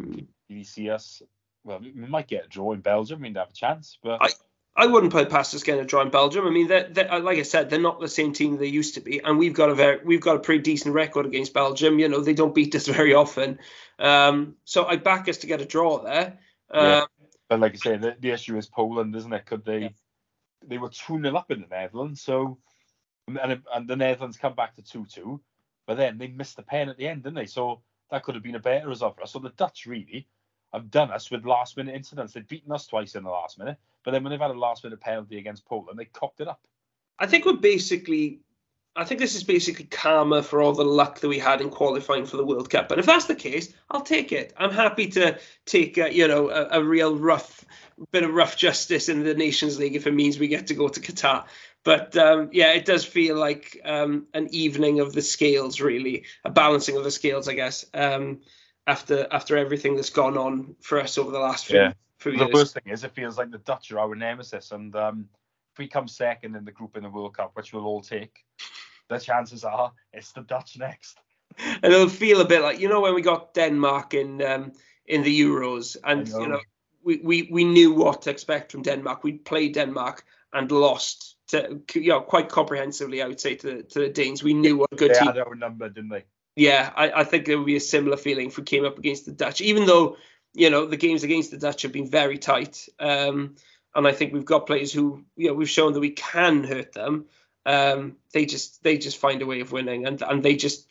can 0.00 0.28
you 0.48 0.64
see 0.64 0.90
us? 0.90 1.22
Well, 1.64 1.80
we 1.80 1.92
might 1.92 2.28
get 2.28 2.44
a 2.44 2.48
draw 2.48 2.72
in 2.72 2.80
Belgium. 2.80 3.20
We'd 3.20 3.36
have 3.36 3.50
a 3.50 3.54
chance, 3.54 3.98
but. 4.02 4.18
I- 4.20 4.30
I 4.78 4.84
wouldn't 4.86 5.12
put 5.12 5.30
past 5.30 5.54
us 5.54 5.62
getting 5.62 5.80
a 5.82 5.86
draw 5.86 6.02
in 6.02 6.10
Belgium. 6.10 6.46
I 6.46 6.50
mean, 6.50 6.68
they're, 6.68 6.86
they're, 6.88 7.10
uh, 7.10 7.20
like 7.20 7.38
I 7.38 7.42
said, 7.42 7.70
they're 7.70 7.80
not 7.80 7.98
the 7.98 8.08
same 8.08 8.34
team 8.34 8.58
they 8.58 8.66
used 8.66 8.94
to 8.94 9.00
be, 9.00 9.22
and 9.24 9.38
we've 9.38 9.54
got 9.54 9.70
a 9.70 9.74
very, 9.74 10.00
we've 10.04 10.20
got 10.20 10.36
a 10.36 10.40
pretty 10.40 10.60
decent 10.60 10.94
record 10.94 11.24
against 11.24 11.54
Belgium. 11.54 11.98
You 11.98 12.08
know, 12.08 12.20
they 12.20 12.34
don't 12.34 12.54
beat 12.54 12.74
us 12.74 12.86
very 12.86 13.14
often, 13.14 13.58
um, 13.98 14.56
so 14.64 14.84
I 14.84 14.96
back 14.96 15.28
us 15.28 15.38
to 15.38 15.46
get 15.46 15.62
a 15.62 15.64
draw 15.64 16.02
there. 16.02 16.38
Yeah. 16.72 16.98
Um, 16.98 17.06
but 17.48 17.60
like 17.60 17.72
I 17.72 17.76
say, 17.76 17.96
the, 17.96 18.16
the 18.20 18.32
issue 18.32 18.58
is 18.58 18.66
Poland, 18.66 19.16
isn't 19.16 19.32
it? 19.32 19.46
Could 19.46 19.64
they? 19.64 19.78
Yeah. 19.78 19.88
They 20.66 20.78
were 20.78 20.90
two 20.90 21.22
0 21.22 21.34
up 21.36 21.50
in 21.50 21.60
the 21.62 21.68
Netherlands, 21.68 22.20
so 22.20 22.58
and, 23.28 23.62
and 23.74 23.88
the 23.88 23.96
Netherlands 23.96 24.36
come 24.36 24.54
back 24.54 24.74
to 24.74 24.82
2 24.82 25.06
2, 25.06 25.40
but 25.86 25.96
then 25.96 26.18
they 26.18 26.28
missed 26.28 26.56
the 26.56 26.62
pen 26.62 26.88
at 26.88 26.96
the 26.96 27.08
end, 27.08 27.22
didn't 27.22 27.36
they? 27.36 27.46
So 27.46 27.80
that 28.10 28.22
could 28.22 28.34
have 28.34 28.44
been 28.44 28.54
a 28.54 28.60
better 28.60 28.88
result 28.88 29.16
for 29.16 29.22
us. 29.22 29.32
So 29.32 29.38
the 29.38 29.50
Dutch 29.50 29.86
really 29.86 30.26
have 30.72 30.90
done 30.90 31.10
us 31.10 31.30
with 31.30 31.46
last 31.46 31.76
minute 31.76 31.94
incidents. 31.94 32.32
They've 32.32 32.46
beaten 32.46 32.72
us 32.72 32.86
twice 32.86 33.14
in 33.14 33.24
the 33.24 33.30
last 33.30 33.58
minute, 33.58 33.78
but 34.04 34.10
then 34.10 34.22
when 34.22 34.30
they've 34.30 34.40
had 34.40 34.50
a 34.50 34.58
last 34.58 34.84
minute 34.84 35.00
penalty 35.00 35.38
against 35.38 35.64
Poland, 35.64 35.98
they 35.98 36.04
cocked 36.06 36.40
it 36.40 36.48
up. 36.48 36.60
I 37.18 37.26
think 37.26 37.44
we're 37.44 37.54
basically. 37.54 38.40
I 38.98 39.04
think 39.04 39.20
this 39.20 39.34
is 39.34 39.44
basically 39.44 39.84
karma 39.84 40.42
for 40.42 40.62
all 40.62 40.72
the 40.72 40.82
luck 40.82 41.20
that 41.20 41.28
we 41.28 41.38
had 41.38 41.60
in 41.60 41.68
qualifying 41.68 42.24
for 42.24 42.38
the 42.38 42.46
World 42.46 42.70
Cup. 42.70 42.90
And 42.90 42.98
if 42.98 43.04
that's 43.04 43.26
the 43.26 43.34
case, 43.34 43.74
I'll 43.90 44.00
take 44.00 44.32
it. 44.32 44.54
I'm 44.56 44.70
happy 44.70 45.08
to 45.08 45.38
take, 45.66 45.98
a, 45.98 46.10
you 46.10 46.26
know, 46.26 46.48
a, 46.48 46.80
a 46.80 46.82
real 46.82 47.14
rough 47.14 47.62
bit 48.10 48.24
of 48.24 48.32
rough 48.32 48.56
justice 48.56 49.10
in 49.10 49.22
the 49.22 49.34
Nations 49.34 49.78
League 49.78 49.96
if 49.96 50.06
it 50.06 50.14
means 50.14 50.38
we 50.38 50.48
get 50.48 50.68
to 50.68 50.74
go 50.74 50.88
to 50.88 51.00
Qatar. 51.00 51.44
But 51.86 52.16
um, 52.16 52.50
yeah, 52.50 52.72
it 52.72 52.84
does 52.84 53.04
feel 53.04 53.36
like 53.36 53.80
um, 53.84 54.26
an 54.34 54.48
evening 54.50 54.98
of 54.98 55.12
the 55.12 55.22
scales, 55.22 55.80
really, 55.80 56.24
a 56.44 56.50
balancing 56.50 56.96
of 56.96 57.04
the 57.04 57.12
scales, 57.12 57.46
I 57.46 57.54
guess. 57.54 57.84
Um, 57.94 58.40
after 58.88 59.28
after 59.30 59.56
everything 59.56 59.94
that's 59.94 60.10
gone 60.10 60.36
on 60.36 60.74
for 60.80 61.00
us 61.00 61.16
over 61.16 61.30
the 61.30 61.38
last 61.38 61.66
few, 61.66 61.78
yeah. 61.78 61.92
few 62.18 62.32
years. 62.32 62.40
The 62.40 62.52
worst 62.52 62.74
thing 62.74 62.92
is, 62.92 63.04
it 63.04 63.12
feels 63.12 63.38
like 63.38 63.52
the 63.52 63.58
Dutch 63.58 63.92
are 63.92 64.00
our 64.00 64.16
nemesis, 64.16 64.72
and 64.72 64.96
um, 64.96 65.28
if 65.74 65.78
we 65.78 65.86
come 65.86 66.08
second 66.08 66.56
in 66.56 66.64
the 66.64 66.72
group 66.72 66.96
in 66.96 67.04
the 67.04 67.08
World 67.08 67.36
Cup, 67.36 67.52
which 67.54 67.72
we'll 67.72 67.86
all 67.86 68.00
take, 68.00 68.44
the 69.08 69.20
chances 69.20 69.62
are 69.62 69.92
it's 70.12 70.32
the 70.32 70.42
Dutch 70.42 70.76
next. 70.76 71.20
And 71.56 71.92
it'll 71.92 72.08
feel 72.08 72.40
a 72.40 72.44
bit 72.44 72.62
like 72.62 72.80
you 72.80 72.88
know 72.88 73.00
when 73.00 73.14
we 73.14 73.22
got 73.22 73.54
Denmark 73.54 74.12
in 74.12 74.42
um, 74.42 74.72
in 75.06 75.22
the 75.22 75.40
Euros, 75.40 75.96
and 76.02 76.28
know. 76.32 76.40
you 76.40 76.48
know 76.48 76.60
we, 77.04 77.20
we 77.22 77.48
we 77.52 77.62
knew 77.62 77.92
what 77.92 78.22
to 78.22 78.30
expect 78.30 78.72
from 78.72 78.82
Denmark. 78.82 79.22
We 79.22 79.34
played 79.34 79.74
Denmark 79.74 80.24
and 80.52 80.72
lost 80.72 81.35
to, 81.48 81.80
you 81.94 82.08
know, 82.08 82.20
quite 82.20 82.48
comprehensively, 82.48 83.22
I 83.22 83.28
would 83.28 83.40
say, 83.40 83.54
to, 83.56 83.82
to 83.82 83.98
the 83.98 84.08
Danes. 84.08 84.42
We 84.42 84.54
knew 84.54 84.78
what 84.78 84.92
a 84.92 84.96
good 84.96 85.10
they 85.10 85.18
team. 85.18 85.32
They 85.32 85.38
had 85.38 85.46
our 85.46 85.54
number, 85.54 85.88
didn't 85.88 86.10
they? 86.10 86.24
Yeah, 86.56 86.90
I, 86.96 87.10
I 87.20 87.24
think 87.24 87.46
there 87.46 87.58
would 87.58 87.66
be 87.66 87.76
a 87.76 87.80
similar 87.80 88.16
feeling 88.16 88.46
if 88.46 88.56
we 88.56 88.64
came 88.64 88.84
up 88.84 88.98
against 88.98 89.26
the 89.26 89.32
Dutch, 89.32 89.60
even 89.60 89.86
though, 89.86 90.16
you 90.54 90.70
know, 90.70 90.86
the 90.86 90.96
games 90.96 91.22
against 91.22 91.50
the 91.50 91.58
Dutch 91.58 91.82
have 91.82 91.92
been 91.92 92.10
very 92.10 92.38
tight. 92.38 92.88
Um, 92.98 93.56
and 93.94 94.06
I 94.06 94.12
think 94.12 94.32
we've 94.32 94.44
got 94.44 94.66
players 94.66 94.92
who, 94.92 95.24
you 95.36 95.48
know, 95.48 95.54
we've 95.54 95.68
shown 95.68 95.92
that 95.92 96.00
we 96.00 96.10
can 96.10 96.64
hurt 96.64 96.92
them. 96.92 97.26
Um, 97.66 98.16
they 98.32 98.46
just 98.46 98.82
they 98.82 98.96
just 98.96 99.18
find 99.18 99.42
a 99.42 99.46
way 99.46 99.60
of 99.60 99.72
winning, 99.72 100.06
and 100.06 100.22
and 100.22 100.42
they 100.42 100.54
just, 100.54 100.86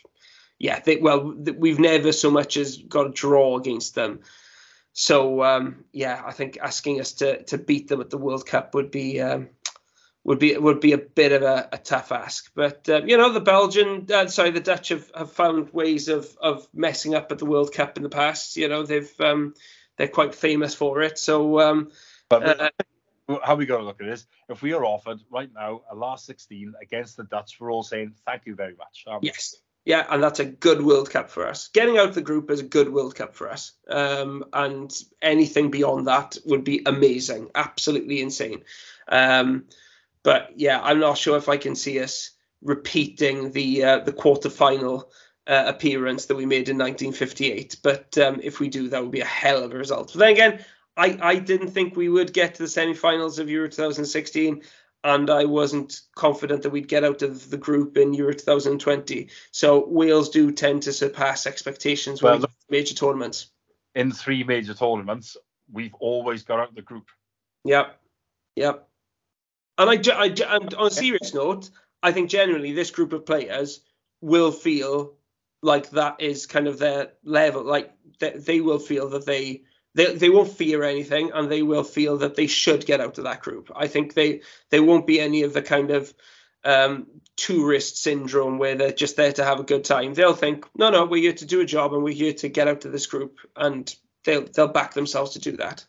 yeah, 0.59 0.79
they 0.79 0.97
well, 0.97 1.33
we've 1.33 1.79
never 1.79 2.11
so 2.11 2.29
much 2.29 2.57
as 2.57 2.77
got 2.77 3.07
a 3.07 3.11
draw 3.11 3.57
against 3.57 3.95
them. 3.95 4.19
So 4.91 5.43
um, 5.43 5.85
yeah, 5.93 6.21
I 6.25 6.31
think 6.31 6.57
asking 6.61 6.99
us 6.99 7.13
to 7.13 7.43
to 7.43 7.57
beat 7.57 7.87
them 7.87 8.01
at 8.01 8.09
the 8.09 8.17
World 8.17 8.45
Cup 8.45 8.75
would 8.75 8.91
be 8.91 9.21
um, 9.21 9.49
would 10.25 10.39
be 10.39 10.57
would 10.57 10.79
be 10.79 10.91
a 10.91 10.97
bit 10.97 11.31
of 11.31 11.43
a, 11.43 11.69
a 11.71 11.77
tough 11.77 12.11
ask. 12.11 12.51
But 12.55 12.89
um, 12.89 13.07
you 13.07 13.15
know, 13.15 13.31
the 13.31 13.39
Belgian, 13.39 14.07
uh, 14.11 14.27
sorry, 14.27 14.49
the 14.49 14.59
Dutch 14.59 14.89
have, 14.89 15.09
have 15.15 15.31
found 15.31 15.71
ways 15.71 16.09
of 16.09 16.35
of 16.41 16.67
messing 16.73 17.13
up 17.13 17.31
at 17.31 17.37
the 17.37 17.45
World 17.45 17.71
Cup 17.71 17.95
in 17.95 18.03
the 18.03 18.09
past. 18.09 18.57
You 18.57 18.67
know, 18.67 18.83
they've 18.83 19.21
um, 19.21 19.53
they're 19.97 20.07
quite 20.07 20.33
famous 20.33 20.73
for 20.73 21.01
it. 21.03 21.19
So, 21.19 21.59
um, 21.61 21.91
but 22.27 22.59
uh, 22.59 22.69
how 23.43 23.55
we 23.55 23.67
got 23.67 23.77
to 23.77 23.83
look 23.83 24.01
at 24.01 24.07
this? 24.07 24.25
If 24.49 24.63
we 24.63 24.73
are 24.73 24.83
offered 24.83 25.19
right 25.29 25.49
now 25.53 25.83
a 25.91 25.95
last 25.95 26.25
16 26.25 26.73
against 26.81 27.17
the 27.17 27.23
Dutch, 27.23 27.57
we're 27.59 27.71
all 27.71 27.83
saying 27.83 28.15
thank 28.25 28.47
you 28.47 28.55
very 28.55 28.75
much. 28.75 29.05
yes. 29.21 29.55
Yeah, 29.85 30.03
and 30.09 30.23
that's 30.23 30.39
a 30.39 30.45
good 30.45 30.81
World 30.81 31.11
Cup 31.11 31.29
for 31.29 31.47
us. 31.47 31.67
Getting 31.67 31.99
out 31.99 32.09
of 32.09 32.15
the 32.15 32.21
group 32.21 32.49
is 32.49 32.59
a 32.59 32.63
good 32.63 32.91
World 32.91 33.13
Cup 33.13 33.35
for 33.35 33.47
us. 33.47 33.73
Um, 33.87 34.43
and 34.51 34.91
anything 35.21 35.69
beyond 35.69 36.07
that 36.07 36.39
would 36.43 36.63
be 36.63 36.81
amazing, 36.87 37.51
absolutely 37.53 38.19
insane. 38.19 38.63
Um, 39.07 39.65
but 40.25 40.51
yeah, 40.55 40.81
I'm 40.81 40.99
not 40.99 41.19
sure 41.19 41.37
if 41.37 41.47
I 41.47 41.55
can 41.55 41.75
see 41.75 42.01
us 42.01 42.31
repeating 42.63 43.51
the 43.51 43.83
uh, 43.83 43.99
the 43.99 44.11
quarterfinal 44.11 45.03
uh, 45.47 45.63
appearance 45.67 46.25
that 46.25 46.35
we 46.35 46.47
made 46.47 46.67
in 46.67 46.77
1958. 46.77 47.77
But 47.83 48.17
um, 48.17 48.39
if 48.43 48.59
we 48.59 48.67
do, 48.67 48.89
that 48.89 49.01
would 49.01 49.11
be 49.11 49.21
a 49.21 49.25
hell 49.25 49.63
of 49.63 49.71
a 49.71 49.77
result. 49.77 50.11
But 50.11 50.19
then 50.19 50.31
again, 50.31 50.65
I, 50.97 51.17
I 51.21 51.35
didn't 51.35 51.69
think 51.69 51.95
we 51.95 52.09
would 52.09 52.33
get 52.33 52.55
to 52.55 52.63
the 52.63 52.67
semi-finals 52.67 53.37
of 53.37 53.51
Euro 53.51 53.69
2016, 53.69 54.63
and 55.03 55.29
I 55.29 55.45
wasn't 55.45 56.01
confident 56.15 56.63
that 56.63 56.71
we'd 56.71 56.87
get 56.87 57.03
out 57.03 57.21
of 57.21 57.51
the 57.51 57.57
group 57.57 57.95
in 57.95 58.15
Euro 58.15 58.33
2020. 58.33 59.29
So 59.51 59.87
Wales 59.87 60.29
do 60.29 60.51
tend 60.51 60.81
to 60.83 60.93
surpass 60.93 61.45
expectations 61.45 62.23
well, 62.23 62.39
when 62.39 62.49
major 62.71 62.95
tournaments. 62.95 63.51
In 63.93 64.11
three 64.11 64.43
major 64.43 64.73
tournaments, 64.73 65.37
we've 65.71 65.93
always 65.99 66.41
got 66.41 66.59
out 66.59 66.69
of 66.69 66.75
the 66.75 66.81
group. 66.81 67.05
Yep, 67.65 67.99
yep. 68.55 68.89
And 69.77 69.89
I, 69.89 70.13
I, 70.13 70.25
and 70.27 70.73
on 70.73 70.87
a 70.87 70.91
serious 70.91 71.33
note, 71.33 71.69
I 72.01 72.11
think 72.11 72.29
generally 72.29 72.73
this 72.73 72.91
group 72.91 73.13
of 73.13 73.25
players 73.25 73.81
will 74.21 74.51
feel 74.51 75.15
like 75.61 75.89
that 75.91 76.21
is 76.21 76.45
kind 76.45 76.67
of 76.67 76.79
their 76.79 77.13
level. 77.23 77.63
Like 77.63 77.91
they, 78.19 78.31
they 78.31 78.61
will 78.61 78.79
feel 78.79 79.09
that 79.09 79.25
they, 79.25 79.63
they 79.95 80.13
they 80.13 80.29
won't 80.29 80.51
fear 80.51 80.83
anything, 80.83 81.31
and 81.33 81.49
they 81.49 81.61
will 81.63 81.83
feel 81.83 82.17
that 82.17 82.35
they 82.35 82.47
should 82.47 82.85
get 82.85 83.01
out 83.01 83.17
of 83.17 83.23
that 83.23 83.41
group. 83.41 83.71
I 83.75 83.87
think 83.87 84.13
they 84.13 84.41
they 84.69 84.79
won't 84.79 85.07
be 85.07 85.19
any 85.19 85.43
of 85.43 85.53
the 85.53 85.61
kind 85.61 85.91
of 85.91 86.13
um, 86.63 87.07
tourist 87.37 88.01
syndrome 88.01 88.57
where 88.57 88.75
they're 88.75 88.91
just 88.91 89.15
there 89.15 89.31
to 89.33 89.43
have 89.43 89.59
a 89.59 89.63
good 89.63 89.83
time. 89.83 90.13
They'll 90.13 90.33
think, 90.33 90.65
no, 90.75 90.89
no, 90.89 91.05
we're 91.05 91.21
here 91.21 91.33
to 91.33 91.45
do 91.45 91.61
a 91.61 91.65
job, 91.65 91.93
and 91.93 92.03
we're 92.03 92.13
here 92.13 92.33
to 92.33 92.49
get 92.49 92.67
out 92.67 92.85
of 92.85 92.91
this 92.91 93.07
group, 93.07 93.39
and 93.55 93.93
they'll 94.25 94.45
they'll 94.45 94.67
back 94.67 94.93
themselves 94.93 95.31
to 95.31 95.39
do 95.39 95.57
that. 95.57 95.85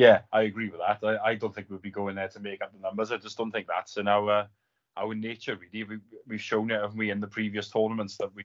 Yeah, 0.00 0.22
I 0.32 0.44
agree 0.44 0.70
with 0.70 0.80
that. 0.80 1.06
I, 1.06 1.32
I 1.32 1.34
don't 1.34 1.54
think 1.54 1.66
we'll 1.68 1.78
be 1.78 1.90
going 1.90 2.14
there 2.14 2.28
to 2.28 2.40
make 2.40 2.62
up 2.62 2.72
the 2.72 2.80
numbers. 2.80 3.12
I 3.12 3.18
just 3.18 3.36
don't 3.36 3.50
think 3.50 3.66
that's 3.66 3.98
in 3.98 4.08
our 4.08 4.48
our 4.96 5.14
nature. 5.14 5.58
Really, 5.60 5.84
we, 5.84 5.98
we've 6.26 6.40
shown 6.40 6.70
it, 6.70 6.80
haven't 6.80 6.96
we, 6.96 7.10
in 7.10 7.20
the 7.20 7.26
previous 7.26 7.68
tournaments 7.68 8.16
that 8.16 8.34
we 8.34 8.44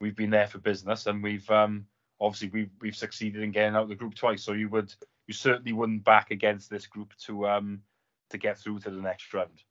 we've 0.00 0.16
been 0.16 0.30
there 0.30 0.46
for 0.46 0.56
business, 0.56 1.04
and 1.04 1.22
we've 1.22 1.48
um, 1.50 1.84
obviously 2.18 2.48
we've 2.48 2.70
we've 2.80 2.96
succeeded 2.96 3.42
in 3.42 3.50
getting 3.50 3.74
out 3.74 3.82
of 3.82 3.90
the 3.90 3.96
group 3.96 4.14
twice. 4.14 4.42
So 4.42 4.52
you 4.52 4.70
would 4.70 4.90
you 5.26 5.34
certainly 5.34 5.74
wouldn't 5.74 6.04
back 6.04 6.30
against 6.30 6.70
this 6.70 6.86
group 6.86 7.12
to 7.26 7.46
um 7.46 7.82
to 8.30 8.38
get 8.38 8.56
through 8.56 8.78
to 8.78 8.90
the 8.90 9.02
next 9.02 9.34
round. 9.34 9.62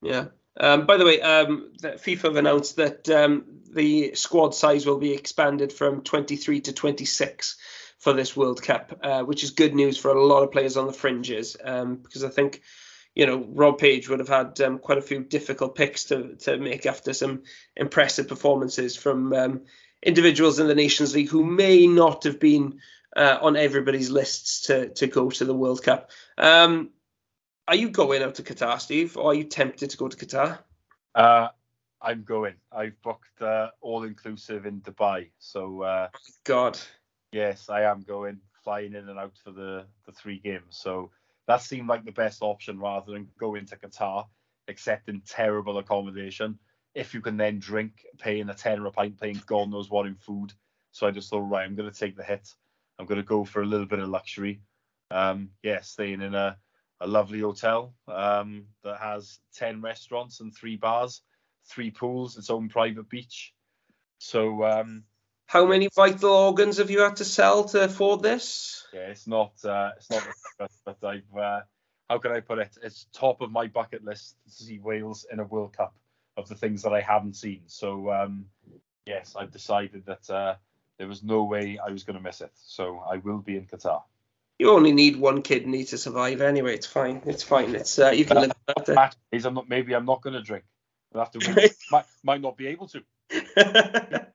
Yeah. 0.00 0.28
Um, 0.58 0.86
by 0.86 0.96
the 0.96 1.04
way, 1.04 1.20
um, 1.20 1.72
FIFA 1.82 2.22
have 2.22 2.36
announced 2.36 2.76
that 2.76 3.10
um, 3.10 3.44
the 3.70 4.14
squad 4.14 4.54
size 4.54 4.86
will 4.86 4.98
be 4.98 5.12
expanded 5.12 5.70
from 5.70 6.02
23 6.02 6.62
to 6.62 6.72
26 6.72 7.58
for 8.02 8.12
this 8.12 8.36
World 8.36 8.60
Cup, 8.60 8.98
uh, 9.00 9.22
which 9.22 9.44
is 9.44 9.52
good 9.52 9.76
news 9.76 9.96
for 9.96 10.10
a 10.10 10.26
lot 10.26 10.42
of 10.42 10.50
players 10.50 10.76
on 10.76 10.88
the 10.88 10.92
fringes. 10.92 11.56
Um, 11.62 11.94
because 11.94 12.24
I 12.24 12.30
think, 12.30 12.62
you 13.14 13.26
know, 13.26 13.46
Rob 13.48 13.78
Page 13.78 14.08
would 14.08 14.18
have 14.18 14.28
had 14.28 14.60
um, 14.60 14.80
quite 14.80 14.98
a 14.98 15.02
few 15.02 15.22
difficult 15.22 15.76
picks 15.76 16.04
to 16.06 16.34
to 16.40 16.58
make 16.58 16.84
after 16.84 17.12
some 17.12 17.44
impressive 17.76 18.26
performances 18.26 18.96
from 18.96 19.32
um, 19.32 19.60
individuals 20.02 20.58
in 20.58 20.66
the 20.66 20.74
Nations 20.74 21.14
League 21.14 21.28
who 21.28 21.44
may 21.44 21.86
not 21.86 22.24
have 22.24 22.40
been 22.40 22.80
uh, 23.16 23.38
on 23.40 23.56
everybody's 23.56 24.10
lists 24.10 24.66
to 24.66 24.88
to 24.94 25.06
go 25.06 25.30
to 25.30 25.44
the 25.44 25.54
World 25.54 25.84
Cup. 25.84 26.10
Um, 26.36 26.90
are 27.68 27.76
you 27.76 27.88
going 27.88 28.24
out 28.24 28.34
to 28.34 28.42
Qatar, 28.42 28.80
Steve, 28.80 29.16
or 29.16 29.30
are 29.30 29.34
you 29.34 29.44
tempted 29.44 29.90
to 29.90 29.96
go 29.96 30.08
to 30.08 30.16
Qatar? 30.16 30.58
Uh, 31.14 31.48
I'm 32.00 32.24
going. 32.24 32.54
I've 32.72 33.00
booked 33.00 33.40
uh, 33.40 33.68
all 33.80 34.02
inclusive 34.02 34.66
in 34.66 34.80
Dubai. 34.80 35.28
So. 35.38 35.82
Uh, 35.82 36.08
God. 36.42 36.80
Yes, 37.32 37.70
I 37.70 37.82
am 37.82 38.02
going, 38.02 38.40
flying 38.62 38.94
in 38.94 39.08
and 39.08 39.18
out 39.18 39.32
for 39.42 39.52
the, 39.52 39.86
the 40.04 40.12
three 40.12 40.38
games. 40.38 40.78
So 40.82 41.10
that 41.48 41.62
seemed 41.62 41.88
like 41.88 42.04
the 42.04 42.12
best 42.12 42.42
option 42.42 42.78
rather 42.78 43.10
than 43.12 43.28
going 43.40 43.64
to 43.66 43.76
Qatar, 43.76 44.26
accepting 44.68 45.22
terrible 45.26 45.78
accommodation. 45.78 46.58
If 46.94 47.14
you 47.14 47.22
can 47.22 47.38
then 47.38 47.58
drink, 47.58 48.04
paying 48.18 48.50
a 48.50 48.54
tenner 48.54 48.86
a 48.86 48.90
pint, 48.90 49.18
paying 49.18 49.40
God 49.46 49.70
knows 49.70 49.90
what 49.90 50.06
in 50.06 50.14
food. 50.14 50.52
So 50.92 51.06
I 51.06 51.10
just 51.10 51.30
thought, 51.30 51.40
right, 51.40 51.64
I'm 51.64 51.74
going 51.74 51.90
to 51.90 51.98
take 51.98 52.16
the 52.16 52.22
hit. 52.22 52.46
I'm 52.98 53.06
going 53.06 53.20
to 53.20 53.26
go 53.26 53.44
for 53.44 53.62
a 53.62 53.66
little 53.66 53.86
bit 53.86 53.98
of 53.98 54.10
luxury. 54.10 54.60
Um, 55.10 55.50
yeah, 55.62 55.80
staying 55.80 56.20
in 56.20 56.34
a, 56.34 56.58
a 57.00 57.06
lovely 57.06 57.40
hotel 57.40 57.94
um, 58.08 58.66
that 58.84 58.98
has 58.98 59.38
10 59.54 59.80
restaurants 59.80 60.40
and 60.40 60.54
three 60.54 60.76
bars, 60.76 61.22
three 61.66 61.90
pools, 61.90 62.36
its 62.36 62.50
own 62.50 62.68
private 62.68 63.08
beach. 63.08 63.54
So 64.18 64.64
um, 64.64 65.04
how 65.52 65.66
many 65.66 65.86
vital 65.94 66.30
organs 66.30 66.78
have 66.78 66.90
you 66.90 67.00
had 67.00 67.16
to 67.16 67.26
sell 67.26 67.64
to 67.64 67.84
afford 67.84 68.22
this? 68.22 68.86
Yeah, 68.90 69.08
it's 69.08 69.26
not. 69.26 69.52
Uh, 69.62 69.90
it's 69.98 70.08
not. 70.10 70.26
but 70.86 70.96
I've. 71.04 71.38
Uh, 71.38 71.60
how 72.08 72.18
can 72.18 72.32
I 72.32 72.40
put 72.40 72.58
it? 72.58 72.78
It's 72.82 73.06
top 73.12 73.42
of 73.42 73.52
my 73.52 73.66
bucket 73.66 74.02
list 74.02 74.34
to 74.46 74.64
see 74.64 74.78
Wales 74.78 75.26
in 75.30 75.40
a 75.40 75.44
World 75.44 75.76
Cup 75.76 75.94
of 76.38 76.48
the 76.48 76.54
things 76.54 76.84
that 76.84 76.94
I 76.94 77.02
haven't 77.02 77.36
seen. 77.36 77.64
So 77.66 78.10
um, 78.10 78.46
yes, 79.04 79.36
I've 79.38 79.50
decided 79.50 80.06
that 80.06 80.30
uh, 80.30 80.54
there 80.96 81.06
was 81.06 81.22
no 81.22 81.44
way 81.44 81.78
I 81.78 81.90
was 81.90 82.04
going 82.04 82.16
to 82.16 82.22
miss 82.22 82.40
it. 82.40 82.52
So 82.54 83.04
I 83.06 83.18
will 83.18 83.38
be 83.38 83.58
in 83.58 83.66
Qatar. 83.66 84.04
You 84.58 84.70
only 84.70 84.92
need 84.92 85.16
one 85.16 85.42
kidney 85.42 85.84
to 85.84 85.98
survive 85.98 86.40
anyway. 86.40 86.76
It's 86.76 86.86
fine. 86.86 87.20
It's 87.26 87.42
fine. 87.42 87.74
It's 87.74 87.98
uh, 87.98 88.10
you 88.10 88.24
can 88.24 88.38
live 88.38 88.52
without 88.66 89.12
it. 89.32 89.44
I'm 89.44 89.54
not, 89.54 89.68
maybe 89.68 89.94
I'm 89.94 90.06
not 90.06 90.22
going 90.22 90.34
to 90.34 90.42
drink. 90.42 90.64
I'll 91.14 91.20
have 91.20 91.30
to. 91.32 91.70
might, 91.90 92.06
might 92.22 92.40
not 92.40 92.56
be 92.56 92.68
able 92.68 92.88
to. 92.88 93.02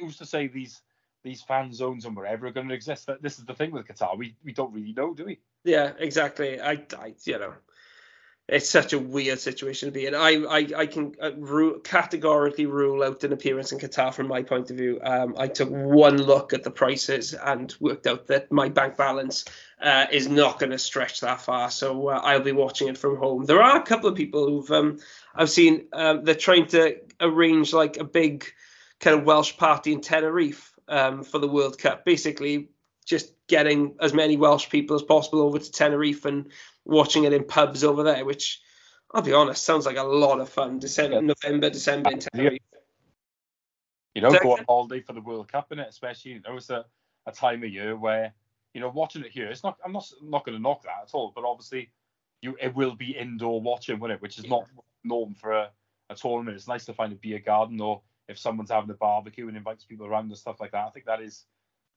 who's 0.00 0.18
to 0.18 0.26
say 0.26 0.46
these 0.48 0.80
these 1.24 1.42
fan 1.42 1.72
zones 1.72 2.04
and 2.04 2.14
wherever 2.14 2.46
are 2.46 2.52
going 2.52 2.68
to 2.68 2.74
exist? 2.74 3.08
This 3.20 3.38
is 3.38 3.46
the 3.46 3.54
thing 3.54 3.72
with 3.72 3.86
Qatar. 3.86 4.16
We 4.16 4.36
we 4.44 4.52
don't 4.52 4.72
really 4.72 4.92
know, 4.92 5.14
do 5.14 5.24
we? 5.24 5.40
Yeah, 5.64 5.92
exactly. 5.98 6.60
I, 6.60 6.82
I 6.98 7.14
you 7.24 7.38
know, 7.38 7.54
it's 8.46 8.68
such 8.68 8.92
a 8.92 8.98
weird 8.98 9.38
situation 9.40 9.88
to 9.88 9.92
be 9.92 10.06
in. 10.06 10.14
I 10.14 10.44
I, 10.44 10.68
I 10.76 10.86
can 10.86 11.14
uh, 11.20 11.30
categorically 11.82 12.66
rule 12.66 13.02
out 13.02 13.24
an 13.24 13.32
appearance 13.32 13.72
in 13.72 13.78
Qatar 13.78 14.12
from 14.12 14.28
my 14.28 14.42
point 14.42 14.70
of 14.70 14.76
view. 14.76 15.00
Um, 15.02 15.34
I 15.38 15.48
took 15.48 15.70
one 15.70 16.18
look 16.18 16.52
at 16.52 16.62
the 16.62 16.70
prices 16.70 17.32
and 17.32 17.74
worked 17.80 18.06
out 18.06 18.26
that 18.26 18.52
my 18.52 18.68
bank 18.68 18.98
balance 18.98 19.46
uh, 19.80 20.06
is 20.12 20.28
not 20.28 20.58
going 20.58 20.72
to 20.72 20.78
stretch 20.78 21.20
that 21.20 21.40
far. 21.40 21.70
So 21.70 22.08
uh, 22.08 22.20
I'll 22.22 22.40
be 22.40 22.52
watching 22.52 22.88
it 22.88 22.98
from 22.98 23.16
home. 23.16 23.46
There 23.46 23.62
are 23.62 23.78
a 23.78 23.82
couple 23.82 24.10
of 24.10 24.14
people 24.14 24.46
who've 24.46 24.70
um, 24.70 24.98
I've 25.34 25.50
seen 25.50 25.86
um, 25.94 26.24
they're 26.24 26.34
trying 26.34 26.66
to 26.68 26.98
arrange 27.20 27.72
like 27.72 27.96
a 27.96 28.04
big 28.04 28.44
kind 29.04 29.20
of 29.20 29.26
Welsh 29.26 29.56
party 29.56 29.92
in 29.92 30.00
Tenerife 30.00 30.72
um, 30.88 31.22
for 31.22 31.38
the 31.38 31.46
World 31.46 31.78
Cup. 31.78 32.04
Basically, 32.06 32.70
just 33.04 33.32
getting 33.46 33.94
as 34.00 34.14
many 34.14 34.38
Welsh 34.38 34.70
people 34.70 34.96
as 34.96 35.02
possible 35.02 35.42
over 35.42 35.58
to 35.58 35.70
Tenerife 35.70 36.24
and 36.24 36.50
watching 36.86 37.24
it 37.24 37.34
in 37.34 37.44
pubs 37.44 37.84
over 37.84 38.02
there, 38.02 38.24
which 38.24 38.62
I'll 39.12 39.22
be 39.22 39.34
honest, 39.34 39.62
sounds 39.62 39.84
like 39.84 39.98
a 39.98 40.02
lot 40.02 40.40
of 40.40 40.48
fun. 40.48 40.78
December, 40.78 41.20
November, 41.20 41.68
December 41.68 42.10
in 42.12 42.18
Tenerife. 42.18 42.62
You 44.14 44.22
know, 44.22 44.30
go 44.42 44.52
on 44.52 44.64
holiday 44.66 45.00
for 45.00 45.12
the 45.12 45.20
World 45.20 45.52
Cup 45.52 45.70
in 45.70 45.78
it, 45.78 45.88
especially. 45.88 46.32
You 46.32 46.40
know, 46.40 46.56
it's 46.56 46.70
a, 46.70 46.86
a 47.26 47.32
time 47.32 47.62
of 47.62 47.68
year 47.68 47.96
where 47.96 48.32
you 48.72 48.80
know 48.80 48.88
watching 48.88 49.22
it 49.22 49.32
here. 49.32 49.48
It's 49.48 49.62
not. 49.62 49.76
I'm 49.84 49.92
not 49.92 50.10
not 50.22 50.46
going 50.46 50.56
to 50.56 50.62
knock 50.62 50.82
that 50.84 51.02
at 51.02 51.10
all. 51.12 51.32
But 51.34 51.44
obviously, 51.44 51.90
you 52.40 52.56
it 52.60 52.74
will 52.74 52.94
be 52.94 53.16
indoor 53.16 53.60
watching, 53.60 54.00
won't 54.00 54.14
it? 54.14 54.22
Which 54.22 54.38
is 54.38 54.44
yeah. 54.44 54.50
not 54.50 54.64
norm 55.02 55.34
for 55.34 55.52
a, 55.52 55.70
a 56.08 56.14
tournament. 56.14 56.56
It's 56.56 56.68
nice 56.68 56.86
to 56.86 56.94
find 56.94 57.12
a 57.12 57.16
beer 57.16 57.40
garden 57.40 57.80
or 57.80 58.02
if 58.28 58.38
someone's 58.38 58.70
having 58.70 58.90
a 58.90 58.94
barbecue 58.94 59.48
and 59.48 59.56
invites 59.56 59.84
people 59.84 60.06
around 60.06 60.26
and 60.26 60.36
stuff 60.36 60.60
like 60.60 60.72
that. 60.72 60.86
I 60.86 60.90
think 60.90 61.06
that 61.06 61.20
is 61.20 61.44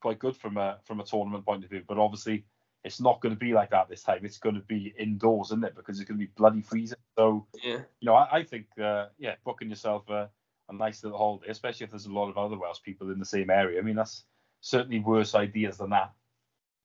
quite 0.02 0.20
good 0.20 0.36
from 0.36 0.58
a 0.58 0.80
from 0.84 1.00
a 1.00 1.06
tournament 1.06 1.46
point 1.46 1.64
of 1.64 1.70
view. 1.70 1.84
But 1.88 1.98
obviously, 1.98 2.46
it's 2.84 3.02
not 3.02 3.22
going 3.22 3.34
to 3.34 3.40
be 3.40 3.54
like 3.54 3.72
that 3.72 3.90
this 3.90 4.04
time. 4.04 4.20
It's 4.24 4.38
going 4.38 4.56
to 4.56 4.62
be 4.62 4.94
indoors, 4.98 5.48
isn't 5.48 5.66
it? 5.66 5.76
Because 5.76 6.00
it's 6.00 6.08
going 6.08 6.20
to 6.20 6.26
be 6.26 6.32
bloody 6.36 6.62
freezing. 6.62 6.98
So, 7.18 7.48
yeah. 7.64 7.80
you 8.00 8.06
know, 8.06 8.16
I, 8.16 8.38
I 8.38 8.44
think, 8.44 8.68
uh, 8.82 9.08
yeah, 9.18 9.36
booking 9.44 9.70
yourself 9.70 10.08
a, 10.10 10.30
a 10.70 10.74
nice 10.74 11.04
little 11.04 11.18
holiday, 11.18 11.48
especially 11.50 11.86
if 11.86 11.92
there's 11.92 12.06
a 12.06 12.14
lot 12.14 12.30
of 12.30 12.38
other 12.38 12.58
Welsh 12.58 12.82
people 12.84 13.12
in 13.12 13.20
the 13.20 13.26
same 13.26 13.50
area. 13.50 13.80
I 13.80 13.82
mean, 13.82 13.96
that's 13.96 14.24
certainly 14.62 15.00
worse 15.00 15.36
ideas 15.36 15.78
than 15.78 15.90
that. 15.90 16.14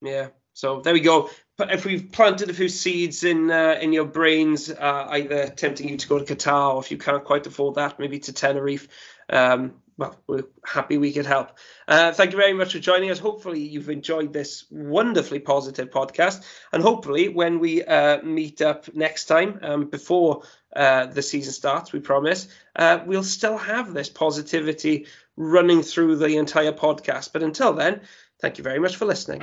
Yeah. 0.01 0.29
So 0.55 0.81
there 0.81 0.93
we 0.93 1.01
go. 1.01 1.31
But 1.57 1.73
if 1.73 1.85
we've 1.85 2.11
planted 2.11 2.51
a 2.51 2.55
few 2.55 2.69
seeds 2.69 3.25
in 3.25 3.51
uh, 3.51 3.79
in 3.81 3.93
your 3.93 4.05
brains, 4.05 4.69
uh, 4.69 5.07
either 5.11 5.49
tempting 5.49 5.89
you 5.89 5.97
to 5.97 6.09
go 6.09 6.19
to 6.19 6.35
Qatar, 6.35 6.75
or 6.75 6.81
if 6.81 6.91
you 6.91 6.99
can't 6.99 7.25
quite 7.25 7.47
afford 7.47 7.77
that, 7.77 7.99
maybe 7.99 8.19
to 8.21 8.33
Tenerife. 8.33 8.89
Um, 9.33 9.75
well, 9.99 10.17
we're 10.27 10.45
happy 10.65 10.99
we 10.99 11.13
could 11.13 11.27
help. 11.27 11.59
Uh, 11.87 12.13
thank 12.13 12.33
you 12.33 12.39
very 12.39 12.53
much 12.53 12.73
for 12.73 12.79
joining 12.79 13.11
us. 13.11 13.19
Hopefully, 13.19 13.61
you've 13.61 13.91
enjoyed 13.91 14.33
this 14.33 14.65
wonderfully 14.71 15.39
positive 15.39 15.91
podcast. 15.91 16.45
And 16.73 16.83
hopefully, 16.83 17.29
when 17.29 17.59
we 17.59 17.85
uh, 17.85 18.23
meet 18.23 18.63
up 18.63 18.93
next 18.95 19.27
time, 19.27 19.61
um, 19.63 19.85
before 19.87 20.43
uh, 20.75 21.07
the 21.07 21.23
season 21.23 21.53
starts, 21.53 21.93
we 21.93 22.01
promise, 22.01 22.49
uh, 22.77 23.01
we'll 23.07 23.23
still 23.23 23.59
have 23.59 23.93
this 23.93 24.09
positivity 24.09 25.07
running 25.37 25.83
through 25.83 26.17
the 26.17 26.37
entire 26.37 26.73
podcast. 26.73 27.33
But 27.33 27.43
until 27.43 27.73
then, 27.73 28.01
thank 28.41 28.59
you 28.59 28.65
very 28.65 28.79
much 28.79 28.97
for 28.97 29.05
listening. 29.05 29.43